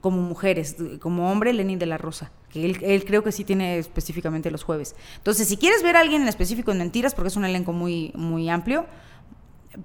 como 0.02 0.20
mujeres, 0.20 0.76
como 1.00 1.32
hombre, 1.32 1.54
Lenin 1.54 1.78
de 1.78 1.86
la 1.86 1.96
Rosa, 1.96 2.30
que 2.50 2.62
él, 2.66 2.78
él 2.82 3.04
creo 3.06 3.22
que 3.24 3.32
sí 3.32 3.44
tiene 3.44 3.78
específicamente 3.78 4.50
los 4.50 4.62
jueves. 4.64 4.94
Entonces, 5.16 5.48
si 5.48 5.56
quieres 5.56 5.82
ver 5.82 5.96
a 5.96 6.00
alguien 6.00 6.20
en 6.22 6.28
específico 6.28 6.70
en 6.72 6.78
Mentiras, 6.78 7.14
porque 7.14 7.28
es 7.28 7.36
un 7.36 7.44
elenco 7.46 7.72
muy, 7.72 8.12
muy 8.14 8.50
amplio, 8.50 8.84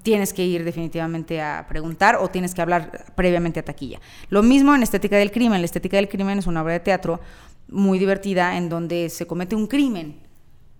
tienes 0.04 0.34
que 0.34 0.44
ir 0.44 0.66
definitivamente 0.66 1.42
a 1.42 1.66
preguntar 1.70 2.18
o 2.18 2.28
tienes 2.30 2.54
que 2.54 2.62
hablar 2.62 3.06
previamente 3.16 3.62
a 3.62 3.64
taquilla. 3.64 4.02
Lo 4.30 4.44
mismo 4.44 4.76
en 4.76 4.84
Estética 4.84 5.16
del 5.18 5.32
Crimen. 5.32 5.62
La 5.62 5.66
Estética 5.66 5.96
del 5.98 6.10
Crimen 6.10 6.40
es 6.40 6.48
una 6.48 6.62
obra 6.62 6.74
de 6.74 6.80
teatro 6.82 7.22
muy 7.70 7.98
divertida 8.00 8.58
en 8.58 8.68
donde 8.70 9.10
se 9.10 9.26
comete 9.28 9.56
un 9.56 9.68
crimen 9.68 10.20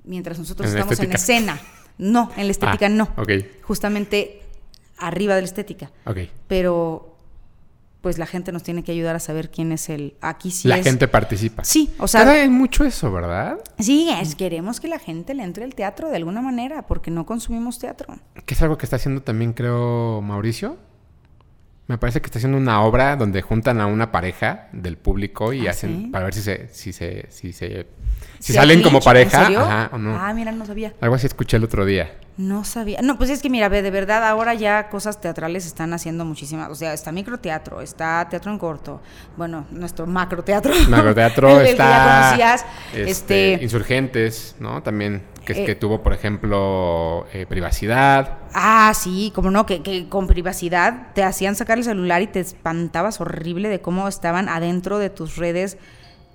mientras 0.04 0.40
nosotros 0.40 0.70
En 0.72 0.78
estamos 0.78 1.00
en 1.00 1.12
estética. 1.12 1.16
escena. 1.18 1.62
No, 2.00 2.32
en 2.38 2.48
la 2.48 2.52
estética 2.52 2.88
Ah, 2.88 2.90
no. 2.90 3.10
ok. 3.18 3.30
Justamente 3.62 4.42
arriba 4.98 5.36
de 5.36 5.42
la 5.42 5.48
estética. 5.48 5.92
Ok. 6.06 6.18
Pero 6.48 7.17
pues 8.08 8.18
la 8.18 8.26
gente 8.26 8.54
nos 8.54 8.64
tiene 8.64 8.86
que 8.86 8.94
ayudar 8.94 9.18
a 9.18 9.20
saber 9.20 9.52
quién 9.52 9.74
es 9.74 9.90
el... 9.90 10.16
Aquí 10.22 10.50
sí 10.50 10.70
la 10.70 10.78
es- 10.78 10.86
gente 10.86 11.10
participa. 11.10 11.66
Sí, 11.66 11.94
o 12.00 12.08
sea... 12.08 12.22
Cada 12.22 12.36
vez 12.36 12.50
mucho 12.50 12.86
eso, 12.86 13.12
¿verdad? 13.12 13.58
Sí, 13.80 14.10
es, 14.10 14.34
queremos 14.36 14.80
que 14.80 14.88
la 14.88 14.98
gente 14.98 15.34
le 15.34 15.44
entre 15.44 15.66
el 15.66 15.76
teatro 15.76 16.08
de 16.10 16.16
alguna 16.16 16.42
manera 16.42 16.88
porque 16.88 17.12
no 17.12 17.26
consumimos 17.26 17.80
teatro. 17.80 18.16
Que 18.46 18.54
es 18.54 18.62
algo 18.62 18.78
que 18.78 18.86
está 18.86 18.96
haciendo 18.96 19.24
también, 19.24 19.52
creo, 19.52 20.22
Mauricio. 20.22 20.78
Me 21.88 21.98
parece 21.98 22.20
que 22.22 22.26
está 22.26 22.38
haciendo 22.40 22.58
una 22.58 22.82
obra 22.82 23.16
donde 23.16 23.42
juntan 23.42 23.80
a 23.80 23.86
una 23.88 24.12
pareja 24.12 24.68
del 24.74 24.98
público 24.98 25.54
y 25.54 25.68
¿Ah, 25.68 25.72
hacen 25.72 26.04
sí? 26.04 26.08
para 26.12 26.26
ver 26.26 26.34
si 26.34 26.42
se, 26.42 26.68
si 26.74 26.92
se, 26.92 27.28
si 27.30 27.54
se, 27.54 27.88
si 28.40 28.52
¿Sí 28.52 28.54
hay 28.54 28.58
salen 28.58 28.82
como 28.82 29.00
pareja, 29.00 29.46
serio? 29.46 29.62
ajá, 29.62 29.90
o 29.94 29.98
no. 29.98 30.14
Ah, 30.20 30.34
mira, 30.34 30.52
no 30.52 30.66
sabía. 30.66 30.94
Algo 31.00 31.16
así 31.16 31.28
escuché 31.28 31.56
el 31.56 31.64
otro 31.64 31.86
día. 31.86 32.14
No 32.36 32.66
sabía. 32.66 33.00
No, 33.02 33.18
pues 33.18 33.30
es 33.30 33.42
que 33.42 33.50
mira, 33.50 33.70
ve, 33.70 33.82
de 33.82 33.90
verdad, 33.90 34.28
ahora 34.28 34.54
ya 34.54 34.90
cosas 34.90 35.22
teatrales 35.22 35.66
están 35.66 35.94
haciendo 35.94 36.26
muchísimas. 36.26 36.70
O 36.70 36.76
sea, 36.76 36.94
está 36.94 37.12
microteatro, 37.14 37.80
está 37.82 38.28
teatro 38.30 38.52
en 38.52 38.60
corto. 38.60 39.02
Bueno, 39.38 39.66
nuestro 39.72 40.06
macroteatro. 40.06 40.74
Macroteatro 40.90 41.50
el, 41.62 41.68
el 41.68 41.72
está. 41.72 41.84
que 41.86 41.90
ya 41.90 42.26
conocías. 42.28 42.66
este, 42.94 43.10
Este. 43.56 43.64
Insurgentes, 43.64 44.56
¿no? 44.60 44.84
También. 44.84 45.24
Que, 45.48 45.64
Eh, 45.64 45.66
que 45.66 45.76
tuvo, 45.76 46.04
por 46.04 46.12
ejemplo, 46.12 47.26
eh, 47.32 47.46
privacidad. 47.46 48.40
Ah, 48.54 48.92
sí, 48.94 49.32
como 49.34 49.50
no, 49.50 49.66
que, 49.66 49.82
que 49.82 50.10
con 50.10 50.28
privacidad 50.28 51.14
te 51.14 51.24
hacían 51.24 51.56
sacar 51.56 51.78
el 51.78 51.86
celular 51.86 52.22
y 52.22 52.28
te 52.28 52.42
espantabas 52.42 53.22
horrible 53.22 53.70
de 53.70 53.80
cómo 53.80 54.10
estaban 54.10 54.50
adentro 54.50 55.00
de 55.00 55.10
tus 55.10 55.38
redes 55.38 55.78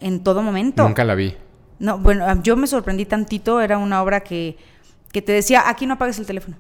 en 0.01 0.25
todo 0.25 0.43
momento. 0.43 0.83
Nunca 0.83 1.05
la 1.05 1.15
vi. 1.15 1.37
No, 1.79 1.99
bueno, 1.99 2.43
yo 2.43 2.57
me 2.57 2.67
sorprendí 2.67 3.05
tantito, 3.05 3.61
era 3.61 3.77
una 3.77 4.03
obra 4.03 4.21
que, 4.21 4.57
que 5.13 5.21
te 5.21 5.33
decía, 5.33 5.69
aquí 5.69 5.87
no 5.87 5.95
apagues 5.95 6.19
el 6.19 6.25
teléfono. 6.25 6.57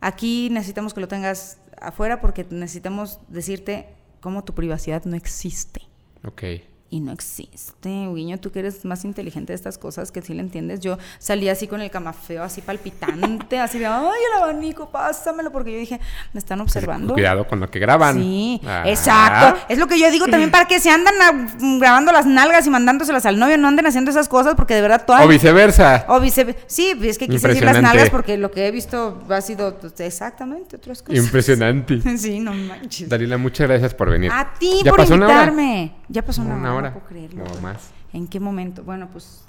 Aquí 0.00 0.48
necesitamos 0.52 0.94
que 0.94 1.00
lo 1.00 1.08
tengas 1.08 1.58
afuera 1.80 2.20
porque 2.20 2.46
necesitamos 2.50 3.18
decirte 3.26 3.88
cómo 4.20 4.44
tu 4.44 4.54
privacidad 4.54 5.04
no 5.06 5.16
existe. 5.16 5.82
Ok. 6.24 6.44
Y 6.88 7.00
no 7.00 7.10
existe, 7.10 7.88
Guiño, 8.14 8.38
tú 8.38 8.52
que 8.52 8.60
eres 8.60 8.84
más 8.84 9.04
inteligente 9.04 9.52
de 9.52 9.56
estas 9.56 9.76
cosas, 9.76 10.12
que 10.12 10.22
sí 10.22 10.34
le 10.34 10.40
entiendes. 10.40 10.78
Yo 10.78 10.98
salí 11.18 11.48
así 11.48 11.66
con 11.66 11.80
el 11.80 11.90
camafeo, 11.90 12.44
así 12.44 12.60
palpitante, 12.60 13.58
así 13.60 13.80
de, 13.80 13.86
ay, 13.86 14.20
el 14.36 14.42
abanico, 14.42 14.88
pásamelo, 14.90 15.50
porque 15.50 15.72
yo 15.72 15.78
dije, 15.78 15.98
me 16.32 16.38
están 16.38 16.60
observando. 16.60 17.12
Cuidado 17.14 17.48
con 17.48 17.58
lo 17.58 17.68
que 17.68 17.80
graban. 17.80 18.14
Sí, 18.16 18.60
Ah. 18.64 18.84
exacto. 18.86 19.58
Es 19.68 19.78
lo 19.78 19.88
que 19.88 19.98
yo 19.98 20.08
digo 20.12 20.28
también 20.28 20.52
para 20.52 20.66
que 20.66 20.78
se 20.78 20.88
andan 20.90 21.14
a- 21.20 21.78
grabando 21.80 22.12
las 22.12 22.24
nalgas 22.24 22.64
y 22.66 22.70
mandándoselas 22.70 23.26
al 23.26 23.36
novio, 23.38 23.58
no 23.58 23.66
anden 23.66 23.86
haciendo 23.86 24.12
esas 24.12 24.28
cosas 24.28 24.54
porque 24.54 24.74
de 24.74 24.82
verdad 24.82 25.04
todas... 25.04 25.24
O 25.24 25.28
viceversa. 25.28 26.04
O 26.08 26.20
vice- 26.20 26.56
Sí, 26.68 26.92
es 27.02 27.18
que 27.18 27.26
quise 27.28 27.48
decir 27.48 27.64
las 27.64 27.82
nalgas 27.82 28.10
porque 28.10 28.36
lo 28.36 28.52
que 28.52 28.68
he 28.68 28.70
visto 28.70 29.24
ha 29.28 29.40
sido 29.40 29.76
pues, 29.78 29.98
exactamente 30.00 30.76
otras 30.76 31.02
cosas. 31.02 31.18
Impresionante. 31.24 32.00
Sí, 32.16 32.38
no 32.38 32.52
manches. 32.54 33.08
Dalila, 33.08 33.36
muchas 33.38 33.66
gracias 33.68 33.92
por 33.92 34.08
venir. 34.10 34.30
A 34.32 34.54
ti 34.58 34.80
¿Ya 34.84 34.90
por 34.92 35.00
pasó 35.00 35.14
una 35.14 35.26
hora? 35.26 35.34
invitarme. 35.34 35.92
Ya 36.08 36.22
pasó 36.24 36.42
Una 36.42 36.54
hora. 36.54 36.75
Hora. 36.76 36.90
No 36.90 36.94
puedo 36.94 37.06
creerlo. 37.06 37.44
Más. 37.62 37.90
¿En 38.12 38.28
qué 38.28 38.40
momento? 38.40 38.82
Bueno, 38.84 39.08
pues 39.12 39.44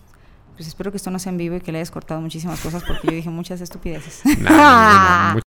Pues 0.55 0.67
espero 0.67 0.89
que 0.91 0.97
esto 0.97 1.11
no 1.11 1.19
sea 1.19 1.31
en 1.31 1.37
vivo 1.37 1.55
y 1.55 1.61
que 1.61 1.71
le 1.71 1.77
hayas 1.77 1.91
cortado 1.91 2.19
muchísimas 2.19 2.59
cosas 2.61 2.83
porque 2.83 3.07
yo 3.07 3.13
dije 3.13 3.29
muchas 3.29 3.61
estupideces. 3.61 4.21
No, 4.39 4.49
no, 4.49 5.33
no, 5.35 5.41